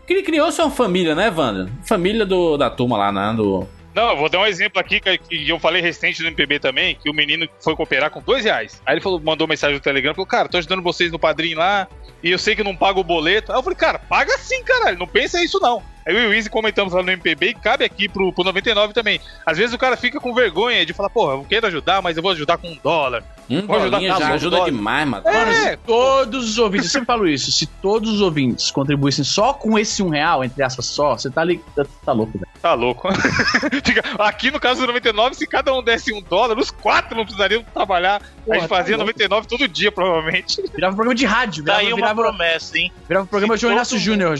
Cri- 0.07 0.23
Criou-se 0.23 0.61
uma 0.61 0.71
família, 0.71 1.13
né, 1.15 1.29
Wanda? 1.35 1.69
Família 1.83 2.25
do, 2.25 2.55
da 2.55 2.69
turma 2.69 2.97
lá, 2.97 3.11
né? 3.11 3.33
Do... 3.35 3.67
Não, 3.93 4.15
vou 4.15 4.29
dar 4.29 4.39
um 4.39 4.45
exemplo 4.45 4.79
aqui 4.79 4.99
que, 5.01 5.19
eu 5.49 5.59
falei 5.59 5.81
recente 5.81 6.21
no 6.21 6.27
MPB 6.29 6.59
também, 6.59 6.95
que 6.95 7.09
o 7.09 7.13
menino 7.13 7.47
foi 7.59 7.75
cooperar 7.75 8.09
com 8.09 8.21
dois 8.21 8.45
reais. 8.45 8.81
Aí 8.85 8.93
ele 8.95 9.01
falou, 9.01 9.19
mandou 9.19 9.47
mensagem 9.47 9.75
no 9.75 9.81
Telegram, 9.81 10.13
falou, 10.13 10.25
cara, 10.25 10.47
tô 10.47 10.57
ajudando 10.57 10.81
vocês 10.81 11.11
no 11.11 11.19
padrinho 11.19 11.57
lá, 11.57 11.87
e 12.23 12.31
eu 12.31 12.39
sei 12.39 12.55
que 12.55 12.63
não 12.63 12.75
pago 12.75 13.01
o 13.01 13.03
boleto. 13.03 13.51
Aí 13.51 13.57
eu 13.57 13.63
falei, 13.63 13.77
cara, 13.77 13.99
paga 13.99 14.35
sim, 14.37 14.63
caralho, 14.63 14.97
não 14.97 15.07
pensa 15.07 15.43
isso 15.43 15.59
não. 15.59 15.83
Aí 16.05 16.15
eu 16.15 16.23
e 16.23 16.27
o 16.27 16.33
Easy 16.33 16.49
comentamos 16.49 16.93
lá 16.93 17.01
no 17.03 17.11
MPB 17.11 17.49
e 17.49 17.53
cabe 17.53 17.83
aqui 17.85 18.07
pro, 18.09 18.31
pro 18.33 18.43
99 18.43 18.93
também. 18.93 19.19
Às 19.45 19.57
vezes 19.57 19.73
o 19.73 19.77
cara 19.77 19.95
fica 19.97 20.19
com 20.19 20.33
vergonha 20.33 20.85
de 20.85 20.93
falar, 20.93 21.09
porra, 21.09 21.33
eu 21.35 21.45
quero 21.47 21.67
ajudar, 21.67 22.01
mas 22.01 22.17
eu 22.17 22.23
vou 22.23 22.31
ajudar 22.31 22.57
com 22.57 22.69
um 22.69 22.77
dólar. 22.83 23.23
Um 23.49 23.67
Vou 23.67 23.75
ajudar 23.75 23.99
já 24.01 24.13
a 24.29 24.33
ajuda 24.35 24.57
dose. 24.57 24.71
demais, 24.71 25.07
mano. 25.07 25.23
Mano, 25.25 25.37
É. 25.51 25.71
se 25.71 25.77
todos 25.77 26.49
os 26.51 26.57
ouvintes, 26.57 26.85
eu 26.87 26.91
sempre 26.93 27.07
falo 27.07 27.27
isso, 27.27 27.51
se 27.51 27.65
todos 27.67 28.09
os 28.13 28.21
ouvintes 28.21 28.71
contribuíssem 28.71 29.25
só 29.25 29.53
com 29.53 29.77
esse 29.77 30.01
um 30.01 30.07
real, 30.07 30.45
entre 30.45 30.63
aspas, 30.63 30.85
só, 30.85 31.17
você 31.17 31.29
tá 31.29 31.41
ali, 31.41 31.61
tá, 31.75 31.85
tá 32.05 32.13
louco, 32.13 32.31
velho. 32.39 32.47
Tá 32.61 32.73
louco. 32.73 33.09
Aqui 34.19 34.49
no 34.51 34.59
caso 34.59 34.81
do 34.81 34.87
99, 34.87 35.35
se 35.35 35.45
cada 35.45 35.73
um 35.73 35.83
desse 35.83 36.13
um 36.13 36.21
dólar, 36.21 36.57
os 36.57 36.71
quatro 36.71 37.15
não 37.17 37.23
precisariam 37.25 37.63
trabalhar. 37.73 38.21
a 38.21 38.45
Porra, 38.45 38.59
gente 38.59 38.69
fazia 38.69 38.97
tá 38.97 39.03
louco. 39.03 39.19
99 39.19 39.47
todo 39.47 39.67
dia, 39.67 39.91
provavelmente. 39.91 40.61
Virava 40.73 40.93
um 40.93 40.95
programa 40.95 41.15
de 41.15 41.25
rádio, 41.25 41.63
Tá 41.65 41.73
virava, 41.73 41.81
aí 41.81 41.87
uma 41.93 41.95
virava, 41.97 42.21
promessa, 42.21 42.77
hein? 42.77 42.91
virava 43.07 43.25
um 43.25 43.27
programa 43.27 43.57
de 43.57 43.65
Inácio 43.65 43.97
todo 43.97 44.03
Júnior. 44.03 44.29
Eu 44.29 44.33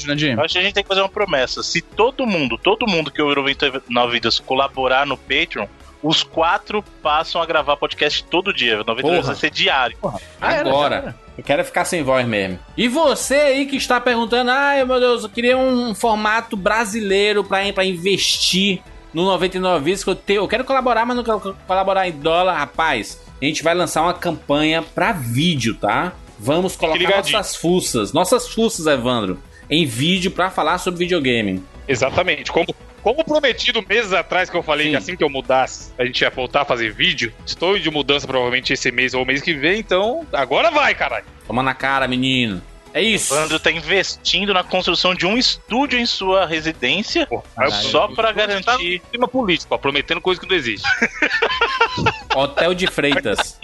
acho 0.46 0.54
que 0.54 0.60
a 0.60 0.62
gente 0.62 0.74
tem 0.74 0.84
que 0.84 0.88
fazer 0.88 1.02
uma 1.02 1.10
promessa. 1.10 1.53
Se 1.62 1.82
todo 1.82 2.26
mundo, 2.26 2.58
todo 2.58 2.88
mundo 2.88 3.12
que 3.12 3.22
ouviu 3.22 3.36
99 3.44 4.12
Vidas 4.14 4.40
colaborar 4.40 5.06
no 5.06 5.18
Patreon, 5.18 5.68
os 6.02 6.24
quatro 6.24 6.84
passam 7.02 7.42
a 7.42 7.46
gravar 7.46 7.78
podcast 7.78 8.24
todo 8.26 8.54
dia. 8.54 8.78
99 8.78 9.02
Porra. 9.18 9.22
vai 9.28 9.36
ser 9.36 9.50
diário. 9.52 9.98
Ah, 10.42 10.54
era, 10.54 10.70
Agora. 10.70 10.96
era. 10.96 11.24
Eu 11.38 11.44
quero 11.44 11.64
ficar 11.66 11.84
sem 11.86 12.04
voz 12.04 12.28
mesmo. 12.28 12.60
E 12.78 12.88
você 12.88 13.36
aí 13.36 13.66
que 13.66 13.76
está 13.76 14.00
perguntando, 14.00 14.52
ai 14.52 14.84
meu 14.86 15.00
Deus, 15.00 15.24
eu 15.24 15.30
queria 15.30 15.58
um 15.58 15.94
formato 15.96 16.56
brasileiro 16.56 17.44
pra, 17.44 17.60
pra 17.74 17.84
investir 17.84 18.82
no 19.14 19.24
99 19.26 19.84
vezes 19.86 20.04
que 20.04 20.10
eu 20.10 20.16
tenho. 20.16 20.42
Eu 20.42 20.48
quero 20.48 20.64
colaborar, 20.64 21.06
mas 21.06 21.16
não 21.18 21.24
quero 21.24 21.40
co- 21.40 21.56
colaborar 21.68 22.08
em 22.08 22.12
dólar, 22.12 22.54
rapaz. 22.58 23.20
A 23.42 23.46
gente 23.46 23.64
vai 23.64 23.74
lançar 23.74 24.04
uma 24.04 24.14
campanha 24.14 24.82
pra 24.82 25.12
vídeo, 25.12 25.76
tá? 25.76 26.14
Vamos 26.40 26.76
colocar 26.76 27.18
nossas 27.18 27.56
fuças, 27.56 28.12
nossas 28.14 28.48
fuças, 28.50 28.86
Evandro, 28.86 29.40
em 29.74 29.86
vídeo 29.86 30.32
pra 30.32 30.50
falar 30.50 30.78
sobre 30.78 31.00
videogame. 31.00 31.64
Exatamente. 31.88 32.52
Como, 32.52 32.68
como 33.02 33.24
prometido 33.26 33.84
meses 33.88 34.14
atrás 34.14 34.50
que 34.50 34.56
eu 34.56 34.64
falei 34.64 34.86
Sim. 34.86 34.92
que 34.92 34.98
assim 34.98 35.16
que 35.16 35.24
eu 35.24 35.30
mudasse, 35.30 35.92
a 35.98 36.06
gente 36.06 36.22
ia 36.22 36.30
voltar 36.30 36.62
a 36.62 36.66
fazer 36.66 36.94
vídeo. 36.94 37.34
Estou 37.46 37.78
de 37.78 37.90
mudança 37.92 38.26
provavelmente 38.28 38.72
esse 38.74 38.92
mês 38.92 39.14
ou 39.14 39.26
mês 39.26 39.42
que 39.42 39.54
vem, 39.54 39.80
então 39.80 40.26
agora 40.32 40.72
vai, 40.72 40.94
caralho. 40.96 41.26
Toma 41.48 41.62
na 41.64 41.74
cara, 41.74 42.08
menino. 42.08 42.62
É 42.94 43.02
isso. 43.02 43.34
O 43.34 43.38
Evandro 43.38 43.60
tá 43.60 43.72
investindo 43.72 44.54
na 44.54 44.64
construção 44.64 45.16
de 45.16 45.26
um 45.26 45.36
estúdio 45.36 45.98
em 45.98 46.06
sua 46.06 46.46
residência 46.46 47.28
só 47.92 48.08
pra 48.10 48.28
Tá 48.28 48.32
garantir. 48.34 49.02
clima 49.10 49.28
político, 49.28 49.74
ó, 49.74 49.78
prometendo 49.80 50.22
coisa 50.22 50.40
que 50.40 50.48
não 50.48 50.56
existe. 50.56 50.88
Hotel 52.36 52.74
de 52.76 52.86
Freitas. 52.86 53.60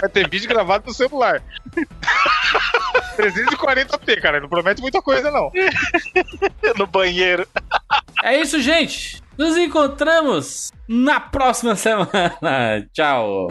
Vai 0.00 0.10
ter 0.10 0.28
vídeo 0.28 0.48
gravado 0.48 0.84
no 0.88 0.92
celular. 0.92 1.40
340p, 3.16 4.20
cara. 4.20 4.40
Não 4.40 4.48
promete 4.48 4.80
muita 4.80 5.00
coisa, 5.02 5.30
não. 5.30 5.50
no 6.76 6.86
banheiro. 6.86 7.46
É 8.22 8.40
isso, 8.40 8.60
gente. 8.60 9.22
Nos 9.36 9.56
encontramos 9.56 10.70
na 10.88 11.18
próxima 11.20 11.74
semana. 11.74 12.08
Tchau. 12.92 13.48